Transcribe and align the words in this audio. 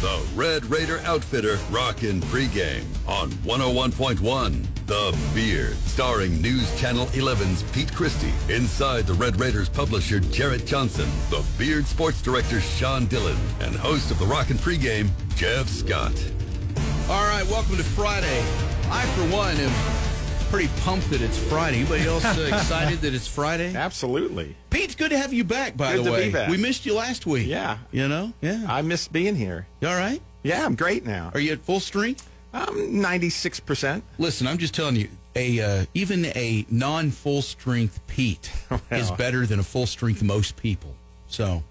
The 0.00 0.26
Red 0.34 0.64
Raider 0.64 1.00
Outfitter 1.04 1.58
Rockin' 1.70 2.22
Pregame 2.22 2.86
on 3.06 3.30
101.1 3.44 4.66
The 4.86 5.18
Beard. 5.34 5.76
Starring 5.76 6.40
News 6.40 6.74
Channel 6.80 7.04
11's 7.08 7.62
Pete 7.64 7.94
Christie. 7.94 8.32
Inside 8.48 9.06
the 9.06 9.12
Red 9.12 9.38
Raiders 9.38 9.68
publisher 9.68 10.18
Jarrett 10.18 10.64
Johnson. 10.64 11.06
The 11.28 11.44
Beard 11.58 11.84
sports 11.84 12.22
director 12.22 12.62
Sean 12.62 13.04
Dillon. 13.08 13.36
And 13.60 13.76
host 13.76 14.10
of 14.10 14.18
the 14.18 14.24
Rockin' 14.24 14.56
Pregame, 14.56 15.10
Jeff 15.36 15.68
Scott. 15.68 16.14
All 17.10 17.24
right, 17.24 17.44
welcome 17.50 17.76
to 17.76 17.84
Friday. 17.84 18.42
I, 18.90 19.04
for 19.04 19.36
one, 19.36 19.54
am 19.58 20.09
pretty 20.50 20.68
pumped 20.80 21.08
that 21.10 21.22
it's 21.22 21.38
Friday. 21.38 21.78
Anybody 21.78 22.06
else 22.06 22.24
uh, 22.24 22.48
excited 22.52 23.00
that 23.02 23.14
it's 23.14 23.28
Friday? 23.28 23.72
Absolutely. 23.74 24.56
Pete, 24.68 24.82
it's 24.82 24.94
good 24.96 25.10
to 25.10 25.18
have 25.18 25.32
you 25.32 25.44
back, 25.44 25.76
by 25.76 25.94
Good 25.94 26.04
the 26.04 26.12
way. 26.12 26.46
We 26.50 26.56
missed 26.56 26.84
you 26.84 26.94
last 26.94 27.24
week. 27.24 27.46
Yeah. 27.46 27.78
You 27.92 28.08
know? 28.08 28.32
Yeah. 28.40 28.66
I 28.68 28.82
missed 28.82 29.12
being 29.12 29.36
here. 29.36 29.68
You 29.80 29.88
all 29.88 29.96
right? 29.96 30.20
Yeah, 30.42 30.66
I'm 30.66 30.74
great 30.74 31.06
now. 31.06 31.30
Are 31.34 31.40
you 31.40 31.52
at 31.52 31.60
full 31.60 31.78
strength? 31.78 32.28
I'm 32.52 32.74
96%. 32.74 34.02
Listen, 34.18 34.48
I'm 34.48 34.58
just 34.58 34.74
telling 34.74 34.96
you, 34.96 35.08
a 35.36 35.60
uh, 35.60 35.86
even 35.94 36.24
a 36.24 36.66
non 36.68 37.12
full 37.12 37.42
strength 37.42 38.00
Pete 38.08 38.50
is 38.90 39.12
better 39.12 39.46
than 39.46 39.60
a 39.60 39.62
full 39.62 39.86
strength 39.86 40.20
most 40.24 40.56
people. 40.56 40.96
So, 41.28 41.62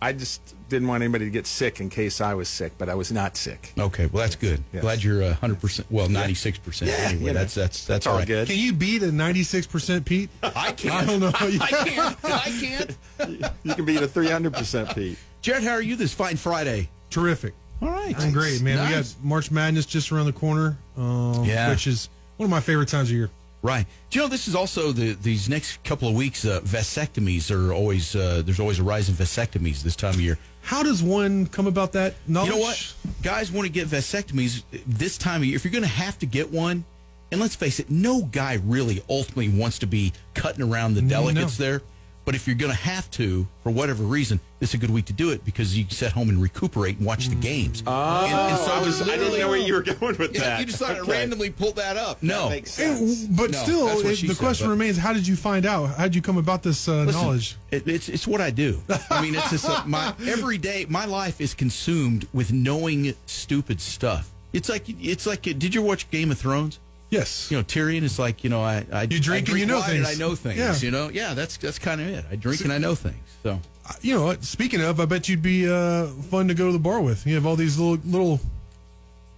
I 0.00 0.14
just 0.14 0.40
didn't 0.72 0.88
want 0.88 1.02
anybody 1.02 1.26
to 1.26 1.30
get 1.30 1.46
sick 1.46 1.78
in 1.80 1.88
case 1.90 2.20
I 2.20 2.34
was 2.34 2.48
sick, 2.48 2.72
but 2.78 2.88
I 2.88 2.94
was 2.94 3.12
not 3.12 3.36
sick. 3.36 3.72
okay, 3.78 4.06
well 4.06 4.22
that's 4.22 4.34
good. 4.36 4.62
Yes. 4.72 4.82
Glad 4.82 5.04
you're 5.04 5.22
uh, 5.22 5.34
100%, 5.40 5.84
well 5.90 6.08
96%. 6.08 6.86
Yeah, 6.86 6.92
anyway, 6.94 7.20
you 7.20 7.26
know, 7.28 7.32
that's 7.34 7.54
that's 7.54 7.84
that's 7.84 8.06
all 8.06 8.14
all 8.14 8.18
right. 8.18 8.26
good. 8.26 8.48
Can 8.48 8.58
you 8.58 8.72
beat 8.72 9.02
a 9.02 9.06
96% 9.06 10.04
Pete? 10.04 10.30
I 10.42 10.72
can't. 10.72 10.94
I 10.94 11.04
don't 11.04 11.20
know. 11.20 11.28
I 11.34 11.84
can't. 11.84 12.16
I 12.24 12.50
can't. 12.60 13.52
You 13.62 13.74
can 13.74 13.84
beat 13.84 14.02
a 14.02 14.08
300% 14.08 14.94
Pete. 14.94 15.18
Jarrett, 15.42 15.62
how 15.62 15.72
are 15.72 15.82
you 15.82 15.94
this 15.96 16.12
fine 16.12 16.36
Friday? 16.36 16.88
Terrific. 17.10 17.54
All 17.80 17.90
right. 17.90 18.14
I'm 18.18 18.32
great, 18.32 18.62
man. 18.62 18.84
We 18.88 18.94
got 18.94 19.12
March 19.22 19.50
Madness 19.50 19.86
just 19.86 20.10
around 20.12 20.26
the 20.26 20.32
corner, 20.32 20.76
um, 20.96 21.44
Yeah. 21.44 21.68
which 21.70 21.86
is 21.86 22.08
one 22.36 22.46
of 22.46 22.50
my 22.50 22.60
favorite 22.60 22.88
times 22.88 23.10
of 23.10 23.16
year. 23.16 23.30
Right. 23.60 23.86
Do 24.10 24.18
you 24.18 24.24
know 24.24 24.28
this 24.28 24.48
is 24.48 24.54
also 24.56 24.90
the 24.90 25.12
these 25.12 25.48
next 25.48 25.82
couple 25.84 26.08
of 26.08 26.14
weeks? 26.14 26.44
Uh, 26.44 26.60
vasectomies 26.64 27.48
are 27.50 27.72
always 27.72 28.16
uh, 28.16 28.42
there's 28.44 28.58
always 28.58 28.80
a 28.80 28.82
rise 28.82 29.08
in 29.08 29.14
vasectomies 29.14 29.82
this 29.82 29.94
time 29.94 30.14
of 30.14 30.20
year. 30.20 30.36
How 30.62 30.82
does 30.82 31.02
one 31.02 31.46
come 31.46 31.66
about 31.66 31.92
that 31.92 32.14
knowledge? 32.26 32.50
You 32.50 32.56
know 32.56 32.62
what? 32.62 32.94
Guys 33.22 33.50
want 33.52 33.66
to 33.66 33.72
get 33.72 33.88
vasectomies 33.88 34.62
this 34.86 35.18
time 35.18 35.42
of 35.42 35.44
year. 35.46 35.56
If 35.56 35.64
you're 35.64 35.72
going 35.72 35.82
to 35.82 35.88
have 35.88 36.18
to 36.20 36.26
get 36.26 36.50
one, 36.50 36.84
and 37.30 37.40
let's 37.40 37.54
face 37.56 37.80
it, 37.80 37.90
no 37.90 38.22
guy 38.22 38.54
really 38.64 39.02
ultimately 39.08 39.48
wants 39.48 39.78
to 39.80 39.86
be 39.86 40.12
cutting 40.34 40.62
around 40.62 40.94
the 40.94 41.02
delegates 41.02 41.58
No. 41.58 41.64
there. 41.64 41.82
But 42.24 42.36
if 42.36 42.46
you're 42.46 42.54
going 42.56 42.70
to 42.70 42.78
have 42.78 43.10
to, 43.12 43.48
for 43.64 43.70
whatever 43.70 44.04
reason, 44.04 44.38
this 44.60 44.70
is 44.70 44.74
a 44.74 44.78
good 44.78 44.90
week 44.90 45.06
to 45.06 45.12
do 45.12 45.30
it 45.30 45.44
because 45.44 45.76
you 45.76 45.82
can 45.84 45.92
sit 45.92 46.12
home 46.12 46.28
and 46.28 46.40
recuperate 46.40 46.98
and 46.98 47.04
watch 47.06 47.28
the 47.28 47.34
games. 47.34 47.82
Oh, 47.84 48.24
and, 48.24 48.32
and 48.32 48.58
so 48.58 48.72
I, 48.72 48.80
was, 48.80 49.02
I 49.02 49.16
didn't 49.16 49.40
know 49.40 49.48
where 49.48 49.58
you 49.58 49.74
were 49.74 49.82
going 49.82 50.16
with 50.16 50.32
Yeah, 50.32 50.40
that. 50.42 50.60
you 50.60 50.66
decided 50.66 50.96
to 50.96 51.02
Okay. 51.02 51.10
randomly 51.12 51.50
pull 51.50 51.72
that 51.72 51.96
up. 51.96 52.22
No, 52.22 52.44
That 52.44 52.50
makes 52.54 52.70
sense. 52.70 53.24
But 53.24 53.50
No, 53.50 53.58
still, 53.64 53.88
it- 53.88 54.04
the 54.04 54.14
said, 54.28 54.38
question 54.38 54.66
but- 54.68 54.70
remains: 54.70 54.98
How 54.98 55.12
did 55.12 55.26
you 55.26 55.34
find 55.34 55.66
out? 55.66 55.86
How 55.96 56.04
did 56.04 56.14
you 56.14 56.22
come 56.22 56.36
about 56.36 56.62
this 56.62 56.86
uh, 56.88 57.02
Listen, 57.02 57.20
knowledge? 57.22 57.56
It, 57.72 57.88
it's 57.88 58.08
it's 58.08 58.26
what 58.28 58.40
I 58.40 58.50
do. 58.50 58.80
I 59.10 59.20
mean, 59.20 59.34
it's 59.34 59.50
just 59.50 59.68
uh, 59.68 59.82
my 59.84 60.14
every 60.24 60.58
day. 60.58 60.86
My 60.88 61.06
life 61.06 61.40
is 61.40 61.54
consumed 61.54 62.28
with 62.32 62.52
knowing 62.52 63.14
stupid 63.26 63.80
stuff. 63.80 64.30
It's 64.52 64.68
like 64.68 64.84
it's 64.88 65.26
like. 65.26 65.42
Did 65.42 65.74
you 65.74 65.82
watch 65.82 66.08
Game 66.12 66.30
of 66.30 66.38
Thrones? 66.38 66.78
Yes. 67.12 67.50
You 67.50 67.58
know, 67.58 67.62
Tyrion 67.62 68.04
is 68.04 68.18
like 68.18 68.42
you 68.42 68.48
know. 68.48 68.62
I, 68.62 68.86
I 68.90 69.02
You 69.02 69.20
drink 69.20 69.50
I 69.50 69.52
and 69.52 69.60
you 69.60 69.66
know 69.66 69.82
things. 69.82 70.08
I 70.08 70.14
know 70.14 70.34
things. 70.34 70.58
Yeah. 70.58 70.74
You 70.76 70.90
know, 70.90 71.10
yeah. 71.10 71.34
That's 71.34 71.58
that's 71.58 71.78
kind 71.78 72.00
of 72.00 72.08
it. 72.08 72.24
I 72.30 72.36
drink 72.36 72.62
and 72.62 72.72
I 72.72 72.78
know 72.78 72.94
things. 72.94 73.18
So 73.42 73.60
you 74.00 74.14
know, 74.14 74.34
speaking 74.40 74.80
of, 74.80 74.98
I 74.98 75.04
bet 75.04 75.28
you'd 75.28 75.42
be 75.42 75.68
uh, 75.70 76.06
fun 76.06 76.48
to 76.48 76.54
go 76.54 76.66
to 76.66 76.72
the 76.72 76.78
bar 76.78 77.02
with. 77.02 77.26
You 77.26 77.34
have 77.34 77.44
all 77.44 77.54
these 77.54 77.78
little 77.78 78.02
little 78.06 78.40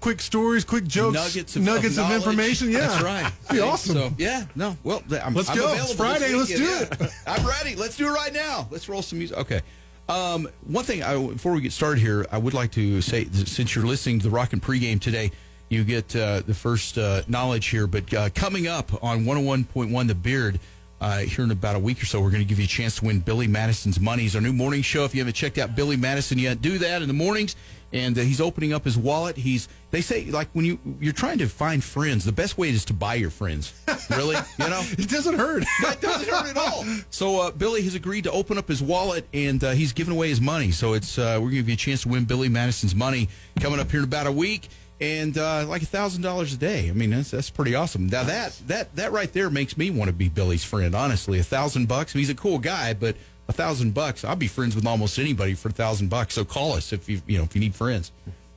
quick 0.01 0.21
stories, 0.21 0.65
quick 0.65 0.85
jokes, 0.87 1.15
nuggets 1.15 1.57
of, 1.57 1.63
nuggets 1.63 1.97
of, 1.99 2.05
knowledge. 2.05 2.17
information. 2.19 2.71
Yeah, 2.71 2.81
that's 2.87 3.03
right. 3.03 3.33
Be 3.51 3.59
awesome. 3.59 3.95
So 3.97 4.13
yeah, 4.19 4.45
no. 4.55 4.77
Well, 4.85 5.03
I'm, 5.21 5.35
Let's 5.35 5.51
I'm 5.51 5.57
go. 5.57 5.65
available 5.65 5.91
It's 5.91 5.95
Friday. 5.95 6.33
Let's 6.33 6.55
do 6.55 6.63
yeah. 6.63 7.09
I'm 7.27 7.45
ready. 7.45 7.75
Let's 7.75 7.97
do 7.97 8.07
it 8.07 8.13
right 8.13 8.33
now. 8.33 8.69
Let's 8.71 8.89
roll 8.89 9.03
some 9.03 9.19
music. 9.19 9.37
Okay. 9.39 9.63
Um, 10.09 10.49
one 10.67 10.85
thing 10.85 11.03
I, 11.03 11.17
before 11.17 11.53
we 11.55 11.61
get 11.63 11.73
started 11.73 11.99
here, 11.99 12.25
I 12.31 12.39
would 12.39 12.55
like 12.55 12.71
to 12.73 13.01
say 13.01 13.25
since 13.25 13.75
you're 13.75 13.87
listening 13.87 14.19
to 14.21 14.25
the 14.25 14.31
Rockin' 14.31 14.61
Pregame 14.61 15.01
today, 15.01 15.33
you 15.75 15.85
get 15.85 16.15
uh, 16.17 16.41
the 16.41 16.55
first 16.55 16.97
uh, 16.97 17.23
knowledge 17.29 17.67
here. 17.67 17.87
But 17.87 18.13
uh, 18.15 18.31
coming 18.31 18.67
up 18.67 19.03
on 19.03 19.25
101.1 19.25 20.09
The 20.09 20.15
Beard. 20.15 20.61
Uh, 21.01 21.19
here 21.19 21.45
in 21.45 21.51
about 21.51 21.77
a 21.77 21.79
week 21.79 22.01
or 22.01 22.07
so, 22.07 22.19
we're 22.19 22.31
going 22.31 22.43
to 22.43 22.49
give 22.49 22.59
you 22.59 22.65
a 22.65 22.69
chance 22.69 22.97
to 22.97 23.05
win 23.05 23.21
Billy 23.21 23.47
Madison's 23.47 24.01
money. 24.01 24.23
He's 24.23 24.35
our 24.35 24.41
new 24.41 24.55
morning 24.55 24.81
show. 24.81 25.05
If 25.05 25.15
you 25.15 25.21
haven't 25.21 25.35
checked 25.35 25.59
out 25.59 25.77
Billy 25.77 25.99
Madison 25.99 26.39
yet, 26.39 26.63
do 26.63 26.79
that 26.79 27.03
in 27.03 27.09
the 27.09 27.15
mornings. 27.15 27.57
And 27.93 28.17
uh, 28.17 28.23
he's 28.23 28.41
opening 28.41 28.73
up 28.73 28.85
his 28.85 28.97
wallet. 28.97 29.37
He's 29.37 29.69
they 29.91 30.01
say 30.01 30.25
like 30.25 30.49
when 30.55 30.65
you 30.65 30.79
you're 31.01 31.13
trying 31.13 31.39
to 31.39 31.47
find 31.47 31.85
friends, 31.85 32.25
the 32.25 32.33
best 32.33 32.57
way 32.57 32.71
is 32.71 32.85
to 32.87 32.95
buy 32.95 33.15
your 33.17 33.29
friends. 33.31 33.75
Really, 34.09 34.37
you 34.59 34.69
know. 34.69 34.83
It 34.93 35.11
doesn't 35.11 35.35
hurt. 35.35 35.65
That 35.83 36.01
doesn't 36.01 36.29
hurt 36.29 36.47
at 36.47 36.57
all. 36.57 36.85
So 37.11 37.41
uh, 37.41 37.51
Billy 37.51 37.83
has 37.83 37.95
agreed 37.95 38.25
to 38.25 38.33
open 38.33 38.57
up 38.57 38.67
his 38.67 38.83
wallet, 38.83 39.27
and 39.35 39.63
uh, 39.63 39.73
he's 39.73 39.93
giving 39.93 40.15
away 40.15 40.29
his 40.31 40.41
money. 40.41 40.71
So 40.71 40.95
it's 40.95 41.19
uh, 41.19 41.35
we're 41.35 41.51
going 41.51 41.51
to 41.51 41.57
give 41.57 41.69
you 41.69 41.75
a 41.75 41.77
chance 41.77 42.03
to 42.03 42.09
win 42.09 42.25
Billy 42.25 42.49
Madison's 42.49 42.95
money 42.95 43.29
coming 43.61 43.79
up 43.79 43.91
here 43.91 44.01
in 44.01 44.05
about 44.05 44.27
a 44.27 44.33
week, 44.33 44.69
and 45.01 45.37
uh, 45.37 45.67
like 45.67 45.83
a 45.83 45.87
thousand 45.87 46.23
dollars 46.23 46.53
a 46.55 46.57
day. 46.57 46.89
I 46.89 46.93
mean, 46.93 47.11
that's 47.11 47.31
that's 47.31 47.51
pretty 47.51 47.75
awesome. 47.75 48.07
Now 48.09 48.25
that 48.25 48.61
that 48.69 48.95
that 48.97 49.13
right 49.13 49.33
there 49.33 49.51
makes 49.51 49.77
me 49.77 49.91
want 49.91 50.09
to 50.09 50.13
be 50.15 50.29
Billy's 50.29 50.65
friend. 50.65 50.95
Honestly, 50.95 51.39
a 51.39 51.43
thousand 51.45 51.89
bucks. 51.89 52.13
He's 52.13 52.31
a 52.31 52.35
cool 52.35 52.59
guy, 52.59 52.95
but 52.95 53.17
a 53.49 53.53
thousand 53.53 53.93
bucks, 53.93 54.25
I'll 54.25 54.37
be 54.37 54.49
friends 54.49 54.75
with 54.75 54.87
almost 54.87 55.19
anybody 55.19 55.55
for 55.55 55.69
a 55.69 55.73
thousand 55.73 56.09
bucks. 56.09 56.35
So 56.35 56.45
call 56.45 56.73
us 56.75 56.93
if 56.93 57.09
you 57.09 57.21
you 57.27 57.39
know 57.39 57.45
if 57.45 57.55
you 57.55 57.61
need 57.61 57.75
friends. 57.75 58.13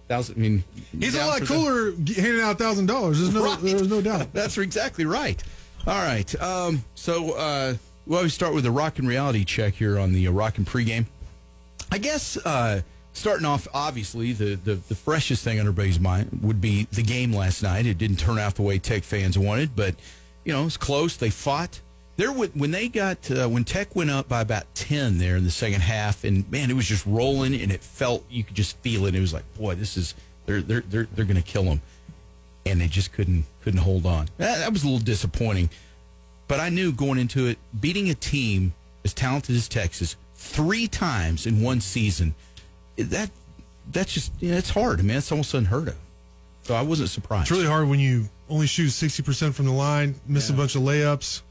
Thousand. 0.07 0.35
I 0.37 0.39
mean, 0.39 0.63
He's 0.97 1.15
a 1.15 1.25
lot 1.25 1.41
the- 1.41 1.45
cooler 1.47 1.91
g- 1.91 2.13
handing 2.13 2.41
out 2.41 2.57
thousand 2.57 2.85
dollars. 2.85 3.19
There's 3.19 3.33
no, 3.33 3.43
Right. 3.43 3.59
there's 3.61 3.89
no 3.89 4.01
doubt. 4.01 4.27
That's 4.33 4.57
exactly 4.57 5.03
right. 5.05 5.43
All 5.85 5.95
right. 6.01 6.41
Um, 6.41 6.85
so 6.95 7.31
uh, 7.33 7.73
well, 8.05 8.23
we 8.23 8.29
start 8.29 8.53
with 8.53 8.63
the 8.63 8.71
rock 8.71 8.99
and 8.99 9.07
reality 9.07 9.43
check 9.43 9.73
here 9.73 9.99
on 9.99 10.13
the 10.13 10.27
uh, 10.27 10.31
rockin' 10.31 10.63
pregame. 10.63 11.07
I 11.91 11.97
guess 11.97 12.37
uh, 12.37 12.81
starting 13.17 13.45
off, 13.45 13.67
obviously, 13.73 14.33
the, 14.33 14.55
the 14.55 14.75
the 14.75 14.95
freshest 14.95 15.43
thing 15.43 15.59
on 15.59 15.67
everybody's 15.67 15.99
mind 15.99 16.39
would 16.41 16.61
be 16.61 16.87
the 16.91 17.03
game 17.03 17.33
last 17.33 17.63
night. 17.63 17.85
It 17.85 17.97
didn't 17.97 18.17
turn 18.17 18.39
out 18.39 18.55
the 18.55 18.61
way 18.61 18.79
Tech 18.79 19.03
fans 19.03 19.37
wanted, 19.37 19.75
but 19.75 19.95
you 20.43 20.53
know 20.53 20.65
it's 20.65 20.77
close. 20.77 21.17
They 21.17 21.29
fought. 21.29 21.81
There, 22.15 22.31
when 22.31 22.71
they 22.71 22.87
got 22.87 23.29
uh, 23.29 23.47
when 23.47 23.63
Tech 23.63 23.95
went 23.95 24.09
up 24.09 24.27
by 24.27 24.41
about 24.41 24.63
ten 24.73 25.19
there 25.19 25.35
in 25.35 25.43
the 25.43 25.51
second 25.51 25.81
half, 25.81 26.23
and 26.23 26.49
man, 26.51 26.71
it 26.71 26.75
was 26.75 26.87
just 26.87 27.05
rolling, 27.05 27.53
and 27.61 27.71
it 27.71 27.81
felt 27.81 28.23
you 28.29 28.43
could 28.43 28.55
just 28.55 28.77
feel 28.77 29.05
it. 29.05 29.13
It 29.13 29.19
was 29.19 29.33
like, 29.33 29.43
boy, 29.55 29.75
this 29.75 29.97
is 29.97 30.15
they're 30.45 30.61
they're 30.61 30.81
they're 30.81 31.07
they're 31.13 31.25
going 31.25 31.41
to 31.41 31.43
kill 31.43 31.63
them 31.63 31.81
and 32.67 32.81
they 32.81 32.87
just 32.87 33.13
couldn't 33.13 33.45
couldn't 33.63 33.79
hold 33.79 34.05
on. 34.05 34.27
That, 34.37 34.59
that 34.59 34.73
was 34.73 34.83
a 34.83 34.87
little 34.87 35.03
disappointing. 35.03 35.69
But 36.47 36.59
I 36.59 36.69
knew 36.69 36.91
going 36.91 37.19
into 37.19 37.47
it, 37.47 37.57
beating 37.79 38.09
a 38.09 38.13
team 38.13 38.73
as 39.03 39.13
talented 39.13 39.55
as 39.55 39.67
Texas 39.67 40.15
three 40.35 40.87
times 40.87 41.45
in 41.45 41.61
one 41.61 41.81
season, 41.81 42.35
that 42.97 43.29
that's 43.91 44.13
just 44.13 44.31
you 44.39 44.51
know, 44.51 44.57
it's 44.57 44.69
hard. 44.69 45.03
man. 45.03 45.17
it's 45.17 45.31
almost 45.31 45.53
unheard 45.53 45.89
of. 45.89 45.95
So 46.63 46.75
I 46.75 46.81
wasn't 46.81 47.09
surprised. 47.09 47.43
It's 47.43 47.51
really 47.51 47.65
hard 47.65 47.87
when 47.87 47.99
you 47.99 48.27
only 48.49 48.67
shoot 48.67 48.87
60% 48.87 49.53
from 49.53 49.65
the 49.65 49.71
line, 49.71 50.15
miss 50.27 50.49
a 50.49 50.53
bunch 50.53 50.75
of 50.75 50.81
layups, 50.81 51.41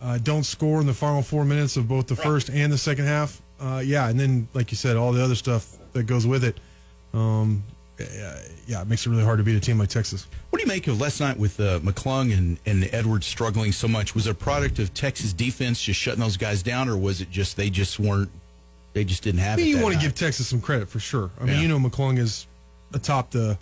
uh, 0.00 0.18
don't 0.18 0.44
score 0.44 0.80
in 0.80 0.86
the 0.86 0.94
final 0.94 1.22
four 1.22 1.44
minutes 1.44 1.76
of 1.76 1.88
both 1.88 2.06
the 2.06 2.16
first 2.16 2.48
and 2.50 2.72
the 2.72 2.78
second 2.78 3.04
half. 3.04 3.40
Uh, 3.60 3.82
yeah, 3.84 4.08
and 4.08 4.18
then, 4.18 4.48
like 4.54 4.70
you 4.70 4.76
said, 4.76 4.96
all 4.96 5.12
the 5.12 5.22
other 5.22 5.34
stuff 5.34 5.76
that 5.92 6.04
goes 6.04 6.26
with 6.26 6.42
it. 6.42 6.58
Um, 7.14 7.62
yeah, 7.98 8.38
yeah, 8.66 8.82
it 8.82 8.88
makes 8.88 9.06
it 9.06 9.10
really 9.10 9.22
hard 9.22 9.38
to 9.38 9.44
beat 9.44 9.54
a 9.54 9.60
team 9.60 9.78
like 9.78 9.90
Texas. 9.90 10.26
What 10.50 10.58
do 10.58 10.64
you 10.64 10.68
make 10.68 10.88
of 10.88 11.00
last 11.00 11.20
night 11.20 11.38
with 11.38 11.60
uh, 11.60 11.78
McClung 11.80 12.36
and, 12.36 12.58
and 12.66 12.88
Edwards 12.92 13.26
struggling 13.26 13.70
so 13.70 13.86
much? 13.86 14.14
Was 14.14 14.26
it 14.26 14.30
a 14.30 14.34
product 14.34 14.78
of 14.78 14.92
Texas 14.94 15.32
defense 15.32 15.80
just 15.80 16.00
shutting 16.00 16.20
those 16.20 16.36
guys 16.36 16.62
down, 16.62 16.88
or 16.88 16.96
was 16.96 17.20
it 17.20 17.30
just 17.30 17.56
they 17.56 17.70
just 17.70 18.00
weren't, 18.00 18.30
they 18.92 19.04
just 19.04 19.22
didn't 19.22 19.40
have 19.40 19.58
I 19.58 19.62
mean, 19.62 19.66
it? 19.74 19.76
you 19.78 19.82
want 19.82 19.94
to 19.94 20.00
give 20.00 20.14
Texas 20.14 20.46
some 20.46 20.60
credit 20.60 20.88
for 20.88 21.00
sure. 21.00 21.30
I 21.40 21.44
mean, 21.44 21.54
Yeah. 21.56 21.62
you 21.62 21.68
know, 21.68 21.78
McClung 21.78 22.18
is 22.18 22.46
atop 22.92 23.30
the 23.30 23.58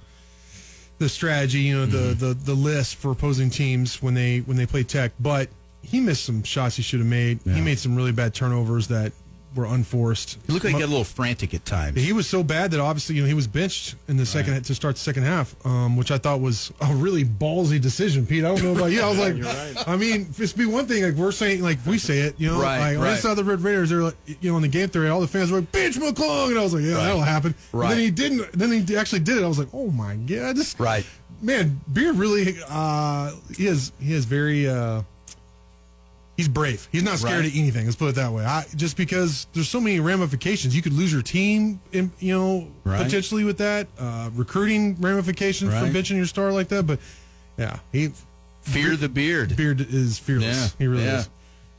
the 0.98 1.08
strategy, 1.08 1.60
you 1.60 1.78
know, 1.78 1.86
the, 1.86 1.98
Mm-hmm. 2.14 2.18
the 2.18 2.34
the 2.34 2.54
list 2.54 2.96
for 2.96 3.10
opposing 3.12 3.48
teams 3.50 4.02
when 4.02 4.14
they 4.14 4.38
when 4.40 4.56
they 4.56 4.66
play 4.66 4.82
Tech, 4.82 5.12
but 5.20 5.48
he 5.82 5.98
missed 6.00 6.24
some 6.24 6.42
shots 6.42 6.76
he 6.76 6.82
should 6.82 7.00
have 7.00 7.08
made. 7.08 7.40
He 7.44 7.60
made 7.62 7.78
some 7.78 7.96
really 7.96 8.12
bad 8.12 8.34
turnovers 8.34 8.88
that 8.88 9.12
were 9.54 9.64
unforced. 9.64 10.38
He 10.46 10.52
looked 10.52 10.64
like 10.64 10.74
he 10.74 10.80
got 10.80 10.86
a 10.86 10.90
little 10.90 11.04
frantic 11.04 11.52
at 11.54 11.64
times. 11.64 12.00
he 12.00 12.12
was 12.12 12.28
so 12.28 12.42
bad 12.44 12.70
that 12.70 12.78
obviously 12.80 13.16
you 13.16 13.22
know 13.22 13.28
he 13.28 13.34
was 13.34 13.46
benched 13.48 13.96
in 14.06 14.16
the 14.16 14.24
second 14.24 14.62
to 14.64 14.74
start 14.74 14.94
the 14.94 15.00
second 15.00 15.24
half, 15.24 15.54
um, 15.66 15.96
which 15.96 16.10
I 16.12 16.18
thought 16.18 16.40
was 16.40 16.72
a 16.80 16.94
really 16.94 17.24
ballsy 17.24 17.80
decision, 17.80 18.26
Pete. 18.26 18.44
I 18.44 18.48
don't 18.48 18.62
know 18.62 18.72
about 18.76 18.92
you. 18.92 19.02
I 19.02 19.08
was 19.08 19.18
like, 19.76 19.88
I 19.88 19.96
mean, 19.96 20.28
it's 20.38 20.52
be 20.52 20.66
one 20.66 20.86
thing 20.86 21.02
like 21.02 21.14
we're 21.14 21.32
saying 21.32 21.62
like 21.62 21.78
we 21.86 21.98
say 21.98 22.20
it, 22.20 22.34
you 22.38 22.48
know, 22.48 22.60
Right, 22.60 22.78
like 22.92 22.98
when 22.98 23.06
I 23.08 23.12
right. 23.12 23.18
saw 23.20 23.34
the 23.34 23.42
Red 23.44 23.60
Raiders, 23.60 23.90
they're 23.90 24.02
like, 24.02 24.16
you 24.40 24.50
know, 24.50 24.56
in 24.56 24.62
the 24.62 24.68
game 24.68 24.88
theory, 24.88 25.08
all 25.08 25.20
the 25.20 25.26
fans 25.28 25.50
were 25.50 25.60
like, 25.60 25.72
"Bitch 25.72 25.96
McClung," 25.98 26.50
and 26.50 26.58
I 26.58 26.62
was 26.62 26.72
like, 26.74 26.84
"Yeah, 26.84 26.94
Right. 26.94 27.04
that'll 27.06 27.20
happen." 27.22 27.54
But 27.72 27.78
Right. 27.78 27.88
then 27.90 27.98
he 27.98 28.10
didn't. 28.10 28.52
Then 28.52 28.70
he 28.86 28.96
actually 28.96 29.20
did 29.20 29.38
it. 29.38 29.42
I 29.44 29.48
was 29.48 29.58
like, 29.58 29.68
"Oh 29.72 29.88
my 29.90 30.14
god!" 30.16 30.56
This, 30.56 30.78
Right. 30.78 31.04
man, 31.42 31.80
Beard 31.92 32.16
really 32.16 32.56
uh, 32.68 33.32
he 33.56 33.66
has 33.66 33.90
he 34.00 34.12
has 34.12 34.24
very. 34.26 34.68
Uh, 34.68 35.02
he's 36.40 36.48
brave. 36.48 36.88
He's 36.90 37.02
not 37.02 37.18
scared 37.18 37.40
Right. 37.40 37.50
of 37.52 37.58
anything. 37.58 37.84
Let's 37.84 37.96
put 37.96 38.08
it 38.08 38.14
that 38.14 38.32
way. 38.32 38.44
I, 38.44 38.64
just 38.76 38.96
because 38.96 39.46
there's 39.52 39.68
so 39.68 39.78
many 39.80 40.00
ramifications, 40.00 40.74
you 40.74 40.80
could 40.80 40.94
lose 40.94 41.12
your 41.12 41.20
team, 41.22 41.80
in, 41.92 42.10
you 42.18 42.32
know, 42.32 42.68
Right. 42.84 43.02
potentially 43.02 43.44
with 43.44 43.58
that 43.58 43.88
uh, 43.98 44.30
recruiting 44.34 44.96
ramifications 45.00 45.72
Right. 45.74 45.86
for 45.92 45.98
benching 45.98 46.16
your 46.16 46.24
star 46.26 46.50
like 46.52 46.68
that. 46.68 46.86
But 46.86 46.98
yeah, 47.58 47.78
he 47.92 48.12
Fear 48.62 48.96
the 48.96 49.08
beard. 49.08 49.54
Beard 49.56 49.80
is 49.90 50.18
fearless. 50.18 50.74
He 50.78 50.86
really 50.86 51.04
yeah. 51.04 51.18
is. 51.20 51.28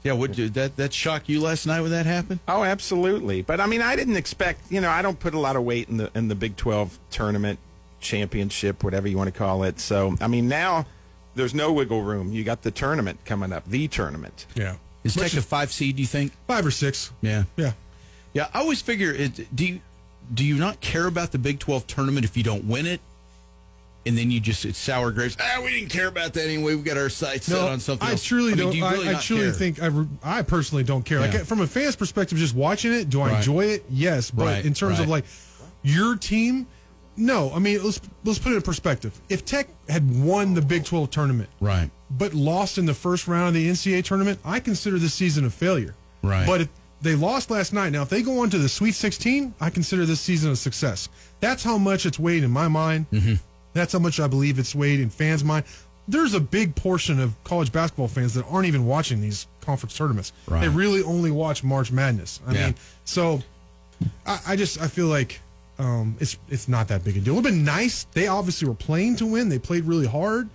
Yeah, 0.03 0.13
what 0.13 0.31
did 0.31 0.55
that 0.55 0.77
that 0.77 0.93
shock 0.93 1.29
you 1.29 1.39
last 1.41 1.65
night 1.67 1.81
when 1.81 1.91
that 1.91 2.05
happened? 2.07 2.39
Oh, 2.47 2.63
absolutely. 2.63 3.41
But 3.43 3.59
I 3.61 3.67
mean, 3.67 3.81
I 3.83 3.95
didn't 3.95 4.15
expect. 4.15 4.71
You 4.71 4.81
know, 4.81 4.89
I 4.89 5.01
don't 5.03 5.19
put 5.19 5.33
a 5.35 5.39
lot 5.39 5.55
of 5.55 5.63
weight 5.63 5.89
in 5.89 5.97
the 5.97 6.09
in 6.15 6.27
the 6.27 6.33
Big 6.35 6.55
Twelve 6.57 6.97
tournament 7.11 7.59
championship, 7.99 8.83
whatever 8.83 9.07
you 9.07 9.17
want 9.17 9.31
to 9.31 9.37
call 9.37 9.63
it. 9.63 9.79
So 9.79 10.15
I 10.19 10.27
mean, 10.27 10.47
now 10.47 10.85
there's 11.35 11.53
no 11.53 11.71
wiggle 11.71 12.01
room. 12.01 12.31
You 12.31 12.43
got 12.43 12.61
the 12.61 12.71
tournament 12.71 13.19
coming 13.25 13.51
up, 13.53 13.65
the 13.65 13.87
tournament. 13.87 14.45
Yeah, 14.55 14.75
Is 15.03 15.15
Tech 15.15 15.33
a 15.33 15.41
five 15.41 15.71
seed? 15.71 15.95
Do 15.95 16.01
you 16.01 16.07
think? 16.07 16.33
five 16.47 16.65
or 16.65 16.71
six. 16.71 17.11
Yeah, 17.21 17.43
Yeah, 17.57 17.73
yeah. 18.33 18.47
I 18.53 18.59
always 18.59 18.81
figure 18.81 19.11
it. 19.13 19.55
Do 19.55 19.65
you 19.65 19.81
do 20.33 20.45
you 20.45 20.55
not 20.55 20.79
care 20.81 21.07
about 21.07 21.31
the 21.31 21.37
Big 21.39 21.59
Twelve 21.59 21.87
tournament 21.87 22.25
if 22.25 22.37
you 22.37 22.43
don't 22.43 22.65
win 22.65 22.85
it? 22.85 23.01
And 24.03 24.17
then 24.17 24.31
you 24.31 24.39
just 24.39 24.65
it's 24.65 24.79
sour 24.79 25.11
grapes. 25.11 25.37
Ah, 25.39 25.61
we 25.63 25.69
didn't 25.71 25.89
care 25.91 26.07
about 26.07 26.33
that 26.33 26.45
anyway. 26.45 26.73
We've 26.73 26.83
got 26.83 26.97
our 26.97 27.09
sights 27.09 27.45
set 27.45 27.59
on 27.59 27.79
something. 27.79 28.07
I 28.07 28.11
else. 28.11 28.23
truly 28.23 28.49
mean, 28.55 28.57
don't. 28.57 28.71
do 28.71 28.77
you 28.79 28.89
really 28.89 29.05
I, 29.07 29.09
I 29.11 29.13
not 29.13 29.21
truly 29.21 29.43
care? 29.43 29.51
think 29.51 29.81
I, 29.81 29.85
re- 29.87 30.07
I 30.23 30.41
personally 30.41 30.83
don't 30.83 31.03
care. 31.05 31.19
Yeah. 31.19 31.27
Like 31.31 31.45
from 31.45 31.61
a 31.61 31.67
fan's 31.67 31.95
perspective, 31.95 32.37
just 32.39 32.55
watching 32.55 32.93
it, 32.93 33.11
do 33.11 33.21
I 33.21 33.27
Right. 33.29 33.37
enjoy 33.37 33.65
it? 33.65 33.85
Yes, 33.91 34.31
but 34.31 34.45
Right, 34.45 34.65
in 34.65 34.73
terms 34.73 34.93
right. 34.97 35.03
of 35.03 35.07
like 35.09 35.25
your 35.83 36.15
team, 36.15 36.65
no. 37.21 37.51
I 37.53 37.59
mean, 37.59 37.83
let's 37.83 38.01
let's 38.23 38.39
put 38.39 38.51
it 38.51 38.55
in 38.55 38.61
perspective. 38.63 39.19
If 39.29 39.45
Tech 39.45 39.67
had 39.87 40.23
won 40.23 40.53
the 40.53 40.61
Big 40.61 40.83
Twelve 40.85 41.09
tournament, 41.11 41.49
right. 41.59 41.89
but 42.09 42.33
lost 42.33 42.77
in 42.77 42.85
the 42.85 42.93
first 42.93 43.27
round 43.27 43.49
of 43.49 43.53
the 43.53 43.69
NCAA 43.69 44.03
tournament, 44.03 44.39
I 44.43 44.59
consider 44.59 44.97
this 44.97 45.13
season 45.13 45.45
a 45.45 45.49
failure. 45.49 45.95
Right. 46.23 46.45
But 46.45 46.61
if 46.61 46.69
they 47.01 47.15
lost 47.15 47.49
last 47.49 47.73
night, 47.73 47.91
now 47.91 48.01
if 48.01 48.09
they 48.09 48.21
go 48.21 48.39
on 48.41 48.49
to 48.49 48.57
the 48.57 48.69
Sweet 48.69 48.93
16, 48.93 49.53
I 49.59 49.69
consider 49.69 50.05
this 50.05 50.19
season 50.19 50.51
a 50.51 50.55
success. 50.55 51.09
That's 51.39 51.63
how 51.63 51.77
much 51.77 52.05
it's 52.05 52.19
weighed 52.19 52.43
in 52.43 52.51
my 52.51 52.67
mind. 52.67 53.05
Mm-hmm. 53.11 53.35
That's 53.73 53.93
how 53.93 53.99
much 53.99 54.19
I 54.19 54.27
believe 54.27 54.59
it's 54.59 54.75
weighed 54.75 54.99
in 54.99 55.09
fans' 55.09 55.43
mind. 55.43 55.65
There's 56.07 56.33
a 56.33 56.39
big 56.39 56.75
portion 56.75 57.19
of 57.19 57.41
college 57.43 57.71
basketball 57.71 58.07
fans 58.07 58.33
that 58.33 58.45
aren't 58.49 58.67
even 58.67 58.85
watching 58.85 59.21
these 59.21 59.47
conference 59.61 59.95
tournaments. 59.95 60.33
Right. 60.47 60.61
They 60.61 60.67
really 60.69 61.01
only 61.03 61.31
watch 61.31 61.63
March 61.63 61.91
Madness. 61.91 62.41
I 62.45 62.53
Yeah. 62.53 62.65
mean, 62.65 62.75
so 63.05 63.41
I, 64.25 64.39
I 64.47 64.55
just 64.55 64.81
I 64.81 64.87
feel 64.87 65.07
like 65.07 65.39
um, 65.81 66.15
it's 66.19 66.37
it's 66.49 66.67
not 66.67 66.87
that 66.89 67.03
big 67.03 67.17
a 67.17 67.19
deal. 67.19 67.33
It 67.33 67.35
would 67.37 67.45
have 67.45 67.53
been 67.53 67.65
nice. 67.65 68.03
They 68.13 68.27
obviously 68.27 68.67
were 68.67 68.73
playing 68.75 69.15
to 69.17 69.25
win. 69.25 69.49
They 69.49 69.59
played 69.59 69.83
really 69.85 70.07
hard. 70.07 70.49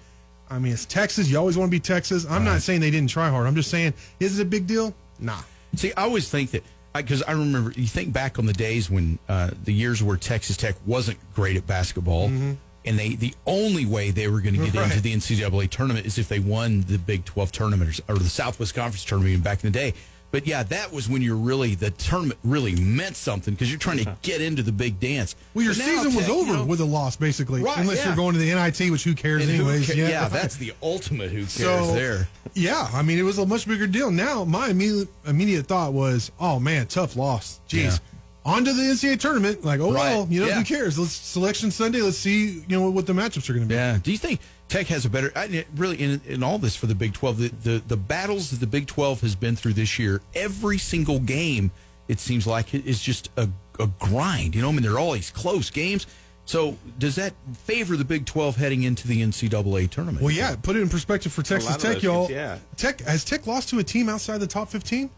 I 0.49 0.59
mean, 0.61 0.73
it's 0.73 0.85
Texas. 0.87 1.29
You 1.29 1.39
always 1.39 1.57
want 1.59 1.69
to 1.69 1.77
be 1.77 1.81
Texas. 1.81 2.25
I'm 2.31 2.45
not 2.45 2.63
saying 2.63 2.81
they 2.81 2.91
didn't 2.93 3.11
try 3.11 3.29
hard. 3.29 3.47
I'm 3.49 3.57
just 3.57 3.71
saying, 3.71 3.95
is 4.21 4.39
it 4.39 4.43
a 4.43 4.47
big 4.47 4.67
deal? 4.69 4.95
Nah. 5.19 5.41
See, 5.75 5.93
I 5.97 6.03
always 6.05 6.31
think 6.31 6.53
that 6.53 6.63
because 6.95 7.23
I, 7.25 7.33
remember 7.33 7.73
you 7.73 7.87
think 7.89 8.13
back 8.13 8.39
on 8.39 8.47
the 8.47 8.53
days 8.53 8.89
when 8.89 9.19
uh, 9.29 9.51
the 9.65 9.73
years 9.73 10.03
where 10.03 10.17
Texas 10.17 10.57
Tech 10.57 10.77
wasn't 10.87 11.19
great 11.35 11.57
at 11.57 11.67
basketball, 11.67 12.29
and 12.29 12.59
they 12.85 13.17
the 13.17 13.35
only 13.47 13.85
way 13.85 14.13
they 14.13 14.29
were 14.29 14.41
going 14.41 14.55
to 14.55 14.61
get 14.61 14.69
Mm-hmm. 14.69 14.79
Right. 14.79 14.91
into 14.93 15.03
the 15.03 15.13
NCAA 15.15 15.69
tournament 15.71 16.07
is 16.07 16.17
if 16.19 16.29
they 16.29 16.39
won 16.39 16.83
the 16.83 16.99
Big 16.99 17.25
Twelve 17.25 17.51
tournament 17.51 18.01
or, 18.09 18.15
or 18.15 18.19
the 18.19 18.29
Southwest 18.29 18.75
Conference 18.77 19.05
tournament 19.05 19.43
back 19.43 19.65
in 19.65 19.73
the 19.73 19.77
day. 19.79 19.93
But 20.37 20.47
yeah, 20.47 20.65
that 20.65 20.93
was 20.93 21.09
when 21.09 21.23
you're 21.23 21.35
really 21.35 21.77
the 21.77 21.91
tournament 21.93 22.39
really 22.45 22.75
meant 22.77 23.17
something 23.17 23.55
because 23.55 23.71
you're 23.71 23.79
trying 23.79 24.05
to 24.05 24.15
get 24.21 24.43
into 24.43 24.63
the 24.63 24.71
big 24.71 25.01
dance. 25.01 25.35
Well, 25.55 25.65
your 25.65 25.73
But 25.73 25.79
now 25.79 25.85
season 25.87 26.15
was 26.15 26.27
Tech, 26.27 26.35
you 26.35 26.41
over 26.43 26.53
know, 26.53 26.65
with 26.67 26.81
a 26.81 26.85
loss, 26.85 27.17
basically, 27.17 27.63
Right, 27.63 27.79
unless 27.79 28.01
yeah. 28.01 28.09
you're 28.09 28.17
going 28.17 28.35
to 28.35 28.39
the 28.39 28.53
NIT, 28.55 28.91
which 28.91 29.03
who 29.05 29.15
cares 29.15 29.41
and 29.41 29.51
who 29.51 29.63
anyways? 29.63 29.87
ca- 29.87 29.95
yeah, 29.97 30.09
yeah, 30.11 30.29
that's 30.29 30.57
the 30.57 30.75
ultimate. 30.83 31.31
Who 31.31 31.39
cares 31.39 31.53
so 31.53 31.95
there? 31.95 32.29
Yeah, 32.53 32.87
I 32.93 33.01
mean, 33.01 33.19
it 33.19 33.23
was 33.23 33.39
a 33.39 33.47
much 33.47 33.67
bigger 33.67 33.87
deal. 33.87 34.11
Now, 34.11 34.45
my 34.45 34.69
immediate 34.69 35.09
immediate 35.27 35.69
thought 35.69 35.95
was, 35.95 36.31
oh 36.39 36.61
man, 36.61 36.87
tough 36.87 37.17
loss. 37.17 37.61
Jeez. 37.67 37.85
Yeah. 37.85 37.97
On 38.45 38.63
to 38.63 38.75
the 38.75 38.83
NCAA 38.83 39.19
tournament. 39.19 39.65
Like, 39.65 39.81
oh 39.81 39.91
Right, 39.91 40.15
well, 40.15 40.27
you 40.29 40.43
know, 40.43 40.49
yeah. 40.49 40.59
who 40.59 40.65
cares? 40.65 40.99
Let's 40.99 41.13
selection 41.13 41.71
Sunday. 41.71 42.03
Let's 42.03 42.19
see, 42.19 42.57
you 42.69 42.79
know, 42.79 42.91
what 42.91 43.07
the 43.07 43.15
matchups 43.15 43.49
are 43.49 43.55
going 43.55 43.65
to 43.65 43.69
be. 43.71 43.75
Yeah. 43.75 43.99
Do 44.03 44.13
you 44.13 44.19
think 44.19 44.41
Tech 44.69 44.89
has 44.89 45.05
a 45.05 45.11
better? 45.11 45.33
Really, 45.77 45.97
in, 45.97 46.21
in 46.27 46.43
all 46.43 46.59
this 46.59 46.75
for 46.75 46.87
the 46.87 46.95
Big 46.95 47.13
Twelve, 47.15 47.39
the, 47.39 47.49
the 47.49 47.83
the 47.87 47.97
battles 47.97 48.51
that 48.51 48.61
the 48.61 48.67
Big 48.67 48.87
Twelve 48.87 49.21
has 49.21 49.37
been 49.37 49.55
through 49.55 49.75
this 49.75 49.99
year, 49.99 50.21
every 50.35 50.79
single 50.79 51.21
game, 51.21 51.71
it 52.09 52.19
seems 52.19 52.47
like 52.47 52.75
it 52.75 52.85
is 52.85 53.01
just 53.01 53.31
a, 53.37 53.49
a 53.79 53.87
grind. 54.01 54.55
You 54.55 54.63
know, 54.63 54.69
I 54.69 54.73
mean, 54.73 54.83
they're 54.83 54.99
all 54.99 55.13
these 55.13 55.31
close 55.31 55.71
games. 55.71 56.07
So, 56.47 56.77
does 56.99 57.17
that 57.17 57.33
favor 57.65 57.97
the 57.97 58.05
Big 58.05 58.25
Twelve 58.27 58.57
heading 58.57 58.85
into 58.85 59.07
the 59.09 59.23
NCAA 59.23 59.91
tournament? 59.91 60.23
Well, 60.23 60.33
yeah. 60.33 60.57
Put 60.61 60.77
it 60.77 60.83
in 60.83 60.89
perspective 60.89 61.33
for 61.33 61.43
Texas 61.43 61.71
lot 61.71 61.81
Tech, 61.81 62.03
y'all. 62.03 62.27
kids, 62.27 62.37
yeah. 62.37 62.59
Tech 62.77 63.01
has 63.01 63.25
Tech 63.25 63.47
lost 63.47 63.69
to 63.71 63.79
a 63.79 63.85
team 63.85 64.09
outside 64.09 64.39
the 64.39 64.47
top 64.47 64.69
fifteen. 64.69 65.11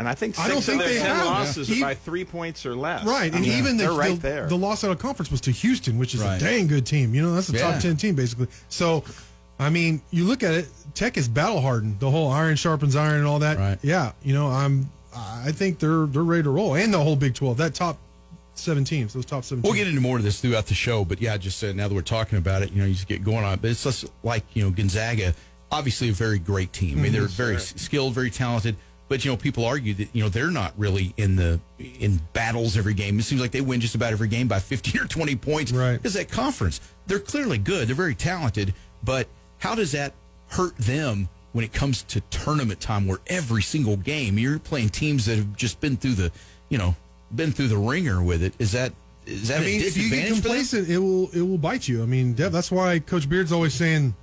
And 0.00 0.08
I 0.08 0.14
think 0.14 0.38
I 0.38 0.48
don't 0.48 0.62
think 0.64 0.82
they 0.82 0.96
ten 0.96 1.14
have. 1.14 1.26
losses 1.26 1.68
Yeah. 1.68 1.84
by 1.84 1.94
three 1.94 2.24
points 2.24 2.64
or 2.64 2.74
less. 2.74 3.04
Right, 3.04 3.30
I 3.32 3.36
and 3.36 3.44
mean, 3.44 3.58
even 3.58 3.76
the, 3.76 3.84
they're 3.84 3.92
right 3.92 4.14
the, 4.14 4.20
there. 4.20 4.46
the 4.48 4.56
loss 4.56 4.82
out 4.82 4.90
of 4.90 4.98
conference 4.98 5.30
was 5.30 5.42
to 5.42 5.50
Houston, 5.50 5.98
which 5.98 6.14
is 6.14 6.22
Right. 6.22 6.36
a 6.36 6.40
dang 6.44 6.68
good 6.68 6.86
team. 6.86 7.14
You 7.14 7.20
know, 7.20 7.34
that's 7.34 7.50
a 7.50 7.52
Yeah. 7.52 7.72
top 7.72 7.80
ten 7.82 7.98
team 7.98 8.14
basically. 8.14 8.46
So, 8.70 9.04
I 9.58 9.68
mean, 9.68 10.00
you 10.10 10.24
look 10.24 10.42
at 10.42 10.54
it, 10.54 10.68
Tech 10.94 11.18
is 11.18 11.28
battle 11.28 11.60
hardened. 11.60 12.00
The 12.00 12.10
whole 12.10 12.30
iron 12.30 12.56
sharpens 12.56 12.96
iron 12.96 13.18
and 13.18 13.26
all 13.26 13.40
that. 13.40 13.58
Right. 13.58 13.78
Yeah, 13.82 14.12
you 14.22 14.32
know, 14.32 14.48
I'm. 14.48 14.90
I 15.14 15.52
think 15.52 15.78
they're 15.80 16.06
they're 16.06 16.22
ready 16.22 16.44
to 16.44 16.50
roll, 16.50 16.74
and 16.76 16.94
the 16.94 16.98
whole 16.98 17.14
Big 17.16 17.34
Twelve, 17.34 17.58
that 17.58 17.74
top 17.74 17.98
seven 18.54 18.84
teams, 18.84 19.12
those 19.12 19.26
top 19.26 19.44
seven. 19.44 19.60
We'll 19.60 19.72
teams. 19.74 19.84
get 19.84 19.88
into 19.88 20.00
more 20.00 20.16
of 20.16 20.22
this 20.22 20.40
throughout 20.40 20.66
the 20.66 20.74
show, 20.74 21.04
but 21.04 21.20
yeah, 21.20 21.36
just 21.36 21.62
uh, 21.62 21.72
now 21.72 21.88
that 21.88 21.94
we're 21.94 22.00
talking 22.00 22.38
about 22.38 22.62
it, 22.62 22.72
you 22.72 22.80
know, 22.80 22.86
you 22.86 22.94
just 22.94 23.06
get 23.08 23.22
going 23.22 23.44
on. 23.44 23.54
it. 23.54 23.60
But 23.62 23.72
it's 23.72 23.82
just 23.84 24.06
like 24.22 24.44
you 24.54 24.62
know 24.64 24.70
Gonzaga, 24.70 25.34
obviously 25.70 26.08
a 26.08 26.12
very 26.12 26.38
great 26.38 26.72
team. 26.72 26.98
I 26.98 27.02
mean, 27.02 27.12
they're 27.12 27.26
very 27.26 27.56
s 27.56 27.74
skilled, 27.76 28.14
very 28.14 28.30
talented. 28.30 28.76
But 29.10 29.24
you 29.24 29.30
know, 29.32 29.36
people 29.36 29.64
argue 29.64 29.92
that 29.94 30.08
you 30.12 30.22
know 30.22 30.28
they're 30.28 30.52
not 30.52 30.72
really 30.78 31.12
in 31.16 31.34
the 31.34 31.58
in 31.80 32.20
battles 32.32 32.78
every 32.78 32.94
game. 32.94 33.18
It 33.18 33.24
seems 33.24 33.40
like 33.40 33.50
they 33.50 33.60
win 33.60 33.80
just 33.80 33.96
about 33.96 34.12
every 34.12 34.28
game 34.28 34.46
by 34.46 34.58
fifteen 34.60 35.00
or 35.00 35.06
twenty 35.06 35.34
points. 35.34 35.72
Right. 35.72 35.96
Because 35.96 36.14
that 36.14 36.30
conference, 36.30 36.80
they're 37.08 37.18
clearly 37.18 37.58
good. 37.58 37.88
They're 37.88 37.96
very 37.96 38.14
talented. 38.14 38.72
But 39.02 39.26
how 39.58 39.74
does 39.74 39.90
that 39.92 40.14
hurt 40.50 40.76
them 40.76 41.28
when 41.50 41.64
it 41.64 41.72
comes 41.72 42.04
to 42.04 42.20
tournament 42.30 42.80
time, 42.80 43.08
where 43.08 43.18
every 43.26 43.62
single 43.62 43.96
game 43.96 44.38
you're 44.38 44.60
playing 44.60 44.90
teams 44.90 45.26
that 45.26 45.38
have 45.38 45.56
just 45.56 45.80
been 45.80 45.96
through 45.96 46.14
the, 46.14 46.30
you 46.68 46.78
know, 46.78 46.94
been 47.34 47.50
through 47.50 47.66
the 47.66 47.78
ringer 47.78 48.22
with 48.22 48.44
it? 48.44 48.54
Is 48.60 48.70
that 48.72 48.92
is 49.26 49.48
that 49.48 49.62
I 49.62 49.64
mean, 49.64 49.80
a 49.80 49.84
if 49.86 49.96
you 49.96 50.08
get 50.08 50.28
disadvantage 50.28 50.42
complacent, 50.42 50.88
it 50.88 50.98
will 50.98 51.30
it 51.30 51.42
will 51.42 51.58
bite 51.58 51.88
you. 51.88 52.04
I 52.04 52.06
mean, 52.06 52.34
Dev, 52.34 52.52
that's 52.52 52.70
why 52.70 53.00
Coach 53.00 53.28
Beard's 53.28 53.50
always 53.50 53.74
saying, 53.74 54.14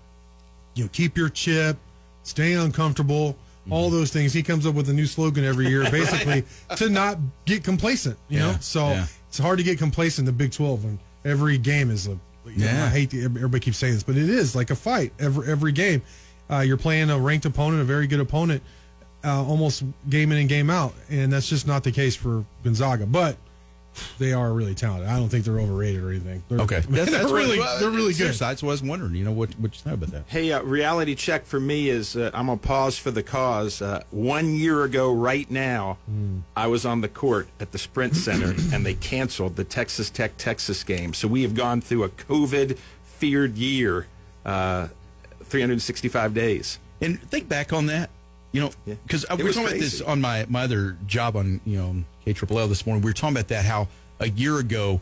you 0.75 0.85
know, 0.85 0.89
keep 0.93 1.17
your 1.17 1.27
chip, 1.27 1.75
stay 2.23 2.53
uncomfortable. 2.53 3.35
All 3.69 3.89
those 3.89 4.11
things. 4.11 4.33
He 4.33 4.43
comes 4.43 4.65
up 4.65 4.75
with 4.75 4.89
a 4.89 4.93
new 4.93 5.05
slogan 5.05 5.43
every 5.43 5.67
year, 5.67 5.83
basically 5.91 6.43
to 6.77 6.89
not 6.89 7.17
get 7.45 7.63
complacent. 7.63 8.17
You 8.29 8.39
Yeah, 8.39 8.51
know, 8.53 8.57
so 8.59 8.89
yeah. 8.89 9.07
it's 9.29 9.37
hard 9.37 9.57
to 9.59 9.63
get 9.63 9.77
complacent 9.77 10.27
in 10.27 10.33
the 10.33 10.37
Big 10.37 10.51
Twelve 10.51 10.83
when 10.83 10.99
every 11.25 11.57
game 11.57 11.89
is 11.91 12.07
a. 12.07 12.11
You 12.11 12.19
know, 12.59 12.65
Yeah. 12.65 12.85
I 12.85 12.89
hate 12.89 13.09
to, 13.11 13.21
everybody 13.25 13.59
keeps 13.59 13.77
saying 13.77 13.93
this, 13.93 14.03
but 14.03 14.15
it 14.15 14.29
is 14.29 14.55
like 14.55 14.69
a 14.69 14.75
fight 14.75 15.11
every 15.19 15.47
every 15.51 15.71
game. 15.73 16.01
Uh, 16.49 16.59
you're 16.59 16.77
playing 16.77 17.09
a 17.09 17.19
ranked 17.19 17.45
opponent, 17.45 17.81
a 17.81 17.83
very 17.83 18.07
good 18.07 18.21
opponent, 18.21 18.63
uh, 19.25 19.43
almost 19.43 19.83
game 20.09 20.31
in 20.31 20.37
and 20.37 20.47
game 20.47 20.69
out, 20.69 20.93
and 21.09 21.33
that's 21.33 21.49
just 21.49 21.67
not 21.67 21.83
the 21.83 21.91
case 21.91 22.15
for 22.15 22.45
Gonzaga. 22.63 23.05
But 23.05 23.35
they 24.19 24.33
are 24.33 24.51
really 24.53 24.75
talented. 24.75 25.07
I 25.09 25.17
don't 25.17 25.29
think 25.29 25.45
they're 25.45 25.59
overrated 25.59 26.03
or 26.03 26.09
anything. 26.11 26.43
They're, 26.49 26.59
Okay, 26.61 26.79
they're 26.89 27.05
what- 27.23 27.31
really 27.33 27.59
well, 27.59 27.79
they're 27.79 27.89
really 27.89 28.07
good. 28.13 28.17
seriously, 28.17 28.47
That's 28.47 28.63
what 28.63 28.69
I 28.69 28.73
was 28.73 28.83
wondering. 28.83 29.15
You 29.15 29.25
know 29.25 29.31
what 29.31 29.57
what 29.59 29.75
you 29.75 29.81
know 29.85 29.93
about 29.95 30.09
that? 30.11 30.23
Hey, 30.27 30.51
uh, 30.51 30.61
reality 30.63 31.15
check 31.15 31.45
for 31.45 31.59
me 31.59 31.89
is 31.89 32.15
uh, 32.15 32.31
I'm 32.33 32.47
gonna 32.47 32.57
pause 32.57 32.97
for 32.97 33.11
the 33.11 33.23
cause. 33.23 33.81
Uh, 33.81 34.03
one 34.11 34.55
year 34.55 34.83
ago, 34.83 35.11
right 35.13 35.49
now, 35.51 35.97
I 36.55 36.67
was 36.67 36.85
on 36.85 37.01
the 37.01 37.09
court 37.09 37.47
at 37.59 37.71
the 37.71 37.77
Sprint 37.77 38.15
Center, 38.15 38.53
and 38.73 38.85
they 38.85 38.93
canceled 38.95 39.55
the 39.55 39.63
Texas 39.63 40.09
Tech 40.09 40.37
Texas 40.37 40.83
game. 40.83 41.13
So 41.13 41.27
we 41.27 41.41
have 41.43 41.53
gone 41.55 41.81
through 41.81 42.03
a 42.03 42.09
COVID 42.09 42.77
feared 43.03 43.57
year, 43.57 44.07
uh, 44.45 44.87
365 45.43 46.33
days. 46.33 46.79
And 47.01 47.21
think 47.21 47.47
back 47.47 47.73
on 47.73 47.85
that, 47.87 48.09
you 48.51 48.61
know, 48.61 48.71
because 48.85 49.25
uh, 49.25 49.33
It 49.33 49.37
we 49.37 49.43
were 49.43 49.47
was 49.47 49.55
talking 49.55 49.71
about 49.71 49.79
this 49.79 50.01
on 50.01 50.21
my 50.21 50.45
my 50.49 50.63
other 50.63 50.97
job 51.05 51.35
on 51.35 51.61
you 51.65 51.77
know 51.77 51.95
KLL 52.25 52.69
this 52.69 52.85
morning. 52.85 53.03
We 53.03 53.09
were 53.09 53.13
talking 53.13 53.35
about 53.35 53.49
that 53.49 53.65
how 53.65 53.87
a 54.19 54.29
year 54.29 54.57
ago. 54.57 55.01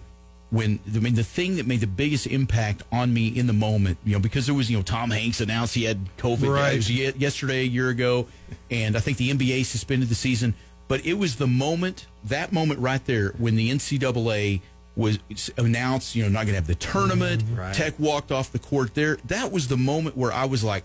When 0.52 0.80
I 0.94 1.00
mean 1.00 1.16
the 1.16 1.24
thing 1.24 1.56
that 1.56 1.66
made 1.68 1.82
the 1.82 1.88
biggest 1.88 2.28
impact 2.28 2.84
on 2.92 3.14
me 3.14 3.28
in 3.28 3.48
the 3.48 3.54
moment, 3.54 3.98
you 4.06 4.14
know, 4.14 4.20
because 4.20 4.46
there 4.46 4.56
was 4.56 4.70
you 4.70 4.78
know 4.78 4.84
Tom 4.84 5.10
Hanks 5.10 5.42
announced 5.42 5.74
he 5.74 5.84
had 5.84 6.00
COVID. 6.18 6.54
Right. 6.54 6.74
It 6.74 6.78
was 6.78 6.90
yesterday, 6.90 7.62
a 7.62 7.66
year 7.66 7.90
ago, 7.90 8.28
and 8.70 8.96
I 8.96 9.00
think 9.00 9.18
the 9.18 9.32
NBA 9.32 9.66
suspended 9.66 10.08
the 10.08 10.16
season. 10.16 10.54
But 10.88 11.04
it 11.06 11.16
was 11.16 11.38
the 11.38 11.48
moment, 11.48 12.06
that 12.26 12.54
moment 12.54 12.80
right 12.80 13.04
there, 13.06 13.34
when 13.40 13.56
the 13.56 13.72
NCAA 13.72 14.62
was 14.96 15.20
announced, 15.58 16.16
you 16.16 16.24
know, 16.24 16.30
not 16.30 16.46
going 16.46 16.50
to 16.50 16.56
have 16.56 16.68
the 16.68 16.76
tournament. 16.76 17.44
Mm-hmm. 17.44 17.60
Right. 17.60 17.74
Tech 17.74 18.00
walked 18.00 18.32
off 18.32 18.52
the 18.52 18.60
court 18.60 18.94
there. 18.94 19.18
That 19.26 19.52
was 19.52 19.68
the 19.68 19.78
moment 19.78 20.16
where 20.16 20.32
I 20.32 20.46
was 20.46 20.64
like, 20.64 20.84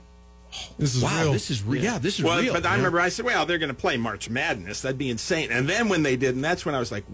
This 0.78 0.97
is 0.97 1.02
wow, 1.02 1.23
real. 1.23 1.33
this 1.33 1.50
is 1.50 1.62
real. 1.62 1.83
Yeah. 1.85 1.99
this 1.99 2.19
is 2.19 2.25
well, 2.25 2.40
real. 2.40 2.52
but 2.52 2.64
I 2.66 2.71
you 2.71 2.73
know? 2.73 2.76
remember 2.78 3.00
I 3.00 3.09
said, 3.09 3.25
well, 3.25 3.47
they're 3.47 3.59
going 3.59 3.69
to 3.69 3.75
play 3.75 3.97
March 3.97 4.28
Madness. 4.28 4.83
That'd 4.83 4.99
be 4.99 5.11
insane. 5.11 5.50
And 5.52 5.69
then 5.69 5.88
when 5.88 6.02
they 6.02 6.16
did, 6.16 6.35
and 6.35 6.42
that's 6.45 6.66
when 6.66 6.75
I 6.75 6.78
was 6.80 6.90
like, 6.90 7.04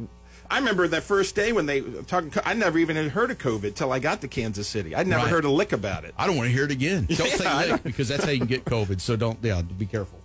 I 0.51 0.59
remember 0.59 0.87
that 0.89 1.03
first 1.03 1.35
day 1.35 1.53
when 1.53 1.67
they 1.67 1.81
talking. 1.81 2.33
I 2.45 2.55
never 2.55 2.79
even 2.79 2.95
had 2.97 3.09
heard 3.09 3.31
of 3.33 3.39
COVID 3.39 3.75
till 3.75 3.93
I 3.93 3.99
got 3.99 4.21
to 4.21 4.29
Kansas 4.29 4.69
City. 4.69 4.95
I'd 4.95 5.07
never 5.09 5.23
Right. 5.25 5.31
heard 5.31 5.45
a 5.45 5.51
lick 5.51 5.73
about 5.73 6.05
it. 6.05 6.15
I 6.17 6.27
don't 6.27 6.37
want 6.37 6.47
to 6.47 6.53
hear 6.53 6.65
it 6.65 6.71
again. 6.71 7.07
Don't 7.11 7.29
Yeah, 7.29 7.37
say 7.37 7.73
lick 7.73 7.83
because 7.83 8.09
that's 8.09 8.25
how 8.25 8.31
you 8.31 8.39
can 8.39 8.47
get 8.47 8.65
COVID. 8.65 9.01
So 9.01 9.17
don't, 9.17 9.39
yeah, 9.43 9.61
be 9.63 9.87
careful. 9.87 10.21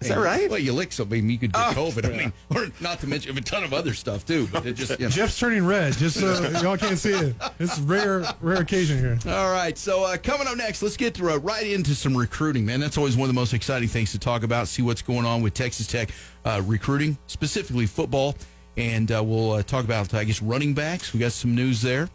Is 0.00 0.08
that 0.08 0.18
right? 0.18 0.48
Well, 0.48 0.60
you 0.60 0.72
lick 0.72 0.92
something, 0.92 1.28
you 1.28 1.38
could 1.38 1.52
get 1.52 1.74
COVID. 1.74 2.06
I 2.06 2.16
mean, 2.16 2.32
or 2.54 2.68
not 2.80 3.00
to 3.00 3.06
mention 3.08 3.36
a 3.36 3.40
ton 3.40 3.64
of 3.64 3.72
other 3.72 3.94
stuff 3.94 4.24
too. 4.24 4.48
But 4.52 4.64
it 4.64 4.74
just 4.74 4.98
you 5.00 5.06
know. 5.06 5.10
Jeff's 5.10 5.38
turning 5.38 5.66
red. 5.66 5.94
Just 5.94 6.20
so 6.20 6.48
y'all 6.62 6.76
can't 6.76 6.98
see 6.98 7.12
it. 7.12 7.34
It's 7.58 7.78
rare, 7.80 8.24
rare 8.40 8.60
occasion 8.60 8.98
here. 8.98 9.18
All 9.26 9.50
right, 9.50 9.76
so 9.76 10.04
uh, 10.04 10.16
coming 10.16 10.46
up 10.46 10.56
next, 10.56 10.82
let's 10.82 10.96
get 10.96 11.14
to, 11.14 11.30
uh, 11.30 11.36
right 11.38 11.66
into 11.66 11.94
some 11.94 12.16
recruiting, 12.16 12.64
man. 12.64 12.78
That's 12.78 12.96
always 12.96 13.16
one 13.16 13.28
of 13.28 13.34
the 13.34 13.40
most 13.40 13.54
exciting 13.54 13.88
things 13.88 14.12
to 14.12 14.18
talk 14.18 14.44
about. 14.44 14.68
See 14.68 14.82
what's 14.82 15.02
going 15.02 15.26
on 15.26 15.42
with 15.42 15.54
Texas 15.54 15.86
Tech 15.86 16.10
uh, 16.44 16.62
recruiting, 16.64 17.18
specifically 17.26 17.86
football, 17.86 18.36
and 18.76 19.10
uh, 19.10 19.22
we'll 19.24 19.52
uh, 19.52 19.62
talk 19.62 19.84
about, 19.84 20.14
I 20.14 20.24
guess, 20.24 20.40
running 20.40 20.74
backs. 20.74 21.12
We 21.12 21.18
got 21.18 21.32
some 21.32 21.54
news 21.54 21.82
there, 21.82 22.08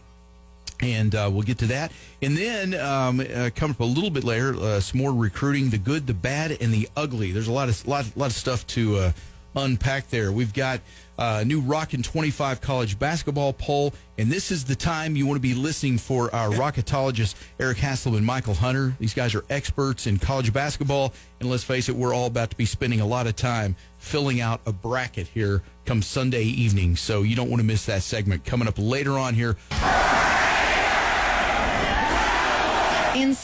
and 0.84 1.16
uh, 1.16 1.30
we'll 1.32 1.44
get 1.44 1.58
to 1.60 1.68
that. 1.68 1.92
And 2.22 2.38
then 2.38 2.74
um, 2.74 3.20
uh, 3.20 3.50
coming 3.56 3.76
up 3.76 3.80
a 3.80 3.86
little 3.86 4.10
bit 4.10 4.24
later, 4.24 4.56
uh, 4.56 4.80
some 4.80 5.00
more 5.00 5.14
recruiting: 5.14 5.70
the 5.70 5.78
good, 5.78 6.08
the 6.08 6.14
bad, 6.14 6.58
and 6.60 6.74
the 6.74 6.90
ugly. 6.96 7.32
There's 7.32 7.48
a 7.48 7.54
lot 7.54 7.70
of 7.70 7.88
lot, 7.88 8.06
lot 8.16 8.28
of 8.28 8.34
stuff 8.34 8.68
to 8.68 8.98
uh, 8.98 9.12
unpack 9.56 10.10
there. 10.10 10.32
We've 10.32 10.54
got 10.54 10.82
uh, 11.18 11.40
a 11.42 11.46
new 11.46 11.62
Rockin' 11.62 12.04
25 12.04 12.60
college 12.60 12.98
basketball 12.98 13.54
poll, 13.54 13.94
and 14.18 14.32
this 14.32 14.52
is 14.52 14.66
the 14.66 14.76
time 14.76 15.16
you 15.16 15.26
want 15.26 15.38
to 15.38 15.42
be 15.42 15.54
listening 15.54 15.98
for 15.98 16.34
our 16.36 16.50
rocketologists 16.50 17.36
Eric 17.60 17.78
Haslam 17.78 18.16
and 18.16 18.26
Michael 18.26 18.56
Hunter. 18.56 18.96
These 19.00 19.14
guys 19.14 19.36
are 19.36 19.46
experts 19.50 20.08
in 20.08 20.20
college 20.20 20.52
basketball, 20.52 21.14
and 21.40 21.50
let's 21.50 21.64
face 21.64 21.88
it, 21.88 21.96
we're 21.96 22.14
all 22.14 22.28
about 22.28 22.50
to 22.50 22.58
be 22.58 22.66
spending 22.66 23.00
a 23.00 23.06
lot 23.06 23.28
of 23.28 23.36
time 23.36 23.76
filling 24.00 24.42
out 24.42 24.60
a 24.66 24.74
bracket 24.74 25.28
here 25.28 25.62
come 25.86 26.02
Sunday 26.02 26.44
evening. 26.44 26.96
So 26.96 27.22
you 27.24 27.36
don't 27.36 27.50
want 27.50 27.62
to 27.62 27.66
miss 27.66 27.86
that 27.86 28.04
segment 28.04 28.46
coming 28.46 28.68
up 28.68 28.76
later 28.78 29.18
on 29.18 29.34
here. 29.34 29.56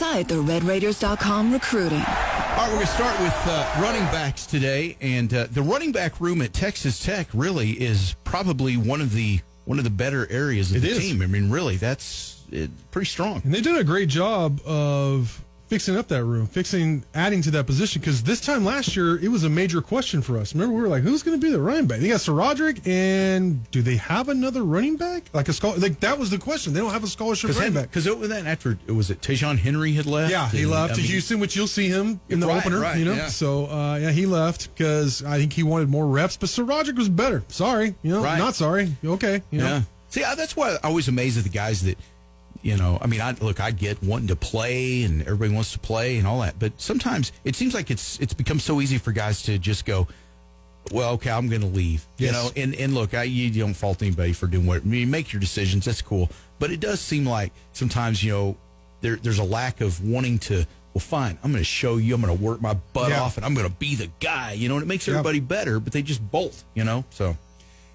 Inside 0.10 0.28
the 0.28 0.42
RedRaiders.com 0.42 1.54
recruiting. 1.54 2.00
All 2.00 2.04
right, 2.04 2.68
we're 2.70 2.74
going 2.74 2.80
to 2.88 2.92
start 2.92 3.20
with 3.20 3.36
uh, 3.46 3.80
running 3.80 4.02
backs 4.06 4.48
today, 4.48 4.98
and 5.02 5.32
uh, 5.32 5.46
the 5.52 5.62
running 5.62 5.92
back 5.92 6.20
room 6.20 6.42
at 6.42 6.52
Texas 6.52 7.00
Tech 7.04 7.28
really 7.32 7.74
is 7.74 8.16
probably 8.24 8.76
one 8.76 9.02
of 9.02 9.14
the 9.14 9.40
one 9.66 9.78
of 9.78 9.84
the 9.84 9.92
better 9.92 10.28
areas 10.32 10.72
of 10.72 10.78
It 10.78 10.80
the 10.80 10.90
is. 10.90 10.98
team. 10.98 11.22
I 11.22 11.28
mean, 11.28 11.52
really, 11.52 11.78
that's 11.78 12.44
it, 12.52 12.72
pretty 12.90 13.06
strong. 13.06 13.44
And 13.46 13.54
they 13.54 13.62
did 13.62 13.78
a 13.78 13.84
great 13.84 14.10
job 14.10 14.60
of 14.66 15.44
fixing 15.70 15.96
up 15.96 16.08
that 16.10 16.24
room, 16.26 16.48
fixing, 16.48 17.06
adding 17.14 17.42
to 17.44 17.52
that 17.52 17.66
position. 17.66 18.02
Because 18.02 18.24
this 18.24 18.42
time 18.42 18.66
last 18.66 18.96
year, 18.96 19.18
it 19.24 19.30
was 19.30 19.44
a 19.44 19.50
major 19.50 19.82
question 19.82 20.22
for 20.22 20.38
us. 20.38 20.54
Remember, 20.54 20.76
we 20.76 20.82
were 20.82 20.88
like, 20.88 21.04
"Who's 21.04 21.24
going 21.24 21.40
to 21.40 21.46
be 21.46 21.52
the 21.52 21.62
running 21.62 21.86
back?" 21.86 22.00
They 22.00 22.10
got 22.10 22.20
SaRodorick, 22.20 22.86
and 22.88 23.70
do 23.72 23.82
they 23.82 23.96
have 23.98 24.28
another 24.30 24.64
running 24.64 24.98
back? 24.98 25.30
Like 25.32 25.48
a 25.48 25.54
scholar? 25.54 25.78
Like 25.78 26.00
that 26.02 26.18
was 26.20 26.30
the 26.30 26.38
question. 26.38 26.74
They 26.74 26.80
don't 26.80 26.92
have 26.92 27.04
a 27.04 27.08
scholarship 27.08 27.56
running 27.56 27.74
back. 27.74 27.84
Because 27.90 28.08
it 28.08 28.18
was 28.18 28.28
then 28.30 28.48
after 28.48 28.78
it 28.88 28.92
was 28.92 29.10
it 29.10 29.22
Ta'Zhawn 29.22 29.58
Henry 29.58 29.94
had 29.94 30.06
left. 30.06 30.32
Yeah, 30.32 30.50
he 30.50 30.64
and, 30.64 30.72
left 30.72 30.92
I 30.94 30.96
to 30.96 31.02
mean, 31.02 31.12
Houston, 31.12 31.40
which 31.40 31.56
you'll 31.56 31.68
see 31.68 31.88
him 31.88 32.20
in 32.30 32.40
the 32.40 32.48
Right, 32.48 32.58
opener. 32.66 32.80
right, 32.80 32.98
you 32.98 33.06
know, 33.06 33.14
yeah. 33.14 33.28
so 33.28 33.68
uh, 33.68 33.98
yeah, 34.02 34.12
he 34.12 34.26
left 34.26 34.74
because 34.76 35.24
I 35.24 35.38
think 35.38 35.54
he 35.54 35.64
wanted 35.64 35.90
more 35.90 36.08
reps. 36.08 36.36
But 36.36 36.50
SaRodorick 36.50 36.98
was 36.98 37.10
better. 37.10 37.44
Sorry, 37.48 37.96
you 38.02 38.12
know, 38.12 38.24
Right. 38.24 38.38
not 38.40 38.56
sorry. 38.56 38.96
Okay, 39.06 39.42
you 39.52 39.60
know. 39.60 39.66
Yeah. 39.68 39.82
See, 40.10 40.22
that's 40.22 40.56
why 40.56 40.72
I 40.72 40.88
always 40.88 41.08
amazed 41.08 41.38
at 41.38 41.44
the 41.44 41.52
guys 41.52 41.84
that, 41.84 41.96
you 42.62 42.76
know, 42.78 42.98
I 43.02 43.08
mean, 43.08 43.22
I 43.22 43.32
look, 43.40 43.60
I 43.60 43.72
get 43.72 44.02
wanting 44.04 44.28
to 44.28 44.36
play 44.36 45.04
and 45.04 45.22
everybody 45.22 45.54
wants 45.54 45.72
to 45.74 45.80
play 45.80 46.18
and 46.18 46.28
all 46.28 46.42
that, 46.42 46.60
but 46.60 46.74
sometimes 46.80 47.32
it 47.44 47.56
seems 47.56 47.74
like 47.74 47.90
it's 47.90 48.20
it's 48.20 48.34
become 48.34 48.60
so 48.60 48.82
easy 48.82 48.98
for 48.98 49.12
guys 49.12 49.42
to 49.44 49.58
just 49.58 49.86
go, 49.86 50.08
well, 50.92 51.12
okay, 51.14 51.30
I'm 51.32 51.48
going 51.50 51.62
to 51.62 51.68
leave. 51.68 52.06
You 52.18 52.32
know, 52.32 52.50
and 52.56 52.74
and 52.76 52.94
look, 52.94 53.14
I 53.14 53.24
you 53.24 53.50
don't 53.52 53.74
fault 53.74 54.02
anybody 54.02 54.34
for 54.34 54.48
doing 54.48 54.66
what 54.66 54.82
I 54.82 54.86
mean, 54.86 55.10
make 55.12 55.32
your 55.32 55.40
decisions. 55.40 55.86
That's 55.86 56.02
cool, 56.02 56.30
but 56.60 56.72
it 56.72 56.80
does 56.80 57.00
seem 57.00 57.26
like 57.26 57.52
sometimes 57.74 58.24
you 58.24 58.32
know 58.32 58.58
there 59.02 59.16
there's 59.18 59.40
a 59.40 59.44
lack 59.44 59.82
of 59.82 60.04
wanting 60.04 60.40
to. 60.40 60.66
Well, 60.94 61.02
fine. 61.02 61.38
I'm 61.44 61.52
going 61.52 61.62
to 61.62 61.64
show 61.64 61.98
you. 61.98 62.16
I'm 62.16 62.22
going 62.22 62.36
to 62.36 62.44
work 62.44 62.62
my 62.62 62.74
butt 62.94 63.10
Yeah. 63.12 63.22
off, 63.22 63.38
and 63.38 63.46
I'm 63.46 63.54
going 63.54 63.68
to 63.70 63.76
be 63.76 63.94
the 63.96 64.10
guy. 64.20 64.54
You 64.54 64.68
know, 64.70 64.74
and 64.76 64.84
it 64.84 64.88
makes 64.88 65.08
Yeah. 65.08 65.14
everybody 65.14 65.40
better. 65.40 65.80
But 65.80 65.94
they 65.94 66.02
just 66.02 66.32
bolt. 66.32 66.64
You 66.74 66.84
know, 66.84 67.06
so 67.12 67.38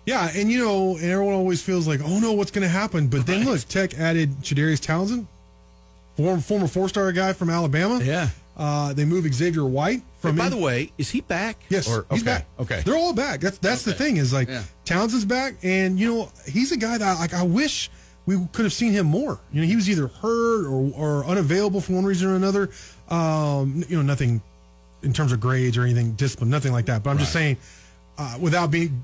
Yeah, 0.06 0.30
and 0.34 0.50
you 0.50 0.58
know, 0.62 0.96
and 0.96 1.04
everyone 1.04 1.34
always 1.34 1.62
feels 1.62 1.86
like, 1.88 2.00
oh 2.04 2.18
no, 2.18 2.32
what's 2.32 2.50
going 2.50 2.62
to 2.62 2.68
happen? 2.68 3.06
But 3.08 3.26
then 3.26 3.38
Right. 3.40 3.48
look, 3.48 3.68
Tech 3.68 3.98
added 3.98 4.30
Chadarius 4.42 4.80
Townsend, 4.80 5.26
former 6.16 6.40
former 6.42 6.68
four 6.68 6.88
star 6.88 7.10
guy 7.12 7.32
from 7.32 7.48
Alabama. 7.50 8.00
Yeah. 8.04 8.28
Uh, 8.56 8.92
they 8.92 9.04
moved 9.04 9.32
Xavier 9.34 9.64
White 9.64 10.02
from. 10.20 10.30
And 10.30 10.38
by 10.38 10.44
in- 10.44 10.50
the 10.52 10.56
way, 10.58 10.92
is 10.98 11.10
he 11.10 11.22
back? 11.22 11.56
Yes, 11.70 11.88
Or, 11.88 12.06
he's 12.10 12.22
okay, 12.22 12.30
back. 12.30 12.46
Okay. 12.60 12.82
they're 12.84 12.96
all 12.96 13.12
back. 13.14 13.40
That's 13.40 13.58
that's 13.58 13.82
the 13.82 13.92
thing 13.94 14.16
is 14.18 14.32
like 14.32 14.48
Yeah. 14.48 14.62
Townsend's 14.84 15.24
back, 15.24 15.54
and 15.62 15.98
you 15.98 16.12
know 16.14 16.32
he's 16.46 16.70
a 16.70 16.76
guy 16.76 16.98
that 16.98 17.18
like 17.18 17.34
I 17.34 17.42
wish 17.42 17.90
we 18.26 18.36
could 18.52 18.64
have 18.64 18.72
seen 18.72 18.92
him 18.92 19.06
more. 19.06 19.38
You 19.52 19.62
know, 19.62 19.66
he 19.66 19.74
was 19.76 19.88
either 19.90 20.06
hurt 20.06 20.66
or, 20.66 20.92
or 20.96 21.24
unavailable 21.26 21.80
for 21.80 21.92
one 21.94 22.04
reason 22.04 22.28
or 22.28 22.36
another. 22.36 22.70
Um, 23.08 23.84
you 23.88 23.96
know, 23.96 24.02
nothing 24.02 24.40
in 25.02 25.12
terms 25.12 25.32
of 25.32 25.40
grades 25.40 25.76
or 25.76 25.82
anything, 25.82 26.12
discipline, 26.12 26.48
nothing 26.48 26.72
like 26.72 26.86
that. 26.86 27.02
But 27.02 27.10
I'm 27.10 27.18
just 27.18 27.32
saying, 27.34 27.58
uh, 28.16 28.36
without 28.40 28.70
being 28.70 29.02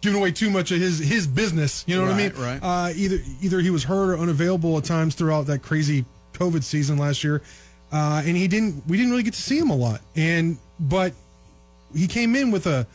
giving 0.00 0.18
away 0.18 0.30
too 0.30 0.50
much 0.50 0.70
of 0.70 0.78
his 0.78 0.98
his 0.98 1.26
business. 1.26 1.84
You 1.86 1.96
know 1.96 2.02
what 2.02 2.12
I 2.12 2.16
mean? 2.16 2.32
Right. 2.36 2.58
Uh, 2.62 2.92
either 2.94 3.18
either 3.40 3.60
he 3.60 3.70
was 3.70 3.84
hurt 3.84 4.10
or 4.10 4.18
unavailable 4.18 4.76
at 4.78 4.84
times 4.84 5.14
throughout 5.14 5.46
that 5.46 5.62
crazy 5.62 6.04
COVID 6.34 6.62
season 6.62 6.98
last 6.98 7.24
year, 7.24 7.42
uh, 7.92 8.22
and 8.24 8.36
he 8.36 8.48
didn't. 8.48 8.86
We 8.86 8.96
didn't 8.96 9.10
really 9.10 9.22
get 9.22 9.34
to 9.34 9.42
see 9.42 9.58
him 9.58 9.70
a 9.70 9.76
lot. 9.76 10.00
And 10.14 10.58
but 10.78 11.12
he 11.94 12.06
came 12.06 12.36
in 12.36 12.50
with 12.50 12.66
a 12.66 12.86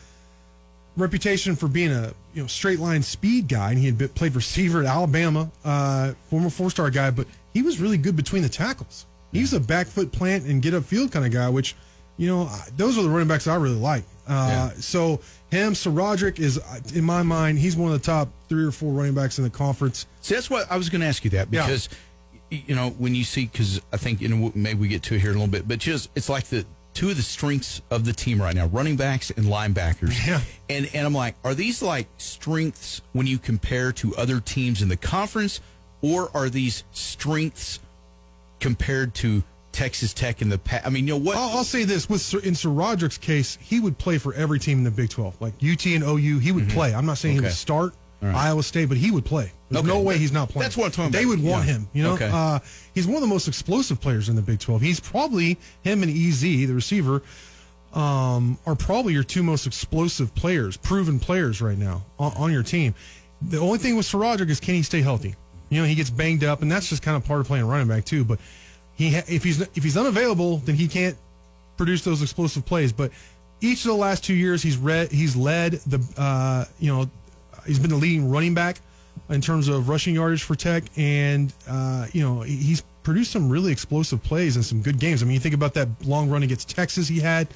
reputation 0.97 1.55
for 1.55 1.67
being 1.67 1.91
a 1.91 2.13
you 2.33 2.41
know 2.41 2.47
straight 2.47 2.79
line 2.79 3.01
speed 3.01 3.47
guy, 3.47 3.71
and 3.71 3.79
he 3.79 3.85
had 3.85 3.97
been, 3.97 4.09
played 4.09 4.35
receiver 4.35 4.81
at 4.81 4.85
Alabama, 4.85 5.49
uh, 5.65 6.13
former 6.29 6.49
four 6.49 6.69
star 6.69 6.89
guy. 6.89 7.11
But 7.11 7.27
he 7.53 7.61
was 7.61 7.79
really 7.79 7.97
good 7.97 8.15
between 8.15 8.43
the 8.43 8.49
tackles. 8.49 9.05
He's 9.31 9.53
a 9.53 9.59
back 9.59 9.87
foot 9.87 10.11
plant 10.11 10.45
and 10.45 10.61
get 10.61 10.73
up 10.73 10.83
field 10.83 11.11
kind 11.11 11.25
of 11.25 11.31
guy, 11.31 11.49
which 11.49 11.75
you 12.17 12.27
know 12.27 12.49
those 12.77 12.97
are 12.97 13.03
the 13.03 13.09
running 13.09 13.27
backs 13.27 13.47
I 13.47 13.55
really 13.55 13.75
like. 13.75 14.03
Uh, 14.27 14.69
So 14.79 15.19
him, 15.51 15.73
SaRodorick 15.73 16.39
is 16.39 16.59
in 16.95 17.03
my 17.03 17.21
mind, 17.23 17.59
he's 17.59 17.75
one 17.75 17.91
of 17.91 18.01
the 18.01 18.05
top 18.05 18.29
three 18.49 18.63
or 18.63 18.71
four 18.71 18.93
running 18.93 19.13
backs 19.13 19.37
in 19.37 19.43
the 19.43 19.49
conference. 19.49 20.07
See, 20.21 20.33
that's 20.33 20.49
what 20.49 20.71
I 20.71 20.77
was 20.77 20.89
going 20.89 21.01
to 21.01 21.07
ask 21.07 21.23
you 21.23 21.29
that 21.31 21.51
because, 21.51 21.89
y- 22.51 22.63
you 22.65 22.73
know, 22.75 22.91
when 22.91 23.13
you 23.13 23.23
see, 23.23 23.45
because 23.45 23.81
I 23.91 23.97
think, 23.97 24.21
you 24.21 24.29
know, 24.29 24.51
maybe 24.55 24.79
we 24.79 24.87
get 24.87 25.03
to 25.03 25.15
it 25.15 25.21
here 25.21 25.31
in 25.31 25.35
a 25.35 25.39
little 25.39 25.51
bit, 25.51 25.67
but 25.67 25.79
just 25.79 26.09
it's 26.15 26.29
like 26.29 26.45
the 26.45 26.65
two 26.93 27.09
of 27.09 27.15
the 27.17 27.21
strengths 27.23 27.81
of 27.89 28.03
the 28.05 28.13
team 28.13 28.41
right 28.41 28.55
now 28.55 28.65
running 28.67 28.95
backs 28.95 29.29
and 29.29 29.45
linebackers. 29.45 30.25
Yeah. 30.25 30.41
And, 30.69 30.89
and 30.93 31.05
I'm 31.05 31.13
like, 31.13 31.35
are 31.43 31.53
these 31.53 31.81
like 31.81 32.07
strengths 32.17 33.01
when 33.13 33.27
you 33.27 33.37
compare 33.37 33.91
to 33.93 34.15
other 34.15 34.39
teams 34.39 34.81
in 34.81 34.87
the 34.89 34.97
conference, 34.97 35.59
or 36.01 36.29
are 36.33 36.49
these 36.49 36.83
strengths 36.91 37.79
compared 38.59 39.13
to 39.15 39.43
Texas 39.71 40.13
Tech 40.13 40.41
in 40.41 40.49
the 40.49 40.57
past? 40.57 40.85
I 40.85 40.89
mean, 40.89 41.07
you 41.07 41.13
know, 41.13 41.19
what? 41.19 41.37
I'll, 41.37 41.57
I'll 41.59 41.63
say 41.63 41.83
this: 41.83 42.09
with 42.09 42.21
Sir, 42.21 42.39
in 42.39 42.53
SaRodorick's 42.53 43.17
case, 43.17 43.57
he 43.61 43.79
would 43.79 43.97
play 43.97 44.17
for 44.17 44.33
every 44.33 44.59
team 44.59 44.79
in 44.79 44.83
the 44.83 44.91
Big 44.91 45.09
Twelve, 45.09 45.39
like 45.41 45.53
UT 45.63 45.85
and 45.87 46.03
OU. 46.03 46.39
He 46.39 46.51
would 46.51 46.69
play. 46.69 46.93
I'm 46.93 47.05
not 47.05 47.17
saying 47.17 47.33
he 47.35 47.37
Mm-hmm. 47.39 47.45
Would 47.47 47.53
start 47.53 47.93
right. 48.21 48.35
Iowa 48.35 48.63
State, 48.63 48.89
but 48.89 48.97
he 48.97 49.09
would 49.11 49.25
play. 49.25 49.51
There's 49.69 49.83
Okay. 49.83 49.87
no 49.93 50.01
way 50.01 50.17
he's 50.17 50.31
not 50.33 50.49
playing. 50.49 50.63
That's 50.63 50.75
what 50.77 50.85
I'm 50.87 50.91
talking 50.91 51.11
They 51.11 51.19
about. 51.23 51.29
would 51.29 51.43
want 51.43 51.65
Yeah. 51.67 51.73
him. 51.73 51.87
You 51.93 52.03
know, 52.03 52.13
Okay. 52.13 52.29
uh, 52.31 52.59
he's 52.93 53.07
one 53.07 53.15
of 53.15 53.21
the 53.21 53.27
most 53.27 53.47
explosive 53.47 54.01
players 54.01 54.27
in 54.29 54.35
the 54.35 54.41
Big 54.41 54.59
Twelve. 54.59 54.81
He's 54.81 54.99
probably 54.99 55.57
him 55.81 56.03
and 56.03 56.11
Ez, 56.11 56.41
the 56.41 56.67
receiver, 56.67 57.23
um, 57.93 58.57
are 58.65 58.75
probably 58.75 59.13
your 59.13 59.23
two 59.23 59.43
most 59.43 59.65
explosive 59.67 60.33
players, 60.35 60.77
proven 60.77 61.19
players 61.19 61.61
right 61.61 61.77
now 61.77 62.03
on, 62.19 62.31
on 62.37 62.51
your 62.51 62.63
team. 62.63 62.93
The 63.41 63.57
only 63.57 63.79
thing 63.79 63.95
with 63.95 64.05
SaRodorick 64.05 64.49
is 64.49 64.59
can 64.59 64.75
he 64.75 64.83
stay 64.83 65.01
healthy? 65.01 65.35
You 65.69 65.81
know, 65.81 65.87
he 65.87 65.95
gets 65.95 66.09
banged 66.09 66.43
up, 66.43 66.61
and 66.61 66.71
that's 66.71 66.89
just 66.89 67.01
kind 67.01 67.17
of 67.17 67.23
part 67.25 67.39
of 67.41 67.47
playing 67.47 67.65
running 67.65 67.87
back 67.87 68.05
too. 68.05 68.23
But 68.23 68.39
he, 69.01 69.15
ha- 69.15 69.23
if 69.27 69.43
he's 69.43 69.61
if 69.61 69.83
he's 69.83 69.97
unavailable, 69.97 70.57
then 70.57 70.75
he 70.75 70.87
can't 70.87 71.17
produce 71.77 72.03
those 72.03 72.21
explosive 72.21 72.65
plays. 72.65 72.93
But 72.93 73.11
each 73.59 73.85
of 73.85 73.91
the 73.91 73.97
last 73.97 74.23
two 74.23 74.33
years, 74.33 74.61
he's 74.61 74.77
read 74.77 75.11
he's 75.11 75.35
led 75.35 75.73
the 75.73 75.99
uh, 76.17 76.65
you 76.79 76.91
know 76.93 77.09
he's 77.65 77.79
been 77.79 77.89
the 77.89 77.95
leading 77.95 78.29
running 78.29 78.53
back 78.53 78.79
in 79.29 79.41
terms 79.41 79.67
of 79.67 79.89
rushing 79.89 80.15
yardage 80.15 80.43
for 80.43 80.55
Tech, 80.55 80.83
and 80.97 81.53
uh, 81.67 82.07
you 82.13 82.21
know 82.21 82.41
he's 82.41 82.81
produced 83.03 83.31
some 83.31 83.49
really 83.49 83.71
explosive 83.71 84.21
plays 84.23 84.55
and 84.55 84.63
some 84.63 84.81
good 84.81 84.99
games. 84.99 85.23
I 85.23 85.25
mean, 85.25 85.33
you 85.33 85.39
think 85.39 85.55
about 85.55 85.73
that 85.73 85.87
long 86.05 86.29
run 86.29 86.43
against 86.43 86.69
Texas 86.69 87.07
he 87.07 87.19
had. 87.19 87.47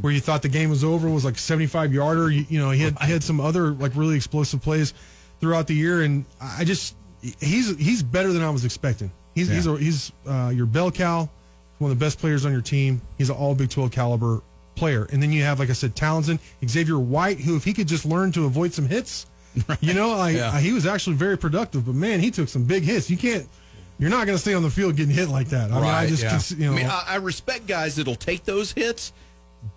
Where 0.00 0.12
you 0.12 0.18
thought 0.18 0.42
the 0.42 0.48
game 0.48 0.70
was 0.70 0.82
over 0.82 1.08
was 1.08 1.24
like 1.24 1.38
75 1.38 1.92
yarder. 1.92 2.30
You, 2.32 2.44
you 2.48 2.58
know, 2.58 2.70
he 2.70 2.82
had, 2.82 2.98
he 2.98 3.12
had 3.12 3.22
some 3.22 3.40
other 3.40 3.70
like 3.70 3.92
really 3.94 4.16
explosive 4.16 4.60
plays 4.60 4.92
throughout 5.40 5.68
the 5.68 5.74
year, 5.74 6.02
and 6.02 6.24
I 6.40 6.64
just 6.64 6.96
he's 7.40 7.76
he's 7.76 8.02
better 8.02 8.32
than 8.32 8.42
I 8.42 8.50
was 8.50 8.64
expecting. 8.64 9.12
He's 9.38 9.48
he's 9.48 9.66
a, 9.66 9.76
he's 9.76 10.12
uh, 10.26 10.52
your 10.54 10.66
bell 10.66 10.90
cow, 10.90 11.28
one 11.78 11.90
of 11.90 11.98
the 11.98 12.04
best 12.04 12.18
players 12.18 12.44
on 12.44 12.52
your 12.52 12.60
team. 12.60 13.00
He's 13.16 13.30
an 13.30 13.36
all 13.36 13.54
Big 13.54 13.70
12 13.70 13.90
caliber 13.90 14.42
player. 14.74 15.06
And 15.12 15.22
then 15.22 15.32
you 15.32 15.42
have, 15.42 15.58
like 15.58 15.70
I 15.70 15.72
said, 15.72 15.96
Townsend, 15.96 16.38
Xavier 16.66 16.98
White, 16.98 17.40
who 17.40 17.56
if 17.56 17.64
he 17.64 17.72
could 17.72 17.88
just 17.88 18.04
learn 18.04 18.30
to 18.32 18.44
avoid 18.44 18.72
some 18.72 18.86
hits, 18.88 19.26
you 19.80 19.94
know, 19.94 20.16
like 20.16 20.36
Yeah. 20.36 20.48
uh, 20.50 20.58
he 20.58 20.72
was 20.72 20.86
actually 20.86 21.16
very 21.16 21.36
productive. 21.36 21.86
But 21.86 21.94
man, 21.94 22.20
he 22.20 22.30
took 22.30 22.48
some 22.48 22.64
big 22.64 22.84
hits. 22.84 23.10
You 23.10 23.16
can't, 23.16 23.48
you're 23.98 24.10
not 24.10 24.26
going 24.26 24.36
to 24.36 24.40
stay 24.40 24.54
on 24.54 24.62
the 24.62 24.70
field 24.70 24.94
getting 24.96 25.14
hit 25.14 25.28
like 25.28 25.48
that. 25.48 25.72
I 25.72 25.74
mean, 25.74 25.84
I 25.84 26.06
just, 26.06 26.22
yeah. 26.52 26.56
you 26.58 26.66
know, 26.66 26.72
I 26.72 26.76
mean, 26.76 26.86
I, 26.86 27.04
I 27.08 27.16
respect 27.16 27.66
guys 27.66 27.96
that'll 27.96 28.14
take 28.14 28.44
those 28.44 28.70
hits, 28.72 29.12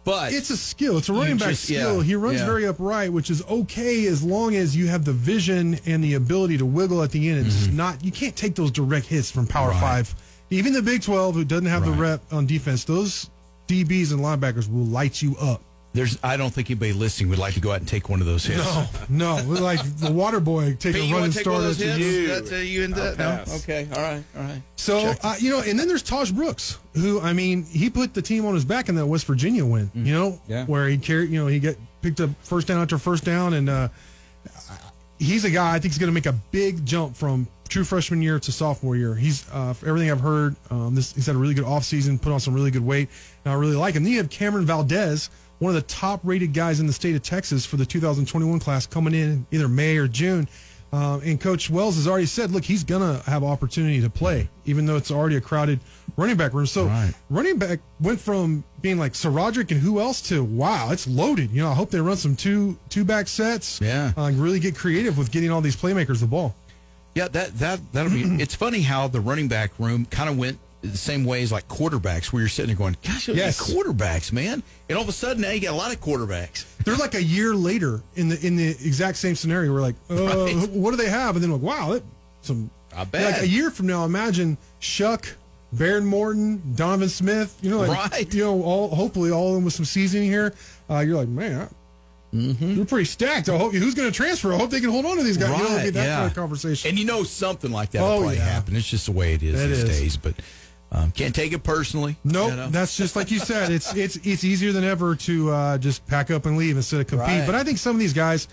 but 0.04 0.34
it's 0.34 0.50
a 0.50 0.58
skill. 0.58 0.98
It's 0.98 1.10
a 1.10 1.14
running 1.14 1.38
back 1.38 1.50
just- 1.50 1.64
skill. 1.66 1.98
yeah, 1.98 2.04
he 2.04 2.16
runs 2.16 2.40
yeah. 2.40 2.46
very 2.46 2.66
upright, 2.68 3.12
which 3.14 3.30
is 3.30 3.44
okay 3.46 4.06
as 4.08 4.24
long 4.24 4.56
as 4.56 4.76
you 4.76 4.88
have 4.88 5.06
the 5.06 5.14
vision 5.14 5.80
and 5.86 6.04
the 6.04 6.16
ability 6.16 6.58
to 6.58 6.66
wiggle 6.66 7.02
at 7.04 7.12
the 7.12 7.30
end. 7.30 7.48
It's 7.48 7.68
not 7.68 8.04
you 8.04 8.12
can't 8.12 8.36
take 8.36 8.56
those 8.56 8.72
direct 8.72 9.06
hits 9.08 9.30
from 9.32 9.48
Power 9.48 9.72
Mm-hmm. 9.72 9.82
Right. 9.84 10.06
Five. 10.08 10.16
Even 10.50 10.74
the 10.74 10.82
Big 10.82 11.02
Twelve, 11.02 11.36
who 11.36 11.46
doesn't 11.46 11.66
have 11.68 11.86
the 11.86 11.92
rep 11.92 12.22
on 12.32 12.46
defense, 12.46 12.84
those 12.84 13.30
DBs 13.68 14.12
and 14.12 14.20
linebackers 14.22 14.70
will 14.70 14.84
light 14.86 15.22
you 15.22 15.36
up. 15.38 15.62
There's, 15.94 16.18
I 16.24 16.38
don't 16.38 16.52
think 16.54 16.70
anybody 16.70 16.94
listening 16.94 17.30
would 17.32 17.40
like 17.40 17.56
to 17.56 17.60
go 17.60 17.72
out 17.72 17.80
and 17.80 17.88
take 17.88 18.08
one 18.08 18.22
of 18.22 18.26
those 18.26 18.46
hits. 18.46 18.64
No, 19.10 19.36
no, 19.36 19.44
we're 19.46 19.60
like 19.60 19.82
the 19.98 20.10
water 20.12 20.40
boy 20.40 20.72
take 20.76 20.94
Pete, 20.94 20.96
a 20.96 21.06
you 21.06 21.14
running 21.16 21.20
want 21.22 21.34
to 21.34 21.38
take 21.40 21.46
one 21.48 21.56
start 21.56 21.58
of 21.58 21.64
those 21.64 21.82
at 21.82 21.98
hits? 21.98 22.00
you. 22.00 22.28
That's, 22.28 22.52
uh, 22.54 22.56
you 22.56 22.84
into 22.84 23.02
I'll 23.02 23.16
that? 23.16 23.48
No? 23.48 23.54
Okay. 23.56 23.88
All 23.94 24.02
right. 24.02 24.24
All 24.38 24.44
right. 24.44 24.62
So 24.78 25.14
uh, 25.22 25.36
you 25.40 25.50
know, 25.50 25.60
and 25.60 25.78
then 25.78 25.90
there's 25.90 26.02
Tahj 26.04 26.34
Brooks, 26.34 26.80
who 26.94 27.20
I 27.20 27.34
mean, 27.34 27.64
he 27.64 27.90
put 27.90 28.14
the 28.14 28.22
team 28.22 28.46
on 28.46 28.54
his 28.56 28.64
back 28.64 28.88
in 28.88 28.96
that 28.96 29.06
West 29.06 29.26
Virginia 29.26 29.66
win. 29.66 29.92
You 29.94 30.14
know, 30.14 30.42
Yeah. 30.48 30.66
where 30.66 30.88
he 30.88 30.98
carried, 30.98 31.30
you 31.30 31.42
know, 31.42 31.48
he 31.48 31.60
get 31.60 31.78
picked 32.02 32.22
up 32.22 32.30
first 32.42 32.68
down 32.68 32.82
after 32.82 32.98
first 32.98 33.26
down, 33.26 33.54
and 33.54 33.70
uh, 33.70 33.90
he's 35.20 35.46
a 35.46 35.50
guy 35.50 35.74
I 35.76 35.80
think 35.80 35.92
is 35.94 35.98
going 36.00 36.10
to 36.10 36.14
make 36.14 36.26
a 36.26 36.34
big 36.52 36.86
jump 36.86 37.16
from 37.16 37.48
true 37.68 37.84
freshman 37.84 38.22
year 38.22 38.40
to 38.40 38.52
sophomore 38.52 38.96
year. 38.96 39.16
He's 39.16 39.46
uh, 39.52 39.74
for 39.74 39.88
everything 39.88 40.12
I've 40.12 40.20
heard, 40.22 40.56
um, 40.70 40.96
this 40.96 41.14
he's 41.14 41.26
had 41.28 41.36
a 41.36 41.40
really 41.40 41.54
good 41.54 41.66
offseason, 41.66 42.22
put 42.22 42.32
on 42.32 42.40
some 42.40 42.54
really 42.54 42.72
good 42.72 42.86
weight, 42.86 43.10
and 43.46 43.54
I 43.54 43.58
really 43.58 43.76
like 43.76 43.96
him. 43.96 44.04
Then 44.04 44.12
you 44.14 44.18
have 44.20 44.30
Cam'Ron 44.30 44.64
Valdez, 44.64 45.30
one 45.62 45.70
of 45.70 45.76
the 45.76 45.88
top 45.88 46.20
rated 46.24 46.54
guys 46.54 46.80
in 46.80 46.88
the 46.88 46.94
state 46.94 47.16
of 47.16 47.22
Texas 47.22 47.68
for 47.68 47.78
the 47.78 47.86
2021 47.86 48.60
class, 48.60 48.88
coming 48.88 49.14
in 49.14 49.46
either 49.52 49.68
May 49.68 49.96
or 49.98 50.08
June. 50.08 50.48
Um, 50.92 51.22
and 51.24 51.40
Coach 51.40 51.70
Wells 51.70 51.96
has 51.98 52.08
already 52.08 52.26
said, 52.26 52.52
look, 52.52 52.64
he's 52.66 52.84
going 52.84 53.02
to 53.02 53.24
have 53.30 53.44
opportunity 53.44 54.02
to 54.02 54.10
play, 54.10 54.50
even 54.66 54.88
though 54.88 54.96
it's 54.98 55.12
already 55.12 55.36
a 55.36 55.42
crowded 55.42 55.80
running 56.18 56.36
back 56.36 56.54
room. 56.54 56.66
So 56.66 56.88
Right. 56.88 57.14
running 57.30 57.58
back 57.60 57.80
went 58.00 58.20
from 58.20 58.64
being 58.82 58.98
like 58.98 59.14
SaRodorick 59.14 59.70
and 59.72 59.80
who 59.80 60.00
else 60.02 60.20
to 60.30 60.44
wow, 60.44 60.90
it's 60.92 61.08
loaded. 61.08 61.52
You 61.52 61.62
know, 61.62 61.70
I 61.70 61.76
hope 61.76 61.92
they 61.92 62.02
run 62.02 62.18
some 62.18 62.36
two 62.36 62.78
two 62.90 63.06
back 63.06 63.28
sets. 63.28 63.80
Yeah. 63.80 64.12
uh, 64.18 64.32
really 64.34 64.60
get 64.60 64.76
creative 64.76 65.16
with 65.18 65.32
getting 65.32 65.52
all 65.52 65.62
these 65.62 65.76
playmakers 65.78 66.20
the 66.22 66.26
ball. 66.28 66.56
Yeah, 67.16 67.28
that 67.30 67.58
that 67.60 67.80
that'll 67.94 68.12
be. 68.12 68.24
it's 68.42 68.56
funny 68.56 68.82
how 68.82 69.08
the 69.08 69.22
running 69.22 69.48
back 69.48 69.72
room 69.80 70.06
kind 70.08 70.28
of 70.30 70.38
went 70.38 70.58
the 70.82 70.98
same 70.98 71.26
way 71.26 71.44
as 71.44 71.52
like 71.52 71.68
quarterbacks, 71.68 72.34
where 72.34 72.42
you're 72.42 72.50
sitting 72.50 72.68
there 72.68 72.76
going, 72.76 72.98
"Gosh, 73.04 73.28
Yes. 73.28 73.60
quarterbacks, 73.62 74.32
man!" 74.32 74.64
And 74.90 74.98
all 74.98 75.04
of 75.04 75.10
a 75.10 75.14
sudden, 75.14 75.42
now 75.42 75.52
you 75.52 75.60
got 75.60 75.72
a 75.74 75.76
lot 75.76 75.94
of 75.94 76.02
quarterbacks. 76.02 76.66
They're 76.84 76.96
like 76.96 77.14
a 77.16 77.24
year 77.24 77.54
later 77.54 78.02
in 78.16 78.30
the 78.30 78.46
in 78.46 78.56
the 78.56 78.70
exact 78.70 79.18
same 79.18 79.36
scenario. 79.36 79.72
We're 79.74 79.82
like, 79.82 79.96
uh, 80.10 80.16
Right. 80.16 80.70
what 80.70 80.92
do 80.92 80.98
they 80.98 81.10
have? 81.10 81.36
And 81.36 81.44
then 81.44 81.52
like, 81.52 81.62
wow, 81.62 81.94
that, 81.94 82.04
some. 82.42 82.70
Not 82.96 83.10
bad. 83.12 83.34
Like 83.34 83.42
a 83.44 83.48
year 83.48 83.72
from 83.72 83.88
now, 83.88 84.04
imagine 84.04 84.58
Shough, 84.82 85.34
Behren 85.74 86.04
Morton, 86.04 86.62
Donovan 86.76 87.08
Smith. 87.10 87.56
You 87.62 87.70
know, 87.70 87.78
like, 87.80 88.12
Right. 88.12 88.34
You 88.34 88.44
know, 88.44 88.64
all 88.64 88.94
hopefully 88.94 89.32
all 89.32 89.50
of 89.50 89.56
them 89.56 89.64
with 89.64 89.74
some 89.74 89.86
seasoning 89.86 90.30
here. 90.30 90.54
Uh, 90.90 91.00
you're 91.00 91.16
like, 91.16 91.30
man. 91.30 91.70
Mm-hmm. 92.34 92.76
They're 92.76 92.86
pretty 92.86 93.06
stacked. 93.06 93.50
I 93.50 93.58
hope 93.58 93.74
who's 93.74 93.94
going 93.94 94.10
to 94.10 94.16
transfer. 94.16 94.54
I 94.54 94.58
hope 94.58 94.70
they 94.70 94.80
can 94.80 94.90
hold 94.90 95.06
on 95.06 95.18
to 95.18 95.24
these 95.24 95.36
guys. 95.38 95.50
You 95.58 95.64
know, 95.66 95.78
that 95.78 95.94
yeah. 95.94 96.16
kind 96.16 96.28
of 96.28 96.34
conversation. 96.36 96.90
And 96.90 96.98
you 96.98 97.04
know 97.04 97.24
something 97.24 97.72
like 97.72 97.92
that 97.92 98.00
Oh, 98.02 98.06
will 98.12 98.18
probably 98.20 98.38
yeah. 98.38 98.46
happen. 98.46 98.76
It's 98.78 98.88
just 98.88 99.06
the 99.08 99.12
way 99.12 99.34
it 99.34 99.44
is 99.44 99.60
It 99.62 99.68
these 99.68 99.84
is. 99.84 100.00
days. 100.00 100.18
But 100.18 100.36
um, 100.92 101.12
can't 101.12 101.34
take 101.34 101.54
it 101.54 101.64
personally. 101.64 102.18
Nope, 102.24 102.52
you 102.52 102.56
know? 102.58 102.68
that's 102.70 102.98
just 102.98 103.16
like 103.16 103.32
you 103.32 103.40
said. 103.40 103.72
It's 103.72 103.94
it's 103.96 104.18
it's 104.18 104.44
easier 104.44 104.72
than 104.72 104.84
ever 104.84 105.16
to 105.16 105.50
uh, 105.52 105.78
just 105.78 106.06
pack 106.08 106.30
up 106.32 106.46
and 106.46 106.58
leave 106.58 106.76
instead 106.76 107.00
of 107.02 107.08
compete. 107.08 107.28
Right. 107.28 107.46
But 107.46 107.56
I 107.56 107.64
think 107.64 107.78
some 107.78 107.96
of 107.96 108.00
these 108.00 108.14
guys, 108.14 108.48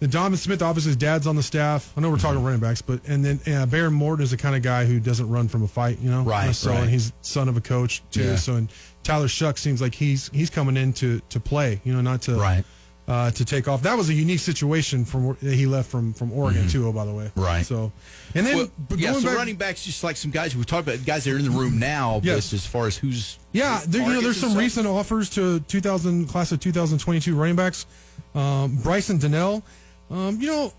the 0.00 0.08
Donovan 0.08 0.38
Smith, 0.38 0.62
obviously 0.62 0.90
his 0.90 0.96
dad's 0.96 1.26
on 1.26 1.36
the 1.36 1.42
staff. 1.42 1.92
I 1.96 2.00
know 2.00 2.10
we're 2.10 2.16
talking 2.18 2.42
running 2.42 2.60
backs, 2.60 2.80
but 2.82 3.06
and 3.06 3.24
then 3.24 3.36
uh, 3.46 3.66
Behren 3.66 3.92
Morton 3.92 4.22
is 4.24 4.30
the 4.30 4.36
kind 4.36 4.56
of 4.56 4.62
guy 4.62 4.84
who 4.86 4.98
doesn't 5.00 5.28
run 5.28 5.48
from 5.48 5.62
a 5.64 5.68
fight. 5.68 5.98
You 6.00 6.10
know, 6.10 6.22
Right, 6.22 6.54
So 6.54 6.70
right. 6.70 6.80
and 6.80 6.90
he's 6.90 7.12
son 7.20 7.48
of 7.48 7.56
a 7.56 7.60
coach 7.60 8.02
too. 8.10 8.24
Yeah. 8.24 8.36
So 8.36 8.54
and 8.54 8.70
Tyler 9.02 9.26
Shough 9.26 9.58
seems 9.58 9.80
like 9.82 9.94
he's 9.94 10.28
he's 10.32 10.50
coming 10.50 10.76
in 10.76 10.92
to 10.94 11.20
to 11.28 11.40
play. 11.40 11.80
You 11.84 11.92
know, 11.92 12.00
not 12.00 12.22
to 12.22 12.36
Right. 12.36 12.64
Uh, 13.08 13.30
to 13.30 13.44
take 13.44 13.68
off. 13.68 13.82
That 13.82 13.96
was 13.96 14.08
a 14.08 14.12
unique 14.14 14.40
situation 14.40 15.04
from 15.04 15.26
where 15.26 15.36
he 15.36 15.64
left 15.66 15.88
from 15.88 16.12
from 16.12 16.32
Oregon 16.32 16.66
too. 16.66 16.88
Oh, 16.88 16.92
by 16.92 17.04
the 17.04 17.12
way, 17.14 17.26
Mm-hmm. 17.26 17.40
Right. 17.40 17.64
So, 17.64 17.92
and 18.34 18.44
then 18.44 18.56
Well, 18.56 18.68
but 18.88 18.98
yeah, 18.98 19.12
so 19.12 19.22
back- 19.22 19.36
running 19.36 19.54
backs, 19.54 19.84
just 19.84 20.02
like 20.02 20.16
some 20.16 20.32
guys 20.32 20.56
we've 20.56 20.66
talked 20.66 20.88
about, 20.88 21.06
guys 21.06 21.22
that 21.22 21.32
are 21.32 21.38
in 21.38 21.44
the 21.44 21.52
room 21.52 21.78
now. 21.78 22.20
Yes. 22.24 22.50
But 22.50 22.54
as 22.56 22.66
far 22.66 22.88
as 22.88 22.96
who's 22.96 23.38
Yeah, 23.52 23.80
there, 23.86 24.02
you 24.02 24.12
know, 24.12 24.20
there's 24.20 24.38
some 24.40 24.50
stuff. 24.50 24.60
recent 24.60 24.86
offers 24.88 25.30
to 25.30 25.60
2000 25.60 26.26
class 26.26 26.50
of 26.50 26.58
2022 26.58 27.36
running 27.36 27.54
backs. 27.54 27.86
Um, 28.34 28.74
Bryson 28.82 29.18
Donnell, 29.18 29.62
um, 30.10 30.40
you 30.40 30.48
know, 30.48 30.72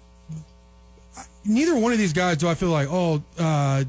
neither 1.46 1.76
one 1.78 1.92
of 1.94 1.98
these 1.98 2.12
guys 2.14 2.38
do 2.38 2.48
I 2.50 2.56
feel 2.56 2.70
like, 2.70 2.88
oh, 2.92 3.24
uh, 3.40 3.84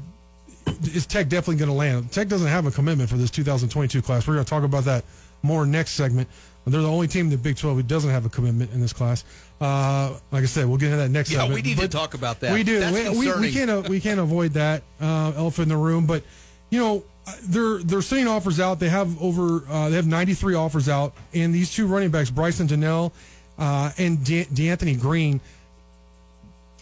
is 0.83 1.05
Tech 1.05 1.27
definitely 1.27 1.57
going 1.57 1.69
to 1.69 1.75
land? 1.75 2.11
Tech 2.11 2.27
doesn't 2.29 2.47
have 2.47 2.65
a 2.65 2.71
commitment 2.71 3.09
for 3.09 3.17
this 3.17 3.31
2022 3.31 4.01
class. 4.01 4.27
We're 4.27 4.35
going 4.35 4.45
to 4.45 4.49
talk 4.49 4.63
about 4.63 4.85
that 4.85 5.03
more 5.41 5.65
next 5.65 5.91
segment. 5.91 6.29
They're 6.69 6.81
the 6.81 6.89
only 6.89 7.07
team 7.07 7.25
in 7.25 7.31
the 7.31 7.37
Big 7.37 7.57
12 7.57 7.77
who 7.77 7.83
doesn't 7.83 8.09
have 8.09 8.25
a 8.25 8.29
commitment 8.29 8.71
in 8.71 8.81
this 8.81 8.93
class. 8.93 9.23
Uh, 9.61 10.17
like 10.31 10.43
I 10.43 10.45
said, 10.45 10.67
we'll 10.67 10.77
get 10.77 10.87
into 10.87 10.97
that 10.97 11.09
next 11.09 11.31
Yeah, 11.31 11.39
segment. 11.39 11.55
we 11.55 11.61
need 11.69 11.77
to 11.79 11.87
talk 11.87 12.13
about 12.13 12.39
that. 12.41 12.53
We 12.53 12.63
do. 12.63 12.79
We, 12.93 13.09
we, 13.27 13.39
we 13.39 13.51
can't 13.51 13.69
uh, 13.69 13.83
we 13.89 13.99
can't 13.99 14.19
avoid 14.19 14.51
that 14.53 14.83
uh, 15.01 15.33
elephant 15.35 15.63
in 15.63 15.69
the 15.69 15.77
room. 15.77 16.05
But 16.05 16.23
you 16.69 16.79
know, 16.79 17.03
uh, 17.27 17.33
they're 17.43 17.77
they're 17.79 18.01
sending 18.01 18.27
offers 18.27 18.59
out. 18.59 18.79
They 18.79 18.89
have 18.89 19.21
over 19.21 19.63
uh, 19.69 19.89
they 19.89 19.95
have 19.97 20.07
93 20.07 20.55
offers 20.55 20.87
out, 20.87 21.13
and 21.33 21.53
these 21.53 21.73
two 21.73 21.87
running 21.87 22.09
backs, 22.09 22.29
Bryson 22.29 22.67
Donnell 22.67 23.11
uh, 23.57 23.91
and 23.97 24.23
De- 24.23 24.45
DeAnthony 24.45 24.99
Green. 24.99 25.41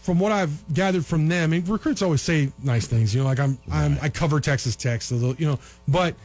From 0.04 0.20
what 0.20 0.32
I've 0.32 0.74
gathered 0.74 1.06
from 1.06 1.28
them, 1.28 1.44
I 1.44 1.48
mean, 1.48 1.66
recruits 1.66 2.02
always 2.02 2.22
say 2.22 2.50
nice 2.64 2.88
things. 2.88 3.14
You 3.14 3.22
know, 3.24 3.28
like 3.28 3.40
I'm, 3.42 3.58
I'm 3.70 3.98
I 4.02 4.08
cover 4.08 4.40
Texas 4.40 4.76
Tech, 4.78 5.02
so 5.02 5.36
you 5.38 5.46
know, 5.46 5.60
but 5.88 6.16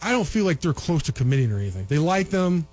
I 0.00 0.10
don't 0.10 0.24
feel 0.24 0.46
like 0.46 0.60
they're 0.62 0.72
close 0.72 1.02
to 1.02 1.12
committing 1.12 1.52
or 1.52 1.58
anything. 1.58 1.84
They 1.86 1.98
like 1.98 2.30
them, 2.30 2.66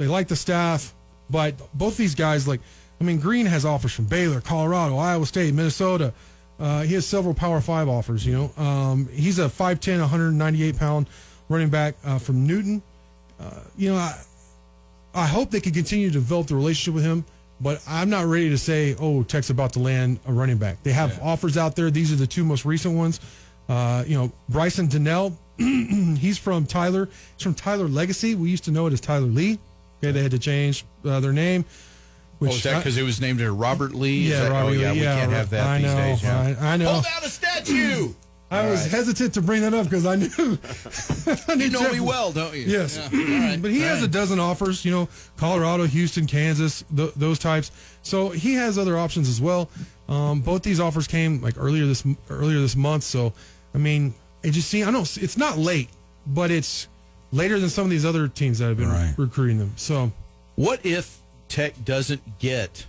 they 0.00 0.06
like 0.06 0.28
the 0.28 0.34
staff, 0.34 0.94
but 1.28 1.54
both 1.74 1.98
these 1.98 2.14
guys, 2.14 2.48
like, 2.48 2.60
I 3.02 3.04
mean, 3.04 3.20
Green 3.20 3.44
has 3.44 3.66
offers 3.66 3.92
from 3.92 4.06
Baylor, 4.06 4.40
Colorado, 4.40 4.96
Iowa 4.96 5.26
State, 5.26 5.52
Minnesota. 5.52 6.14
Uh, 6.58 6.82
he 6.82 6.94
has 6.94 7.06
several 7.06 7.34
Power 7.34 7.60
Five 7.60 7.86
offers. 7.86 8.24
You 8.24 8.32
know, 8.32 8.62
um, 8.62 9.08
he's 9.12 9.38
a 9.38 9.44
5'10", 9.44 10.00
198 10.00 10.78
pound 10.78 11.06
running 11.50 11.68
back 11.68 11.96
uh, 12.02 12.18
from 12.18 12.46
Newton. 12.46 12.82
Uh, 13.38 13.60
you 13.76 13.92
know, 13.92 13.96
I, 13.96 14.18
I 15.14 15.26
hope 15.26 15.50
they 15.50 15.60
can 15.60 15.74
continue 15.74 16.08
to 16.08 16.14
develop 16.14 16.46
the 16.46 16.54
relationship 16.54 16.94
with 16.94 17.04
him, 17.04 17.22
but 17.60 17.82
I'm 17.86 18.08
not 18.08 18.24
ready 18.24 18.48
to 18.48 18.58
say, 18.58 18.96
oh, 18.98 19.22
Tech's 19.22 19.50
about 19.50 19.74
to 19.74 19.80
land 19.80 20.18
a 20.26 20.32
running 20.32 20.56
back. 20.56 20.82
They 20.82 20.92
have 20.92 21.20
offers 21.22 21.58
out 21.58 21.76
there. 21.76 21.90
These 21.90 22.10
are 22.10 22.16
the 22.16 22.26
two 22.26 22.44
most 22.44 22.64
recent 22.64 22.96
ones. 22.96 23.20
Uh, 23.68 24.02
you 24.06 24.16
know, 24.16 24.32
Bryson 24.48 24.88
Donnell, 24.88 25.38
he's 25.58 26.38
from 26.38 26.64
Tyler. 26.64 27.10
He's 27.36 27.42
from 27.42 27.54
Tyler 27.54 27.86
Legacy. 27.86 28.34
We 28.34 28.48
used 28.48 28.64
to 28.64 28.70
know 28.70 28.86
it 28.86 28.94
as 28.94 29.00
Tyler 29.02 29.26
Lee. 29.26 29.58
Okay, 30.02 30.12
they 30.12 30.22
had 30.22 30.30
to 30.30 30.38
change 30.38 30.84
uh, 31.04 31.20
their 31.20 31.32
name. 31.32 31.64
Oh, 32.42 32.46
is 32.46 32.62
that 32.62 32.78
because 32.78 32.96
it 32.96 33.02
was 33.02 33.20
named 33.20 33.40
after 33.40 33.52
Robert 33.52 33.92
Lee? 33.94 34.24
Is 34.24 34.30
yeah, 34.30 34.44
that- 34.44 34.50
Robert 34.52 34.68
oh, 34.70 34.72
yeah, 34.72 34.92
Lee, 34.92 34.98
we 34.98 35.04
yeah, 35.04 35.20
can't 35.20 35.32
have 35.32 35.50
that 35.50 35.66
I 35.66 35.78
these 35.78 35.86
know, 35.86 35.96
days. 35.96 36.22
Yeah. 36.22 36.56
I, 36.60 36.72
I 36.72 36.76
know. 36.78 36.88
Hold 36.88 37.06
out 37.14 37.24
a 37.24 37.28
statue. 37.28 38.14
I 38.52 38.68
was 38.68 38.84
hesitant 38.90 39.34
to 39.34 39.42
bring 39.42 39.62
that 39.62 39.74
up 39.74 39.84
because 39.84 40.04
I 40.04 40.16
knew. 40.16 40.26
I 41.48 41.54
knew 41.54 41.66
you 41.66 41.70
know 41.70 41.80
Jeff 41.82 41.92
me 41.92 42.00
well, 42.00 42.32
don't 42.32 42.52
you? 42.52 42.62
Yes, 42.62 42.96
Yeah. 43.12 43.48
Right. 43.50 43.62
but 43.62 43.70
he 43.70 43.82
All 43.84 43.88
has 43.90 44.02
a 44.02 44.08
dozen 44.08 44.40
offers. 44.40 44.84
You 44.84 44.90
know, 44.90 45.08
Colorado, 45.36 45.84
Houston, 45.86 46.26
Kansas, 46.26 46.82
th- 46.96 47.12
those 47.14 47.38
types. 47.38 47.70
So 48.02 48.30
he 48.30 48.54
has 48.54 48.76
other 48.76 48.98
options 48.98 49.28
as 49.28 49.40
well. 49.40 49.70
Um, 50.08 50.40
both 50.40 50.62
these 50.64 50.80
offers 50.80 51.06
came 51.06 51.40
like 51.40 51.54
earlier 51.58 51.86
this 51.86 52.04
earlier 52.28 52.58
this 52.58 52.74
month. 52.74 53.04
So, 53.04 53.32
I 53.72 53.78
mean, 53.78 54.14
it 54.42 54.50
just 54.50 54.68
seems 54.68 54.88
I 54.88 54.90
know 54.90 55.02
it's 55.02 55.36
not 55.36 55.56
late, 55.56 55.88
but 56.26 56.50
it's 56.50 56.88
later 57.32 57.58
than 57.60 57.68
some 57.70 57.84
of 57.84 57.90
these 57.90 58.04
other 58.04 58.28
teams 58.28 58.58
that 58.58 58.66
have 58.68 58.76
been 58.76 58.88
Right. 58.88 59.14
recruiting 59.16 59.58
them. 59.58 59.72
So, 59.76 60.12
What 60.56 60.84
if 60.84 61.18
Tech 61.48 61.84
doesn't 61.84 62.38
get? 62.38 62.84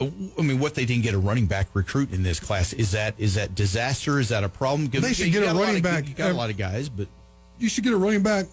I 0.00 0.42
mean, 0.42 0.58
what 0.58 0.68
if 0.72 0.74
they 0.74 0.84
didn't 0.86 1.02
get 1.04 1.14
a 1.14 1.18
running 1.18 1.46
back 1.46 1.68
recruit 1.74 2.12
in 2.12 2.22
this 2.22 2.40
class 2.40 2.72
is 2.72 2.90
that 2.92 3.14
is 3.18 3.34
that 3.34 3.54
disaster? 3.54 4.18
Is 4.18 4.30
that 4.30 4.42
a 4.42 4.48
problem? 4.48 4.88
Give- 4.88 5.02
They 5.02 5.12
should 5.12 5.26
you 5.26 5.32
get 5.32 5.42
a 5.44 5.54
running 5.54 5.76
of- 5.76 5.82
back 5.82 6.08
You 6.08 6.14
got 6.14 6.30
a 6.30 6.34
lot 6.34 6.50
of 6.50 6.56
guys, 6.56 6.88
but 6.88 7.06
you 7.58 7.68
should 7.68 7.84
get 7.84 7.92
a 7.92 7.96
running 7.96 8.22
back 8.22 8.46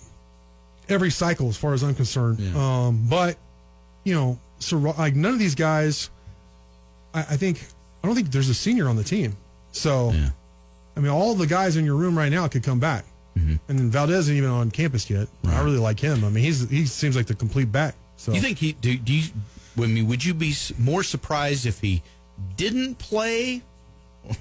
every 0.89 1.09
cycle, 1.11 1.49
as 1.49 1.57
far 1.57 1.73
as 1.73 1.81
I'm 1.83 1.95
concerned. 1.95 2.39
Yeah. 2.39 2.87
Um, 2.87 3.05
but 3.09 3.37
you 4.03 4.13
know, 4.13 4.37
so 4.59 4.77
like 4.77 5.15
none 5.15 5.33
of 5.33 5.39
these 5.39 5.55
guys, 5.55 6.09
I, 7.13 7.21
I 7.21 7.37
think 7.37 7.65
I 8.03 8.07
don't 8.07 8.15
think 8.15 8.31
there's 8.31 8.49
a 8.49 8.53
senior 8.53 8.87
on 8.89 8.95
the 8.95 9.03
team. 9.03 9.35
So, 9.71 10.11
Yeah. 10.11 10.29
I 10.95 10.99
mean, 10.99 11.09
all 11.11 11.33
the 11.35 11.47
guys 11.47 11.77
in 11.77 11.85
your 11.85 11.95
room 11.95 12.17
right 12.17 12.31
now 12.31 12.47
could 12.47 12.63
come 12.63 12.79
back, 12.79 13.05
Mm-hmm. 13.39 13.55
and 13.69 13.79
then 13.79 13.89
Valdez 13.91 14.19
isn't 14.25 14.35
even 14.35 14.49
on 14.49 14.71
campus 14.71 15.09
yet. 15.09 15.27
I 15.47 15.61
really 15.63 15.77
like 15.77 15.99
him. 15.99 16.23
I 16.25 16.29
mean, 16.29 16.43
he's 16.43 16.69
he 16.69 16.85
seems 16.85 17.15
like 17.15 17.27
the 17.27 17.35
complete 17.35 17.71
back. 17.71 17.95
So 18.17 18.33
you 18.33 18.41
think 18.41 18.57
he? 18.57 18.73
Do, 18.73 18.97
do 18.97 19.13
you? 19.13 19.23
I 19.77 19.87
mean, 19.87 20.07
would 20.07 20.23
you 20.23 20.33
be 20.33 20.53
more 20.77 21.03
surprised 21.03 21.65
if 21.65 21.79
he 21.79 22.01
didn't 22.57 22.95
play, 22.99 23.61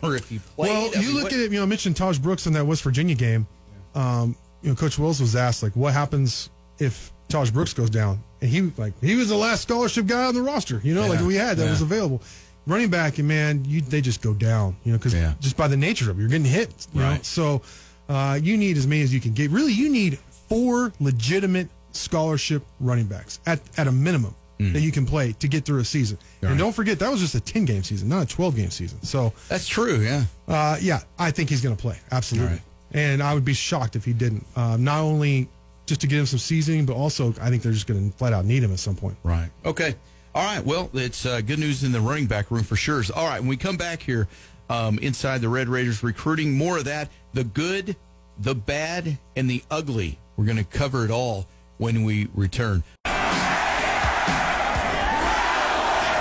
or 0.02 0.16
if 0.16 0.28
he 0.28 0.38
played? 0.40 0.68
Well, 0.70 0.90
I 0.96 1.00
you 1.00 1.06
mean, 1.08 1.14
look 1.14 1.24
what- 1.24 1.32
at 1.32 1.38
it. 1.38 1.50
You 1.52 1.58
know, 1.58 1.62
I 1.62 1.66
mentioned 1.66 1.96
Tahj 1.96 2.20
Brooks 2.20 2.46
in 2.46 2.52
that 2.54 2.66
West 2.66 2.82
Virginia 2.82 3.14
game. 3.14 3.46
Um, 3.94 4.37
you 4.62 4.70
know, 4.70 4.74
Coach 4.74 4.98
Wells 4.98 5.20
was 5.20 5.37
asked 5.37 5.62
like, 5.62 5.74
"What 5.76 5.92
happens 5.92 6.50
if 6.78 7.12
Tahj 7.28 7.52
Brooks 7.52 7.72
goes 7.74 7.90
down?" 7.90 8.22
And 8.40 8.50
he 8.50 8.62
like 8.76 8.92
he 9.00 9.14
was 9.16 9.28
the 9.28 9.37
last 9.37 9.62
scholarship 9.62 10.06
guy 10.06 10.24
on 10.24 10.34
the 10.34 10.42
roster. 10.42 10.80
You 10.82 10.94
know, 10.94 11.06
like 11.06 11.20
we 11.20 11.34
had 11.37 11.56
that 11.58 11.64
yeah. 11.64 11.70
was 11.70 11.82
available. 11.82 12.22
Running 12.66 12.90
back, 12.90 13.18
and 13.18 13.26
man, 13.26 13.64
you 13.64 13.80
they 13.80 14.00
just 14.02 14.20
go 14.20 14.34
down. 14.34 14.76
You 14.84 14.92
know, 14.92 14.98
because 14.98 15.14
Yeah. 15.14 15.34
just 15.40 15.56
by 15.56 15.68
the 15.68 15.76
nature 15.76 16.11
of 16.11 16.18
it, 16.18 16.20
you're 16.20 16.28
getting 16.28 16.44
hit. 16.44 16.87
You 16.92 17.00
know, 17.00 17.06
Right. 17.08 17.24
so 17.24 17.62
uh, 18.09 18.38
you 18.42 18.57
need 18.57 18.77
as 18.77 18.87
many 18.87 19.03
as 19.03 19.12
you 19.12 19.21
can 19.21 19.33
get. 19.33 19.51
Really, 19.51 19.73
you 19.73 19.90
need 19.90 20.18
four 20.49 20.92
legitimate 21.01 21.68
scholarship 21.92 22.62
running 22.81 23.07
backs 23.07 23.40
at 23.47 23.61
at 23.77 23.87
a 23.87 23.92
minimum. 23.92 24.35
That 24.61 24.81
you 24.81 24.90
can 24.90 25.07
play 25.07 25.35
to 25.38 25.47
get 25.47 25.64
through 25.64 25.79
a 25.79 25.85
season, 25.85 26.18
and 26.40 26.49
Mm. 26.49 26.51
Right. 26.51 26.59
don't 26.59 26.73
forget 26.73 26.99
that 26.99 27.09
was 27.12 27.21
just 27.21 27.37
a 27.37 27.40
ten 27.40 27.64
game 27.64 27.85
season, 27.85 28.09
not 28.09 28.25
a 28.25 28.27
twelve 28.27 28.57
game 28.57 28.71
season. 28.71 29.01
So, 29.05 29.33
That's 29.49 29.68
true. 29.68 30.01
Yeah. 30.01 30.25
uh, 30.49 30.77
yeah, 30.81 30.99
I 31.16 31.31
think 31.31 31.49
he's 31.49 31.61
going 31.61 31.77
to 31.77 31.81
play 31.81 31.97
absolutely, 32.11 32.55
right. 32.55 32.61
and 32.90 33.23
I 33.23 33.35
would 33.35 33.44
be 33.44 33.55
shocked 33.55 33.94
if 33.94 34.05
he 34.05 34.12
didn't. 34.12 34.44
Um, 34.57 34.83
not 34.83 34.99
only 35.03 35.49
just 35.87 36.01
to 36.01 36.09
get 36.09 36.18
him 36.18 36.27
some 36.27 36.40
seasoning, 36.40 36.87
but 36.87 36.94
also 36.94 37.33
I 37.40 37.51
think 37.51 37.62
they're 37.62 37.71
just 37.71 37.87
going 37.87 38.11
to 38.11 38.16
flat 38.18 38.33
out 38.33 38.47
need 38.47 38.64
him 38.64 38.73
at 38.73 38.81
some 38.81 38.97
point. 38.97 39.16
Right. 39.23 39.49
Okay. 39.64 39.94
All 40.35 40.42
right. 40.44 40.64
Well, 40.66 40.90
it's 40.92 41.25
uh, 41.25 41.40
good 41.40 41.61
news 41.61 41.85
in 41.85 41.92
the 41.92 42.01
running 42.01 42.27
back 42.27 42.51
room 42.51 42.64
for 42.64 42.75
sure. 42.75 43.01
All 43.14 43.29
right. 43.29 43.38
When 43.38 43.49
we 43.49 43.57
come 43.57 43.77
back 43.77 44.03
here 44.03 44.27
um, 44.68 44.98
inside 44.98 45.40
the 45.40 45.48
Red 45.48 45.68
Raiders 45.68 46.02
recruiting, 46.02 46.57
more 46.57 46.78
of 46.78 46.85
that 46.85 47.09
the 47.35 47.44
good, 47.44 47.96
the 48.38 48.54
bad, 48.54 49.18
and 49.37 49.48
the 49.48 49.62
ugly. 49.70 50.18
We're 50.37 50.44
going 50.44 50.57
to 50.57 50.64
cover 50.64 51.04
it 51.04 51.11
all 51.11 51.46
when 51.78 52.04
we 52.04 52.28
return. 52.35 52.83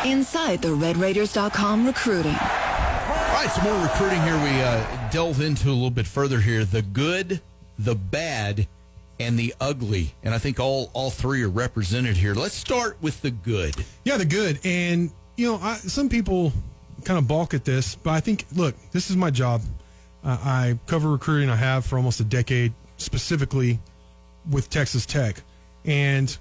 Inside 0.06 0.62
the 0.62 0.70
RedRaiders.com 0.70 1.86
recruiting. 1.86 2.32
All 2.32 3.34
right. 3.34 3.50
Some 3.54 3.66
more 3.66 3.84
recruiting 3.84 4.22
here. 4.22 4.36
We 4.36 4.62
uh, 4.62 5.10
delve 5.10 5.42
into 5.42 5.70
a 5.70 5.72
little 5.72 5.90
bit 5.90 6.08
further 6.08 6.40
here. 6.40 6.64
The 6.66 6.82
good, 6.82 7.42
the 7.78 7.96
bad, 7.96 8.68
and 9.20 9.38
the 9.38 9.54
ugly. 9.60 10.14
And 10.24 10.34
I 10.34 10.38
think 10.38 10.60
all, 10.60 10.90
all 10.94 11.10
three 11.10 11.44
are 11.44 11.50
represented 11.50 12.18
here. 12.18 12.34
Let's 12.34 12.56
start 12.56 12.98
with 13.02 13.22
the 13.22 13.32
good. 13.32 13.76
Yeah, 14.06 14.18
the 14.18 14.26
good. 14.26 14.60
And, 14.64 15.12
you 15.36 15.52
know, 15.52 15.60
I, 15.62 15.76
some 15.76 16.10
people 16.10 16.54
kind 17.08 17.18
of 17.18 17.26
balk 17.26 17.54
at 17.54 17.64
this, 17.64 17.96
but 17.96 18.12
I 18.12 18.20
think, 18.20 18.46
look, 18.54 18.76
this 18.92 19.10
is 19.10 19.16
my 19.16 19.32
job. 19.32 19.62
Uh, 20.26 20.38
I 20.44 20.80
cover 20.88 21.10
recruiting, 21.10 21.50
I 21.50 21.56
have 21.56 21.86
for 21.86 21.96
almost 21.96 22.20
a 22.20 22.26
decade, 22.26 22.74
specifically 22.98 23.80
with 24.52 24.70
Texas 24.70 25.06
Tech. 25.06 25.42
And 25.86 26.38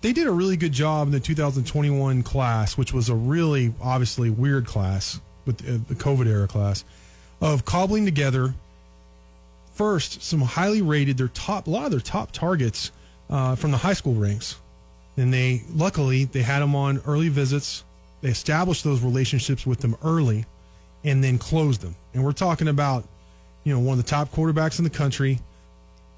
they 0.00 0.12
did 0.12 0.26
a 0.26 0.32
really 0.32 0.56
good 0.56 0.72
job 0.72 1.06
in 1.06 1.12
the 1.12 1.20
2021 1.20 2.24
class, 2.24 2.76
which 2.76 2.92
was 2.92 3.08
a 3.08 3.14
really 3.14 3.72
obviously 3.80 4.28
weird 4.28 4.66
class 4.66 5.20
with 5.46 5.62
uh, 5.62 5.78
the 5.86 5.94
COVID 5.94 6.26
era 6.26 6.48
class, 6.48 6.84
of 7.40 7.64
cobbling 7.64 8.04
together 8.04 8.54
first 9.74 10.20
some 10.24 10.40
highly 10.40 10.82
rated 10.82 11.16
their 11.16 11.28
top 11.28 11.68
a 11.68 11.70
lot 11.70 11.84
of 11.84 11.92
their 11.92 12.00
top 12.00 12.32
targets 12.32 12.90
uh, 13.30 13.54
from 13.54 13.70
the 13.70 13.76
high 13.76 13.92
school 13.92 14.14
ranks 14.14 14.56
and 15.16 15.32
they 15.32 15.62
luckily 15.72 16.24
they 16.24 16.42
had 16.42 16.58
them 16.58 16.74
on 16.74 17.00
early 17.06 17.28
visits 17.28 17.84
they 18.20 18.28
established 18.28 18.84
those 18.84 19.02
relationships 19.02 19.66
with 19.66 19.80
them 19.80 19.96
early 20.02 20.44
and 21.04 21.22
then 21.22 21.38
closed 21.38 21.80
them 21.80 21.94
and 22.14 22.24
we're 22.24 22.32
talking 22.32 22.68
about 22.68 23.04
you 23.64 23.72
know 23.72 23.80
one 23.80 23.98
of 23.98 24.04
the 24.04 24.08
top 24.08 24.30
quarterbacks 24.32 24.78
in 24.78 24.84
the 24.84 24.90
country 24.90 25.38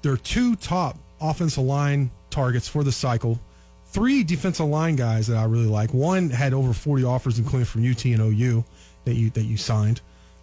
there 0.01 0.11
are 0.11 0.17
two 0.17 0.55
top 0.55 0.97
offensive 1.19 1.63
line 1.63 2.09
targets 2.29 2.67
for 2.67 2.83
the 2.83 2.91
cycle 2.91 3.39
three 3.87 4.23
defensive 4.23 4.65
line 4.65 4.95
guys 4.95 5.27
that 5.27 5.37
i 5.37 5.43
really 5.43 5.65
like 5.65 5.93
one 5.93 6.29
had 6.29 6.53
over 6.53 6.73
40 6.73 7.03
offers 7.03 7.37
including 7.37 7.65
from 7.65 7.89
ut 7.89 8.05
and 8.05 8.21
ou 8.21 8.63
that 9.05 9.13
you 9.13 9.29
that 9.31 9.43
you 9.43 9.57
signed 9.57 10.01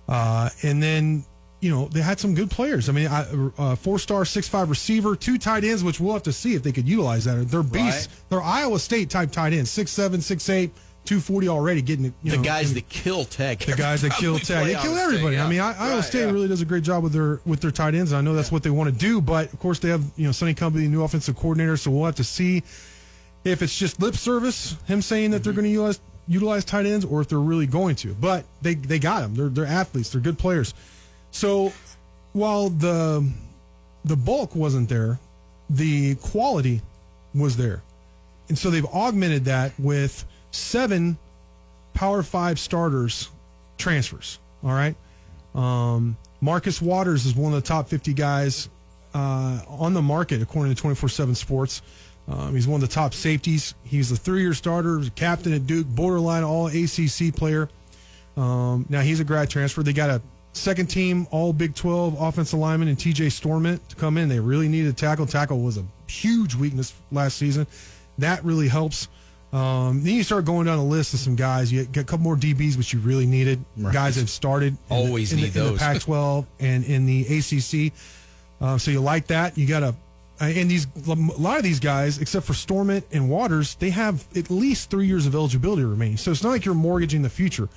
uh, 0.09 0.49
and 0.63 0.83
then 0.83 1.25
you 1.61 1.71
know, 1.71 1.87
they 1.89 2.01
had 2.01 2.21
some 2.21 2.35
good 2.35 2.51
players. 2.51 2.89
I 2.89 2.93
mean, 2.93 3.09
I, 3.09 3.27
uh, 3.59 3.75
four 3.75 3.99
star, 3.99 4.25
six 4.25 4.49
five 4.49 4.71
receiver, 4.71 5.17
two 5.17 5.39
tight 5.39 5.65
ends, 5.65 5.83
which 5.83 5.99
we'll 5.99 6.13
have 6.13 6.23
to 6.25 6.33
see 6.33 6.55
if 6.55 6.63
they 6.63 6.73
could 6.73 6.89
utilize 6.89 7.25
that. 7.25 7.49
They're 7.49 7.63
beasts. 7.63 8.09
Right. 8.09 8.23
They're 8.29 8.43
Iowa 8.43 8.79
State 8.79 9.11
type 9.11 9.33
tight 9.33 9.53
ends, 9.53 9.71
six 9.71 9.91
seven, 9.91 10.21
six 10.21 10.49
eight, 10.49 10.71
two 11.09 11.21
forty 11.21 11.49
already. 11.49 11.81
Getting 11.81 12.05
you 12.23 12.31
The 12.31 12.37
know, 12.37 12.43
guys 12.43 12.75
that 12.75 12.89
kill 12.89 13.25
Tech. 13.25 13.61
the 13.61 13.73
guys 13.75 14.03
that 14.03 14.13
kill 14.13 14.39
Tech, 14.39 14.65
they 14.67 14.75
kill 14.75 14.97
everybody. 14.97 15.39
I 15.39 15.49
mean, 15.49 15.61
I, 15.61 15.73
Iowa 15.77 16.03
State 16.03 16.31
really 16.31 16.49
does 16.49 16.61
a 16.61 16.67
great 16.67 16.83
job 16.85 17.03
with 17.03 17.13
their 17.13 17.41
with 17.47 17.61
their 17.61 17.71
tight 17.71 17.95
ends. 17.95 18.13
And 18.13 18.19
I 18.19 18.21
know 18.21 18.35
that's 18.35 18.53
what 18.53 18.63
they 18.63 18.71
want 18.71 18.93
to 18.93 18.99
do, 18.99 19.21
but 19.21 19.53
of 19.53 19.59
course 19.59 19.79
they 19.79 19.89
have 19.89 20.05
you 20.17 20.27
know 20.27 20.33
Sonny 20.33 20.55
Cumbie, 20.55 20.89
new 20.89 21.03
offensive 21.03 21.35
coordinator, 21.37 21.77
so 21.77 21.91
we'll 21.91 22.05
have 22.05 22.17
to 22.17 22.25
see 22.25 22.63
if 23.45 23.63
it's 23.63 23.77
just 23.79 24.01
lip 24.03 24.15
service, 24.17 24.77
him 24.87 25.01
saying 25.01 25.31
that 25.31 25.43
they're 25.45 25.53
Mm-hmm. 25.53 25.61
going 25.63 25.65
to 25.65 25.71
utilize 25.71 26.01
utilize 26.29 26.65
tight 26.65 26.85
ends, 26.85 27.07
or 27.07 27.23
if 27.23 27.29
they're 27.29 27.39
really 27.41 27.67
going 27.67 27.97
to. 27.97 28.13
But 28.15 28.45
they 28.61 28.75
they 28.75 28.99
got 28.99 29.21
them. 29.21 29.35
They're 29.35 29.49
they're 29.49 29.67
athletes. 29.81 30.11
They're 30.11 30.21
good 30.21 30.39
players. 30.39 30.75
So 31.31 31.73
while 32.35 32.69
the 32.69 33.27
the 34.05 34.17
bulk 34.17 34.55
wasn't 34.55 34.89
there, 34.91 35.19
the 35.71 36.17
quality 36.17 36.83
was 37.35 37.57
there, 37.57 37.83
and 38.49 38.59
so 38.59 38.69
they've 38.71 38.85
augmented 38.87 39.47
that 39.47 39.73
with 39.79 40.25
seven 40.51 41.19
Power 41.95 42.23
Five 42.23 42.59
starters 42.59 43.31
transfers. 43.77 44.39
All 44.63 44.71
right, 44.71 44.97
um, 45.55 46.17
Marcus 46.41 46.83
Waters 46.83 47.27
is 47.27 47.35
one 47.35 47.53
of 47.53 47.63
the 47.63 47.67
top 47.67 47.89
fifty 47.89 48.13
guys 48.13 48.69
uh, 49.15 49.61
on 49.69 49.95
the 49.95 50.03
market 50.03 50.43
according 50.43 50.75
to 50.75 50.81
twenty 50.81 50.97
four 50.97 51.09
seven 51.09 51.35
Sports. 51.35 51.83
Um, 52.29 52.55
he's 52.55 52.69
one 52.69 52.83
of 52.83 52.89
the 52.89 52.95
top 52.95 53.15
safeties. 53.15 53.75
He's 53.85 54.13
a 54.13 54.17
three 54.17 54.43
year 54.43 54.53
starter, 54.53 55.03
captain 55.17 55.53
at 55.55 55.67
Duke, 55.67 55.87
borderline 55.87 56.45
All 56.45 56.67
ACC 56.67 57.35
player. 57.35 57.69
Um, 58.37 58.87
now 58.89 59.01
he's 59.01 59.21
a 59.21 59.25
grad 59.25 59.51
transfer. 59.51 59.83
They 59.83 59.93
got 59.93 60.11
a 60.11 60.21
second 60.53 60.87
team 60.87 61.27
All 61.31 61.53
Big 61.53 61.75
12 61.75 62.21
offensive 62.21 62.59
lineman 62.59 62.89
and 62.89 62.99
TJ 62.99 63.29
Storment 63.29 63.81
to 63.89 63.97
come 63.97 64.19
in. 64.19 64.29
They 64.29 64.41
really 64.41 64.69
needed 64.69 64.97
tackle. 64.97 65.27
Tackle 65.27 65.61
was 65.61 65.79
a 65.79 65.85
huge 66.07 66.55
weakness 66.55 66.93
last 67.11 67.39
season. 67.39 67.67
That 68.19 68.45
really 68.45 68.69
helps. 68.69 69.09
Um, 69.53 70.03
then 70.05 70.15
you 70.15 70.23
start 70.23 70.45
going 70.45 70.67
down 70.67 70.79
a 70.79 70.85
list 70.85 71.15
of 71.15 71.21
some 71.21 71.35
guys. 71.37 71.73
You 71.73 71.85
get 71.87 72.03
a 72.03 72.05
couple 72.05 72.25
more 72.25 72.37
DBs, 72.37 72.77
which 72.77 72.93
you 72.93 72.99
really 73.01 73.27
needed. 73.27 73.65
Right. 73.77 73.93
Guys 73.95 74.15
that 74.17 74.23
have 74.23 74.31
started 74.31 74.69
in 74.69 74.79
the- 74.89 74.95
Always 74.95 75.33
in 75.33 75.41
the, 75.41 75.47
need 75.47 75.57
in 75.57 75.73
the. 75.73 75.79
Pac-12 75.79 76.47
and 76.61 76.85
in 76.85 77.07
the 77.07 77.23
ACC. 77.39 77.93
Uh, 78.61 78.77
so 78.77 78.91
you 78.91 79.01
like 79.01 79.29
that. 79.29 79.57
You 79.57 79.67
got 79.67 79.81
to, 79.81 79.95
and 80.41 80.71
these 80.71 80.87
a 81.07 81.15
lot 81.15 81.57
of 81.57 81.63
these 81.63 81.81
guys, 81.81 82.19
except 82.19 82.45
for 82.47 82.53
Storment 82.53 83.05
and 83.11 83.29
Waters, 83.31 83.75
they 83.77 83.91
have 83.91 84.25
at 84.37 84.51
least 84.51 84.91
three 84.91 85.07
years 85.07 85.27
of 85.27 85.35
eligibility 85.35 85.83
remaining. 85.85 86.17
So 86.17 86.31
it's 86.31 86.43
not 86.43 86.51
like 86.51 86.65
you're 86.65 86.75
mortgaging 86.75 87.23
the 87.23 87.31
future. 87.31 87.69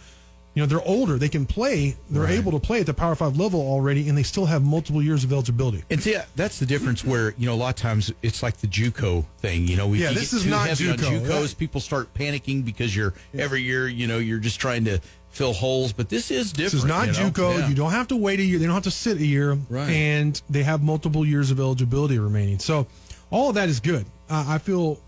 You 0.54 0.62
know, 0.62 0.66
they're 0.68 0.82
older. 0.86 1.18
They 1.18 1.30
can 1.30 1.46
play. 1.46 1.96
They're 2.10 2.28
able 2.28 2.52
to 2.52 2.60
play 2.60 2.82
at 2.82 2.86
the 2.86 2.94
Power 2.94 3.16
Five 3.16 3.38
level 3.38 3.62
already, 3.62 4.10
and 4.10 4.18
they 4.18 4.24
still 4.24 4.48
have 4.48 4.62
multiple 4.64 5.02
years 5.02 5.24
of 5.24 5.32
eligibility. 5.32 5.84
And 5.90 6.04
see, 6.04 6.18
that's 6.36 6.60
the 6.60 6.66
difference 6.66 7.06
where, 7.06 7.34
you 7.38 7.46
know, 7.46 7.54
a 7.54 7.56
lot 7.56 7.70
of 7.70 7.76
times 7.78 8.12
it's 8.22 8.44
like 8.44 8.58
the 8.58 8.68
JUCO 8.68 9.24
thing, 9.40 9.66
you 9.68 9.78
know, 9.78 9.94
if 9.94 10.00
Yeah, 10.02 10.12
this 10.12 10.32
get 10.32 10.38
is 10.38 10.44
too 10.44 10.50
not 10.50 10.68
heavy 10.68 10.90
on 10.90 10.98
JUCO. 10.98 11.22
JUCOs, 11.26 11.50
That- 11.52 11.58
people 11.58 11.80
start 11.80 12.14
panicking 12.14 12.66
because 12.66 12.94
you're 12.94 13.14
every 13.34 13.62
year, 13.62 13.88
you 13.88 14.08
know, 14.08 14.18
you're 14.18 14.40
just 14.40 14.60
trying 14.60 14.84
to 14.86 15.00
fill 15.30 15.54
holes, 15.54 15.94
but 15.94 16.10
this 16.10 16.30
is 16.30 16.52
different. 16.52 16.72
This 16.72 16.74
is 16.74 16.86
not 16.86 17.08
you 17.08 17.14
know? 17.14 17.30
JUCO. 17.32 17.60
Yeah. 17.60 17.70
You 17.70 17.76
don't 17.76 17.92
have 17.92 18.10
to 18.10 18.18
wait 18.18 18.42
a 18.42 18.44
year. 18.44 18.60
They 18.60 18.66
don't 18.66 18.74
have 18.74 18.84
to 18.84 18.92
sit 18.92 19.18
a 19.22 19.26
year, 19.26 19.58
Right. 19.70 19.90
and 19.90 20.42
they 20.50 20.64
have 20.64 20.84
multiple 20.84 21.26
years 21.26 21.50
of 21.52 21.62
eligibility 21.62 22.20
remaining. 22.20 22.60
So, 22.60 22.88
all 23.30 23.48
of 23.48 23.56
that 23.56 23.70
is 23.70 23.80
good. 23.80 24.06
Uh, 24.30 24.44
I 24.46 24.58
feel 24.58 25.00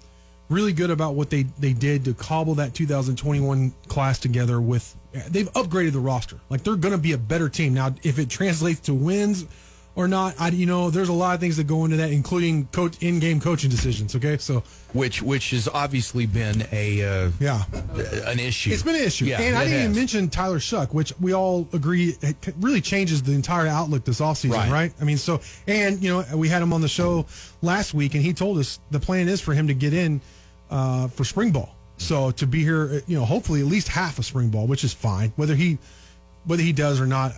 really 0.48 0.72
good 0.72 0.90
about 0.90 1.16
what 1.16 1.30
they 1.30 1.44
they 1.60 1.74
did 1.74 2.06
to 2.06 2.14
cobble 2.14 2.56
that 2.56 2.74
2021 2.74 3.74
class 3.90 4.20
together. 4.20 4.62
With 4.62 4.96
they've 5.30 5.52
upgraded 5.54 5.94
the 5.94 6.00
roster. 6.00 6.40
Like 6.50 6.64
they're 6.64 6.76
going 6.76 6.94
to 6.94 6.98
be 7.02 7.14
a 7.14 7.18
better 7.18 7.50
team 7.50 7.74
now. 7.74 7.96
If 8.04 8.20
it 8.20 8.30
translates 8.30 8.80
to 8.82 8.94
wins 8.94 9.46
or 9.96 10.08
not, 10.08 10.34
I 10.40 10.50
you 10.50 10.66
know 10.66 10.90
there's 10.90 11.10
a 11.10 11.14
lot 11.14 11.36
of 11.36 11.40
things 11.40 11.58
that 11.58 11.68
go 11.68 11.86
into 11.86 11.98
that, 11.98 12.12
including 12.12 12.66
coach 12.68 12.98
in-game 13.02 13.40
coaching 13.40 13.70
decisions. 13.70 14.16
Okay, 14.16 14.38
so 14.40 14.64
which 14.94 15.22
which 15.22 15.52
has 15.52 15.68
obviously 15.68 16.26
been 16.26 16.66
a 16.72 17.04
uh, 17.04 17.32
yeah. 17.40 17.64
an 18.26 18.40
issue. 18.40 18.72
It's 18.72 18.82
been 18.82 18.96
an 18.96 19.04
issue. 19.04 19.26
Yeah, 19.26 19.42
and 19.42 19.56
I 19.56 19.66
didn't 19.66 19.80
even 19.82 19.96
mention 19.96 20.30
Tyler 20.30 20.58
Shough, 20.58 20.92
which 20.94 21.14
we 21.20 21.34
all 21.34 21.68
agree 21.74 22.16
it 22.22 22.36
really 22.60 22.82
changes 22.82 23.22
the 23.22 23.34
entire 23.34 23.68
outlook 23.68 24.04
this 24.06 24.20
offseason, 24.20 24.54
Right. 24.54 24.72
right. 24.72 24.94
I 25.00 25.04
mean, 25.04 25.18
so, 25.18 25.42
and, 25.68 26.02
you 26.02 26.10
know, 26.10 26.38
we 26.38 26.50
had 26.50 26.62
him 26.62 26.74
on 26.74 26.82
the 26.82 26.88
show 26.88 27.26
last 27.62 27.94
week, 27.94 28.16
and 28.16 28.24
he 28.24 28.34
told 28.34 28.58
us 28.58 28.80
the 28.90 29.00
plan 29.00 29.28
is 29.28 29.42
for 29.42 29.54
him 29.54 29.68
to 29.68 29.74
get 29.76 29.94
in 29.94 30.22
uh, 30.72 31.08
for 31.08 31.24
spring 31.24 31.52
ball. 31.52 31.76
So 31.98 32.32
to 32.32 32.48
be 32.48 32.62
here, 32.64 32.90
uh, 32.96 33.00
you 33.08 33.18
know, 33.18 33.26
hopefully 33.26 33.62
at 33.62 33.68
least 33.68 33.88
half 33.88 34.20
of 34.20 34.26
spring 34.26 34.50
ball, 34.50 34.68
which 34.68 34.84
is 34.84 34.94
fine. 34.94 35.32
Whether 35.36 35.56
he 35.56 35.78
whether 36.46 36.62
he 36.64 36.74
does 36.74 37.00
or 37.00 37.06
not, 37.06 37.32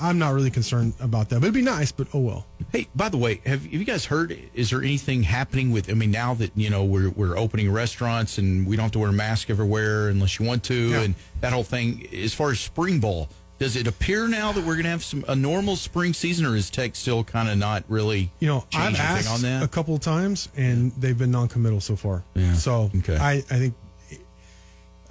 I'm 0.00 0.18
not 0.20 0.34
really 0.34 0.50
concerned 0.50 0.94
about 1.00 1.28
that. 1.30 1.36
But 1.40 1.46
it'd 1.46 1.54
be 1.54 1.62
nice, 1.62 1.90
but 1.90 2.06
oh 2.14 2.20
well. 2.20 2.46
Hey, 2.70 2.86
by 2.94 3.08
the 3.08 3.16
way, 3.16 3.40
have, 3.44 3.62
have 3.64 3.72
you 3.72 3.84
guys 3.84 4.04
heard? 4.04 4.38
Is 4.54 4.70
there 4.70 4.80
anything 4.82 5.24
happening 5.24 5.72
with? 5.72 5.90
I 5.90 5.94
mean, 5.94 6.12
now 6.12 6.34
that 6.34 6.52
you 6.54 6.70
know 6.70 6.84
we're 6.84 7.10
we're 7.10 7.36
opening 7.36 7.72
restaurants 7.72 8.38
and 8.38 8.64
we 8.66 8.76
don't 8.76 8.84
have 8.84 8.92
to 8.92 9.00
wear 9.00 9.08
a 9.08 9.12
mask 9.12 9.50
everywhere 9.50 10.08
unless 10.08 10.38
you 10.38 10.46
want 10.46 10.62
to, 10.64 10.74
Yeah. 10.90 11.00
and 11.00 11.14
that 11.40 11.52
whole 11.52 11.64
thing. 11.64 12.06
As 12.14 12.32
far 12.34 12.52
as 12.52 12.60
spring 12.60 13.00
ball, 13.00 13.28
does 13.58 13.74
it 13.74 13.88
appear 13.88 14.28
now 14.28 14.52
that 14.52 14.60
we're 14.60 14.74
going 14.74 14.84
to 14.84 14.90
have 14.90 15.02
some 15.02 15.24
a 15.26 15.34
normal 15.34 15.74
spring 15.74 16.12
season, 16.12 16.46
or 16.46 16.54
is 16.54 16.70
Tech 16.70 16.94
still 16.94 17.24
kind 17.24 17.48
of 17.48 17.58
not 17.58 17.82
really? 17.88 18.30
You 18.38 18.46
know, 18.46 18.64
I've 18.72 18.94
asked 18.94 19.28
on 19.28 19.40
that? 19.42 19.64
a 19.64 19.68
couple 19.68 19.96
of 19.96 20.02
times, 20.02 20.50
and 20.56 20.92
they've 20.92 21.18
been 21.18 21.32
non-committal 21.32 21.80
so 21.80 21.96
far. 21.96 22.22
Yeah. 22.34 22.52
So 22.54 22.92
Okay. 22.98 23.16
I, 23.16 23.32
I 23.32 23.40
think 23.40 23.74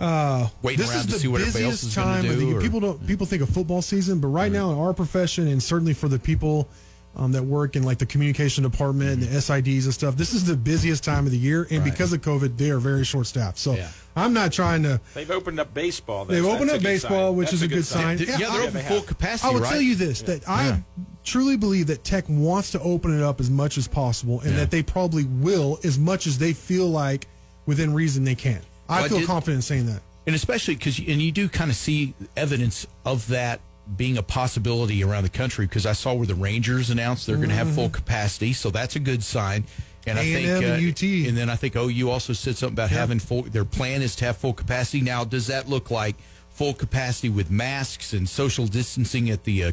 uh, 0.01 0.47
Waiting 0.61 0.79
this 0.81 0.89
around 0.91 0.99
is 1.01 1.05
to 1.07 1.11
the 1.13 1.19
see 1.19 1.27
what 1.27 1.41
everybody 1.41 1.65
else 1.65 1.73
busiest 1.83 1.97
is 1.97 2.03
gonna 2.03 2.13
time. 2.13 2.23
do, 2.23 2.31
of 2.31 2.39
the 2.39 2.53
or- 2.57 2.61
People 2.61 2.79
don't 2.79 3.07
people 3.07 3.25
think 3.25 3.41
of 3.41 3.49
football 3.49 3.81
season, 3.81 4.19
but 4.19 4.27
right 4.29 4.51
now 4.51 4.71
in 4.71 4.77
our 4.77 4.93
profession, 4.93 5.47
and 5.47 5.61
certainly 5.61 5.93
for 5.93 6.07
the 6.07 6.19
people 6.19 6.67
um, 7.15 7.33
that 7.33 7.43
work 7.43 7.75
in 7.75 7.83
like 7.83 7.97
the 7.97 8.05
communication 8.05 8.63
department, 8.63 9.11
and 9.11 9.23
the 9.23 9.27
SIDs 9.37 9.83
and 9.83 9.93
stuff, 9.93 10.15
this 10.15 10.33
is 10.33 10.45
the 10.45 10.55
busiest 10.55 11.03
time 11.03 11.25
of 11.25 11.31
the 11.33 11.37
year. 11.37 11.67
And 11.69 11.81
Right. 11.83 11.91
because 11.91 12.13
of 12.13 12.21
COVID, 12.21 12.55
they 12.57 12.69
are 12.71 12.79
very 12.79 13.03
short 13.03 13.27
staffed. 13.27 13.57
So 13.57 13.75
Yeah. 13.75 13.89
I'm 14.15 14.31
not 14.33 14.53
trying 14.53 14.83
to. 14.83 15.01
They've 15.13 15.29
opened 15.29 15.59
up 15.59 15.73
baseball. 15.73 16.23
They've 16.25 16.41
That's- 16.41 16.55
opened 16.55 16.71
up 16.71 16.81
baseball, 16.81 17.31
sign. 17.31 17.35
which 17.35 17.47
That's 17.47 17.53
is 17.55 17.61
a 17.63 17.67
good 17.67 17.85
sign. 17.85 18.17
Yeah, 18.17 18.37
Yeah, 18.37 18.37
they're 18.37 18.49
I- 18.49 18.63
open 18.63 18.73
they 18.75 18.81
full 18.83 19.01
capacity. 19.01 19.49
I 19.49 19.51
will 19.53 19.59
right? 19.61 19.71
tell 19.73 19.81
you 19.81 19.95
this: 19.95 20.21
that 20.21 20.47
I 20.47 20.83
truly 21.25 21.57
believe 21.57 21.87
that 21.87 22.03
Tech 22.05 22.23
wants 22.29 22.71
to 22.71 22.79
open 22.79 23.13
it 23.15 23.21
up 23.21 23.39
as 23.41 23.49
much 23.49 23.77
as 23.77 23.87
possible, 23.89 24.39
and 24.39 24.51
Yeah. 24.51 24.57
that 24.59 24.71
they 24.71 24.81
probably 24.81 25.25
will 25.25 25.79
as 25.83 25.99
much 25.99 26.27
as 26.27 26.37
they 26.37 26.53
feel 26.53 26.89
like 26.89 27.27
within 27.65 27.93
reason 27.93 28.23
they 28.23 28.35
can. 28.35 28.61
I 28.91 29.07
feel 29.07 29.25
confident 29.25 29.57
in 29.57 29.61
saying 29.61 29.85
that. 29.87 30.01
and 30.25 30.35
especially 30.35 30.75
because 30.75 30.99
and 30.99 31.21
you 31.21 31.31
do 31.31 31.49
kind 31.49 31.69
of 31.71 31.75
see 31.75 32.13
evidence 32.35 32.85
of 33.05 33.27
that 33.29 33.59
being 33.97 34.17
a 34.17 34.23
possibility 34.23 35.03
around 35.03 35.23
the 35.23 35.29
country 35.29 35.65
because 35.65 35.85
I 35.85 35.93
saw 35.93 36.13
where 36.13 36.27
the 36.27 36.35
Rangers 36.35 36.89
announced 36.89 37.27
they're 37.27 37.35
going 37.35 37.49
to 37.49 37.55
have 37.55 37.73
full 37.73 37.89
capacity, 37.89 38.53
so 38.53 38.69
that's 38.69 38.95
a 38.95 38.99
good 38.99 39.23
sign. 39.23 39.65
And 40.07 40.17
I 40.17 40.23
think 40.23 40.47
uh, 40.47 40.65
and 40.65 40.89
UT. 40.89 41.03
and 41.03 41.37
then 41.37 41.49
I 41.49 41.55
think 41.55 41.75
OU 41.75 42.09
also 42.09 42.33
said 42.33 42.57
something 42.57 42.73
about 42.73 42.89
having 42.89 43.19
full. 43.19 43.43
Their 43.43 43.65
plan 43.65 44.01
is 44.01 44.15
to 44.17 44.25
have 44.25 44.37
full 44.37 44.53
capacity. 44.53 45.01
Now, 45.01 45.23
does 45.23 45.47
that 45.47 45.69
look 45.69 45.91
like 45.91 46.15
full 46.49 46.73
capacity 46.73 47.29
with 47.29 47.51
masks 47.51 48.13
and 48.13 48.27
social 48.27 48.65
distancing 48.65 49.29
at 49.29 49.43
the 49.43 49.65
uh, 49.65 49.71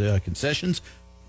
uh, 0.00 0.18
concessions? 0.20 0.80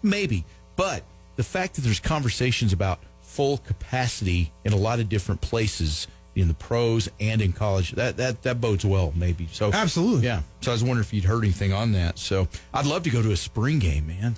Maybe, 0.04 0.46
but 0.76 1.04
the 1.38 1.44
fact 1.44 1.76
that 1.76 1.82
there's 1.82 2.00
conversations 2.00 2.72
about 2.72 3.00
full 3.22 3.58
capacity 3.58 4.52
in 4.64 4.74
a 4.74 4.78
lot 4.78 5.00
of 5.00 5.10
different 5.10 5.42
places 5.42 6.08
in 6.36 6.48
the 6.50 6.54
pros 6.54 7.08
and 7.20 7.42
in 7.42 7.54
college 7.54 7.92
that 7.94 8.18
that 8.18 8.42
that 8.44 8.60
bodes 8.60 8.86
well. 8.86 9.14
Maybe 9.16 9.48
so. 9.52 9.72
Absolutely. 9.72 10.26
yeah. 10.26 10.42
So 10.62 10.72
I 10.72 10.74
was 10.74 10.84
wondering 10.84 11.06
if 11.06 11.14
you'd 11.14 11.24
heard 11.24 11.44
anything 11.44 11.72
on 11.74 11.92
that. 11.94 12.20
So 12.20 12.48
I'd 12.74 12.86
love 12.86 13.04
to 13.04 13.10
go 13.10 13.22
to 13.22 13.32
a 13.32 13.38
spring 13.38 13.80
game, 13.80 14.08
man. 14.08 14.36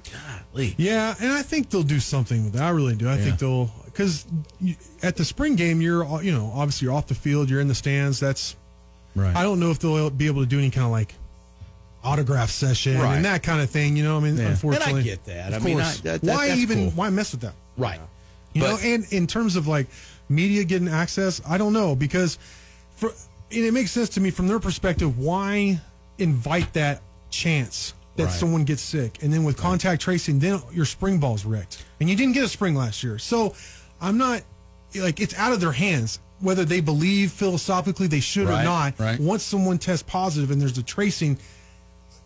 Golly. 0.54 0.76
Yeah, 0.78 1.16
and 1.20 1.32
I 1.32 1.42
think 1.42 1.70
they'll 1.70 1.84
do 1.84 2.00
something 2.00 2.44
with 2.44 2.54
that. 2.54 2.64
I 2.64 2.70
really 2.70 2.96
do. 2.96 3.10
I 3.10 3.18
think 3.18 3.40
they'll 3.40 3.72
because 3.86 4.26
at 5.02 5.16
the 5.16 5.26
spring 5.26 5.56
game, 5.56 5.82
you're 5.82 6.06
all- 6.06 6.22
you 6.22 6.32
know 6.32 6.52
obviously 6.54 6.86
you're 6.86 6.94
off 6.96 7.08
the 7.08 7.16
field, 7.16 7.50
you're 7.50 7.62
in 7.62 7.68
the 7.68 7.76
stands. 7.76 8.20
That's 8.20 8.56
Right. 9.16 9.36
I 9.36 9.42
don't 9.42 9.60
know 9.60 9.72
if 9.72 9.80
they'll 9.80 10.12
be 10.12 10.28
able 10.28 10.42
to 10.44 10.48
do 10.48 10.60
any 10.60 10.70
kind 10.70 10.86
of 10.86 10.92
like 10.92 11.16
autograph 12.04 12.50
session 12.52 13.00
Right. 13.00 13.16
and 13.16 13.26
that 13.26 13.42
kind 13.44 13.62
of 13.62 13.70
thing. 13.70 13.98
You 13.98 14.04
know, 14.04 14.18
I 14.18 14.20
mean, 14.20 14.38
Yeah. 14.38 14.50
unfortunately, 14.50 14.92
And 14.92 15.00
I 15.00 15.04
get 15.04 15.26
that. 15.26 15.54
Of 15.54 15.62
I 15.62 15.66
mean, 15.66 15.78
course. 15.78 16.00
I- 16.00 16.02
that- 16.04 16.22
that- 16.22 16.36
why 16.36 16.52
even 16.52 16.78
cool. 16.78 16.92
why 16.92 17.10
mess 17.10 17.32
with 17.32 17.42
that? 17.42 17.54
Right. 17.78 18.00
You 18.54 18.62
But- 18.62 18.70
know, 18.70 18.78
and 18.78 19.06
in 19.12 19.28
terms 19.28 19.56
of 19.56 19.68
like 19.68 19.88
media 20.30 20.63
getting 20.63 20.88
access, 20.88 21.42
I 21.48 21.58
don't 21.58 21.74
know 21.74 21.96
because 21.96 22.38
for 22.96 23.10
and 23.50 23.63
it 23.63 23.72
makes 23.74 23.92
sense 23.92 24.10
to 24.10 24.20
me 24.20 24.30
from 24.30 24.48
their 24.48 24.60
perspective. 24.60 25.18
Why 25.18 25.80
invite 26.18 26.74
that 26.74 27.02
chance 27.30 27.94
that 28.18 28.26
Right. 28.26 28.34
someone 28.34 28.63
gets 28.63 28.82
sick, 28.82 29.20
and 29.22 29.32
then 29.32 29.44
with 29.44 29.58
contact 29.58 30.02
tracing, 30.02 30.40
then 30.40 30.60
your 30.74 30.86
spring 30.86 31.20
ball's 31.20 31.46
wrecked, 31.46 31.86
and 32.00 32.10
you 32.10 32.16
didn't 32.16 32.34
get 32.34 32.44
a 32.44 32.50
spring 32.50 32.74
last 32.76 33.04
year. 33.04 33.20
So 33.20 33.54
I'm 34.02 34.18
not 34.18 34.42
like 34.96 35.20
it's 35.20 35.36
out 35.36 35.54
of 35.54 35.60
their 35.60 35.72
hands 35.74 36.20
whether 36.40 36.66
they 36.66 36.80
believe 36.82 37.32
philosophically 37.32 38.06
they 38.08 38.20
should 38.20 38.48
or 38.48 38.63
not. 38.63 39.00
right. 39.00 39.20
Once 39.20 39.42
someone 39.44 39.78
tests 39.78 40.04
positive 40.08 40.52
and 40.52 40.62
there's 40.62 40.78
a 40.78 40.84
tracing, 40.84 41.38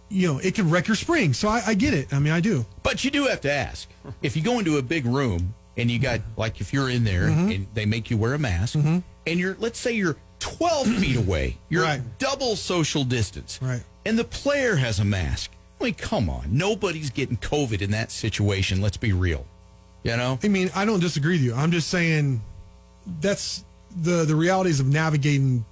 you 0.09 0.27
know, 0.27 0.37
it 0.39 0.53
can 0.53 0.69
wreck 0.69 0.87
your 0.87 0.95
spring. 0.95 1.33
So 1.33 1.47
I, 1.47 1.61
I 1.67 1.73
get 1.75 1.93
it. 1.93 2.13
I 2.13 2.19
mean, 2.19 2.33
I 2.33 2.41
do. 2.41 2.65
But 2.83 3.05
you 3.05 3.11
do 3.11 3.27
have 3.27 3.39
to 3.41 3.51
ask 3.51 3.87
if 4.21 4.35
you 4.35 4.41
go 4.41 4.59
into 4.59 4.77
a 4.77 4.81
big 4.81 5.05
room 5.05 5.53
and 5.77 5.89
you 5.89 5.99
got 5.99 6.19
like 6.37 6.59
if 6.61 6.73
you're 6.73 6.89
in 6.89 7.03
there 7.03 7.23
Mm-hmm. 7.29 7.51
and 7.51 7.67
they 7.73 7.85
make 7.85 8.09
you 8.09 8.17
wear 8.17 8.33
a 8.33 8.39
mask 8.39 8.75
and 8.75 9.03
you're 9.25 9.55
let's 9.59 9.79
say 9.79 9.91
you're 9.93 10.17
12 10.39 10.87
feet 10.99 11.15
away, 11.17 11.57
you're 11.69 11.83
Right. 11.83 12.01
double 12.19 12.55
social 12.55 13.03
distance, 13.03 13.59
Right. 13.61 13.83
And 14.05 14.17
the 14.17 14.23
player 14.23 14.75
has 14.77 14.99
a 14.99 15.05
mask. 15.05 15.51
I 15.79 15.83
mean, 15.85 15.93
come 15.93 16.29
on, 16.29 16.45
nobody's 16.49 17.09
getting 17.11 17.37
COVID 17.37 17.81
in 17.81 17.91
that 17.91 18.11
situation. 18.11 18.81
Let's 18.81 18.97
be 18.97 19.13
real, 19.13 19.45
you 20.03 20.15
know. 20.17 20.39
I 20.43 20.47
mean, 20.47 20.69
I 20.75 20.85
don't 20.85 20.99
disagree 20.99 21.33
with 21.35 21.41
you. 21.41 21.53
I'm 21.53 21.71
just 21.71 21.89
saying 21.89 22.41
that's 23.19 23.63
the 24.01 24.25
the 24.25 24.35
realities 24.35 24.79
of 24.79 24.87
navigating 24.87 25.65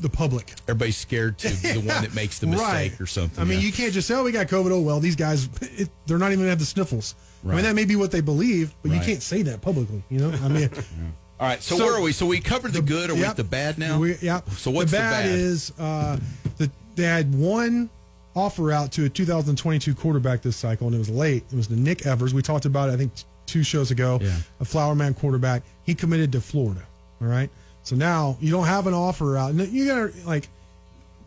the 0.00 0.08
public. 0.08 0.52
Everybody's 0.68 0.96
scared 0.96 1.38
to 1.38 1.48
be 1.48 1.72
the 1.72 1.78
one 1.78 2.02
that 2.02 2.14
makes 2.14 2.38
the 2.38 2.46
mistake 2.54 2.92
Right. 2.92 3.00
or 3.00 3.06
something. 3.06 3.40
I 3.40 3.44
mean, 3.44 3.58
yeah. 3.60 3.66
you 3.66 3.72
can't 3.72 3.92
just 3.92 4.06
say, 4.08 4.14
"Oh, 4.14 4.22
we 4.24 4.30
got 4.32 4.46
COVID." 4.46 4.70
Oh, 4.72 4.80
well, 4.80 5.00
these 5.00 5.16
guys, 5.16 5.48
it, 5.62 5.88
they're 6.06 6.18
not 6.18 6.32
even 6.32 6.46
have 6.46 6.58
the 6.58 6.64
sniffles. 6.64 7.14
I 7.44 7.54
mean, 7.54 7.62
that 7.64 7.74
may 7.74 7.84
be 7.84 7.96
what 7.96 8.10
they 8.10 8.20
believe, 8.20 8.74
but 8.82 8.90
you 8.92 9.00
can't 9.00 9.22
say 9.22 9.42
that 9.42 9.60
publicly. 9.60 10.02
You 10.10 10.18
know, 10.18 10.30
I 10.42 10.48
mean, 10.48 10.70
All 11.40 11.46
right, 11.46 11.62
so, 11.62 11.76
So- 11.76 11.84
where 11.84 11.94
are 11.94 12.00
we? 12.00 12.12
So 12.12 12.26
we 12.26 12.40
covered 12.40 12.72
the 12.72 12.82
good. 12.82 13.10
Are 13.10 13.14
we 13.14 13.24
at 13.24 13.36
the 13.36 13.44
bad 13.44 13.78
now? 13.78 13.98
We, 14.00 14.16
yeah. 14.20 14.40
So 14.56 14.70
what's 14.72 14.90
the 14.90 14.96
bad, 14.98 15.26
is 15.26 15.72
uh, 15.78 16.18
that 16.56 16.70
they 16.96 17.04
had 17.04 17.32
one 17.32 17.90
offer 18.34 18.72
out 18.72 18.90
to 18.92 19.04
a 19.04 19.08
2022 19.08 19.94
quarterback 19.94 20.42
this 20.42 20.56
cycle, 20.56 20.86
and 20.88 20.96
it 20.96 20.98
was 20.98 21.10
late. 21.10 21.44
It 21.52 21.56
was 21.56 21.68
the 21.68 21.76
Nick 21.76 22.06
Evers. 22.06 22.34
We 22.34 22.42
talked 22.42 22.64
about 22.64 22.88
it, 22.88 22.92
I 22.92 22.96
think, 22.96 23.12
two 23.46 23.62
shows 23.62 23.90
ago. 23.92 24.18
Yeah. 24.20 24.36
A 24.60 24.64
Flower 24.64 24.94
Mound 24.96 25.16
quarterback. 25.16 25.62
He 25.84 25.94
committed 25.94 26.32
to 26.32 26.40
Florida. 26.40 26.82
All 27.20 27.28
right. 27.28 27.50
So 27.84 27.94
now 27.96 28.36
you 28.40 28.50
don't 28.50 28.66
have 28.66 28.86
an 28.88 28.94
offer 28.94 29.36
out. 29.36 29.50
And 29.50 29.60
you 29.72 29.86
got 29.86 30.12
to 30.12 30.26
like 30.26 30.48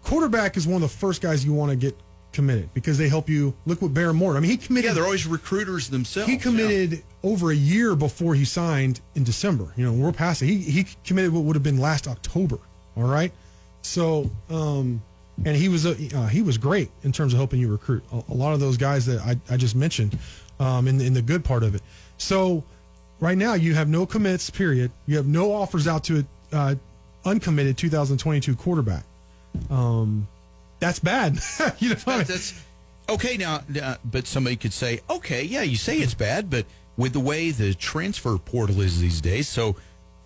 quarterback 0.03 0.57
is 0.57 0.67
one 0.67 0.83
of 0.83 0.91
the 0.91 0.97
first 0.97 1.21
guys 1.21 1.45
you 1.45 1.53
want 1.53 1.71
to 1.71 1.75
get 1.75 1.95
committed 2.31 2.73
because 2.73 2.97
they 2.97 3.09
help 3.09 3.29
you. 3.29 3.53
Look 3.65 3.81
what 3.81 3.93
Baron 3.93 4.15
Moore. 4.15 4.37
I 4.37 4.39
mean, 4.39 4.51
he 4.51 4.57
committed. 4.57 4.89
yeah, 4.89 4.93
they're 4.93 5.05
always 5.05 5.27
recruiters 5.27 5.89
themselves. 5.89 6.29
He 6.29 6.35
yeah. 6.35 6.41
committed 6.41 7.03
over 7.23 7.51
a 7.51 7.55
year 7.55 7.95
before 7.95 8.35
he 8.35 8.45
signed 8.45 9.01
in 9.15 9.23
December. 9.23 9.73
You 9.75 9.85
know, 9.85 9.93
we're 9.93 10.11
past 10.11 10.41
it. 10.41 10.47
He 10.47 10.57
he 10.57 10.85
committed 11.05 11.33
what 11.33 11.43
would 11.43 11.55
have 11.55 11.63
been 11.63 11.79
last 11.79 12.07
October. 12.07 12.59
All 12.97 13.03
right, 13.03 13.31
so 13.81 14.29
um, 14.49 15.01
and 15.45 15.55
he 15.55 15.69
was 15.69 15.85
a, 15.85 15.91
uh, 16.15 16.27
he 16.27 16.41
was 16.41 16.57
great 16.57 16.89
in 17.03 17.11
terms 17.11 17.33
of 17.33 17.39
helping 17.39 17.59
you 17.59 17.71
recruit 17.71 18.03
a, 18.11 18.21
a 18.29 18.33
lot 18.33 18.53
of 18.53 18.59
those 18.59 18.77
guys 18.77 19.05
that 19.05 19.19
I, 19.21 19.53
I 19.53 19.57
just 19.57 19.75
mentioned 19.75 20.17
um, 20.59 20.87
in 20.87 20.99
in 21.01 21.13
the 21.13 21.21
good 21.21 21.43
part 21.43 21.63
of 21.63 21.75
it. 21.75 21.81
So 22.17 22.63
right 23.19 23.37
now 23.37 23.53
you 23.53 23.73
have 23.73 23.89
no 23.89 24.05
commits. 24.05 24.49
Period. 24.49 24.91
You 25.05 25.17
have 25.17 25.27
no 25.27 25.53
offers 25.53 25.87
out 25.87 26.03
to 26.05 26.25
a 26.51 26.55
uh, 26.55 26.75
uncommitted 27.25 27.77
2022 27.77 28.55
quarterback. 28.55 29.03
Um, 29.69 30.27
that's 30.81 30.99
bad. 30.99 31.39
you 31.79 31.89
know, 31.89 31.95
what 31.95 32.07
I 32.07 32.17
mean? 32.17 32.27
That's, 32.27 32.51
that's 32.51 32.65
okay 33.07 33.37
now. 33.37 33.61
Uh, 33.81 33.95
but 34.03 34.27
somebody 34.27 34.57
could 34.57 34.73
say, 34.73 34.99
okay, 35.09 35.43
yeah, 35.43 35.61
you 35.61 35.77
say 35.77 35.99
it's 35.99 36.15
bad, 36.15 36.49
but 36.49 36.65
with 36.97 37.13
the 37.13 37.19
way 37.21 37.51
the 37.51 37.73
transfer 37.73 38.37
portal 38.37 38.81
is 38.81 38.99
these 38.99 39.21
days, 39.21 39.47
so 39.47 39.77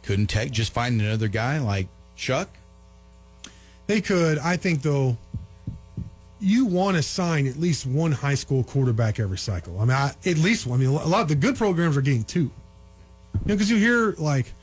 couldn't 0.01 0.27
Tech 0.27 0.49
just 0.49 0.73
find 0.73 0.99
another 0.99 1.27
guy 1.27 1.59
like 1.59 1.87
Chuck? 2.15 2.49
They 3.87 4.01
could. 4.01 4.39
I 4.39 4.57
think 4.57 4.81
though, 4.81 5.17
you 6.39 6.65
want 6.65 6.97
to 6.97 7.03
sign 7.03 7.47
at 7.47 7.57
least 7.57 7.85
one 7.85 8.11
high 8.11 8.35
school 8.35 8.63
quarterback 8.63 9.19
every 9.19 9.37
cycle. 9.37 9.79
I 9.79 9.81
mean, 9.81 9.91
I, 9.91 10.13
at 10.25 10.37
least 10.37 10.65
one. 10.65 10.79
I 10.79 10.83
mean, 10.85 10.89
a 10.89 11.05
lot 11.05 11.21
of 11.21 11.27
the 11.27 11.35
good 11.35 11.55
programs 11.55 11.97
are 11.97 12.01
getting 12.01 12.23
two. 12.23 12.39
You 12.39 12.51
know, 13.45 13.55
because 13.55 13.69
you 13.69 13.77
hear 13.77 14.15
like, 14.17 14.53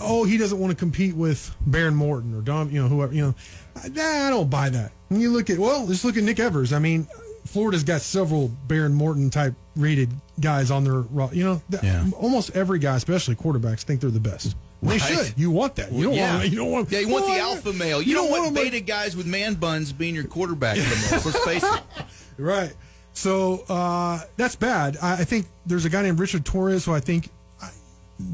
oh, 0.00 0.24
he 0.24 0.38
doesn't 0.38 0.58
want 0.58 0.70
to 0.70 0.76
compete 0.76 1.14
with 1.14 1.54
Behren 1.68 1.94
Morton 1.94 2.34
or 2.36 2.40
Dom, 2.42 2.70
you 2.70 2.82
know, 2.82 2.88
whoever. 2.88 3.12
You 3.14 3.22
know, 3.26 3.34
I, 3.76 4.26
I 4.26 4.30
don't 4.30 4.50
buy 4.50 4.70
that. 4.70 4.92
When 5.08 5.20
you 5.20 5.30
look 5.30 5.50
at 5.50 5.58
well, 5.58 5.86
just 5.86 6.04
look 6.04 6.16
at 6.16 6.22
Nick 6.22 6.38
Evers. 6.40 6.72
I 6.72 6.78
mean, 6.78 7.06
Florida's 7.46 7.84
got 7.84 8.00
several 8.00 8.50
Behren 8.68 8.92
Morton 8.92 9.30
type 9.30 9.54
rated 9.76 10.10
guys 10.40 10.70
on 10.70 10.84
their. 10.84 11.04
You 11.32 11.44
know, 11.44 11.62
Yeah. 11.82 12.06
almost 12.16 12.50
every 12.56 12.78
guy, 12.78 12.96
especially 12.96 13.34
quarterbacks, 13.36 13.82
think 13.82 14.00
they're 14.00 14.10
the 14.10 14.20
best. 14.20 14.56
They 14.82 14.92
Right. 14.92 15.02
should. 15.02 15.34
You 15.36 15.50
want 15.50 15.76
that. 15.76 15.92
You 15.92 16.04
don't 16.04 16.14
yeah. 16.14 16.36
want. 16.38 16.48
You 16.50 16.56
don't 16.56 16.70
want. 16.70 16.90
Yeah, 16.90 17.00
you 17.00 17.08
want 17.08 17.26
the 17.26 17.38
alpha 17.38 17.72
male. 17.74 18.00
You, 18.00 18.14
don't, 18.14 18.30
want 18.30 18.46
them, 18.46 18.54
like- 18.54 18.72
beta 18.72 18.80
guys 18.84 19.14
with 19.14 19.26
man 19.26 19.54
buns 19.54 19.92
being 19.92 20.14
your 20.14 20.24
quarterback 20.24 20.78
most. 20.78 21.26
Let's 21.26 21.44
face 21.44 21.62
it. 21.64 21.82
Right. 22.38 22.72
So 23.12 23.64
uh, 23.68 24.20
that's 24.38 24.56
bad. 24.56 24.96
I, 25.02 25.12
I 25.14 25.24
think 25.24 25.46
there's 25.66 25.84
a 25.84 25.90
guy 25.90 26.00
named 26.00 26.18
Richard 26.18 26.46
Torres 26.46 26.86
who 26.86 26.94
I 26.94 27.00
think 27.00 27.28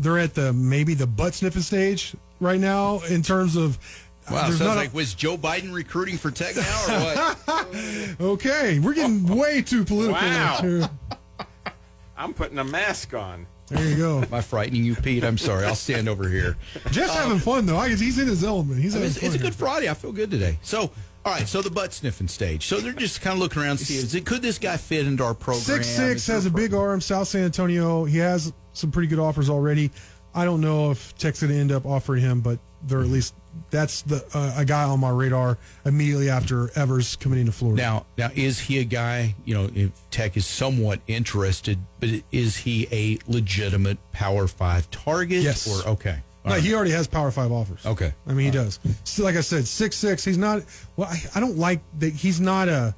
they're 0.01 0.19
at 0.19 0.35
the 0.35 0.53
maybe 0.53 0.95
the 0.95 1.07
butt 1.07 1.35
sniffing 1.35 1.63
stage 1.63 2.15
right 2.41 2.61
now 2.61 3.01
in 3.09 3.23
terms 3.23 3.57
of. 3.57 3.79
Wow, 4.31 4.43
there's 4.49 4.59
sounds 4.59 4.61
not 4.69 4.77
a- 4.77 4.81
like 4.81 4.95
was 4.95 5.15
Joe 5.15 5.37
Biden 5.37 5.73
recruiting 5.73 6.19
for 6.19 6.31
Tech 6.33 6.57
now 6.57 6.63
or 6.63 7.01
what? 7.47 8.21
okay, 8.21 8.79
we're 8.81 8.95
getting 8.95 9.25
way 9.37 9.63
too 9.63 9.85
political. 9.85 10.21
Wow. 10.21 10.59
Too. 10.61 10.85
I'm 12.17 12.35
putting 12.35 12.59
a 12.59 12.65
mask 12.65 13.15
on. 13.15 13.47
There 13.69 13.85
you 13.85 13.97
go. 13.97 14.23
Am 14.23 14.33
I 14.33 14.41
frightening 14.41 14.85
you, 14.85 14.95
Pete? 14.95 15.25
I'm 15.25 15.37
sorry. 15.39 15.65
I'll 15.65 15.75
stand 15.75 16.09
over 16.09 16.29
here. 16.29 16.57
Jeff's 16.93 17.11
um, 17.17 17.23
having 17.23 17.39
fun 17.39 17.67
though. 17.67 17.77
I 17.77 17.89
guess 17.89 18.01
he's 18.01 18.19
in 18.19 18.27
his 18.29 18.45
element. 18.45 18.81
He's 18.81 18.95
having 18.95 19.09
It's, 19.09 19.19
fun 19.19 19.27
it's 19.27 19.35
a 19.35 19.39
good 19.39 19.55
Friday. 19.55 19.89
I 19.89 19.95
feel 19.95 20.13
good 20.13 20.31
today. 20.31 20.59
So, 20.63 20.83
all 21.25 21.33
right. 21.33 21.47
So 21.49 21.63
the 21.63 21.71
butt 21.71 21.93
sniffing 21.93 22.29
stage. 22.29 22.67
So 22.67 22.79
they're 22.79 22.93
just 22.93 23.21
kind 23.21 23.35
of 23.35 23.41
looking 23.41 23.63
around, 23.63 23.79
see 23.79 23.97
is 23.97 24.15
it 24.15 24.25
could 24.25 24.41
this 24.41 24.59
guy 24.59 24.77
fit 24.77 25.07
into 25.07 25.25
our 25.25 25.35
program? 25.35 25.63
Six 25.63 25.87
six 25.89 26.27
has 26.29 26.47
a 26.47 26.51
pro- 26.51 26.61
big 26.63 26.75
arm. 26.75 27.01
South 27.01 27.27
San 27.29 27.45
Antonio. 27.45 28.05
He 28.05 28.19
has 28.19 28.53
some 28.77 28.91
pretty 28.91 29.09
good 29.09 29.19
offers 29.19 29.49
already. 29.51 29.91
I 30.35 30.45
don't 30.45 30.61
know 30.61 30.91
if 30.91 31.17
Tech's 31.17 31.41
going 31.41 31.53
to 31.53 31.59
end 31.59 31.73
up 31.73 31.87
offering 31.87 32.21
him, 32.23 32.41
but 32.41 32.59
they're 32.87 33.01
at 33.01 33.07
least 33.07 33.35
that's 33.71 34.03
the 34.03 34.23
uh, 34.35 34.55
a 34.59 34.65
guy 34.67 34.83
on 34.85 35.01
my 35.01 35.09
radar 35.09 35.57
immediately 35.87 36.29
after 36.29 36.71
Evers 36.79 37.17
committing 37.17 37.47
to 37.47 37.53
Florida. 37.53 37.81
Now, 37.81 38.07
now 38.19 38.31
is 38.35 38.61
he 38.61 38.79
a 38.81 38.85
guy? 38.85 39.35
You 39.47 39.55
know, 39.55 39.71
if 39.75 39.91
Tech 40.11 40.37
is 40.37 40.45
somewhat 40.45 41.01
interested, 41.07 41.79
but 42.01 42.11
is 42.31 42.55
he 42.59 42.87
a 42.93 43.19
legitimate 43.27 43.97
Power 44.13 44.47
Five 44.47 44.91
target? 44.91 45.43
Yes. 45.43 45.67
Or 45.87 45.89
okay. 45.93 46.19
All 46.45 46.51
No, 46.51 46.57
right. 46.57 46.63
he 46.63 46.75
already 46.75 46.91
has 46.91 47.07
Power 47.07 47.31
Five 47.31 47.51
offers. 47.51 47.85
Okay. 47.87 48.13
I 48.27 48.33
mean, 48.35 48.45
he 48.45 48.53
does. 48.53 48.79
So, 49.05 49.25
like 49.25 49.37
I 49.37 49.41
said, 49.41 49.67
six 49.67 49.97
six. 49.97 50.23
He's 50.23 50.37
not. 50.39 50.63
Well, 50.97 51.09
I, 51.11 51.17
I 51.35 51.41
don't 51.41 51.57
like 51.57 51.81
that. 52.01 52.13
He's 52.13 52.41
not 52.43 52.69
a. 52.69 52.95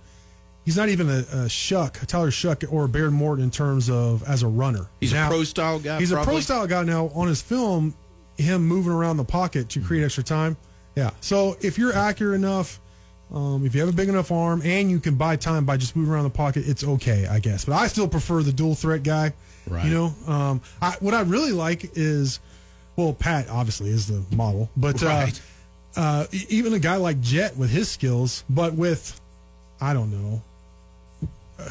He's 0.68 0.76
not 0.76 0.90
even 0.90 1.08
a, 1.08 1.20
a 1.20 1.48
Shough, 1.48 2.02
a 2.02 2.04
Tyler 2.04 2.30
Shough, 2.30 2.70
or 2.70 2.84
a 2.84 2.88
Behren 2.88 3.12
Morton 3.12 3.42
in 3.42 3.50
terms 3.50 3.88
of 3.88 4.22
as 4.24 4.42
a 4.42 4.46
runner. 4.48 4.90
He's 5.00 5.14
a 5.14 5.26
pro 5.26 5.42
style 5.42 5.78
guy. 5.78 5.98
He's 5.98 6.12
a 6.12 6.22
pro 6.22 6.40
style 6.40 6.66
guy 6.66 6.82
now. 6.82 7.06
On 7.14 7.26
his 7.26 7.40
film, 7.40 7.94
him 8.36 8.66
moving 8.68 8.92
around 8.92 9.16
the 9.16 9.24
pocket 9.24 9.70
to 9.70 9.80
create 9.80 10.04
extra 10.04 10.22
time. 10.22 10.58
Yeah. 10.94 11.12
So 11.22 11.56
if 11.62 11.78
you're 11.78 11.94
accurate 11.94 12.34
enough, 12.34 12.80
um, 13.32 13.64
if 13.64 13.74
you 13.74 13.80
have 13.80 13.88
a 13.88 13.94
big 13.96 14.10
enough 14.10 14.30
arm, 14.30 14.60
and 14.62 14.90
you 14.90 15.00
can 15.00 15.14
buy 15.14 15.36
time 15.36 15.64
by 15.64 15.78
just 15.78 15.96
moving 15.96 16.12
around 16.12 16.24
the 16.24 16.30
pocket, 16.30 16.64
it's 16.68 16.84
okay, 16.84 17.26
I 17.26 17.38
guess. 17.38 17.64
But 17.64 17.72
I 17.76 17.86
still 17.86 18.06
prefer 18.06 18.42
the 18.42 18.52
dual 18.52 18.74
threat 18.74 19.02
guy. 19.02 19.32
Right. 19.66 19.86
You 19.86 19.90
know, 19.90 20.14
um, 20.30 20.60
I, 20.82 20.96
what 21.00 21.14
I 21.14 21.22
really 21.22 21.52
like 21.52 21.96
is, 21.96 22.40
well, 22.94 23.14
Pat 23.14 23.48
obviously 23.48 23.88
is 23.88 24.06
the 24.06 24.22
model, 24.36 24.68
but 24.76 25.00
Right. 25.00 25.40
uh, 25.96 26.00
uh, 26.00 26.26
e- 26.30 26.44
even 26.50 26.74
a 26.74 26.78
guy 26.78 26.96
like 26.96 27.22
Jet 27.22 27.56
with 27.56 27.70
his 27.70 27.90
skills, 27.90 28.44
but 28.50 28.74
with, 28.74 29.18
I 29.80 29.94
don't 29.94 30.10
know. 30.10 30.42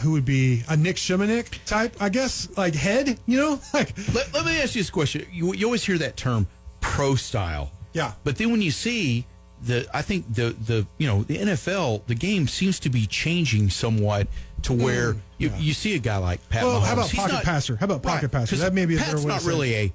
Who 0.02 0.12
would 0.12 0.26
be 0.26 0.64
a 0.68 0.76
Nick 0.76 0.98
Shimonek 0.98 1.64
type, 1.66 1.96
I 2.02 2.10
guess, 2.10 2.50
like 2.58 2.76
head, 2.76 3.18
you 3.26 3.38
know, 3.38 3.60
like 3.74 3.94
Let, 4.14 4.34
let 4.34 4.46
me 4.46 4.60
ask 4.62 4.76
you 4.76 4.82
this 4.82 4.90
question. 4.90 5.26
You, 5.32 5.54
you 5.54 5.66
always 5.66 5.86
hear 5.86 5.98
that 6.00 6.18
term 6.18 6.46
pro 6.82 7.16
style. 7.16 7.72
Yeah. 7.94 8.12
But 8.24 8.38
then 8.38 8.52
when 8.52 8.62
you 8.62 8.72
see 8.72 9.26
the, 9.64 9.88
I 9.94 10.02
think 10.02 10.32
the, 10.34 10.50
the, 10.66 10.86
you 10.98 11.08
know, 11.08 11.24
the 11.24 11.38
NFL, 11.38 12.06
the 12.06 12.16
game 12.16 12.48
seems 12.48 12.80
to 12.82 12.90
be 12.90 13.06
changing 13.08 13.70
somewhat 13.70 14.28
to 14.64 14.74
where 14.74 15.16
you, 15.38 15.52
you 15.58 15.74
see 15.74 15.96
a 15.96 16.00
guy 16.00 16.18
like 16.18 16.48
Pat 16.50 16.64
Mm, 16.64 16.66
Well, 16.66 16.82
Mahomes. 16.82 16.86
how 16.88 16.94
about 16.94 17.10
He's 17.10 17.20
pocket 17.22 17.34
not- 17.34 17.44
passer? 17.44 17.76
How 17.78 17.86
about 17.86 18.04
pocket 18.04 18.30
passer? 18.32 18.56
'cause 18.56 18.62
That 18.62 18.74
may 18.74 18.86
be 18.86 18.96
a 18.96 18.98
Pat's 18.98 19.12
better 19.14 19.18
way 19.20 19.24
to 19.24 19.28
not 19.30 19.44
really 19.46 19.74
a 19.76 19.94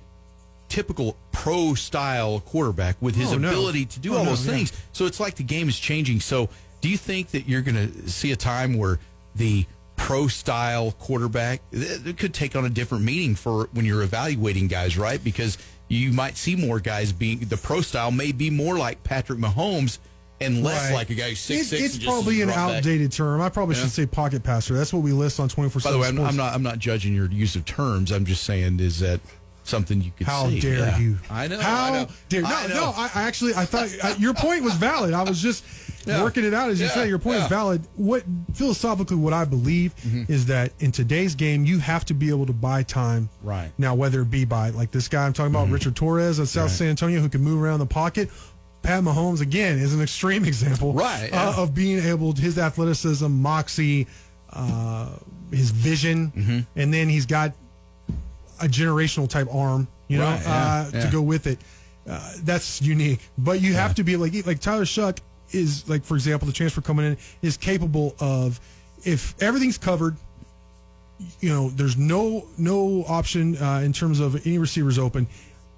typical 0.68 1.16
pro 1.32 1.74
style 1.74 2.40
quarterback 2.40 2.96
with 3.02 3.14
his 3.14 3.32
Oh, 3.32 3.36
no. 3.38 3.48
ability 3.48 3.84
to 3.86 4.00
do 4.00 4.14
Oh, 4.14 4.18
all 4.18 4.24
no, 4.24 4.30
those 4.30 4.46
yeah. 4.46 4.52
things. 4.54 4.72
So 4.92 5.04
it's 5.06 5.20
like 5.20 5.34
the 5.34 5.42
game 5.44 5.68
is 5.68 5.78
changing. 5.78 6.20
So 6.20 6.48
do 6.80 6.88
you 6.88 6.96
think 6.96 7.30
that 7.32 7.46
you're 7.46 7.60
going 7.62 7.92
to 7.92 8.08
see 8.10 8.32
a 8.32 8.36
time 8.36 8.78
where 8.78 8.98
the 9.34 9.66
pro 10.02 10.26
style 10.26 10.90
quarterback 10.98 11.60
it 11.70 12.18
could 12.18 12.34
take 12.34 12.56
on 12.56 12.64
a 12.64 12.68
different 12.68 13.04
meaning 13.04 13.36
for 13.36 13.68
when 13.72 13.84
you're 13.84 14.02
evaluating 14.02 14.66
guys, 14.66 14.98
right? 14.98 15.22
Because 15.22 15.58
you 15.88 16.12
might 16.12 16.36
see 16.36 16.56
more 16.56 16.80
guys 16.80 17.12
being 17.12 17.38
the 17.38 17.56
pro 17.56 17.80
style 17.82 18.10
may 18.10 18.32
be 18.32 18.50
more 18.50 18.76
like 18.76 19.02
Patrick 19.04 19.38
Mahomes 19.38 19.98
and 20.40 20.64
less 20.64 20.86
Right. 20.90 20.94
like 20.94 21.10
a 21.10 21.14
guy 21.14 21.28
who's 21.30 21.38
six 21.38 21.60
It's, 21.60 21.70
six. 21.70 21.94
it's 21.96 22.04
probably 22.04 22.40
an 22.42 22.48
drop 22.48 22.70
back. 22.70 22.76
outdated 22.78 23.12
term. 23.12 23.40
I 23.40 23.48
probably 23.48 23.76
Yeah. 23.76 23.82
should 23.82 23.92
say 23.92 24.06
pocket 24.06 24.42
passer. 24.42 24.74
That's 24.74 24.92
what 24.92 25.02
we 25.02 25.12
list 25.12 25.38
on 25.38 25.48
twenty 25.48 25.70
four 25.70 25.80
By 25.80 25.92
the 25.92 25.98
way, 25.98 26.08
I'm, 26.08 26.18
I'm 26.18 26.36
not 26.36 26.52
I'm 26.52 26.64
not 26.64 26.80
judging 26.80 27.14
your 27.14 27.30
use 27.30 27.54
of 27.54 27.64
terms. 27.64 28.10
I'm 28.10 28.24
just 28.26 28.42
saying 28.42 28.80
is 28.80 28.98
that 29.00 29.20
something 29.64 30.00
you 30.02 30.10
could 30.16 30.26
How 30.26 30.48
see. 30.48 30.60
dare 30.60 30.78
Yeah. 30.78 30.98
you? 30.98 31.18
I 31.30 31.48
know. 31.48 31.60
How 31.60 31.84
I 31.84 31.90
know. 32.02 32.08
dare? 32.28 32.42
No, 32.42 32.48
I 32.48 32.66
know. 32.66 32.74
no. 32.74 32.84
I, 32.96 33.10
I 33.14 33.22
actually, 33.22 33.54
I 33.54 33.64
thought 33.64 33.88
uh, 34.02 34.14
your 34.18 34.34
point 34.34 34.64
was 34.64 34.74
valid. 34.74 35.14
I 35.14 35.22
was 35.22 35.40
just 35.40 35.64
Yeah. 36.04 36.20
working 36.24 36.44
it 36.44 36.52
out 36.52 36.68
as 36.68 36.80
you 36.80 36.86
Yeah, 36.86 36.92
say. 36.94 37.08
Your 37.08 37.20
point 37.20 37.38
is 37.42 37.46
valid. 37.46 37.86
What 37.94 38.24
philosophically, 38.54 39.16
what 39.16 39.32
I 39.32 39.44
believe 39.44 39.94
Mm-hmm. 39.96 40.32
is 40.32 40.46
that 40.46 40.72
in 40.80 40.90
today's 40.90 41.36
game, 41.36 41.64
you 41.64 41.78
have 41.78 42.04
to 42.06 42.14
be 42.14 42.28
able 42.30 42.46
to 42.46 42.52
buy 42.52 42.82
time. 42.82 43.28
Right. 43.40 43.70
now, 43.78 43.94
whether 43.94 44.22
it 44.22 44.30
be 44.30 44.44
by 44.44 44.70
like 44.70 44.90
this 44.90 45.06
guy 45.06 45.24
I'm 45.26 45.32
talking 45.32 45.52
about, 45.54 45.68
Richard 45.68 45.94
Torres 45.94 46.40
at 46.40 46.48
South 46.48 46.62
Mm-hmm. 46.62 46.62
Right. 46.64 46.70
San 46.72 46.88
Antonio, 46.88 47.20
who 47.20 47.28
can 47.28 47.40
move 47.42 47.62
around 47.62 47.78
the 47.78 47.86
pocket. 47.86 48.30
Pat 48.82 49.04
Mahomes 49.04 49.40
again 49.40 49.78
is 49.78 49.94
an 49.94 50.02
extreme 50.02 50.44
example, 50.52 50.92
Right, 50.92 51.28
yeah. 51.32 51.50
uh, 51.50 51.62
of 51.62 51.72
being 51.72 52.00
able 52.04 52.32
his 52.34 52.58
athleticism, 52.58 53.28
moxie, 53.30 54.08
uh, 54.50 55.10
his 55.52 55.70
vision, 55.70 56.32
Mm-hmm. 56.36 56.58
and 56.80 56.92
then 56.92 57.08
he's 57.08 57.26
got 57.26 57.52
a 58.62 58.66
generational 58.68 59.28
type 59.28 59.48
arm, 59.52 59.88
you 60.08 60.18
know, 60.18 60.24
Right, 60.24 60.42
yeah, 60.42 60.86
uh, 60.86 60.90
yeah. 60.94 61.04
to 61.06 61.10
go 61.12 61.20
with 61.22 61.46
it. 61.46 61.58
Uh, 62.08 62.32
that's 62.42 62.80
unique. 62.82 63.20
But 63.38 63.60
you 63.60 63.74
have 63.74 63.94
to 63.96 64.04
be 64.04 64.16
like 64.16 64.46
like 64.46 64.60
Tyler 64.60 64.84
Shough 64.84 65.18
is 65.52 65.88
like 65.88 66.02
for 66.04 66.14
example 66.14 66.46
the 66.46 66.52
transfer 66.52 66.80
coming 66.80 67.04
in 67.06 67.16
is 67.42 67.56
capable 67.56 68.14
of 68.18 68.58
if 69.04 69.34
everything's 69.42 69.78
covered. 69.78 70.16
You 71.40 71.50
know, 71.50 71.70
there's 71.70 71.96
no 71.96 72.46
no 72.58 73.04
option 73.08 73.56
uh, 73.56 73.80
in 73.84 73.92
terms 73.92 74.18
of 74.18 74.44
any 74.46 74.58
receivers 74.58 74.98
open. 74.98 75.26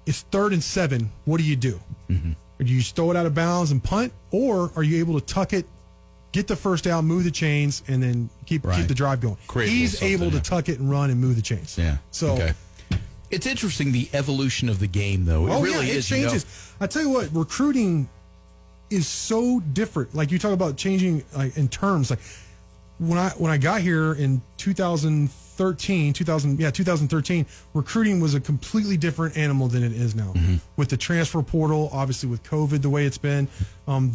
It's 0.07 0.21
third 0.21 0.53
and 0.53 0.63
seven. 0.63 1.11
What 1.25 1.37
do 1.37 1.43
you 1.43 1.55
do? 1.55 1.79
Mm-hmm. 2.09 2.31
Do 2.63 2.73
you 2.73 2.81
throw 2.81 3.11
it 3.11 3.17
out 3.17 3.25
of 3.25 3.35
bounds 3.35 3.71
and 3.71 3.83
punt, 3.83 4.11
or 4.31 4.71
are 4.75 4.83
you 4.83 4.97
able 4.99 5.19
to 5.19 5.25
tuck 5.25 5.51
it, 5.53 5.65
get 6.31 6.47
the 6.47 6.55
first 6.55 6.83
down, 6.85 7.05
move 7.05 7.23
the 7.25 7.31
chains, 7.31 7.83
and 7.87 8.01
then 8.01 8.29
keep 8.45 8.65
Right. 8.65 8.77
keep 8.77 8.87
the 8.87 8.95
drive 8.95 9.21
going? 9.21 9.37
Create 9.47 9.69
He's 9.69 10.01
able 10.01 10.29
to 10.31 10.37
yeah. 10.37 10.41
tuck 10.41 10.69
it 10.69 10.79
and 10.79 10.89
run 10.89 11.09
and 11.11 11.19
move 11.19 11.35
the 11.35 11.41
chains. 11.41 11.77
Yeah. 11.77 11.97
So 12.11 12.29
okay. 12.33 12.53
It's 13.31 13.45
interesting 13.45 13.91
the 13.91 14.09
evolution 14.13 14.69
of 14.69 14.79
the 14.79 14.87
game, 14.87 15.25
though. 15.25 15.47
It 15.47 15.51
oh 15.51 15.61
really 15.61 15.87
yeah, 15.87 15.93
it 15.93 15.97
is. 15.97 16.11
you 16.11 16.17
know. 16.17 16.23
changes. 16.29 16.73
I 16.79 16.87
tell 16.87 17.01
you 17.01 17.09
what, 17.09 17.29
recruiting 17.33 18.07
is 18.89 19.07
so 19.07 19.59
different. 19.59 20.13
Like 20.13 20.31
you 20.31 20.39
talk 20.39 20.53
about 20.53 20.77
changing 20.77 21.23
like, 21.35 21.57
in 21.57 21.67
terms. 21.67 22.09
Like 22.09 22.19
when 22.97 23.17
I 23.17 23.29
when 23.31 23.51
I 23.51 23.57
got 23.57 23.81
here 23.81 24.13
in 24.13 24.41
2013, 24.57 26.13
2000 26.13 26.59
yeah 26.59 26.71
2013, 26.71 27.45
recruiting 27.73 28.19
was 28.19 28.35
a 28.35 28.39
completely 28.39 28.95
different 28.95 29.35
animal 29.37 29.67
than 29.67 29.83
it 29.83 29.91
is 29.91 30.15
now. 30.15 30.31
Mm-hmm. 30.33 30.55
With 30.77 30.89
the 30.89 30.97
transfer 30.97 31.41
portal, 31.41 31.89
obviously 31.91 32.29
with 32.29 32.43
COVID 32.43 32.81
the 32.81 32.89
way 32.89 33.05
it's 33.05 33.17
been, 33.17 33.47
um, 33.87 34.13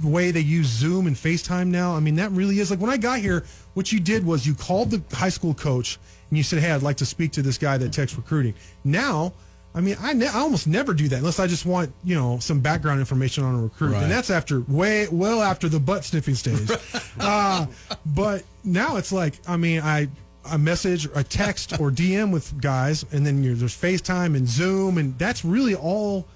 the 0.00 0.08
way 0.08 0.30
they 0.30 0.40
use 0.40 0.66
Zoom 0.66 1.06
and 1.06 1.14
FaceTime 1.14 1.68
now. 1.68 1.94
I 1.94 2.00
mean 2.00 2.16
that 2.16 2.30
really 2.32 2.58
is 2.58 2.70
like 2.70 2.80
when 2.80 2.90
I 2.90 2.96
got 2.96 3.20
here. 3.20 3.44
What 3.74 3.92
you 3.92 4.00
did 4.00 4.24
was 4.26 4.46
you 4.46 4.54
called 4.54 4.90
the 4.90 5.02
high 5.16 5.28
school 5.28 5.54
coach 5.54 5.98
and 6.28 6.36
you 6.38 6.42
said, 6.44 6.60
"Hey, 6.60 6.70
I'd 6.72 6.82
like 6.82 6.96
to 6.98 7.06
speak 7.06 7.32
to 7.32 7.42
this 7.42 7.58
guy 7.58 7.78
that 7.78 7.92
techs 7.92 8.14
recruiting." 8.16 8.54
Now. 8.84 9.32
I 9.72 9.80
mean, 9.80 9.96
I, 10.00 10.14
ne- 10.14 10.26
I 10.26 10.40
almost 10.40 10.66
never 10.66 10.92
do 10.92 11.06
that 11.06 11.18
unless 11.18 11.38
I 11.38 11.46
just 11.46 11.64
want, 11.64 11.92
you 12.02 12.16
know, 12.16 12.40
some 12.40 12.58
background 12.58 12.98
information 12.98 13.44
on 13.44 13.54
a 13.54 13.62
recruit. 13.62 13.92
Right. 13.92 14.02
And 14.02 14.10
that's 14.10 14.28
after 14.28 14.62
way, 14.62 15.06
well 15.12 15.40
after 15.42 15.68
the 15.68 15.78
butt 15.78 16.04
sniffing 16.04 16.34
stage. 16.34 16.68
uh, 17.20 17.66
but 18.06 18.42
now 18.64 18.96
it's 18.96 19.12
like, 19.12 19.34
I 19.46 19.56
mean, 19.56 19.80
I, 19.80 20.08
I 20.44 20.56
message, 20.56 21.06
a 21.14 21.22
text 21.22 21.74
or 21.78 21.92
DM 21.92 22.32
with 22.32 22.60
guys, 22.60 23.04
and 23.12 23.24
then 23.24 23.44
you're, 23.44 23.54
there's 23.54 23.76
FaceTime 23.76 24.34
and 24.36 24.48
Zoom, 24.48 24.98
and 24.98 25.16
that's 25.20 25.44
really 25.44 25.76
all 25.76 26.26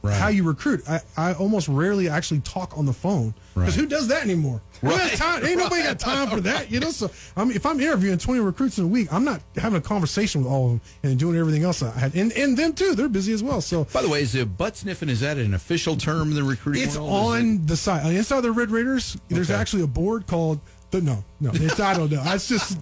Right. 0.00 0.14
how 0.16 0.28
you 0.28 0.44
recruit. 0.44 0.88
I, 0.88 1.00
I 1.16 1.32
almost 1.34 1.66
rarely 1.66 2.08
actually 2.08 2.38
talk 2.40 2.78
on 2.78 2.86
the 2.86 2.92
phone 2.92 3.34
because 3.54 3.76
Right. 3.76 3.80
who 3.82 3.86
does 3.86 4.06
that 4.08 4.22
anymore? 4.22 4.62
Right. 4.82 5.12
time? 5.12 5.44
Ain't 5.44 5.58
nobody 5.58 5.82
got 5.82 5.98
time 5.98 6.28
for 6.28 6.40
that, 6.42 6.70
you 6.70 6.80
know. 6.80 6.90
So 6.90 7.10
I 7.36 7.44
mean, 7.44 7.56
if 7.56 7.64
I'm 7.66 7.80
interviewing 7.80 8.18
20 8.18 8.40
recruits 8.40 8.78
in 8.78 8.84
a 8.84 8.88
week, 8.88 9.12
I'm 9.12 9.24
not 9.24 9.40
having 9.56 9.78
a 9.78 9.82
conversation 9.82 10.42
with 10.42 10.50
all 10.52 10.66
of 10.66 10.70
them 10.72 10.80
and 11.02 11.18
doing 11.18 11.36
everything 11.36 11.64
else 11.64 11.82
I 11.82 11.90
had. 11.98 12.14
And 12.14 12.32
and 12.32 12.56
them 12.56 12.72
too, 12.72 12.94
they're 12.94 13.08
busy 13.08 13.32
as 13.32 13.42
well. 13.42 13.60
So 13.60 13.84
By 13.92 14.02
the 14.02 14.08
way, 14.08 14.22
is 14.22 14.32
the 14.32 14.44
butt 14.46 14.76
sniffing 14.76 15.08
is 15.08 15.20
that 15.20 15.36
an 15.38 15.54
official 15.54 15.96
term 15.96 16.28
in 16.30 16.34
the 16.34 16.42
recruiting 16.44 16.82
it's 16.82 16.96
world? 16.96 17.08
Is 17.08 17.40
it- 17.40 17.48
on 17.48 17.66
the 17.66 17.76
side. 17.76 18.06
Inside 18.14 18.40
the 18.42 18.52
Red 18.52 18.70
Raiders, 18.70 19.16
there's 19.28 19.50
Okay. 19.50 19.58
actually 19.60 19.82
a 19.82 19.86
board 19.88 20.26
called 20.26 20.60
the 20.90 21.00
no, 21.02 21.22
no. 21.40 21.50
It's 21.54 21.78
I 21.80 21.94
don't 21.94 22.10
know. 22.10 22.22
That's 22.24 22.48
just 22.48 22.78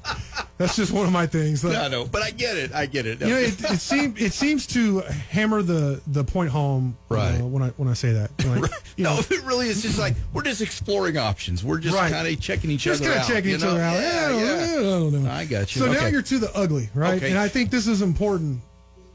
that's 0.59 0.77
just 0.77 0.93
one 0.93 1.07
of 1.07 1.13
my 1.13 1.27
things. 1.27 1.65
Like, 1.65 1.77
I 1.77 1.89
know, 1.89 2.05
but 2.07 2.23
I 2.23 2.31
get 2.31 2.57
it. 2.57 2.73
I 2.73 2.87
get 2.87 3.05
it. 3.07 3.21
you 3.21 3.27
know, 3.27 3.37
it, 3.37 3.61
it 3.71 3.81
seems 3.81 4.21
it 4.21 4.33
seems 4.33 4.67
to 4.69 5.01
hammer 5.31 5.61
the 5.63 6.01
the 6.07 6.23
point 6.25 6.51
home 6.51 6.97
Right. 7.09 7.41
uh, 7.41 7.45
when 7.47 7.63
I 7.63 7.69
when 7.71 7.89
I 7.89 7.95
say 7.95 8.13
that. 8.13 8.31
Like, 8.47 8.71
you 8.97 9.05
no, 9.05 9.15
know, 9.17 9.21
it 9.29 9.43
really 9.45 9.69
is 9.69 9.83
just 9.83 9.99
like 9.99 10.15
we're 10.33 10.43
just 10.43 10.61
exploring 10.63 11.17
options. 11.19 11.65
We're 11.65 11.79
just 11.79 11.97
Right. 11.97 12.13
kind 12.13 12.29
of 12.29 12.41
checking 12.41 12.71
each 12.71 12.83
just 12.83 13.01
other 13.03 13.11
kind 13.11 13.21
out. 13.25 13.29
of 13.29 13.35
checking 13.35 13.55
each 13.57 13.61
know? 13.63 13.71
other 13.71 13.83
out. 13.83 13.95
Yeah, 14.01 14.31
Yeah, 14.31 14.37
I 14.37 14.41
yeah. 14.45 14.79
I 14.79 14.83
don't 14.83 15.13
know. 15.25 15.31
I 15.31 15.45
got 15.45 15.75
you. 15.75 15.83
So 15.83 15.93
now 15.93 16.07
you're 16.07 16.23
to 16.23 16.39
the 16.39 16.57
ugly, 16.57 16.89
right? 16.95 17.15
Okay. 17.17 17.31
And 17.31 17.39
I 17.39 17.49
think 17.49 17.71
this 17.71 17.87
is 17.87 18.03
important. 18.03 18.61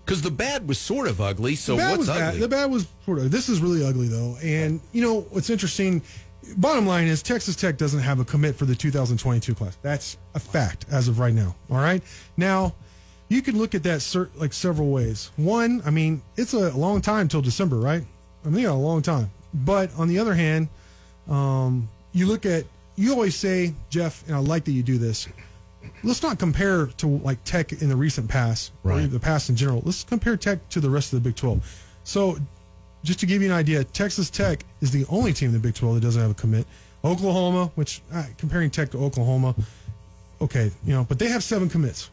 Because 0.03 0.23
the 0.23 0.31
bad 0.31 0.67
was 0.67 0.79
sort 0.79 1.07
of 1.07 1.21
ugly. 1.21 1.55
So 1.55 1.75
what's 1.75 1.97
was 1.99 2.07
bad. 2.07 2.29
ugly? 2.29 2.39
The 2.41 2.47
bad 2.49 2.71
was 2.71 2.87
sort 3.05 3.19
of. 3.19 3.31
This 3.31 3.47
is 3.47 3.61
really 3.61 3.85
ugly 3.85 4.07
though, 4.09 4.35
and 4.43 4.81
you 4.91 5.01
know 5.01 5.21
what's 5.29 5.49
interesting. 5.49 6.01
Bottom 6.57 6.85
line 6.85 7.07
is 7.07 7.23
Texas 7.23 7.55
Tech 7.55 7.77
doesn't 7.77 7.99
have 7.99 8.19
a 8.19 8.25
commit 8.25 8.55
for 8.55 8.65
the 8.65 8.75
2022 8.75 9.55
class. 9.55 9.77
That's 9.81 10.17
a 10.35 10.39
fact 10.39 10.85
as 10.89 11.07
of 11.07 11.19
right 11.19 11.33
now. 11.33 11.55
All 11.69 11.77
right. 11.77 12.03
Now, 12.37 12.75
you 13.29 13.41
can 13.41 13.57
look 13.57 13.75
at 13.75 13.83
that 13.83 14.01
cer- 14.01 14.29
like 14.35 14.53
several 14.53 14.89
ways. 14.91 15.31
One, 15.37 15.81
I 15.85 15.89
mean, 15.89 16.21
it's 16.35 16.53
a 16.53 16.75
long 16.75 17.01
time 17.01 17.27
till 17.27 17.41
December, 17.41 17.77
right? 17.77 18.03
I 18.45 18.49
mean, 18.49 18.63
yeah, 18.63 18.71
a 18.71 18.73
long 18.73 19.01
time. 19.01 19.29
But 19.53 19.91
on 19.97 20.07
the 20.07 20.19
other 20.19 20.33
hand, 20.33 20.67
um, 21.29 21.87
you 22.13 22.25
look 22.25 22.45
at 22.45 22.65
you 22.95 23.11
always 23.11 23.35
say, 23.35 23.73
Jeff, 23.89 24.23
and 24.27 24.35
I 24.35 24.39
like 24.39 24.65
that 24.65 24.73
you 24.73 24.83
do 24.83 24.97
this. 24.97 25.27
Let's 26.03 26.21
not 26.21 26.37
compare 26.39 26.87
to 26.87 27.07
like 27.07 27.43
Tech 27.43 27.71
in 27.71 27.89
the 27.89 27.95
recent 27.95 28.29
past, 28.29 28.71
or 28.83 28.99
the 29.07 29.19
past 29.19 29.49
in 29.49 29.55
general. 29.55 29.81
Let's 29.85 30.03
compare 30.03 30.37
Tech 30.37 30.67
to 30.69 30.79
the 30.79 30.89
rest 30.89 31.13
of 31.13 31.23
the 31.23 31.29
Big 31.29 31.35
12. 31.35 31.85
So, 32.03 32.37
just 33.03 33.19
to 33.21 33.25
give 33.25 33.41
you 33.41 33.49
an 33.49 33.55
idea, 33.55 33.83
Texas 33.83 34.29
Tech 34.29 34.63
is 34.81 34.91
the 34.91 35.05
only 35.09 35.33
team 35.33 35.49
in 35.49 35.53
the 35.53 35.59
Big 35.59 35.75
12 35.75 35.95
that 35.95 36.01
doesn't 36.01 36.21
have 36.21 36.31
a 36.31 36.35
commit. 36.35 36.65
Oklahoma, 37.03 37.71
which 37.75 38.01
uh, 38.13 38.23
comparing 38.37 38.69
Tech 38.69 38.91
to 38.91 38.97
Oklahoma, 38.99 39.55
okay, 40.39 40.71
you 40.85 40.93
know, 40.93 41.05
but 41.07 41.17
they 41.17 41.27
have 41.27 41.43
seven 41.43 41.67
commits. 41.69 42.09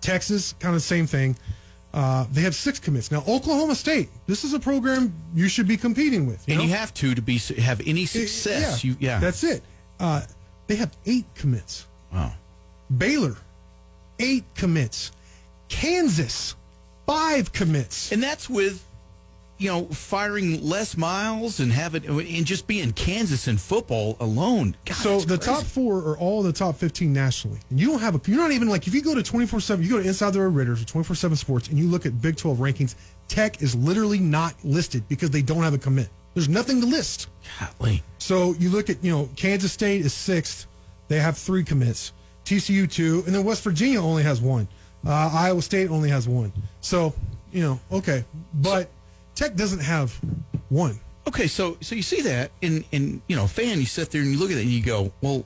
Texas, 0.00 0.54
kind 0.60 0.74
of 0.74 0.80
the 0.80 0.86
same 0.86 1.06
thing. 1.06 1.36
Uh, 1.92 2.26
they 2.30 2.42
have 2.42 2.54
six 2.54 2.78
commits. 2.78 3.10
Now, 3.10 3.24
Oklahoma 3.26 3.74
State, 3.74 4.10
this 4.26 4.44
is 4.44 4.52
a 4.52 4.60
program 4.60 5.12
you 5.34 5.48
should 5.48 5.66
be 5.66 5.76
competing 5.76 6.26
with. 6.26 6.44
and 6.46 6.58
know? 6.58 6.64
you 6.64 6.70
have 6.70 6.92
to 6.94 7.14
to 7.14 7.22
be 7.22 7.38
have 7.38 7.80
any 7.86 8.04
success. 8.06 8.84
Yeah, 8.84 8.90
You 8.90 8.96
yeah. 9.00 9.18
That's 9.18 9.42
it. 9.42 9.62
Uh, 9.98 10.22
they 10.66 10.76
have 10.76 10.96
eight 11.06 11.24
commits. 11.34 11.86
wow. 12.12 12.32
Baylor, 12.96 13.36
eight 14.18 14.44
commits. 14.54 15.10
Kansas, 15.68 16.54
five 17.06 17.52
commits. 17.52 18.12
And 18.12 18.22
that's 18.22 18.48
with 18.48 18.84
you 19.58 19.70
know 19.70 19.86
firing 19.86 20.62
Les 20.62 20.96
Miles 20.96 21.60
and 21.60 21.72
having 21.72 22.04
and 22.04 22.46
just 22.46 22.66
being 22.66 22.92
Kansas 22.92 23.48
in 23.48 23.56
football 23.56 24.16
alone. 24.20 24.76
God, 24.84 24.94
so 24.96 25.20
the 25.20 25.38
top 25.38 25.62
four 25.62 25.98
are 25.98 26.18
all 26.18 26.42
the 26.42 26.52
top 26.52 26.76
15 26.76 27.12
nationally. 27.12 27.58
And 27.70 27.80
you 27.80 27.88
don't 27.88 28.00
have 28.00 28.14
a, 28.14 28.20
you're 28.30 28.38
not 28.38 28.52
even 28.52 28.68
like, 28.68 28.86
if 28.86 28.94
you 28.94 29.02
go 29.02 29.14
to 29.14 29.22
24 29.22 29.60
7, 29.60 29.84
you 29.84 29.90
go 29.90 30.02
to 30.02 30.06
Inside 30.06 30.32
the 30.32 30.40
Red 30.40 30.54
Raiders 30.54 30.82
or 30.82 30.86
24 30.86 31.16
7 31.16 31.36
Sports 31.36 31.68
and 31.68 31.78
you 31.78 31.86
look 31.86 32.06
at 32.06 32.20
Big 32.20 32.36
12 32.36 32.58
rankings, 32.58 32.94
Tech 33.28 33.62
is 33.62 33.74
literally 33.74 34.18
not 34.18 34.54
listed 34.64 35.08
because 35.08 35.30
they 35.30 35.42
don't 35.42 35.62
have 35.62 35.74
a 35.74 35.78
commit. 35.78 36.08
There's 36.34 36.48
nothing 36.48 36.80
to 36.82 36.86
list. 36.86 37.28
Golly. 37.78 38.02
So 38.18 38.52
you 38.58 38.68
look 38.68 38.90
at, 38.90 39.02
you 39.02 39.10
know, 39.10 39.28
Kansas 39.36 39.72
State 39.72 40.02
is 40.02 40.12
sixth. 40.12 40.66
They 41.08 41.18
have 41.18 41.38
three 41.38 41.64
commits. 41.64 42.12
TCU 42.44 42.90
two, 42.90 43.22
and 43.26 43.34
then 43.34 43.42
West 43.42 43.64
Virginia 43.64 44.00
only 44.00 44.22
has 44.22 44.40
one. 44.40 44.68
Uh, 45.04 45.30
Iowa 45.32 45.62
State 45.62 45.90
only 45.90 46.10
has 46.10 46.28
one. 46.28 46.52
So, 46.80 47.12
you 47.52 47.62
know, 47.62 47.80
okay. 47.90 48.24
But 48.54 48.88
Tech 49.36 49.54
doesn't 49.54 49.80
have 49.80 50.18
one. 50.68 50.98
Okay, 51.28 51.46
so 51.46 51.76
so 51.80 51.94
you 51.94 52.02
see 52.02 52.22
that, 52.22 52.50
and 52.62 52.84
and 52.92 53.20
you 53.28 53.36
know, 53.36 53.46
fan, 53.46 53.78
you 53.78 53.86
sit 53.86 54.10
there 54.10 54.22
and 54.22 54.32
you 54.32 54.38
look 54.38 54.50
at 54.50 54.56
it 54.56 54.62
and 54.62 54.70
you 54.70 54.82
go, 54.82 55.12
well, 55.20 55.44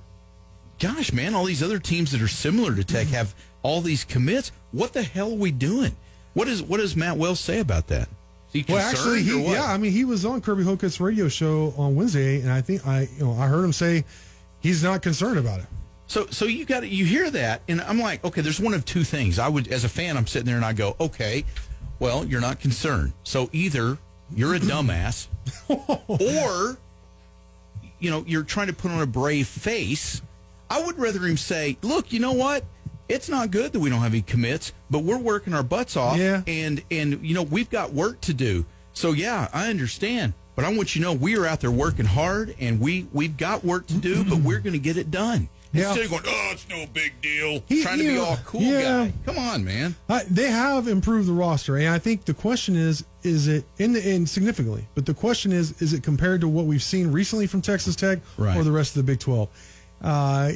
gosh, 0.78 1.12
man, 1.12 1.34
all 1.34 1.44
these 1.44 1.62
other 1.62 1.78
teams 1.78 2.12
that 2.12 2.22
are 2.22 2.28
similar 2.28 2.74
to 2.74 2.84
Tech 2.84 3.08
have 3.08 3.34
all 3.62 3.80
these 3.80 4.04
commits. 4.04 4.52
What 4.72 4.92
the 4.92 5.02
hell 5.02 5.32
are 5.32 5.36
we 5.36 5.50
doing? 5.50 5.96
What 6.34 6.48
is 6.48 6.62
what 6.62 6.78
does 6.78 6.96
Matt 6.96 7.16
Wells 7.16 7.40
say 7.40 7.60
about 7.60 7.88
that? 7.88 8.08
Is 8.52 8.64
he 8.64 8.72
Well, 8.72 8.78
actually, 8.78 9.18
or 9.20 9.22
he, 9.22 9.34
what? 9.36 9.52
yeah, 9.52 9.64
I 9.64 9.76
mean, 9.78 9.92
he 9.92 10.04
was 10.04 10.24
on 10.24 10.40
Kirby 10.40 10.64
Hocutt's 10.64 11.00
radio 11.00 11.28
show 11.28 11.72
on 11.76 11.94
Wednesday, 11.94 12.40
and 12.40 12.50
I 12.50 12.60
think 12.60 12.86
I, 12.86 13.08
you 13.16 13.24
know, 13.24 13.32
I 13.34 13.46
heard 13.46 13.64
him 13.64 13.72
say 13.72 14.04
he's 14.60 14.82
not 14.82 15.02
concerned 15.02 15.38
about 15.38 15.60
it. 15.60 15.66
So, 16.06 16.26
so 16.26 16.44
you 16.44 16.64
got 16.64 16.86
you 16.88 17.04
hear 17.04 17.30
that, 17.30 17.62
and 17.68 17.80
I'm 17.80 18.00
like, 18.00 18.24
okay, 18.24 18.40
there's 18.42 18.60
one 18.60 18.74
of 18.74 18.84
two 18.84 19.04
things. 19.04 19.38
I 19.38 19.48
would, 19.48 19.68
as 19.68 19.84
a 19.84 19.88
fan, 19.88 20.16
I'm 20.16 20.26
sitting 20.26 20.46
there 20.46 20.56
and 20.56 20.64
I 20.64 20.72
go, 20.72 20.96
okay, 21.00 21.44
well, 22.00 22.24
you're 22.24 22.40
not 22.40 22.58
concerned. 22.58 23.12
So 23.22 23.48
either 23.52 23.98
you're 24.34 24.54
a 24.56 24.58
dumbass, 24.60 25.28
or 25.68 26.78
you 28.00 28.10
know, 28.10 28.24
you're 28.26 28.42
trying 28.42 28.66
to 28.66 28.72
put 28.72 28.90
on 28.90 29.00
a 29.00 29.06
brave 29.06 29.46
face. 29.46 30.22
I 30.68 30.82
would 30.84 30.98
rather 30.98 31.20
him 31.20 31.36
say, 31.36 31.76
look, 31.82 32.12
you 32.12 32.18
know 32.18 32.32
what? 32.32 32.64
It's 33.08 33.28
not 33.28 33.50
good 33.50 33.72
that 33.72 33.80
we 33.80 33.90
don't 33.90 34.00
have 34.00 34.12
any 34.12 34.22
commits, 34.22 34.72
but 34.88 35.00
we're 35.00 35.18
working 35.18 35.52
our 35.52 35.64
butts 35.64 35.96
off, 35.96 36.16
Yeah. 36.16 36.42
and 36.46 36.82
and 36.90 37.24
you 37.24 37.34
know 37.34 37.42
we've 37.42 37.70
got 37.70 37.92
work 37.92 38.20
to 38.22 38.34
do. 38.34 38.64
So 38.92 39.12
yeah, 39.12 39.48
I 39.52 39.68
understand, 39.68 40.32
but 40.54 40.64
I 40.64 40.68
want 40.68 40.94
you 40.94 41.02
to 41.02 41.08
know 41.08 41.12
we 41.14 41.36
are 41.36 41.44
out 41.44 41.60
there 41.60 41.72
working 41.72 42.06
hard, 42.06 42.54
and 42.60 42.80
we 42.80 43.08
we've 43.12 43.36
got 43.36 43.64
work 43.64 43.88
to 43.88 43.94
do, 43.94 44.22
but 44.24 44.34
mm-hmm. 44.34 44.44
we're 44.44 44.60
going 44.60 44.74
to 44.74 44.78
get 44.78 44.96
it 44.96 45.10
done. 45.10 45.48
Yeah. 45.72 45.88
Instead 45.90 46.04
of 46.06 46.10
going, 46.10 46.22
oh, 46.26 46.48
it's 46.52 46.68
no 46.68 46.84
big 46.92 47.12
deal, 47.22 47.62
He- 47.68 47.82
trying 47.82 47.98
to 47.98 48.04
be 48.04 48.14
know, 48.14 48.24
all 48.24 48.38
cool 48.44 48.60
yeah. 48.60 48.82
guy. 49.06 49.12
Come 49.24 49.38
on, 49.38 49.64
man. 49.64 49.94
I, 50.08 50.24
they 50.24 50.50
have 50.50 50.88
improved 50.88 51.28
the 51.28 51.32
roster, 51.32 51.76
and 51.76 51.88
I 51.88 51.98
think 52.00 52.24
the 52.24 52.34
question 52.34 52.74
is: 52.74 53.04
is 53.22 53.46
it 53.46 53.64
in 53.78 53.92
the 53.92 54.08
in 54.14 54.26
significantly? 54.26 54.84
But 54.96 55.06
the 55.06 55.14
question 55.14 55.52
is: 55.52 55.80
is 55.80 55.92
it 55.92 56.02
compared 56.02 56.40
to 56.40 56.48
what 56.48 56.64
we've 56.66 56.82
seen 56.82 57.12
recently 57.12 57.46
from 57.46 57.62
Texas 57.62 57.94
Tech 57.94 58.18
Right. 58.36 58.56
or 58.56 58.64
the 58.64 58.72
rest 58.72 58.96
of 58.96 59.06
the 59.06 59.12
Big 59.12 59.20
Twelve? 59.20 59.48
Uh, 60.02 60.52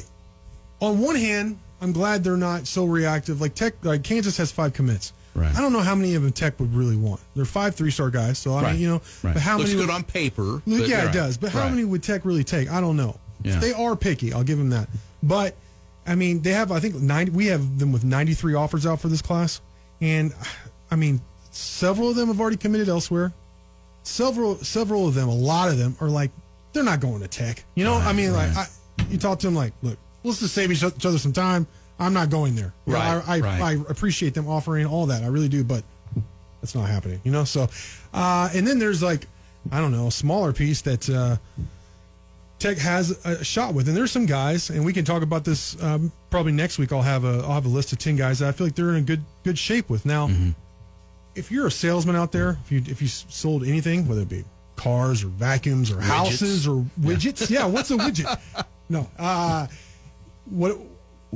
on 0.81 0.99
one 0.99 1.15
hand, 1.15 1.59
I'm 1.81 1.93
glad 1.93 2.23
they're 2.23 2.35
not 2.35 2.67
so 2.67 2.83
reactive. 2.85 3.39
Like 3.39 3.55
Tech, 3.55 3.73
like 3.85 4.03
Kansas 4.03 4.35
has 4.37 4.51
five 4.51 4.73
commits. 4.73 5.13
Right. 5.33 5.53
I 5.55 5.61
don't 5.61 5.73
know 5.73 5.81
how 5.81 5.95
many 5.95 6.15
of 6.15 6.23
them 6.23 6.31
Tech 6.31 6.59
would 6.59 6.73
really 6.73 6.95
want. 6.97 7.21
They're 7.35 7.45
five 7.45 7.75
three 7.75 7.91
star 7.91 8.09
guys, 8.09 8.37
so 8.37 8.53
I 8.53 8.61
right. 8.63 8.71
mean, 8.73 8.81
you 8.81 8.87
know, 8.89 9.01
right. 9.23 9.33
but 9.33 9.41
how 9.41 9.57
looks 9.57 9.69
many? 9.69 9.81
good 9.81 9.87
would- 9.89 9.95
on 9.95 10.03
paper? 10.03 10.61
Look, 10.65 10.87
yeah, 10.89 11.09
it 11.09 11.13
does. 11.13 11.37
But 11.37 11.51
how 11.51 11.69
many 11.69 11.85
would 11.85 12.03
Tech 12.03 12.25
really 12.25 12.43
take? 12.43 12.69
I 12.69 12.81
don't 12.81 12.97
know. 12.97 13.17
Yeah. 13.43 13.59
They 13.59 13.73
are 13.73 13.95
picky. 13.95 14.33
I'll 14.33 14.43
give 14.43 14.57
them 14.57 14.69
that. 14.71 14.87
But 15.25 15.55
I 16.05 16.13
mean, 16.13 16.41
they 16.41 16.51
have. 16.51 16.71
I 16.71 16.79
think 16.79 16.95
ninety. 16.95 17.31
We 17.31 17.47
have 17.47 17.79
them 17.79 17.91
with 17.91 18.03
ninety-three 18.03 18.53
offers 18.53 18.85
out 18.85 19.01
for 19.01 19.07
this 19.07 19.23
class, 19.23 19.59
and 19.99 20.33
I 20.91 20.95
mean, 20.95 21.19
several 21.49 22.09
of 22.09 22.15
them 22.15 22.27
have 22.27 22.39
already 22.39 22.57
committed 22.57 22.89
elsewhere. 22.89 23.33
Several, 24.03 24.57
several 24.57 25.07
of 25.07 25.15
them, 25.15 25.27
a 25.29 25.33
lot 25.33 25.69
of 25.69 25.79
them 25.79 25.97
are 25.99 26.09
like, 26.09 26.29
they're 26.73 26.83
not 26.83 26.99
going 26.99 27.21
to 27.21 27.27
Tech. 27.27 27.65
You 27.73 27.85
know, 27.85 27.95
I 27.95 28.13
mean, 28.13 28.33
like, 28.33 28.55
I, 28.55 28.67
you 29.09 29.17
talk 29.17 29.39
to 29.39 29.47
them 29.47 29.55
like, 29.55 29.73
look, 29.81 29.97
let's 30.23 30.41
just 30.41 30.53
save 30.53 30.71
each 30.71 30.83
other 30.83 31.17
some 31.17 31.33
time. 31.33 31.65
I'm 31.97 32.13
not 32.13 32.29
going 32.29 32.53
there. 32.53 32.71
You 32.85 32.93
know, 32.93 32.99
Right, 32.99 33.23
I, 33.27 33.37
I, 33.37 33.39
right. 33.39 33.61
I 33.61 33.71
appreciate 33.89 34.35
them 34.35 34.47
offering 34.47 34.85
all 34.85 35.07
that. 35.07 35.23
I 35.23 35.27
really 35.27 35.49
do, 35.49 35.63
but 35.63 35.83
that's 36.61 36.75
not 36.75 36.87
happening. 36.87 37.19
You 37.23 37.31
know, 37.31 37.45
so, 37.45 37.67
uh, 38.13 38.49
and 38.53 38.67
then 38.67 38.77
there's 38.77 39.01
like, 39.01 39.25
I 39.71 39.81
don't 39.81 39.91
know, 39.91 40.05
a 40.05 40.11
smaller 40.11 40.53
piece 40.53 40.83
that. 40.83 41.09
Uh, 41.09 41.37
Tech 42.57 42.77
has 42.77 43.11
a 43.25 43.43
shot 43.43 43.73
with, 43.73 43.87
and 43.87 43.97
there's 43.97 44.11
some 44.11 44.25
guys, 44.25 44.69
and 44.69 44.85
we 44.85 44.93
can 44.93 45.03
talk 45.03 45.21
about 45.23 45.43
this 45.43 45.81
um, 45.83 46.11
probably 46.29 46.53
next 46.53 46.79
week. 46.79 46.91
I'll 46.93 47.01
have 47.01 47.25
a 47.25 47.41
I'll 47.43 47.53
have 47.53 47.65
a 47.65 47.69
list 47.69 47.91
of 47.91 47.99
ten 47.99 48.15
guys 48.15 48.39
that 48.39 48.47
I 48.47 48.51
feel 48.53 48.67
like 48.67 48.75
they're 48.75 48.91
in 48.91 48.95
a 48.95 49.01
good 49.01 49.23
good 49.43 49.57
shape 49.57 49.89
with. 49.89 50.05
Now, 50.05 50.29
if 51.35 51.51
you're 51.51 51.67
a 51.67 51.71
salesman 51.71 52.15
out 52.15 52.31
there, 52.31 52.57
if 52.63 52.71
you 52.71 52.81
if 52.87 53.01
you 53.01 53.07
sold 53.09 53.63
anything, 53.65 54.07
whether 54.07 54.21
it 54.21 54.29
be 54.29 54.45
cars 54.77 55.23
or 55.23 55.27
vacuums 55.27 55.91
or 55.91 55.99
houses 55.99 56.65
or 56.67 56.85
widgets, 57.01 57.49
yeah, 57.49 57.65
what's 57.65 57.91
a 57.91 57.97
widget? 57.97 58.39
No, 58.87 59.09
uh, 59.17 59.65
what 60.45 60.77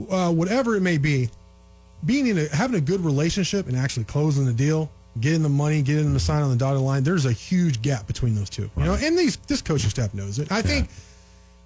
uh, 0.10 0.32
whatever 0.32 0.76
it 0.76 0.82
may 0.82 1.00
be, 1.00 1.30
being 2.06 2.28
in 2.28 2.38
a 2.38 2.48
having 2.56 2.78
a 2.78 2.82
good 2.82 3.02
relationship 3.02 3.68
and 3.68 3.76
actually 3.76 4.04
closing 4.04 4.46
the 4.46 4.54
deal, 4.54 4.92
getting 5.20 5.42
the 5.42 5.50
money, 5.50 5.82
getting 5.82 6.04
them 6.04 6.14
to 6.14 6.20
sign 6.20 6.44
on 6.44 6.52
the 6.52 6.56
dotted 6.56 6.82
line, 6.82 7.04
there's 7.04 7.26
a 7.26 7.32
huge 7.32 7.82
gap 7.82 8.06
between 8.06 8.36
those 8.36 8.52
two. 8.52 8.70
You 8.78 8.84
know, 8.84 8.94
and 8.94 9.18
these 9.18 9.38
this 9.48 9.64
coaching 9.64 9.90
staff 9.90 10.14
knows 10.14 10.38
it. 10.38 10.52
I 10.52 10.62
think 10.62 10.90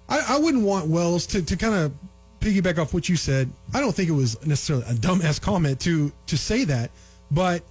I, 0.08 0.34
I 0.34 0.38
wouldn't 0.38 0.64
want 0.64 0.86
Wells 0.86 1.26
to, 1.28 1.42
to 1.42 1.56
kind 1.56 1.74
of 1.74 1.92
piggyback 2.40 2.78
off 2.78 2.92
what 2.92 3.08
you 3.08 3.16
said. 3.16 3.50
I 3.72 3.80
don't 3.80 3.94
think 3.94 4.08
it 4.08 4.12
was 4.12 4.44
necessarily 4.46 4.84
a 4.86 4.94
dumbass 4.94 5.40
comment 5.40 5.80
to 5.80 6.12
to 6.26 6.36
say 6.36 6.64
that, 6.64 6.90
but 7.30 7.62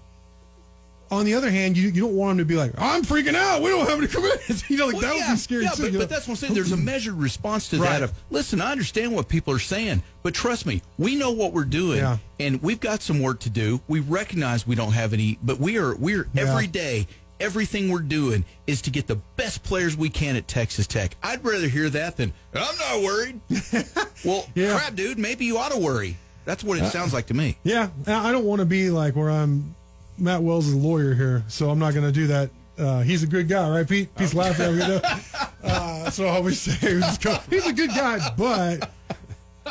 on 1.12 1.26
the 1.26 1.36
other 1.36 1.52
hand, 1.52 1.78
you, 1.78 1.90
you 1.90 2.02
don't 2.02 2.16
want 2.16 2.32
him 2.32 2.38
to 2.40 2.46
be 2.46 2.56
like, 2.56 2.72
I'm 2.76 3.04
freaking 3.04 3.36
out. 3.36 3.62
We 3.62 3.70
don't 3.70 3.88
have 3.88 4.00
any 4.00 4.08
commits. 4.08 4.68
you 4.70 4.78
know, 4.78 4.88
like 4.88 4.94
Well, 4.96 5.02
that 5.02 5.16
yeah, 5.16 5.28
would 5.28 5.34
be 5.36 5.38
scary 5.40 5.64
yeah, 5.66 5.70
too. 5.70 5.82
But, 5.84 5.86
you 5.88 5.92
know? 5.94 6.00
but 6.00 6.10
that's 6.10 6.28
what 6.28 6.32
I'm 6.32 6.36
saying. 6.38 6.54
There's 6.56 6.72
a 6.72 6.78
measured 6.78 7.14
response 7.14 7.70
to 7.70 7.78
Right. 7.78 7.90
that 8.00 8.02
of, 8.04 8.14
listen, 8.32 8.62
I 8.62 8.72
understand 8.72 9.14
what 9.14 9.30
people 9.30 9.54
are 9.54 9.60
saying, 9.60 10.02
but 10.24 10.34
trust 10.34 10.66
me, 10.66 10.82
we 10.98 11.16
know 11.16 11.30
what 11.30 11.54
we're 11.54 11.66
doing, 11.66 12.00
Yeah. 12.00 12.18
and 12.40 12.64
we've 12.64 12.80
got 12.80 13.04
some 13.04 13.22
work 13.22 13.40
to 13.42 13.52
do. 13.52 13.82
We 13.88 14.00
recognize 14.00 14.66
we 14.66 14.74
don't 14.74 14.94
have 14.94 15.14
any, 15.14 15.38
but 15.44 15.60
we 15.60 15.78
are 15.78 15.94
we're 15.96 16.28
every 16.36 16.66
day. 16.66 17.06
Everything 17.44 17.90
we're 17.90 18.00
doing 18.00 18.46
is 18.68 18.82
to 18.84 18.90
get 18.90 19.06
the 19.08 19.18
best 19.36 19.64
players 19.64 19.98
we 19.98 20.10
can 20.10 20.38
at 20.38 20.48
Texas 20.48 20.88
Tech. 20.88 21.18
I'd 21.22 21.44
rather 21.44 21.68
hear 21.68 21.90
that 21.90 22.16
than 22.16 22.32
I'm 22.54 22.78
not 22.78 23.04
worried. 23.04 23.40
well, 24.26 24.46
Yeah. 24.56 24.78
crap, 24.78 24.96
dude. 24.96 25.20
Maybe 25.20 25.44
you 25.44 25.58
ought 25.58 25.74
to 25.74 25.78
worry. 25.80 26.16
That's 26.46 26.64
what 26.64 26.78
it 26.78 26.86
sounds 26.90 27.14
like 27.14 27.28
to 27.28 27.34
me. 27.34 27.58
Yeah, 27.64 27.90
I 28.08 28.30
I 28.30 28.32
don't 28.32 28.46
want 28.46 28.60
to 28.60 28.66
be 28.66 28.90
like 28.90 29.16
where 29.18 29.30
I'm 29.30 29.76
Matt 30.18 30.42
Wells' 30.42 30.68
is 30.68 30.74
a 30.74 30.78
lawyer 30.78 31.14
here, 31.14 31.44
so 31.50 31.70
I'm 31.70 31.80
not 31.80 31.94
going 31.94 32.06
to 32.06 32.12
do 32.14 32.28
that. 32.28 32.50
Uh, 32.78 33.02
he's 33.02 33.24
a 33.24 33.28
good 33.28 33.48
guy, 33.50 33.70
right, 33.70 33.88
Pete? 33.88 34.16
Pete's 34.16 34.34
laughing. 34.34 34.66
I'm 34.68 34.78
gonna, 34.80 35.02
uh, 35.64 36.04
that's 36.06 36.18
what 36.20 36.28
I 36.30 36.32
always 36.32 36.60
say. 36.62 36.72
He's 37.50 37.68
a 37.68 37.74
good 37.74 37.90
guy, 37.92 38.20
but 38.38 38.90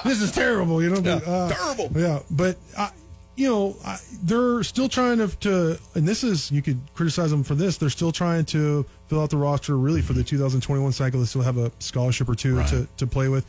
this 0.05 0.21
is 0.23 0.31
terrible, 0.31 0.83
you 0.83 0.91
know. 0.91 1.01
But, 1.01 1.27
uh, 1.27 1.49
terrible. 1.51 1.91
Yeah, 1.99 2.21
but 2.31 2.57
uh, 2.77 2.91
you 3.37 3.49
know 3.49 3.77
they're 4.23 4.63
still 4.63 4.89
trying 4.89 5.19
to, 5.19 5.29
to, 5.39 5.79
and 5.95 6.07
this 6.07 6.23
is 6.23 6.51
you 6.51 6.63
could 6.63 6.79
criticize 6.95 7.31
them 7.31 7.43
for 7.43 7.55
this. 7.55 7.77
They're 7.77 7.91
still 7.91 8.13
trying 8.13 8.45
to 8.47 8.85
fill 9.09 9.21
out 9.21 9.31
the 9.31 9.37
roster 9.37 9.77
really 9.77 10.03
for 10.03 10.13
the 10.13 10.23
2021 10.23 10.93
cycle. 10.93 11.21
They 11.21 11.27
still 11.27 11.43
have 11.43 11.57
a 11.57 11.73
scholarship 11.79 12.29
or 12.29 12.35
two 12.35 12.63
to, 12.65 12.87
to 12.99 13.07
play 13.07 13.29
with, 13.29 13.47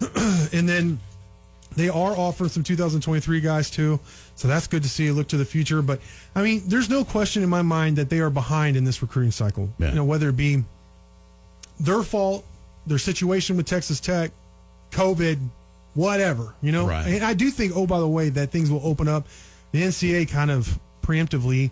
and 0.52 0.68
then 0.68 0.98
they 1.76 1.88
are 1.88 2.16
offering 2.16 2.50
some 2.50 2.64
2023 2.64 3.40
guys 3.40 3.70
too, 3.70 4.00
so 4.34 4.48
that's 4.48 4.66
good 4.66 4.82
to 4.82 4.88
see. 4.88 5.10
Look 5.10 5.28
to 5.28 5.36
the 5.36 5.44
future, 5.44 5.82
but 5.82 6.00
I 6.34 6.42
mean, 6.42 6.62
there's 6.66 6.90
no 6.90 7.04
question 7.04 7.42
in 7.42 7.48
my 7.48 7.62
mind 7.62 7.96
that 7.96 8.10
they 8.10 8.18
are 8.18 8.30
behind 8.30 8.76
in 8.76 8.84
this 8.84 9.00
recruiting 9.02 9.30
cycle. 9.30 9.70
Yeah. 9.78 9.90
You 9.90 9.94
know, 9.94 10.04
whether 10.04 10.28
it 10.30 10.36
be 10.36 10.64
their 11.78 12.02
fault, 12.02 12.44
their 12.86 12.98
situation 12.98 13.56
with 13.56 13.66
Texas 13.66 14.00
Tech, 14.00 14.32
COVID, 14.90 15.38
whatever. 15.94 16.54
You 16.62 16.72
know, 16.72 16.86
Right. 16.86 17.06
and 17.06 17.24
I 17.24 17.34
do 17.34 17.50
think. 17.50 17.72
Oh, 17.74 17.86
by 17.86 17.98
the 18.00 18.08
way, 18.08 18.28
that 18.30 18.50
things 18.50 18.70
will 18.70 18.82
open 18.84 19.08
up. 19.08 19.26
The 19.72 19.82
NCAA 19.82 20.28
kind 20.28 20.50
of 20.50 20.78
preemptively 21.02 21.70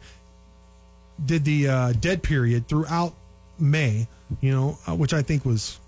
did 1.24 1.44
the 1.44 1.68
uh, 1.68 1.92
dead 1.92 2.22
period 2.22 2.68
throughout 2.68 3.14
May. 3.58 4.06
You 4.42 4.50
know, 4.52 4.78
uh, 4.86 4.94
which 4.94 5.14
I 5.14 5.22
think 5.22 5.44
was 5.46 5.78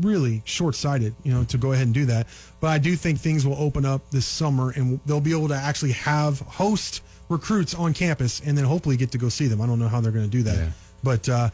really 0.00 0.40
short-sighted, 0.46 1.14
you 1.22 1.32
know, 1.32 1.44
to 1.44 1.58
go 1.58 1.72
ahead 1.72 1.84
and 1.84 1.92
do 1.94 2.06
that. 2.06 2.26
But 2.58 2.68
I 2.68 2.78
do 2.78 2.96
think 2.96 3.18
things 3.20 3.44
will 3.46 3.56
open 3.58 3.84
up 3.84 4.10
this 4.10 4.24
summer, 4.24 4.70
and 4.70 4.98
they'll 5.04 5.20
be 5.20 5.32
able 5.36 5.48
to 5.48 5.54
actually 5.54 5.92
have 5.92 6.40
host 6.40 7.02
recruits 7.28 7.74
on 7.74 7.92
campus, 7.92 8.40
and 8.44 8.56
then 8.56 8.64
hopefully 8.64 8.96
get 8.96 9.10
to 9.12 9.18
go 9.18 9.28
see 9.28 9.46
them. 9.46 9.60
I 9.60 9.66
don't 9.66 9.78
know 9.78 9.88
how 9.88 10.00
they're 10.00 10.10
going 10.10 10.24
to 10.24 10.30
do 10.30 10.42
that, 10.44 10.56
Yeah. 10.56 10.68
but 11.04 11.28
uh, 11.28 11.50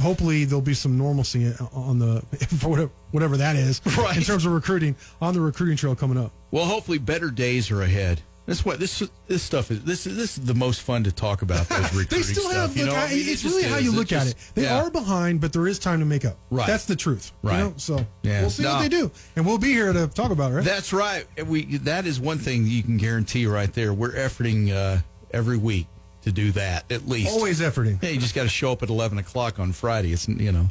hopefully 0.00 0.44
there'll 0.44 0.62
be 0.62 0.74
some 0.74 0.96
normalcy 0.96 1.52
on 1.72 1.98
the 1.98 2.20
for 2.58 2.68
whatever, 2.70 2.90
whatever 3.10 3.36
that 3.36 3.56
is 3.56 3.80
Right. 3.98 4.16
in 4.16 4.22
terms 4.22 4.46
of 4.46 4.52
recruiting 4.52 4.96
on 5.20 5.34
the 5.34 5.40
recruiting 5.40 5.76
trail 5.76 5.94
coming 5.94 6.18
up. 6.18 6.32
Well, 6.50 6.64
hopefully, 6.64 6.98
better 6.98 7.30
days 7.30 7.70
are 7.70 7.82
ahead. 7.82 8.22
That's 8.44 8.64
what 8.64 8.80
this 8.80 9.00
this 9.28 9.40
stuff 9.42 9.70
is. 9.70 9.84
This 9.84 10.04
is 10.04 10.16
this 10.16 10.36
is 10.36 10.44
the 10.44 10.54
most 10.54 10.82
fun 10.82 11.04
to 11.04 11.12
talk 11.12 11.42
about. 11.42 11.68
Those 11.68 11.80
recruiting 11.94 12.18
They 12.18 12.22
still 12.22 12.50
stuff, 12.50 12.70
have. 12.70 12.76
you 12.76 12.86
know, 12.86 12.94
I- 12.94 13.04
I 13.04 13.08
mean, 13.10 13.18
it's 13.28 13.40
just 13.42 13.54
really 13.54 13.68
how 13.68 13.76
you 13.78 13.92
It 13.92 13.96
look 13.96 14.10
at 14.10 14.26
it. 14.26 14.34
They 14.54 14.62
yeah. 14.64 14.82
are 14.82 14.90
behind, 14.90 15.40
but 15.40 15.52
there 15.52 15.68
is 15.68 15.78
time 15.78 16.00
to 16.00 16.04
make 16.04 16.24
up. 16.24 16.36
Right. 16.50 16.66
That's 16.66 16.84
the 16.84 16.96
truth. 16.96 17.30
Right. 17.42 17.58
You 17.58 17.64
know? 17.64 17.74
So 17.76 18.04
Yeah. 18.22 18.40
we'll 18.40 18.50
see 18.50 18.64
No. 18.64 18.74
what 18.74 18.82
they 18.82 18.88
do, 18.88 19.12
and 19.36 19.46
we'll 19.46 19.58
be 19.58 19.68
here 19.72 19.92
to 19.92 20.08
talk 20.08 20.32
about 20.32 20.50
it. 20.50 20.56
Right? 20.56 20.64
That's 20.64 20.92
right. 20.92 21.24
We 21.46 21.76
that 21.78 22.04
is 22.04 22.18
one 22.18 22.38
thing 22.38 22.66
you 22.66 22.82
can 22.82 22.96
guarantee 22.96 23.46
right 23.46 23.72
there. 23.72 23.94
We're 23.94 24.10
efforting 24.12 24.72
uh, 24.74 25.02
every 25.30 25.56
week 25.56 25.86
to 26.22 26.32
do 26.32 26.52
that 26.52 26.90
at 26.90 27.08
least. 27.08 27.32
Always 27.32 27.60
efforting. 27.60 28.02
Yeah, 28.02 28.10
you 28.10 28.20
just 28.20 28.34
got 28.34 28.44
to 28.44 28.48
show 28.48 28.72
up 28.72 28.82
at 28.82 28.88
eleven 28.88 29.18
o'clock 29.18 29.58
on 29.58 29.72
Friday. 29.72 30.12
It's 30.12 30.28
you 30.28 30.52
know. 30.52 30.68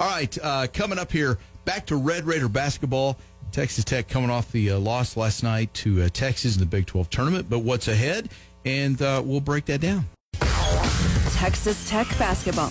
All 0.00 0.08
right, 0.08 0.36
uh, 0.42 0.66
coming 0.72 0.98
up 0.98 1.12
here, 1.12 1.38
back 1.64 1.86
to 1.86 1.96
Red 1.96 2.24
Raider 2.24 2.48
basketball. 2.48 3.18
Texas 3.52 3.84
Tech 3.84 4.08
coming 4.08 4.30
off 4.30 4.50
the 4.50 4.70
uh, 4.70 4.78
loss 4.78 5.16
last 5.16 5.42
night 5.42 5.72
to 5.74 6.02
uh, 6.02 6.08
Texas 6.08 6.54
in 6.54 6.60
the 6.60 6.66
Big 6.66 6.86
Twelve 6.86 7.10
tournament. 7.10 7.48
But 7.48 7.60
what's 7.60 7.88
ahead? 7.88 8.30
And 8.64 9.00
uh, 9.02 9.22
we'll 9.24 9.40
break 9.40 9.66
that 9.66 9.80
down. 9.80 10.06
Texas 11.32 11.88
Tech 11.88 12.06
basketball. 12.18 12.70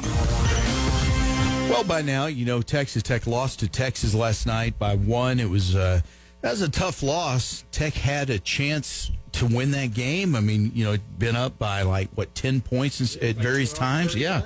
Well, 1.69 1.83
by 1.83 2.01
now, 2.01 2.25
you 2.25 2.45
know 2.45 2.61
Texas 2.61 3.03
Tech 3.03 3.27
lost 3.27 3.59
to 3.59 3.67
Texas 3.67 4.13
last 4.13 4.45
night 4.45 4.77
by 4.79 4.95
one. 4.95 5.39
It 5.39 5.49
was 5.49 5.75
uh, 5.75 6.01
that 6.41 6.51
was 6.51 6.61
a 6.61 6.69
tough 6.69 7.03
loss. 7.03 7.63
Tech 7.71 7.93
had 7.93 8.29
a 8.29 8.39
chance 8.39 9.11
to 9.33 9.45
win 9.45 9.71
that 9.71 9.93
game. 9.93 10.35
I 10.35 10.41
mean, 10.41 10.71
you 10.75 10.83
know, 10.85 10.97
been 11.17 11.35
up 11.35 11.57
by 11.57 11.83
like 11.83 12.09
what 12.15 12.33
ten 12.35 12.61
points 12.61 13.15
at 13.17 13.35
various 13.37 13.73
times. 13.73 14.15
Yeah, 14.15 14.41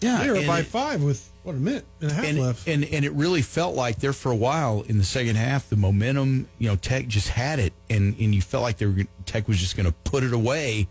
Yeah, 0.00 0.22
they 0.22 0.30
were 0.30 0.36
and 0.36 0.46
by 0.46 0.60
it- 0.60 0.66
five 0.66 1.02
with 1.02 1.26
what 1.42 1.54
a 1.54 1.58
minute 1.58 1.86
and 2.02 2.10
a 2.10 2.14
half 2.14 2.24
and, 2.26 2.38
left. 2.38 2.68
and 2.68 2.84
and 2.84 3.04
it 3.04 3.12
really 3.12 3.40
felt 3.42 3.74
like 3.74 3.96
there 3.98 4.12
for 4.12 4.30
a 4.30 4.36
while 4.36 4.82
in 4.88 4.98
the 4.98 5.04
second 5.04 5.36
half, 5.36 5.68
the 5.70 5.76
momentum, 5.76 6.46
you 6.58 6.68
know, 6.68 6.76
Tech 6.76 7.06
just 7.08 7.28
had 7.28 7.58
it, 7.58 7.72
and 7.88 8.14
and 8.20 8.34
you 8.34 8.42
felt 8.42 8.62
like 8.62 8.76
they 8.78 8.86
were 8.86 9.04
Tech 9.26 9.48
was 9.48 9.58
just 9.58 9.76
going 9.76 9.86
to 9.86 9.92
put 10.04 10.22
it 10.22 10.32
away. 10.32 10.86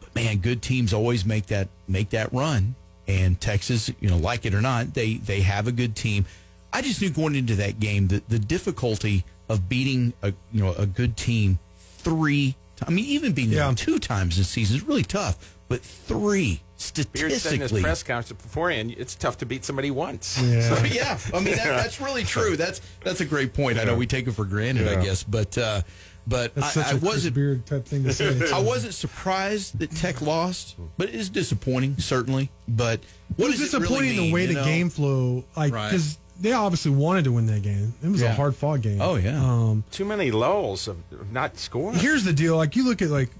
But 0.00 0.14
man, 0.14 0.38
good 0.38 0.60
teams 0.62 0.92
always 0.92 1.24
make 1.24 1.46
that 1.46 1.68
make 1.88 2.10
that 2.10 2.32
run, 2.32 2.74
and 3.06 3.40
Texas, 3.40 3.90
you 4.00 4.08
know, 4.10 4.18
like 4.18 4.44
it 4.46 4.54
or 4.54 4.60
not, 4.60 4.92
they 4.94 5.14
they 5.14 5.40
have 5.40 5.66
a 5.66 5.72
good 5.72 5.96
team. 5.96 6.26
I 6.70 6.82
just 6.82 7.00
knew 7.00 7.08
going 7.10 7.34
into 7.34 7.54
that 7.56 7.80
game 7.80 8.08
that 8.08 8.28
the 8.28 8.38
difficulty 8.38 9.24
of 9.48 9.70
beating 9.70 10.12
a 10.22 10.34
you 10.52 10.62
know 10.62 10.74
a 10.74 10.84
good 10.86 11.16
team 11.16 11.58
three. 11.98 12.54
Ti- 12.78 12.84
I 12.86 12.90
mean, 12.90 13.04
even 13.06 13.32
being 13.32 13.50
Yeah. 13.50 13.66
them 13.66 13.74
two 13.74 13.98
times 13.98 14.36
this 14.36 14.48
season 14.48 14.76
is 14.76 14.82
really 14.82 15.02
tough, 15.02 15.36
but 15.68 15.82
three 15.82 16.62
statistically. 16.76 17.28
Beard 17.28 17.40
said 17.40 17.52
in 17.54 17.60
his 17.60 17.72
press 17.72 18.02
conference 18.02 18.42
beforehand, 18.42 18.94
it's 18.96 19.14
tough 19.14 19.38
to 19.38 19.46
beat 19.46 19.64
somebody 19.64 19.90
once. 19.90 20.40
yeah. 20.40 20.82
yeah, 20.92 21.18
I 21.34 21.40
mean 21.40 21.56
that, 21.56 21.64
that's 21.66 22.00
really 22.00 22.24
true. 22.24 22.56
That's 22.56 22.80
that's 23.04 23.20
a 23.20 23.24
great 23.24 23.52
point. 23.54 23.78
I 23.78 23.84
know 23.84 23.94
we 23.96 24.06
take 24.06 24.26
it 24.28 24.32
for 24.32 24.44
granted, 24.44 24.88
I 24.88 25.02
guess, 25.02 25.22
but 25.24 25.56
uh, 25.58 25.82
but 26.26 26.54
That's 26.54 26.76
I, 26.76 26.82
such 26.82 26.94
I 26.94 26.96
a 26.96 27.00
wasn't 27.00 27.34
Beard 27.34 27.64
type 27.66 27.86
thing 27.86 28.04
to 28.04 28.12
say. 28.12 28.50
I 28.54 28.60
wasn't 28.60 28.92
surprised 28.94 29.78
that 29.78 29.90
Tech 29.92 30.20
lost, 30.20 30.76
but 30.98 31.08
it 31.08 31.14
is 31.14 31.30
disappointing 31.30 31.96
certainly. 31.98 32.50
But 32.68 33.00
what 33.36 33.46
it 33.46 33.48
was 33.52 33.60
does 33.60 33.74
it 33.74 33.78
disappointing 33.78 34.10
really 34.10 34.16
mean, 34.18 34.26
the 34.28 34.32
way 34.34 34.40
you 34.42 34.48
the 34.48 34.54
know? 34.54 34.64
game 34.64 34.90
flow, 34.90 35.44
like 35.56 35.72
Right. 35.72 35.90
Because 36.38 36.42
they 36.42 36.52
obviously 36.52 36.90
wanted 36.92 37.24
to 37.24 37.32
win 37.32 37.46
that 37.46 37.62
game. 37.62 37.94
It 38.02 38.08
was 38.08 38.20
Yeah. 38.20 38.32
a 38.32 38.34
hard 38.34 38.54
fought 38.56 38.80
game. 38.80 39.00
Oh, 39.00 39.16
yeah. 39.16 39.42
Um, 39.42 39.84
Too 39.90 40.04
many 40.04 40.30
lulls 40.30 40.88
of 40.88 40.96
of 41.12 41.32
not 41.32 41.58
scoring. 41.58 41.98
here's 41.98 42.24
the 42.24 42.32
deal: 42.32 42.56
like 42.56 42.76
you 42.76 42.84
look 42.84 43.02
at 43.02 43.10
like 43.10 43.30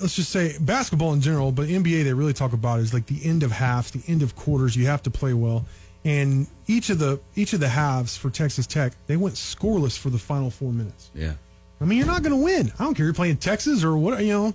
let's 0.00 0.14
just 0.14 0.30
say 0.30 0.56
basketball 0.60 1.12
in 1.12 1.20
general, 1.20 1.52
but 1.52 1.68
NBA 1.68 2.04
they 2.04 2.12
really 2.12 2.32
talk 2.32 2.52
about 2.52 2.80
is 2.80 2.92
like 2.94 3.06
the 3.06 3.24
end 3.24 3.42
of 3.42 3.52
halves, 3.52 3.90
the 3.92 4.02
end 4.10 4.22
of 4.22 4.34
quarters. 4.36 4.76
You 4.76 4.86
have 4.86 5.02
to 5.04 5.10
play 5.10 5.32
well, 5.34 5.64
and 6.04 6.46
each 6.66 6.90
of 6.90 6.98
the 6.98 7.20
each 7.36 7.52
of 7.52 7.60
the 7.60 7.68
halves 7.68 8.16
for 8.16 8.30
Texas 8.30 8.66
Tech 8.66 8.92
they 9.06 9.16
went 9.16 9.34
scoreless 9.36 9.96
for 9.98 10.10
the 10.10 10.18
final 10.18 10.50
four 10.50 10.72
minutes. 10.72 11.10
Yeah, 11.14 11.34
I 11.80 11.84
mean, 11.84 11.98
you're 11.98 12.06
not 12.06 12.22
going 12.22 12.36
to 12.38 12.44
win. 12.44 12.72
I 12.78 12.84
don't 12.84 12.94
care. 12.94 13.06
You're 13.06 13.14
playing 13.14 13.36
Texas 13.38 13.84
or 13.84 13.96
what, 13.96 14.20
you 14.24 14.32
know. 14.32 14.54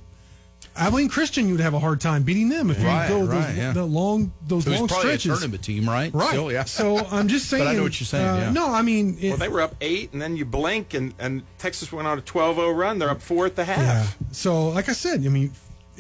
Abilene 0.80 1.10
Christian, 1.10 1.46
you 1.48 1.54
would 1.54 1.62
have 1.62 1.74
a 1.74 1.80
hard 1.80 2.00
time 2.02 2.24
beating 2.24 2.50
them 2.50 2.72
if 2.72 2.84
Right, 2.84 3.10
you 3.10 3.16
go 3.16 3.26
right, 3.26 3.48
those 3.48 3.58
yeah. 3.58 3.72
the 3.74 3.84
long 3.86 4.32
those 4.48 4.66
it 4.66 4.72
was 4.72 4.80
long 4.80 4.88
probably 4.88 5.04
stretches. 5.10 5.26
a 5.26 5.34
tournament 5.36 5.64
team, 5.64 5.88
right? 5.90 6.14
Right. 6.14 6.30
Still, 6.30 6.52
yeah. 6.52 6.64
So 6.64 6.98
I'm 6.98 7.28
just 7.28 7.50
saying. 7.50 7.64
But 7.66 7.70
I 7.72 7.76
know 7.76 7.84
what 7.84 8.00
you're 8.00 8.08
saying, 8.08 8.26
uh, 8.28 8.38
yeah. 8.38 8.52
No, 8.52 8.74
I 8.74 8.82
mean, 8.82 9.18
it, 9.20 9.30
well, 9.30 9.38
they 9.38 9.50
were 9.50 9.62
up 9.62 9.76
eight, 9.82 10.14
and 10.14 10.22
then 10.22 10.38
you 10.38 10.46
blink, 10.46 10.94
and, 10.94 11.14
and 11.20 11.44
Texas 11.58 11.92
went 11.92 12.08
on 12.08 12.18
a 12.18 12.22
12-0 12.22 12.76
run. 12.76 12.98
They're 13.00 13.10
up 13.10 13.22
four 13.22 13.46
at 13.46 13.56
the 13.56 13.66
half. 13.66 13.78
yeah. 13.78 14.28
So 14.32 14.70
like 14.70 14.88
I 14.90 14.94
said, 14.94 15.26
I 15.26 15.30
mean, 15.30 15.52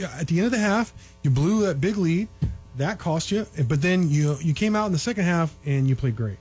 at 0.01 0.27
the 0.27 0.37
end 0.37 0.45
of 0.47 0.51
the 0.53 0.59
half, 0.59 0.93
you 1.23 1.29
blew 1.29 1.65
that 1.65 1.81
big 1.81 1.97
lead. 1.97 2.27
That 2.77 2.97
cost 2.97 3.29
you, 3.31 3.45
but 3.67 3.81
then 3.81 4.09
you 4.09 4.37
you 4.39 4.53
came 4.53 4.73
out 4.73 4.85
in 4.85 4.93
the 4.93 4.99
second 4.99 5.25
half 5.25 5.53
and 5.65 5.85
you 5.89 5.97
played 5.97 6.15
great. 6.15 6.37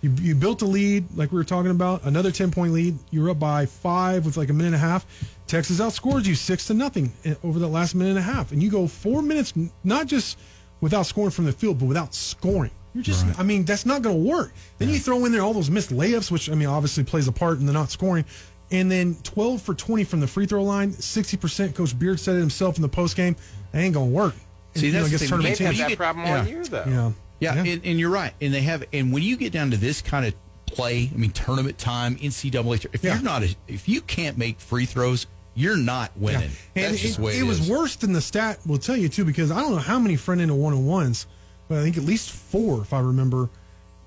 You, 0.00 0.12
you 0.20 0.34
built 0.34 0.60
a 0.62 0.66
lead 0.66 1.04
like 1.16 1.30
we 1.30 1.38
were 1.38 1.44
talking 1.44 1.70
about, 1.70 2.02
another 2.04 2.32
ten 2.32 2.50
point 2.50 2.72
lead. 2.72 2.98
You 3.10 3.22
were 3.22 3.30
up 3.30 3.38
by 3.38 3.66
five 3.66 4.26
with 4.26 4.36
like 4.36 4.48
a 4.50 4.52
minute 4.52 4.68
and 4.68 4.74
a 4.74 4.78
half. 4.78 5.06
Texas 5.46 5.80
outscores 5.80 6.26
you 6.26 6.34
six 6.34 6.66
to 6.66 6.74
nothing 6.74 7.12
eh, 7.24 7.34
over 7.44 7.58
that 7.60 7.68
last 7.68 7.94
minute 7.94 8.10
and 8.10 8.18
a 8.18 8.22
half, 8.22 8.52
and 8.52 8.62
you 8.62 8.70
go 8.70 8.86
four 8.86 9.22
minutes 9.22 9.52
not 9.84 10.06
just 10.06 10.38
without 10.80 11.04
scoring 11.06 11.30
from 11.30 11.44
the 11.44 11.52
field, 11.52 11.78
but 11.78 11.86
without 11.86 12.14
scoring. 12.14 12.70
You're 12.94 13.02
just, 13.04 13.26
I 13.38 13.42
mean, 13.42 13.64
that's 13.64 13.84
not 13.84 14.00
going 14.02 14.16
to 14.24 14.30
work. 14.30 14.52
Then 14.78 14.88
you 14.88 14.98
throw 14.98 15.24
in 15.26 15.32
there 15.32 15.42
all 15.42 15.52
those 15.52 15.70
missed 15.70 15.90
layups, 15.90 16.30
which 16.30 16.48
I 16.50 16.54
mean, 16.54 16.68
obviously 16.68 17.04
plays 17.04 17.28
a 17.28 17.32
part 17.32 17.58
in 17.58 17.66
the 17.66 17.72
not 17.72 17.90
scoring. 17.90 18.24
And 18.70 18.90
then 18.90 19.16
12 19.22 19.60
for 19.62 19.74
20 19.74 20.02
from 20.04 20.20
the 20.20 20.26
free 20.26 20.46
throw 20.46 20.62
line, 20.64 20.92
60%. 20.92 21.74
Coach 21.74 21.98
Beard 21.98 22.18
said 22.18 22.36
it 22.36 22.40
himself 22.40 22.76
in 22.76 22.82
the 22.82 22.88
post 22.88 23.14
game. 23.14 23.36
That 23.72 23.80
ain't 23.80 23.92
going 23.94 24.08
to 24.10 24.14
work. 24.14 24.34
See, 24.74 24.86
You 24.86 24.92
know, 24.92 25.00
that's 25.04 25.10
the 25.10 25.16
against 25.16 25.30
thing. 25.30 25.42
They've 25.42 25.58
had 25.58 25.74
you 25.74 25.82
that 25.82 25.88
get- 25.90 25.98
problem 25.98 26.26
yeah. 26.26 26.38
all 26.40 26.46
year, 26.46 26.64
though. 26.64 26.84
Yeah. 26.88 27.12
Yeah, 27.38 27.62
And, 27.62 27.82
and 27.84 28.00
you're 28.00 28.08
right. 28.10 28.32
And 28.40 28.52
they 28.54 28.62
have. 28.62 28.82
And 28.94 29.12
when 29.12 29.22
you 29.22 29.36
get 29.36 29.52
down 29.52 29.70
to 29.72 29.76
this 29.76 30.00
kind 30.00 30.24
of 30.24 30.34
play, 30.64 31.10
I 31.14 31.16
mean, 31.18 31.32
tournament 31.32 31.76
time, 31.76 32.16
NCAA. 32.16 32.86
If 32.94 33.04
Yeah. 33.04 33.14
you're 33.14 33.22
not, 33.22 33.42
a, 33.42 33.54
if 33.68 33.88
you 33.90 34.00
can't 34.00 34.38
make 34.38 34.58
free 34.58 34.86
throws, 34.86 35.26
you're 35.56 35.76
not 35.76 36.12
winning. 36.16 36.50
And 36.76 36.84
That's 36.92 37.00
just 37.00 37.18
it, 37.18 37.22
it 37.24 37.38
it 37.40 37.42
was 37.42 37.60
is. 37.60 37.70
worse 37.70 37.96
than 37.96 38.12
the 38.12 38.20
stat 38.20 38.60
will 38.66 38.78
tell 38.78 38.96
you 38.96 39.08
too, 39.08 39.24
because 39.24 39.50
I 39.50 39.60
don't 39.60 39.72
know 39.72 39.78
how 39.78 39.98
many 39.98 40.14
front 40.14 40.40
end 40.40 40.56
one 40.56 40.72
on 40.74 40.86
ones, 40.86 41.26
but 41.68 41.78
I 41.78 41.82
think 41.82 41.96
at 41.96 42.04
least 42.04 42.30
four, 42.30 42.80
if 42.82 42.92
I 42.92 43.00
remember. 43.00 43.48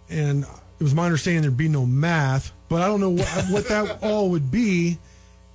And 0.10 0.44
it 0.80 0.84
was 0.84 0.94
my 0.96 1.06
understanding 1.06 1.42
there'd 1.42 1.58
be 1.58 1.68
no 1.68 1.86
math, 1.86 2.54
but 2.70 2.82
I 2.82 2.88
don't 2.88 3.02
know 3.02 3.10
what, 3.10 3.28
what 3.50 3.68
that 3.68 4.00
all 4.04 4.30
would 4.30 4.50
be. 4.52 4.98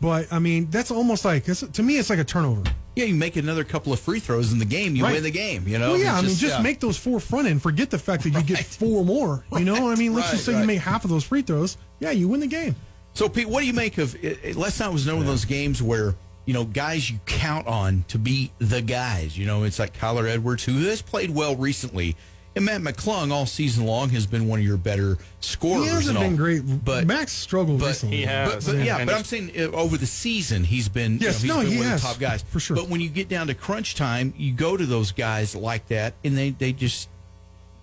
But 0.01 0.31
I 0.33 0.39
mean, 0.39 0.69
that's 0.71 0.91
almost 0.91 1.25
like 1.25 1.49
it's, 1.49 1.61
to 1.63 1.83
me, 1.83 1.97
it's 1.99 2.11
like 2.11 2.19
a 2.19 2.25
turnover. 2.25 2.63
Yeah, 2.97 3.07
you 3.07 3.15
make 3.15 3.35
another 3.37 3.65
couple 3.65 3.93
of 3.93 3.99
free 3.99 4.21
throws 4.21 4.53
in 4.53 4.59
the 4.61 4.65
game, 4.65 4.95
you 4.95 5.03
Right. 5.03 5.15
win 5.15 5.23
the 5.25 5.31
game. 5.31 5.67
You 5.67 5.79
know. 5.79 5.93
Well, 5.93 5.99
yeah, 6.01 6.13
It's 6.15 6.19
I 6.19 6.27
mean, 6.29 6.37
just 6.37 6.57
yeah. 6.57 6.63
make 6.63 6.79
those 6.79 6.97
four 6.97 7.19
front 7.19 7.49
end. 7.49 7.61
Forget 7.63 7.91
the 7.91 7.99
fact 7.99 8.23
that 8.25 8.31
you 8.31 8.43
get 8.43 8.65
four 8.65 9.05
more. 9.05 9.45
You 9.53 9.65
know, 9.65 9.91
I 9.91 9.97
mean, 9.97 10.13
let's 10.15 10.31
just 10.31 10.45
say 10.45 10.53
right. 10.53 10.61
you 10.61 10.67
make 10.67 10.79
half 10.81 11.05
of 11.05 11.11
those 11.11 11.25
free 11.25 11.43
throws. 11.43 11.77
Yeah, 12.01 12.11
you 12.13 12.29
win 12.29 12.41
the 12.41 12.47
game. 12.47 12.77
So, 13.15 13.29
Pete, 13.29 13.49
what 13.49 13.61
do 13.61 13.67
you 13.67 13.73
make 13.73 13.97
of? 13.99 14.15
It, 14.23 14.41
it, 14.43 14.57
last 14.57 14.81
night 14.81 14.93
was 14.93 15.07
one 15.07 15.19
of 15.19 15.27
those 15.27 15.45
games 15.45 15.83
where 15.83 16.15
you 16.47 16.53
know 16.53 16.65
guys 16.65 17.09
you 17.09 17.19
count 17.27 17.67
on 17.67 18.05
to 18.09 18.19
be 18.19 18.53
the 18.59 18.83
guys. 18.83 19.39
You 19.39 19.47
know, 19.47 19.63
it's 19.63 19.79
like 19.79 19.97
Kyler 19.97 20.29
Edwards, 20.29 20.65
who 20.65 20.73
has 20.89 21.01
played 21.01 21.31
well 21.31 21.55
recently, 21.55 22.17
and 22.57 22.65
Mac 22.65 22.81
McClung 22.81 23.31
all 23.31 23.47
season 23.47 23.87
long 23.87 24.11
has 24.11 24.27
been 24.27 24.49
one 24.49 24.59
of 24.59 24.65
your 24.65 24.77
better 24.77 25.17
scorers. 25.41 25.85
He 25.85 25.91
hasn't 25.91 26.09
and 26.11 26.19
all. 26.19 26.25
been 26.25 26.37
great, 26.37 26.85
but 26.85 27.07
Max 27.07 27.33
struggled 27.33 27.81
but 27.81 27.87
recently. 27.87 28.17
he 28.19 28.23
has. 28.25 28.67
But, 28.67 28.73
but 28.73 28.85
yeah, 28.85 28.99
And 28.99 29.07
but 29.07 29.17
I'm 29.17 29.25
saying 29.25 29.53
uh, 29.57 29.77
over 29.77 29.97
the 29.97 30.07
season 30.07 30.65
he's 30.65 30.89
been 30.89 31.19
Yes, 31.19 31.43
you 31.43 31.49
know, 31.49 31.57
no, 31.57 31.61
he's 31.61 31.71
been 31.71 31.79
he 31.79 31.83
one 31.83 31.91
has, 31.91 32.03
of 32.03 32.09
the 32.09 32.15
top 32.15 32.21
guys 32.21 32.43
for 32.43 32.59
sure. 32.59 32.77
But 32.77 32.89
when 32.89 33.01
you 33.01 33.09
get 33.11 33.29
down 33.29 33.47
to 33.47 33.55
crunch 33.55 33.95
time, 33.95 34.35
you 34.37 34.53
go 34.53 34.77
to 34.77 34.87
those 34.87 35.13
guys 35.13 35.55
like 35.55 35.87
that, 35.89 36.15
and 36.25 36.37
they 36.37 36.51
they 36.51 36.73
just 36.73 37.09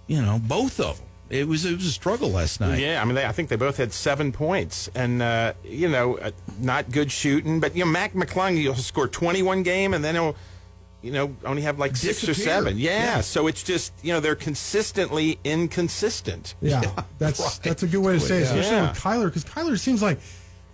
you 0.08 0.22
know 0.22 0.40
both 0.44 0.80
of 0.82 0.98
them. 0.98 1.08
It 1.32 1.48
was 1.48 1.66
it 1.66 1.76
was 1.76 1.86
a 1.86 1.92
struggle 1.92 2.30
last 2.30 2.60
night. 2.60 2.80
Yeah, 2.80 3.02
I 3.02 3.06
mean, 3.06 3.16
they, 3.16 3.26
I 3.26 3.32
think 3.32 3.50
they 3.50 3.56
both 3.56 3.78
had 3.78 3.94
seven 3.94 4.32
points, 4.32 4.90
and 4.94 5.22
uh, 5.22 5.54
you 5.64 5.88
know, 5.90 6.18
uh, 6.18 6.32
not 6.60 6.92
good 6.92 7.12
shooting. 7.12 7.60
But 7.60 7.76
you 7.76 7.86
know, 7.86 7.92
Mac 7.92 8.14
McClung, 8.14 8.58
he'll 8.58 8.76
score 8.76 9.08
twenty-one 9.08 9.64
game, 9.64 9.94
and 9.94 10.04
then 10.04 10.16
he'll, 10.16 10.36
you 11.02 11.12
know, 11.12 11.34
only 11.46 11.62
have 11.62 11.80
like 11.80 11.96
six 11.96 12.28
or 12.28 12.34
seven. 12.34 12.78
Yeah, 12.78 12.92
Yeah. 13.16 13.22
so 13.22 13.48
it's 13.48 13.64
just 13.64 13.94
you 14.04 14.12
know 14.14 14.20
they're 14.20 14.36
consistently 14.36 15.40
inconsistent. 15.46 16.56
Yeah, 16.62 16.82
that's 17.18 17.40
right. 17.42 17.60
that's 17.64 17.84
a 17.84 17.88
good 17.88 18.02
way 18.02 18.14
to 18.14 18.20
say 18.20 18.40
it, 18.40 18.42
especially 18.44 18.72
Yeah. 18.76 18.90
with 18.90 19.00
Kyler, 19.00 19.26
because 19.26 19.46
Kyler 19.46 19.80
seems 19.80 20.02
like 20.02 20.20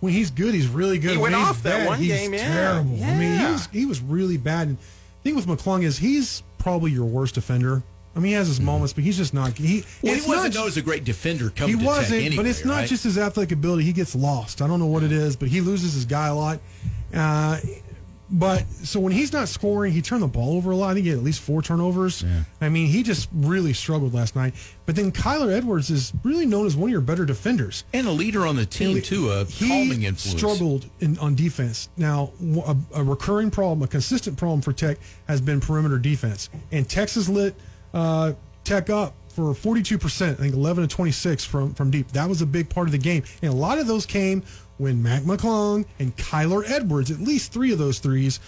when 0.00 0.12
he's 0.12 0.30
good, 0.30 0.54
he's 0.54 0.68
really 0.68 0.98
good. 0.98 1.12
He 1.12 1.16
when 1.18 1.32
went 1.32 1.36
he's 1.36 1.50
off 1.50 1.62
that 1.62 1.78
bad, 1.78 1.86
one 1.86 1.98
he's 1.98 2.08
game, 2.08 2.34
yeah. 2.34 2.52
terrible. 2.52 3.04
I 3.04 3.16
mean, 3.16 3.38
he 3.38 3.44
was 3.52 3.66
he 3.72 3.86
was 3.86 4.00
really 4.00 4.36
bad. 4.36 4.68
And 4.68 4.76
the 4.78 4.84
thing 5.22 5.36
with 5.36 5.46
McClung 5.46 5.82
is 5.84 5.98
he's 5.98 6.42
probably 6.58 6.90
your 6.90 7.06
worst 7.06 7.34
defender. 7.36 7.82
I 8.18 8.20
mean, 8.20 8.30
he 8.30 8.32
has 8.32 8.48
his 8.48 8.60
moments, 8.60 8.92
but 8.92 9.04
he's 9.04 9.16
just 9.16 9.32
not. 9.32 9.56
He 9.56 9.78
Mm-hmm. 9.78 10.06
Well, 10.06 10.16
he 10.16 10.28
wasn't 10.28 10.54
known 10.54 10.66
as 10.66 10.76
a 10.76 10.82
great 10.82 11.04
defender 11.04 11.44
he 11.44 11.50
coming 11.50 11.78
to 11.78 11.84
wasn't, 11.84 12.22
anyway, 12.22 12.36
but 12.36 12.46
it's 12.46 12.64
not 12.64 12.78
right? 12.78 12.88
just 12.88 13.04
his 13.04 13.16
athletic 13.16 13.52
ability. 13.52 13.84
He 13.84 13.92
gets 13.92 14.14
lost. 14.14 14.60
I 14.60 14.66
don't 14.66 14.80
know 14.80 14.86
what 14.86 15.04
it 15.04 15.12
is, 15.12 15.36
but 15.36 15.48
he 15.48 15.60
loses 15.60 15.94
his 15.94 16.04
guy 16.04 16.26
a 16.26 16.34
lot. 16.34 16.58
Uh, 17.14 17.60
but 18.30 18.68
so 18.68 19.00
when 19.00 19.12
he's 19.12 19.32
not 19.32 19.48
scoring, 19.48 19.92
he 19.92 20.02
turned 20.02 20.22
the 20.22 20.26
ball 20.26 20.56
over 20.56 20.72
a 20.72 20.76
lot. 20.76 20.90
I 20.90 20.94
think 20.94 21.04
he 21.04 21.10
had 21.10 21.18
at 21.18 21.24
least 21.24 21.40
four 21.40 21.62
turnovers. 21.62 22.24
I 22.60 22.68
mean, 22.68 22.88
he 22.88 23.02
just 23.02 23.28
really 23.32 23.72
struggled 23.72 24.12
last 24.12 24.36
night. 24.36 24.52
But 24.84 24.96
then 24.96 25.12
Kyler 25.12 25.50
Edwards 25.50 25.88
is 25.90 26.12
really 26.24 26.44
known 26.44 26.66
as 26.66 26.76
one 26.76 26.90
of 26.90 26.92
your 26.92 27.00
better 27.00 27.24
defenders. 27.24 27.84
and 27.94 28.06
a 28.06 28.10
leader 28.10 28.46
on 28.46 28.56
the 28.56 28.66
team 28.66 29.00
too, 29.00 29.30
a 29.30 29.44
he 29.44 29.68
calming 29.68 30.02
influence. 30.02 30.38
struggled 30.38 30.86
in, 31.00 31.18
on 31.18 31.36
defense. 31.36 31.88
Now, 31.96 32.32
a, 32.66 32.76
a 32.96 33.04
recurring 33.04 33.50
problem, 33.50 33.82
a 33.82 33.86
consistent 33.86 34.36
problem 34.36 34.60
for 34.60 34.72
Tech 34.72 34.98
has 35.26 35.40
been 35.40 35.60
perimeter 35.60 35.98
defense. 35.98 36.50
And 36.70 36.88
Texas 36.88 37.28
lit 37.28 37.54
uh, 37.94 38.32
Tech 38.64 38.90
up 38.90 39.14
for 39.30 39.54
42%, 39.54 40.30
I 40.30 40.34
think 40.34 40.54
11 40.54 40.86
to 40.88 40.94
26 40.94 41.44
from, 41.44 41.72
from 41.74 41.90
deep. 41.90 42.08
That 42.12 42.28
was 42.28 42.42
a 42.42 42.46
big 42.46 42.68
part 42.68 42.86
of 42.88 42.92
the 42.92 42.98
game. 42.98 43.22
And 43.42 43.52
a 43.52 43.56
lot 43.56 43.78
of 43.78 43.86
those 43.86 44.04
came 44.04 44.42
when 44.78 45.02
Mac 45.02 45.22
McClung 45.22 45.86
and 45.98 46.14
Kyler 46.16 46.68
Edwards, 46.68 47.10
at 47.10 47.20
least 47.20 47.52
three 47.52 47.72
of 47.72 47.78
those 47.78 47.98
threes, 47.98 48.40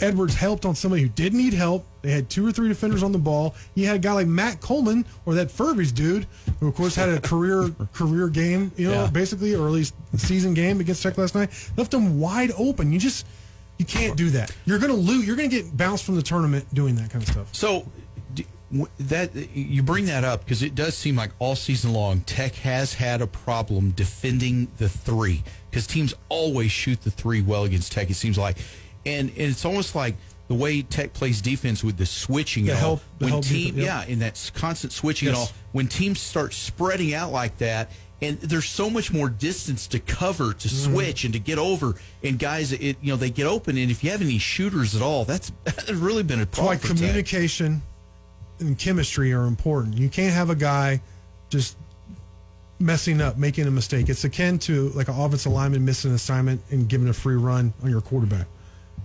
Edwards 0.00 0.34
helped 0.34 0.64
on 0.64 0.74
somebody 0.74 1.02
who 1.02 1.08
did 1.10 1.34
need 1.34 1.52
help. 1.52 1.84
They 2.02 2.10
had 2.10 2.28
two 2.28 2.44
or 2.46 2.50
three 2.52 2.68
defenders 2.68 3.02
on 3.02 3.12
the 3.12 3.18
ball. 3.18 3.54
You 3.74 3.86
had 3.86 3.96
a 3.96 3.98
guy 4.00 4.12
like 4.12 4.26
Matt 4.26 4.60
Coleman 4.60 5.04
or 5.24 5.34
that 5.34 5.50
Furby's 5.50 5.92
dude, 5.92 6.26
who 6.58 6.68
of 6.68 6.74
course 6.74 6.94
had 6.96 7.10
a 7.10 7.20
career 7.20 7.70
career 7.92 8.28
game, 8.28 8.72
you 8.76 8.88
know, 8.88 9.04
Yeah. 9.04 9.10
basically, 9.10 9.54
or 9.54 9.66
at 9.66 9.72
least 9.72 9.94
season 10.16 10.52
game 10.54 10.80
against 10.80 11.02
Tech 11.02 11.16
last 11.18 11.34
night. 11.34 11.50
Left 11.76 11.90
them 11.90 12.18
wide 12.18 12.50
open. 12.58 12.92
You 12.92 12.98
just 12.98 13.26
you 13.78 13.84
can't 13.84 14.16
do 14.16 14.30
that. 14.30 14.50
You're 14.64 14.78
gonna 14.78 14.94
lose. 14.94 15.26
You're 15.26 15.36
gonna 15.36 15.48
get 15.48 15.76
bounced 15.76 16.04
from 16.04 16.16
the 16.16 16.22
tournament 16.22 16.64
doing 16.74 16.94
that 16.96 17.10
kind 17.10 17.22
of 17.22 17.28
stuff. 17.28 17.48
So 17.54 17.80
d- 17.80 17.84
w- 17.84 18.03
that 18.98 19.34
you 19.54 19.82
bring 19.82 20.06
that 20.06 20.24
up 20.24 20.44
because 20.44 20.62
it 20.62 20.74
does 20.74 20.96
seem 20.96 21.16
like 21.16 21.30
all 21.38 21.54
season 21.56 21.92
long 21.92 22.20
Tech 22.22 22.54
has 22.56 22.94
had 22.94 23.22
a 23.22 23.26
problem 23.26 23.90
defending 23.92 24.68
the 24.78 24.88
three 24.88 25.42
because 25.70 25.86
teams 25.86 26.14
always 26.28 26.72
shoot 26.72 27.00
the 27.02 27.10
three 27.10 27.40
well 27.42 27.64
against 27.64 27.92
Tech. 27.92 28.10
It 28.10 28.14
seems 28.14 28.36
like, 28.38 28.58
and, 29.06 29.28
and 29.30 29.38
it's 29.38 29.64
almost 29.64 29.94
like 29.94 30.16
the 30.48 30.54
way 30.54 30.82
Tech 30.82 31.12
plays 31.12 31.40
defense 31.40 31.82
with 31.84 31.96
the 31.96 32.06
switching 32.06 32.64
The 32.66 32.72
and 32.72 32.80
all. 32.80 32.86
help- 32.96 33.02
the 33.18 33.24
when 33.26 33.32
help 33.32 33.44
team, 33.44 33.78
yeah, 33.78 34.04
in 34.04 34.18
that 34.20 34.50
constant 34.54 34.92
switching 34.92 35.28
and 35.28 35.36
Yes. 35.36 35.48
all. 35.50 35.56
When 35.72 35.88
teams 35.88 36.20
start 36.20 36.52
spreading 36.52 37.14
out 37.14 37.32
like 37.32 37.58
that. 37.58 37.90
And 38.22 38.40
there's 38.40 38.64
so 38.68 38.88
much 38.88 39.12
more 39.12 39.28
distance 39.28 39.86
to 39.88 39.98
cover, 39.98 40.54
to 40.54 40.68
Mm-hmm. 40.68 40.94
switch, 40.94 41.24
and 41.24 41.34
to 41.34 41.38
get 41.40 41.58
over. 41.58 41.94
And 42.22 42.38
guys, 42.38 42.72
it 42.72 42.96
you 43.02 43.10
know 43.12 43.16
they 43.16 43.28
get 43.28 43.46
open. 43.46 43.76
And 43.76 43.90
if 43.90 44.02
you 44.04 44.10
have 44.12 44.22
any 44.22 44.38
shooters 44.38 44.94
at 44.94 45.02
all, 45.02 45.24
that's, 45.26 45.52
that's 45.64 45.90
really 45.90 46.22
been 46.22 46.38
a 46.38 46.44
It's 46.44 46.56
why 46.58 46.76
problem. 46.76 46.96
for 46.96 47.02
Tech. 47.02 47.24
And 48.60 48.78
chemistry 48.78 49.32
are 49.32 49.44
important. 49.44 49.96
You 49.96 50.08
can't 50.08 50.32
have 50.32 50.50
a 50.50 50.54
guy 50.54 51.00
just 51.48 51.76
messing 52.78 53.20
up, 53.20 53.38
making 53.38 53.66
a 53.66 53.70
mistake. 53.70 54.08
It's 54.08 54.24
akin 54.24 54.58
to 54.60 54.88
like 54.90 55.08
an 55.08 55.14
offensive 55.14 55.52
lineman 55.52 55.84
missing 55.84 56.10
an 56.10 56.16
assignment 56.16 56.60
and 56.70 56.88
giving 56.88 57.08
a 57.08 57.12
free 57.12 57.36
run 57.36 57.72
on 57.82 57.90
your 57.90 58.00
quarterback. 58.00 58.46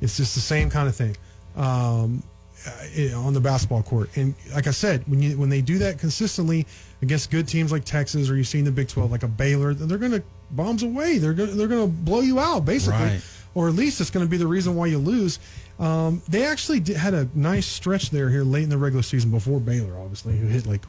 It's 0.01 0.17
just 0.17 0.35
the 0.35 0.41
same 0.41 0.69
kind 0.69 0.87
of 0.87 0.95
thing 0.95 1.15
um, 1.55 2.23
uh, 2.67 3.17
on 3.19 3.33
the 3.33 3.39
basketball 3.41 3.83
court. 3.83 4.09
And 4.15 4.33
like 4.53 4.67
I 4.67 4.71
said, 4.71 5.07
when 5.07 5.21
you 5.21 5.37
when 5.37 5.49
they 5.49 5.61
do 5.61 5.77
that 5.79 5.99
consistently 5.99 6.65
against 7.01 7.31
good 7.31 7.47
teams 7.47 7.71
like 7.71 7.85
Texas 7.85 8.29
or 8.29 8.35
you 8.35 8.43
see 8.43 8.59
in 8.59 8.65
the 8.65 8.71
Big 8.71 8.87
Twelve 8.87 9.11
like 9.11 9.23
a 9.23 9.27
Baylor, 9.27 9.73
they're 9.73 9.97
going 9.97 10.11
to 10.13 10.23
bombs 10.51 10.83
away. 10.83 11.17
They're 11.17 11.33
gonna, 11.33 11.51
they're 11.51 11.67
going 11.67 11.81
to 11.85 11.87
blow 11.87 12.21
you 12.21 12.39
out 12.39 12.65
basically, 12.65 12.99
Right. 12.99 13.21
Or 13.55 13.67
at 13.67 13.75
least 13.75 13.99
it's 14.01 14.09
going 14.09 14.25
to 14.25 14.29
be 14.29 14.37
the 14.37 14.47
reason 14.47 14.75
why 14.75 14.87
you 14.87 14.97
lose. 14.97 15.39
Um, 15.79 16.21
they 16.27 16.45
actually 16.45 16.79
did, 16.81 16.97
had 16.97 17.13
a 17.13 17.27
nice 17.33 17.65
stretch 17.65 18.09
there 18.09 18.29
here 18.29 18.43
late 18.43 18.63
in 18.63 18.69
the 18.69 18.77
regular 18.77 19.01
season 19.03 19.31
before 19.31 19.59
Baylor, 19.59 19.97
obviously, 19.97 20.37
who 20.37 20.47
hit 20.47 20.65
like 20.67 20.81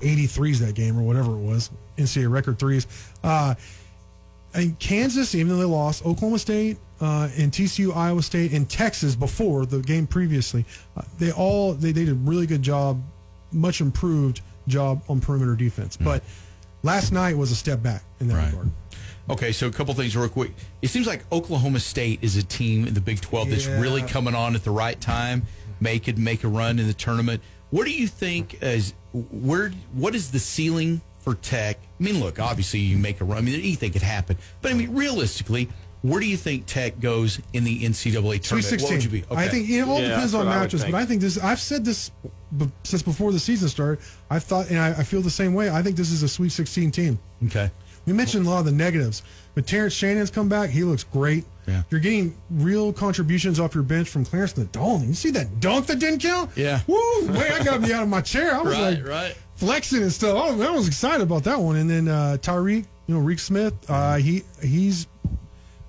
83s 0.00 0.58
that 0.58 0.74
game 0.74 0.98
or 0.98 1.02
whatever 1.02 1.32
it 1.32 1.38
was, 1.40 1.70
NCAA 1.96 2.30
record 2.30 2.58
threes. 2.58 2.86
Uh, 3.22 3.54
and 4.54 4.78
Kansas, 4.78 5.34
even 5.34 5.48
though 5.48 5.58
they 5.58 5.64
lost, 5.64 6.04
Oklahoma 6.06 6.38
State 6.38 6.78
uh, 7.00 7.28
and 7.36 7.52
TCU, 7.52 7.94
Iowa 7.94 8.22
State, 8.22 8.52
and 8.52 8.68
Texas 8.68 9.14
before 9.14 9.66
the 9.66 9.80
game 9.80 10.06
previously, 10.06 10.64
uh, 10.96 11.02
they 11.18 11.30
all 11.32 11.74
they, 11.74 11.92
they 11.92 12.04
did 12.04 12.12
a 12.12 12.14
really 12.14 12.46
good 12.46 12.62
job, 12.62 13.02
much 13.52 13.80
improved 13.80 14.40
job 14.66 15.02
on 15.08 15.20
perimeter 15.20 15.54
defense. 15.54 15.96
But 15.96 16.22
last 16.82 17.12
night 17.12 17.36
was 17.36 17.50
a 17.50 17.56
step 17.56 17.82
back 17.82 18.02
in 18.20 18.28
that 18.28 18.34
Right. 18.34 18.46
regard. 18.46 18.70
Okay, 19.30 19.52
so 19.52 19.66
a 19.66 19.70
couple 19.70 19.92
things 19.94 20.16
real 20.16 20.28
quick. 20.28 20.52
It 20.80 20.88
seems 20.88 21.06
like 21.06 21.22
Oklahoma 21.32 21.80
State 21.80 22.20
is 22.22 22.36
a 22.36 22.42
team 22.42 22.86
in 22.86 22.94
the 22.94 23.00
Big 23.00 23.20
12 23.20 23.50
that's 23.50 23.66
Yeah. 23.66 23.78
really 23.80 24.02
coming 24.02 24.34
on 24.34 24.54
at 24.54 24.64
the 24.64 24.70
right 24.70 24.98
time, 25.00 25.42
make 25.80 26.08
it 26.08 26.16
make 26.16 26.44
a 26.44 26.48
run 26.48 26.78
in 26.78 26.86
the 26.86 26.94
tournament. 26.94 27.42
What 27.70 27.84
do 27.84 27.90
you 27.92 28.06
think 28.08 28.58
is 28.62 28.94
where 29.12 29.70
what 29.92 30.14
is 30.14 30.30
the 30.30 30.38
ceiling 30.38 31.02
for 31.18 31.34
Tech? 31.34 31.78
I 32.00 32.02
mean, 32.02 32.20
look, 32.20 32.38
obviously 32.40 32.80
you 32.80 32.96
make 32.96 33.20
a 33.20 33.24
run. 33.24 33.38
I 33.38 33.40
mean, 33.42 33.54
anything 33.60 33.92
could 33.92 34.02
happen. 34.02 34.38
But 34.62 34.70
I 34.70 34.74
mean, 34.74 34.94
realistically, 34.94 35.68
where 36.00 36.20
do 36.20 36.26
you 36.26 36.36
think 36.38 36.64
Tech 36.64 36.98
goes 37.00 37.38
in 37.52 37.64
the 37.64 37.84
NCAA 37.84 38.38
tournament? 38.38 38.64
Sweet 38.64 38.80
What 38.80 38.90
would 38.92 39.04
you 39.04 39.10
sixteen. 39.10 39.10
be? 39.28 39.36
I 39.36 39.48
think 39.48 39.68
it 39.68 39.80
all 39.82 40.00
Yeah, 40.00 40.08
depends 40.10 40.32
on 40.32 40.46
what 40.46 40.56
I 40.56 40.60
matches, 40.60 40.84
but 40.84 40.94
I 40.94 41.04
think 41.04 41.20
this. 41.20 41.36
I've 41.38 41.60
said 41.60 41.84
this 41.84 42.10
b- 42.56 42.70
since 42.84 43.02
before 43.02 43.32
the 43.32 43.40
season 43.40 43.68
started. 43.68 44.02
I 44.30 44.38
thought, 44.38 44.70
and 44.70 44.78
I, 44.78 44.90
I 45.00 45.02
feel 45.02 45.20
the 45.20 45.28
same 45.30 45.52
way. 45.52 45.68
I 45.68 45.82
think 45.82 45.96
this 45.96 46.10
is 46.12 46.22
a 46.22 46.28
Sweet 46.28 46.52
Sixteen 46.52 46.90
team. 46.90 47.18
Okay. 47.46 47.70
We 48.08 48.14
mentioned 48.14 48.46
a 48.46 48.50
lot 48.50 48.60
of 48.60 48.64
the 48.64 48.72
negatives, 48.72 49.22
but 49.54 49.66
Terrence 49.66 49.92
Shannon's 49.94 50.30
come 50.30 50.48
back. 50.48 50.70
He 50.70 50.82
looks 50.82 51.04
great. 51.04 51.44
Yeah. 51.66 51.82
You're 51.90 52.00
getting 52.00 52.34
real 52.50 52.92
contributions 52.92 53.60
off 53.60 53.74
your 53.74 53.84
bench 53.84 54.08
from 54.08 54.24
Clarence 54.24 54.54
Nadolny. 54.54 55.08
You 55.08 55.14
see 55.14 55.30
that 55.32 55.60
dunk 55.60 55.86
that 55.86 55.98
didn't 55.98 56.20
count? 56.20 56.50
Yeah. 56.56 56.80
Woo! 56.86 56.96
Way 57.28 57.50
I 57.50 57.62
got 57.62 57.82
me 57.82 57.92
out 57.92 58.02
of 58.02 58.08
my 58.08 58.22
chair. 58.22 58.54
I 58.54 58.62
was 58.62 58.74
Right, 58.74 58.94
like 58.98 59.06
right. 59.06 59.36
flexing 59.56 60.02
and 60.02 60.10
stuff. 60.12 60.34
I 60.36 60.50
was, 60.50 60.60
I 60.66 60.70
was 60.70 60.88
excited 60.88 61.20
about 61.22 61.44
that 61.44 61.60
one. 61.60 61.76
And 61.76 61.90
then 61.90 62.08
uh, 62.08 62.38
Tyreek, 62.40 62.86
you 63.06 63.14
know, 63.14 63.20
Reek 63.20 63.38
Smith, 63.38 63.74
uh, 63.90 64.16
he 64.16 64.42
he's 64.62 65.06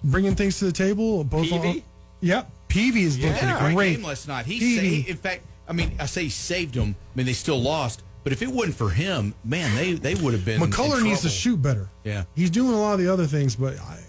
bringing 0.04 0.36
things 0.36 0.60
to 0.60 0.66
the 0.66 0.72
table. 0.74 1.24
Both 1.24 1.52
on, 1.54 1.62
Peavy? 1.62 1.84
Yep. 2.22 2.52
Peavy 2.68 3.04
is 3.04 3.18
looking 3.18 3.34
Had 3.34 3.56
a 3.56 3.60
great 3.60 3.76
great. 3.76 3.96
game 3.98 4.06
last 4.06 4.28
night. 4.28 4.46
He, 4.46 4.60
Peavy. 4.60 5.04
sa- 5.04 5.10
in 5.12 5.18
fact, 5.18 5.44
I 5.68 5.74
mean, 5.74 5.96
I 6.00 6.06
say 6.06 6.24
he 6.24 6.30
saved 6.30 6.76
them. 6.76 6.96
I 7.14 7.18
mean, 7.18 7.26
they 7.26 7.34
still 7.34 7.62
lost. 7.62 8.04
But 8.24 8.34
if 8.34 8.42
it 8.42 8.50
wasn't 8.50 8.76
for 8.76 8.90
him, 8.90 9.34
man, 9.44 9.76
they 9.76 9.94
they 9.94 10.16
would 10.16 10.34
have 10.34 10.46
been. 10.46 10.62
in 10.62 10.70
McClung 10.70 11.04
needs 11.04 11.22
to 11.22 11.30
shoot 11.30 11.62
better. 11.62 11.90
Yeah. 12.04 12.26
He's 12.36 12.50
doing 12.50 12.74
a 12.74 12.80
lot 12.80 12.94
of 12.94 13.00
the 13.00 13.12
other 13.12 13.26
things, 13.26 13.56
but 13.56 13.78
I, 13.80 14.00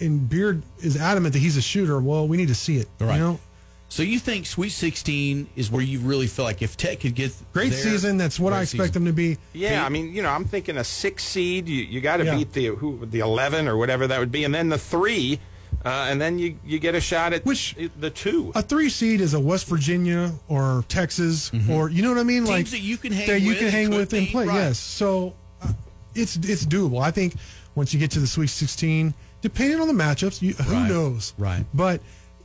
and 0.00 0.28
Beard 0.28 0.62
is 0.80 0.96
adamant 0.96 1.34
that 1.34 1.40
he's 1.40 1.56
a 1.56 1.62
shooter. 1.62 2.00
Well, 2.00 2.26
we 2.26 2.36
need 2.36 2.48
to 2.48 2.54
see 2.54 2.78
it. 2.78 2.88
Right. 2.98 3.14
You 3.16 3.20
know, 3.20 3.40
So 3.88 4.02
you 4.02 4.18
think 4.18 4.46
Sweet 4.46 4.70
16 4.70 5.48
is 5.54 5.70
where 5.70 5.82
you 5.82 6.00
really 6.00 6.26
feel 6.26 6.44
like 6.46 6.62
if 6.62 6.76
Tech 6.78 7.00
could 7.00 7.14
get 7.14 7.32
great 7.52 7.70
there- 7.72 7.78
season. 7.82 8.16
That's 8.16 8.40
what 8.40 8.52
I 8.54 8.62
expect 8.62 8.88
season. 8.94 9.04
them 9.04 9.12
to 9.12 9.12
be. 9.12 9.36
Yeah, 9.52 9.84
I 9.84 9.90
mean, 9.90 10.12
you 10.14 10.22
know, 10.22 10.30
I'm 10.30 10.46
thinking 10.46 10.78
a 10.78 10.84
six 10.84 11.22
seed. 11.22 11.68
You, 11.68 11.84
you 11.84 12.00
got 12.00 12.16
to 12.16 12.24
Yeah. 12.24 12.36
beat 12.36 12.52
the 12.54 12.66
who 12.68 13.04
the 13.06 13.20
eleven 13.20 13.68
or 13.68 13.76
whatever 13.76 14.06
that 14.06 14.18
would 14.18 14.32
be, 14.32 14.44
and 14.44 14.54
then 14.54 14.70
the 14.70 14.78
three, 14.78 15.38
uh, 15.84 16.06
and 16.08 16.20
then 16.20 16.38
you 16.38 16.56
you 16.64 16.78
get 16.78 16.94
a 16.94 17.00
shot 17.00 17.32
at 17.32 17.44
Which- 17.44 17.76
the 17.98 18.10
two. 18.10 18.52
A 18.54 18.62
three 18.62 18.88
seed 18.88 19.20
is 19.20 19.34
a 19.34 19.40
West 19.40 19.66
Virginia 19.66 20.32
or 20.48 20.84
Texas 20.88 21.50
or 21.70 21.88
you 21.90 22.02
know 22.02 22.10
what 22.10 22.18
I 22.18 22.24
mean, 22.24 22.44
like 22.44 22.66
Mm-hmm. 22.66 22.70
that 22.72 22.80
you 22.80 22.96
can 22.96 23.12
hang 23.12 23.26
that 23.26 23.40
you 23.40 23.48
with 23.50 23.58
can 23.58 23.66
and 23.66 23.74
hang 23.76 23.90
with 23.90 24.12
and 24.12 24.28
play. 24.28 24.46
right. 24.46 24.54
Yes, 24.54 24.78
so 24.78 25.34
uh, 25.62 25.72
it's 26.14 26.36
it's 26.36 26.64
doable. 26.66 27.02
I 27.02 27.10
think 27.10 27.34
once 27.74 27.92
you 27.94 27.98
get 28.00 28.10
to 28.12 28.20
the 28.20 28.26
Sweet 28.26 28.48
16, 28.50 29.14
depending 29.40 29.80
on 29.80 29.88
the 29.88 29.94
matchups, 29.94 30.42
you, 30.42 30.52
who 30.54 30.72
Right. 30.74 30.88
knows? 30.88 31.32
Right. 31.38 31.64
But 31.72 32.00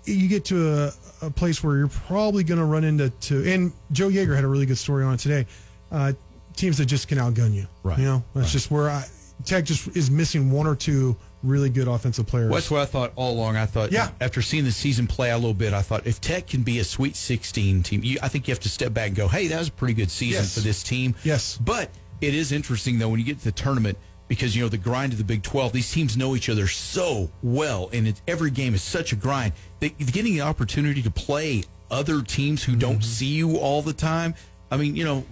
you 0.05 0.29
get 0.29 0.45
to 0.45 0.73
a, 0.85 0.91
a 1.23 1.29
place 1.29 1.61
where 1.61 1.75
you're 1.77 1.89
probably 1.89 2.45
going 2.45 2.59
to 2.59 2.65
run 2.65 2.85
into 2.85 3.09
to, 3.09 3.51
and 3.51 3.73
Joe 3.91 4.07
Yeager 4.07 4.33
had 4.35 4.45
a 4.45 4.47
really 4.47 4.65
good 4.65 4.77
story 4.77 5.03
on 5.03 5.15
it 5.15 5.19
today. 5.19 5.45
Uh, 5.91 6.13
teams 6.55 6.77
that 6.77 6.85
just 6.85 7.07
can 7.09 7.17
outgun 7.17 7.53
you. 7.53 7.67
Right. 7.83 7.99
You 7.99 8.05
know, 8.05 8.23
that's 8.33 8.53
just 8.53 8.71
where 8.71 8.89
I, 8.89 9.03
Tech 9.45 9.65
just 9.65 9.95
is 9.97 10.09
missing 10.09 10.49
one 10.49 10.65
or 10.65 10.75
two 10.75 11.15
really 11.47 11.69
good 11.69 11.87
offensive 11.87 12.27
players. 12.27 12.49
Well, 12.49 12.55
that's 12.55 12.69
what 12.71 12.81
I 12.81 12.85
thought 12.85 13.13
all 13.15 13.33
along. 13.33 13.55
I 13.55 13.65
thought, 13.65 13.91
Yeah. 13.91 14.09
after 14.21 14.41
seeing 14.41 14.63
the 14.63 14.71
season 14.71 15.07
play 15.07 15.31
a 15.31 15.35
little 15.35 15.53
bit, 15.53 15.73
I 15.73 15.81
thought 15.81 16.05
if 16.05 16.19
Tech 16.21 16.47
can 16.47 16.63
be 16.63 16.79
a 16.79 16.83
Sweet 16.83 17.15
16 17.15 17.83
team, 17.83 18.03
you, 18.03 18.19
I 18.21 18.27
think 18.27 18.47
you 18.47 18.51
have 18.51 18.59
to 18.61 18.69
step 18.69 18.93
back 18.93 19.07
and 19.07 19.15
go, 19.15 19.27
hey, 19.27 19.47
that 19.47 19.59
was 19.59 19.69
a 19.69 19.71
pretty 19.71 19.93
good 19.93 20.11
season 20.11 20.43
Yes. 20.43 20.53
for 20.53 20.59
this 20.59 20.83
team. 20.83 21.15
Yes. 21.23 21.57
But 21.63 21.89
it 22.21 22.33
is 22.33 22.51
interesting, 22.51 22.99
though, 22.99 23.09
when 23.09 23.19
you 23.19 23.25
get 23.25 23.39
to 23.39 23.45
the 23.45 23.51
tournament, 23.51 23.97
because, 24.27 24.55
you 24.55 24.61
know, 24.61 24.69
the 24.69 24.77
grind 24.77 25.13
of 25.13 25.17
the 25.17 25.23
Big 25.23 25.41
12, 25.41 25.71
these 25.71 25.91
teams 25.91 26.17
know 26.17 26.35
each 26.35 26.49
other 26.49 26.67
so 26.67 27.29
well, 27.41 27.89
and 27.93 28.19
every 28.27 28.51
game 28.51 28.75
is 28.75 28.83
such 28.83 29.13
a 29.13 29.15
grind. 29.15 29.53
They, 29.79 29.89
getting 29.89 30.33
the 30.33 30.41
opportunity 30.41 31.01
to 31.01 31.11
play 31.11 31.63
other 31.89 32.21
teams 32.21 32.63
who 32.63 32.75
don't 32.75 32.95
mm-hmm. 32.95 33.01
see 33.01 33.27
you 33.27 33.57
all 33.57 33.81
the 33.81 33.93
time, 33.93 34.35
I 34.69 34.77
mean, 34.77 34.95
you 34.95 35.05
know, 35.05 35.25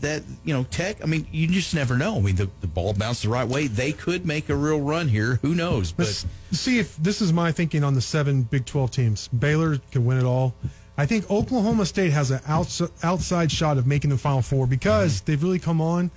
that 0.00 0.22
you 0.44 0.54
know 0.54 0.64
tech 0.64 1.02
i 1.02 1.06
mean 1.06 1.26
you 1.30 1.46
just 1.46 1.74
never 1.74 1.96
know 1.96 2.16
i 2.16 2.20
mean 2.20 2.36
the, 2.36 2.48
the 2.62 2.66
ball 2.66 2.92
bounced 2.94 3.22
the 3.22 3.28
right 3.28 3.46
way 3.46 3.66
they 3.66 3.92
could 3.92 4.24
make 4.24 4.48
a 4.48 4.54
real 4.56 4.80
run 4.80 5.08
here 5.08 5.38
who 5.42 5.54
knows 5.54 5.92
but 5.92 6.04
Let's 6.06 6.26
see 6.52 6.78
if 6.78 6.96
this 6.96 7.20
is 7.20 7.32
my 7.32 7.52
thinking 7.52 7.84
on 7.84 7.94
the 7.94 8.00
seven 8.00 8.42
Big 8.44 8.64
12 8.64 8.90
teams. 8.90 9.28
Baylor 9.28 9.78
can 9.90 10.04
win 10.06 10.18
it 10.18 10.24
all. 10.24 10.54
I 10.96 11.04
think 11.04 11.28
Oklahoma 11.30 11.84
State 11.84 12.12
has 12.12 12.30
an 12.30 12.40
outs- 12.46 12.80
outside 13.02 13.50
shot 13.50 13.76
of 13.76 13.86
making 13.88 14.10
the 14.10 14.16
Final 14.18 14.40
Four 14.40 14.66
because 14.68 15.20
they've 15.22 15.42
really 15.42 15.58
come 15.58 15.80
on. 15.80 16.10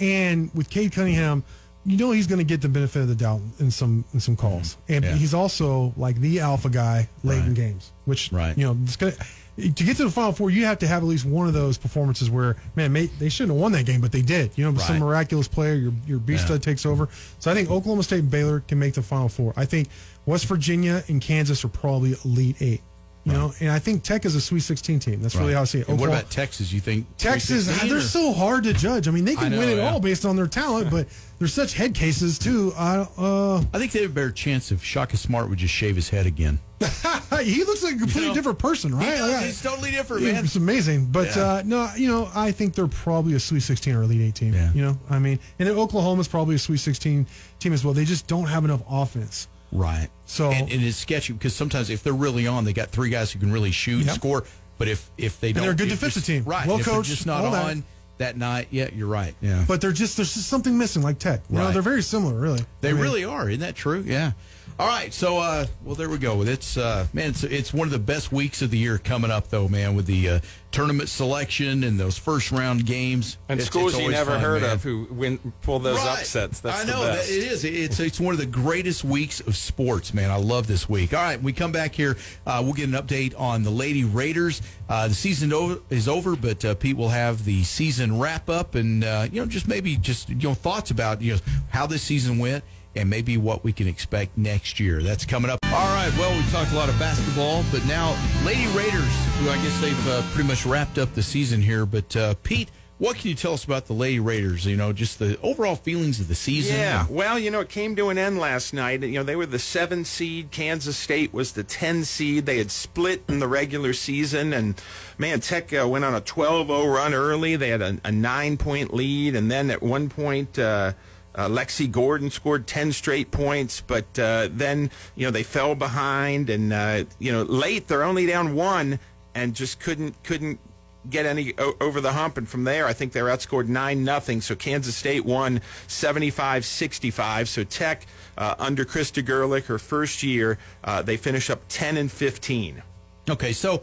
And 0.00 0.50
with 0.54 0.70
Cade 0.70 0.92
Cunningham, 0.92 1.44
you 1.84 1.98
know 1.98 2.10
he's 2.12 2.26
going 2.26 2.38
to 2.38 2.44
get 2.44 2.62
the 2.62 2.68
benefit 2.70 3.02
of 3.02 3.08
the 3.08 3.14
doubt 3.14 3.40
in 3.58 3.70
some 3.70 4.04
in 4.14 4.20
some 4.20 4.34
calls. 4.34 4.76
Mm-hmm. 4.86 4.92
And 4.94 5.04
Yeah. 5.04 5.14
he's 5.16 5.34
also 5.34 5.92
like 5.98 6.16
the 6.20 6.40
alpha 6.40 6.70
guy 6.70 7.08
late 7.22 7.44
in 7.44 7.52
games, 7.54 7.92
which 8.06 8.32
Right. 8.32 8.56
you 8.56 8.64
know 8.64 8.76
it's 8.84 8.96
going 8.96 9.12
to 9.12 9.24
get 9.56 9.96
to 9.98 10.04
the 10.04 10.10
Final 10.10 10.32
Four. 10.32 10.50
You 10.50 10.64
have 10.66 10.78
to 10.78 10.86
have 10.86 11.02
at 11.02 11.08
least 11.08 11.24
one 11.24 11.46
of 11.46 11.52
those 11.54 11.76
performances 11.78 12.30
where 12.30 12.56
man, 12.74 12.92
may, 12.92 13.06
they 13.06 13.28
shouldn't 13.28 13.52
have 13.52 13.60
won 13.60 13.72
that 13.72 13.86
game, 13.86 14.00
but 14.00 14.12
they 14.12 14.22
did. 14.22 14.50
You 14.56 14.70
know, 14.70 14.78
some 14.78 14.98
miraculous 14.98 15.48
player, 15.48 15.74
your 15.74 15.92
your 16.06 16.18
B 16.18 16.34
Yeah. 16.34 16.44
stud 16.44 16.62
takes 16.62 16.86
over. 16.86 17.08
So 17.38 17.50
I 17.50 17.54
think 17.54 17.70
Oklahoma 17.70 18.02
State 18.02 18.20
and 18.20 18.30
Baylor 18.30 18.60
can 18.60 18.78
make 18.78 18.94
the 18.94 19.02
Final 19.02 19.28
Four. 19.28 19.52
I 19.56 19.64
think 19.64 19.88
West 20.26 20.46
Virginia 20.46 21.02
and 21.08 21.20
Kansas 21.20 21.64
are 21.64 21.68
probably 21.68 22.16
Elite 22.24 22.56
Eight. 22.60 22.80
You 23.24 23.32
know, 23.32 23.52
and 23.60 23.70
I 23.70 23.78
think 23.78 24.02
Tech 24.02 24.24
is 24.24 24.34
a 24.34 24.40
Sweet 24.40 24.60
16 24.60 24.98
team. 24.98 25.22
That's 25.22 25.36
really 25.36 25.54
how 25.54 25.60
I 25.60 25.64
see 25.64 25.78
it. 25.78 25.88
What 25.88 26.08
about 26.08 26.28
Texas? 26.28 26.72
You 26.72 26.80
think 26.80 27.06
Texas? 27.18 27.68
They're 27.80 27.98
or- 27.98 28.00
so 28.00 28.32
hard 28.32 28.64
to 28.64 28.72
judge. 28.72 29.06
I 29.06 29.12
mean, 29.12 29.24
they 29.24 29.36
can 29.36 29.52
know, 29.52 29.58
win 29.58 29.68
it 29.68 29.76
yeah. 29.76 29.90
all 29.90 30.00
based 30.00 30.24
on 30.26 30.34
their 30.34 30.48
talent, 30.48 30.90
but 30.90 31.06
they're 31.38 31.46
such 31.46 31.74
head 31.74 31.94
cases 31.94 32.36
too. 32.36 32.72
I, 32.76 33.06
uh, 33.16 33.62
I 33.72 33.78
think 33.78 33.92
they 33.92 34.02
have 34.02 34.10
a 34.10 34.14
better 34.14 34.32
chance 34.32 34.72
if 34.72 34.82
Shaka 34.82 35.16
Smart 35.16 35.48
would 35.50 35.58
just 35.58 35.72
shave 35.72 35.94
his 35.94 36.08
head 36.08 36.26
again. 36.26 36.58
he 37.42 37.64
looks 37.64 37.82
like 37.82 37.94
a 37.94 37.98
completely 37.98 38.28
know, 38.28 38.34
different 38.34 38.58
person, 38.58 38.94
right? 38.94 39.06
Yeah. 39.16 39.42
He's 39.42 39.62
totally 39.62 39.90
different, 39.90 40.22
man. 40.24 40.44
It's 40.44 40.56
amazing, 40.56 41.06
but 41.06 41.34
Yeah. 41.36 41.42
uh, 41.42 41.62
no, 41.64 41.90
you 41.96 42.08
know, 42.08 42.30
I 42.34 42.50
think 42.52 42.74
they're 42.74 42.86
probably 42.88 43.34
a 43.34 43.40
Sweet 43.40 43.60
16 43.60 43.94
or 43.94 44.02
Elite 44.02 44.20
Eight 44.20 44.34
team. 44.34 44.54
Yeah. 44.54 44.72
You 44.72 44.82
know, 44.82 44.98
I 45.10 45.18
mean, 45.18 45.38
and 45.58 45.68
Oklahoma's 45.68 46.28
probably 46.28 46.54
a 46.56 46.58
Sweet 46.58 46.78
16 46.78 47.26
team 47.58 47.72
as 47.72 47.84
well. 47.84 47.94
They 47.94 48.04
just 48.04 48.26
don't 48.26 48.46
have 48.46 48.64
enough 48.64 48.82
offense. 48.88 49.48
Right. 49.70 50.08
So- 50.26 50.50
and, 50.50 50.70
and 50.70 50.82
it's 50.82 50.96
sketchy 50.98 51.32
because 51.32 51.54
sometimes 51.54 51.88
if 51.90 52.02
they're 52.02 52.12
really 52.12 52.46
on, 52.46 52.64
they 52.64 52.72
got 52.72 52.90
three 52.90 53.08
guys 53.10 53.32
who 53.32 53.38
can 53.38 53.52
really 53.52 53.70
shoot 53.70 53.98
and 53.98 54.06
Yep. 54.06 54.14
score. 54.16 54.44
But 54.78 54.88
if 54.88 55.10
if 55.16 55.38
they 55.40 55.52
don't, 55.52 55.62
they're 55.62 55.72
a 55.72 55.76
good 55.76 55.88
defensive 55.88 56.22
it's- 56.22 56.26
team. 56.26 56.44
right? 56.44 56.66
Well 56.66 56.78
coached, 56.80 57.08
just 57.10 57.24
not 57.26 57.44
all 57.44 57.52
that. 57.52 57.64
on 57.70 57.84
that 58.18 58.36
night. 58.36 58.68
Yeah, 58.70 58.88
you're 58.94 59.06
right. 59.08 59.34
Yeah, 59.40 59.64
But 59.66 59.80
they're 59.80 59.92
just 59.92 60.16
there's 60.16 60.34
just 60.34 60.48
something 60.48 60.76
missing, 60.76 61.02
like 61.02 61.18
Tech. 61.18 61.40
You 61.50 61.58
know, 61.58 61.70
they're 61.72 61.82
very 61.82 62.02
similar, 62.02 62.34
really. 62.38 62.60
They 62.80 62.90
I 62.90 62.92
mean, 62.92 63.02
really 63.02 63.24
are. 63.24 63.48
Isn't 63.48 63.60
that 63.60 63.74
true? 63.76 64.02
Yeah. 64.06 64.32
All 64.78 64.88
right. 64.88 65.12
So, 65.14 65.38
uh, 65.38 65.66
well, 65.84 65.94
there 65.94 66.08
we 66.08 66.18
go. 66.18 66.42
It's 66.42 66.76
uh, 66.76 67.06
man, 67.12 67.30
it's 67.30 67.44
it's 67.44 67.72
one 67.74 67.86
of 67.86 67.92
the 67.92 67.98
best 67.98 68.32
weeks 68.32 68.62
of 68.62 68.70
the 68.70 68.78
year 68.78 68.98
coming 68.98 69.30
up, 69.30 69.48
though, 69.48 69.68
man, 69.68 69.94
with 69.94 70.06
the 70.06 70.28
uh, 70.28 70.40
tournament 70.72 71.08
selection 71.08 71.84
and 71.84 72.00
those 72.00 72.16
first 72.18 72.50
round 72.50 72.86
games 72.86 73.36
and 73.48 73.60
It's- 73.60 73.68
schools 73.70 73.92
it's 73.94 74.02
you 74.02 74.10
never 74.10 74.32
fun, 74.32 74.40
heard 74.40 74.62
man. 74.62 74.70
of 74.72 74.82
who 74.82 75.06
win 75.10 75.38
pull 75.60 75.78
those 75.78 75.98
Right. 75.98 76.20
upsets. 76.20 76.60
That's 76.60 76.82
I 76.82 76.84
know 76.84 77.04
that 77.04 77.24
it 77.28 77.30
is. 77.30 77.64
It's 77.64 78.00
it's 78.00 78.18
one 78.18 78.32
of 78.34 78.40
the 78.40 78.46
greatest 78.46 79.04
weeks 79.04 79.40
of 79.40 79.56
sports, 79.56 80.12
man. 80.14 80.30
I 80.30 80.36
love 80.36 80.66
this 80.66 80.88
week. 80.88 81.12
All 81.14 81.22
right, 81.22 81.40
we 81.40 81.52
come 81.52 81.70
back 81.70 81.94
here. 81.94 82.16
Uh, 82.46 82.60
we'll 82.64 82.72
get 82.72 82.88
an 82.88 82.94
update 82.94 83.38
on 83.38 83.62
the 83.62 83.70
Lady 83.70 84.04
Raiders. 84.04 84.62
Uh, 84.88 85.06
the 85.08 85.14
season 85.14 85.52
over, 85.52 85.78
is 85.90 86.08
over, 86.08 86.34
but 86.34 86.64
uh, 86.64 86.74
Pete 86.74 86.96
will 86.96 87.10
have 87.10 87.44
the 87.44 87.62
season 87.62 88.18
wrap 88.18 88.48
up, 88.48 88.74
and 88.74 89.04
uh, 89.04 89.28
you 89.30 89.40
know, 89.40 89.46
just 89.46 89.68
maybe 89.68 89.96
just 89.96 90.30
you 90.30 90.36
know 90.48 90.54
thoughts 90.54 90.90
about 90.90 91.20
you 91.22 91.34
know 91.34 91.40
how 91.68 91.86
this 91.86 92.02
season 92.02 92.38
went. 92.38 92.64
And 92.94 93.08
maybe 93.08 93.36
what 93.36 93.64
we 93.64 93.72
can 93.72 93.86
expect 93.86 94.36
next 94.36 94.78
year. 94.80 95.02
That's 95.02 95.24
coming 95.24 95.50
up. 95.50 95.58
All 95.66 95.94
right. 95.94 96.12
Well, 96.18 96.36
we 96.36 96.42
talked 96.50 96.72
a 96.72 96.76
lot 96.76 96.88
of 96.88 96.98
basketball, 96.98 97.64
but 97.70 97.84
now 97.86 98.16
Lady 98.44 98.66
Raiders, 98.76 99.14
who 99.38 99.48
I 99.48 99.56
guess 99.62 99.80
they've 99.80 100.08
uh, 100.08 100.22
pretty 100.32 100.48
much 100.48 100.66
wrapped 100.66 100.98
up 100.98 101.14
the 101.14 101.22
season 101.22 101.62
here. 101.62 101.86
But 101.86 102.14
uh, 102.16 102.34
Pete, 102.42 102.68
what 103.02 103.16
can 103.16 103.30
you 103.30 103.34
tell 103.34 103.54
us 103.54 103.64
about 103.64 103.86
the 103.86 103.94
Lady 103.94 104.20
Raiders? 104.20 104.64
You 104.64 104.76
know, 104.76 104.92
just 104.92 105.18
the 105.18 105.36
overall 105.40 105.74
feelings 105.74 106.20
of 106.20 106.28
the 106.28 106.36
season. 106.36 106.76
Yeah, 106.76 107.04
well, 107.10 107.36
you 107.36 107.50
know, 107.50 107.58
it 107.58 107.68
came 107.68 107.96
to 107.96 108.10
an 108.10 108.18
end 108.18 108.38
last 108.38 108.72
night. 108.72 109.02
You 109.02 109.14
know, 109.14 109.22
they 109.24 109.34
were 109.34 109.44
the 109.44 109.58
seven 109.58 110.04
seed. 110.04 110.52
Kansas 110.52 110.96
State 110.96 111.32
was 111.32 111.52
the 111.52 111.64
ten 111.64 112.04
seed. 112.04 112.46
They 112.46 112.58
had 112.58 112.70
split 112.70 113.24
in 113.28 113.40
the 113.40 113.48
regular 113.48 113.92
season, 113.92 114.52
and 114.52 114.80
man, 115.18 115.40
Tech 115.40 115.72
uh, 115.72 115.88
went 115.88 116.04
on 116.04 116.14
a 116.14 116.20
12-0 116.20 116.94
run 116.94 117.12
early. 117.12 117.56
They 117.56 117.70
had 117.70 117.82
a, 117.82 117.98
a 118.04 118.12
nine-point 118.12 118.94
lead, 118.94 119.34
and 119.34 119.50
then 119.50 119.70
at 119.70 119.82
one 119.82 120.08
point. 120.08 120.58
Uh, 120.58 120.92
uh, 121.34 121.48
Lexi 121.48 121.90
Gordon 121.90 122.30
scored 122.30 122.66
10 122.66 122.92
straight 122.92 123.30
points, 123.30 123.80
but 123.80 124.18
uh, 124.18 124.48
then, 124.50 124.90
you 125.14 125.26
know, 125.26 125.30
they 125.30 125.42
fell 125.42 125.74
behind 125.74 126.50
and, 126.50 126.72
uh, 126.72 127.04
you 127.18 127.32
know, 127.32 127.42
late 127.42 127.88
they're 127.88 128.02
only 128.02 128.26
down 128.26 128.54
one 128.54 128.98
and 129.34 129.54
just 129.54 129.80
couldn't 129.80 130.22
couldn't 130.22 130.60
get 131.08 131.26
any 131.26 131.54
o- 131.58 131.74
over 131.80 132.00
the 132.00 132.12
hump. 132.12 132.36
And 132.38 132.48
from 132.48 132.64
there, 132.64 132.86
I 132.86 132.92
think 132.92 133.12
they're 133.12 133.26
outscored 133.26 133.66
9 133.66 134.04
nothing. 134.04 134.40
So 134.40 134.54
Kansas 134.54 134.94
State 134.96 135.24
won 135.24 135.60
75 135.88 136.64
65. 136.64 137.48
So 137.48 137.64
Tech, 137.64 138.06
uh, 138.36 138.54
under 138.58 138.84
Krista 138.84 139.22
Gerlich, 139.24 139.64
her 139.66 139.78
first 139.78 140.22
year, 140.22 140.58
uh, 140.84 141.02
they 141.02 141.16
finish 141.16 141.50
up 141.50 141.62
10 141.68 141.96
and 141.96 142.10
15. 142.10 142.82
Okay, 143.30 143.52
so 143.52 143.82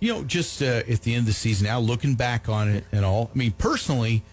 you 0.00 0.12
know, 0.12 0.24
just 0.24 0.60
uh, 0.62 0.82
at 0.88 1.02
the 1.02 1.14
end 1.14 1.20
of 1.20 1.26
the 1.26 1.32
season, 1.32 1.68
now 1.68 1.78
looking 1.78 2.16
back 2.16 2.48
on 2.48 2.68
it 2.68 2.84
and 2.90 3.04
all, 3.04 3.30
I 3.32 3.38
mean, 3.38 3.52
personally, 3.52 4.24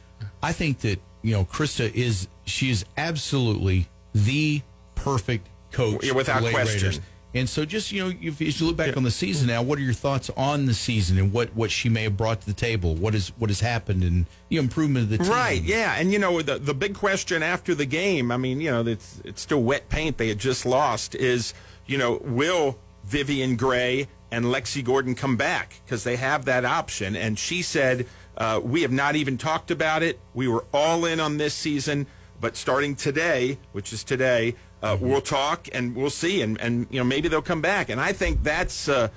I 0.41 0.51
think 0.51 0.79
that 0.79 0.99
you 1.21 1.33
know 1.33 1.45
Krista 1.45 1.93
is 1.93 2.27
she 2.49 2.69
is 2.69 2.85
absolutely 2.97 3.87
the 4.13 4.61
perfect 4.95 5.47
coach, 5.71 6.03
Yeah, 6.03 6.13
without 6.13 6.35
for 6.35 6.39
the 6.39 6.45
Lady 6.45 6.55
question. 6.55 6.83
Raiders. 6.89 7.01
And 7.35 7.47
so, 7.47 7.63
just 7.63 7.91
you 7.91 8.03
know, 8.03 8.17
if, 8.19 8.41
as 8.41 8.59
you 8.59 8.65
look 8.65 8.75
back 8.75 8.97
on 8.97 9.03
the 9.03 9.11
season 9.11 9.47
now, 9.47 9.61
what 9.61 9.77
are 9.77 9.83
your 9.83 9.93
thoughts 9.93 10.31
on 10.35 10.65
the 10.65 10.73
season 10.73 11.19
and 11.19 11.31
what, 11.31 11.53
what 11.55 11.69
she 11.69 11.87
may 11.87 12.03
have 12.03 12.17
brought 12.17 12.41
to 12.41 12.47
the 12.47 12.53
table? 12.53 12.95
What 12.95 13.13
is 13.13 13.29
what 13.37 13.51
has 13.51 13.59
happened 13.59 14.03
and 14.03 14.25
the 14.49 14.57
improvement 14.57 15.03
of 15.03 15.09
the 15.11 15.19
team? 15.19 15.31
Right, 15.31 15.61
yeah, 15.61 15.95
and 15.99 16.11
you 16.11 16.17
know 16.17 16.41
the 16.41 16.57
the 16.57 16.73
big 16.73 16.95
question 16.95 17.43
after 17.43 17.75
the 17.75 17.85
game. 17.85 18.31
I 18.31 18.37
mean, 18.37 18.59
you 18.59 18.71
know, 18.71 18.81
it's 18.85 19.21
it's 19.23 19.43
still 19.43 19.61
wet 19.61 19.89
paint. 19.89 20.17
They 20.17 20.29
had 20.29 20.39
just 20.39 20.65
lost. 20.65 21.13
Is 21.13 21.53
you 21.85 21.99
know, 21.99 22.19
will 22.23 22.79
Vivian 23.05 23.55
Gray 23.57 24.07
and 24.31 24.45
Lexi 24.45 24.83
Gordon 24.83 25.13
come 25.13 25.37
back 25.37 25.81
because 25.85 26.03
they 26.03 26.15
have 26.15 26.45
that 26.45 26.65
option? 26.65 27.15
And 27.15 27.37
she 27.37 27.61
said, 27.61 28.07
uh, 28.37 28.59
"We 28.63 28.81
have 28.81 28.91
not 28.91 29.15
even 29.15 29.37
talked 29.37 29.69
about 29.69 30.01
it. 30.01 30.19
We 30.33 30.47
were 30.47 30.65
all 30.73 31.05
in 31.05 31.19
on 31.19 31.37
this 31.37 31.53
season, 31.53 32.07
but 32.39 32.55
starting 32.55 32.95
today, 32.95 33.57
which 33.71 33.93
is 33.93 34.03
today, 34.03 34.55
uh, 34.81 34.97
we'll 34.99 35.21
talk 35.21 35.67
and 35.73 35.95
we'll 35.95 36.09
see, 36.09 36.41
and 36.41 36.59
and 36.59 36.87
you 36.89 36.99
know 36.99 37.03
maybe 37.03 37.27
they'll 37.27 37.41
come 37.41 37.61
back. 37.61 37.89
And 37.89 37.99
I 37.99 38.13
think 38.13 38.43
that's." 38.43 38.89
Uh, 38.89 39.09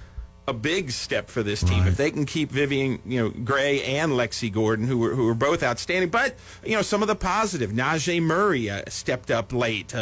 a 0.49 0.53
big 0.53 0.91
step 0.91 1.29
for 1.29 1.45
this 1.45 1.62
team 1.62 1.87
if 1.87 1.97
they 1.97 2.11
can 2.11 2.27
keep 2.27 2.51
Vivian, 2.51 3.01
you 3.07 3.23
know, 3.23 3.31
Gray 3.31 3.81
and 3.85 4.12
Lexi 4.12 4.53
Gordon, 4.53 4.89
who 4.89 4.99
were 4.99 5.14
who 5.14 5.27
were 5.27 5.35
both 5.35 5.62
outstanding. 5.62 6.11
But 6.11 6.35
you 6.64 6.75
know, 6.75 6.83
some 6.83 7.01
of 7.01 7.07
the 7.07 7.14
positive. 7.14 7.70
Najee 7.70 8.20
Murray 8.20 8.68
uh, 8.68 8.83
stepped 8.89 9.31
up 9.31 9.53
late. 9.53 9.95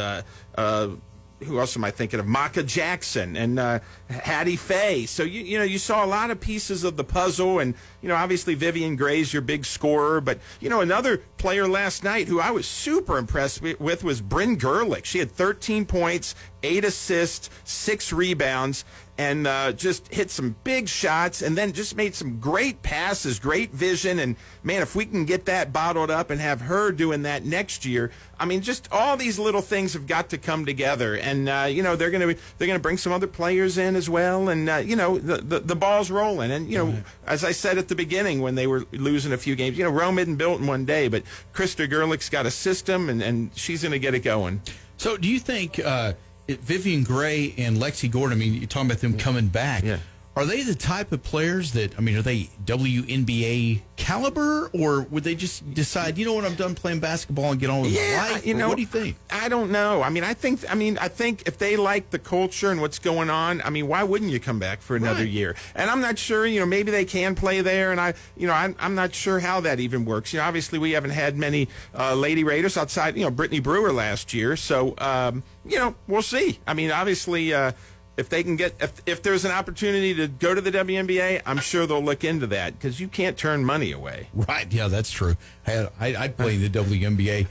Who 1.45 1.59
else 1.59 1.76
am 1.76 1.84
I 1.84 1.91
thinking 1.91 2.20
of? 2.20 2.26
Maka 2.26 2.62
Jackson 2.62 3.36
and 3.36 3.59
uh, 3.59 3.80
Hattie 4.09 4.57
Faye. 4.57 5.07
So 5.07 5.22
you 5.22 5.43
you 5.43 5.59
know 5.59 5.64
you 5.64 5.78
saw 5.78 6.05
a 6.05 6.07
lot 6.07 6.30
of 6.30 6.41
pieces 6.41 6.84
of 6.84 6.97
the 6.97 7.05
puzzle, 7.05 7.59
and 7.59 7.74
you 8.03 8.09
know 8.09 8.14
obviously 8.14 8.55
Vivian 8.55 8.97
Gray's 8.97 9.32
your 9.32 9.43
big 9.43 9.64
scorer, 9.64 10.20
but 10.20 10.38
you 10.61 10.68
know 10.68 10.80
another 10.80 11.18
player 11.38 11.66
last 11.66 12.05
night 12.05 12.28
who 12.28 12.41
I 12.41 12.51
was 12.51 12.66
super 12.66 13.16
impressed 13.18 13.62
with 13.62 14.05
was 14.05 14.20
Bryn 14.20 14.59
Gerlich. 14.59 15.05
She 15.05 15.18
had 15.18 15.30
13 15.30 15.86
points, 15.86 16.34
eight 16.62 16.84
assists, 16.84 17.49
six 17.64 18.12
rebounds 18.12 18.84
and 19.21 19.47
uh, 19.47 19.71
just 19.73 20.09
hit 20.09 20.31
some 20.31 20.57
big 20.64 20.89
shots 20.89 21.43
and 21.43 21.55
then 21.55 21.75
just 21.75 21.95
made 21.95 22.14
some 22.14 22.41
great 22.41 22.83
passes, 22.83 23.39
great 23.39 23.71
vision. 23.71 24.18
And 24.18 24.35
man, 24.62 24.81
if 24.81 24.97
we 24.97 25.05
can 25.05 25.27
get 25.27 25.45
that 25.45 25.75
bottled 25.75 26.11
up 26.11 26.31
and 26.31 26.41
have 26.41 26.62
her 26.62 26.91
doing 26.91 27.21
that 27.25 27.45
next 27.45 27.85
year, 27.85 28.12
I 28.39 28.47
mean, 28.47 28.62
just 28.62 28.91
all 28.91 29.18
these 29.18 29.39
little 29.39 29.61
things 29.61 29.93
have 29.93 30.07
got 30.07 30.31
to 30.31 30.39
come 30.39 30.64
together. 30.64 31.16
And 31.16 31.51
uh, 31.51 31.68
you 31.68 31.83
know, 31.83 31.97
they're 31.97 32.11
going 32.11 32.35
to 32.35 32.43
they're 32.57 32.66
going 32.66 32.79
to 32.79 32.83
bring 32.83 32.97
some 32.97 33.12
other 33.12 33.27
players 33.27 33.77
in 33.77 33.95
as 33.95 34.09
well. 34.09 34.49
And 34.49 34.71
uh, 34.71 34.77
you 34.77 34.97
know, 34.97 35.18
the, 35.18 35.37
the 35.37 35.61
the 35.61 35.77
ball's 35.77 36.11
rolling. 36.11 36.51
And 36.51 36.71
you 36.71 36.79
know, 36.79 36.95
as 37.27 37.45
I 37.45 37.53
said 37.53 37.77
at 37.77 37.89
the 37.89 37.95
beginning 37.95 38.41
when 38.41 38.55
they 38.55 38.66
were 38.66 38.87
losing 38.91 39.35
a 39.35 39.39
few 39.39 39.55
games, 39.55 39.77
you 39.77 39.85
know, 39.85 39.91
Rome 39.91 40.18
isn't 40.18 40.37
built 40.37 40.62
in 40.62 40.66
one 40.66 40.87
day, 40.87 41.09
but 41.09 41.25
Krista 41.53 41.87
Gerlich's 41.87 42.31
got 42.31 42.47
a 42.47 42.51
system, 42.51 43.11
and, 43.11 43.21
and 43.21 43.51
she's 43.55 43.83
going 43.83 43.93
to 43.93 43.99
get 43.99 44.14
it 44.14 44.21
going. 44.21 44.62
So, 44.97 45.18
do 45.18 45.29
you 45.29 45.39
think 45.39 45.79
uh, 45.79 46.14
Vivian 46.59 47.05
Gray 47.05 47.55
and 47.59 47.76
Lexi 47.76 48.11
Gordon? 48.11 48.36
I 48.36 48.40
mean, 48.40 48.55
you're 48.55 48.66
talking 48.66 48.90
about 48.90 49.01
them 49.01 49.16
coming 49.16 49.48
back. 49.48 49.84
Yeah. 49.84 49.98
Are 50.41 50.47
they 50.47 50.62
the 50.62 50.74
type 50.74 51.12
of 51.12 51.22
players 51.22 51.72
that 51.72 51.99
I 51.99 52.01
mean, 52.01 52.16
are 52.16 52.22
they 52.22 52.49
WNBA 52.64 53.82
caliber, 53.97 54.70
or 54.72 55.03
would 55.11 55.22
they 55.22 55.34
just 55.34 55.74
decide, 55.74 56.16
you 56.16 56.24
know 56.24 56.32
what, 56.32 56.47
I'm 56.47 56.55
done 56.55 56.74
playing 56.74 57.01
basketball 57.01 57.51
and 57.51 57.61
get 57.61 57.68
on 57.68 57.82
with 57.82 57.93
my 57.95 58.32
life? 58.32 58.47
you 58.47 58.55
know, 58.55 58.68
what 58.68 58.76
do 58.76 58.80
you 58.80 58.88
think? 58.88 59.16
I 59.30 59.51
don't 59.51 59.70
know. 59.70 60.01
I 60.03 60.09
mean, 60.09 60.24
I 60.24 60.32
think, 60.32 60.64
I 60.70 60.74
mean, 60.74 60.97
I 60.97 61.09
think 61.09 61.43
if 61.47 61.59
they 61.59 61.76
like 61.76 62.09
the 62.09 62.18
culture 62.18 62.70
and 62.70 62.80
what's 62.80 62.99
going 62.99 63.28
on, 63.28 63.61
I 63.61 63.68
mean, 63.68 63.86
why 63.86 64.03
wouldn't 64.03 64.30
you 64.30 64.41
come 64.41 64.59
back 64.59 64.80
for 64.80 64.97
another 64.97 65.20
Right. 65.20 65.28
year? 65.28 65.57
And 65.74 65.91
I'm 65.91 66.01
not 66.01 66.18
sure. 66.18 66.47
You 66.47 66.61
know, 66.61 66.66
maybe 66.66 66.91
they 66.91 67.05
can 67.05 67.34
play 67.34 67.61
there, 67.61 67.93
and 67.93 68.01
I, 68.01 68.14
you 68.34 68.47
know, 68.47 68.55
I'm, 68.55 68.74
I'm 68.78 68.95
not 68.95 69.14
sure 69.14 69.41
how 69.41 69.61
that 69.61 69.78
even 69.78 70.07
works. 70.07 70.32
You 70.32 70.38
know, 70.38 70.47
obviously 70.47 70.78
we 70.78 70.93
haven't 70.93 71.11
had 71.11 71.36
many 71.36 71.68
uh, 71.95 72.14
Lady 72.14 72.45
Raiders 72.45 72.78
outside, 72.78 73.14
you 73.14 73.24
know, 73.24 73.30
Brittany 73.30 73.61
Brewer 73.61 73.93
last 73.93 74.32
year, 74.32 74.57
so 74.57 74.95
um, 74.97 75.43
you 75.66 75.78
know, 75.78 75.95
we'll 76.09 76.22
see. 76.22 76.59
I 76.66 76.72
mean, 76.72 76.91
obviously. 76.91 77.53
Uh, 77.53 77.72
if 78.21 78.29
they 78.29 78.43
can 78.45 78.55
get, 78.55 78.75
if, 78.81 78.93
if 79.07 79.23
there's 79.23 79.45
an 79.45 79.51
opportunity 79.51 80.14
to 80.14 80.29
go 80.29 80.55
to 80.55 80.61
the 80.61 80.71
WNBA, 80.71 81.41
I'm 81.47 81.59
sure 81.59 81.87
they'll 81.87 82.05
look 82.05 82.23
into 82.23 82.47
that 82.49 82.79
because 82.79 83.01
you 83.01 83.09
can't 83.09 83.37
turn 83.37 83.64
money 83.64 83.91
away. 83.93 84.29
Right? 84.35 84.71
Yeah, 84.73 84.89
that's 84.89 85.11
true. 85.11 85.37
I, 85.66 85.89
I, 85.99 86.07
I'd 86.16 86.37
play 86.37 86.57
the 86.57 86.68
WNBA. 86.68 87.47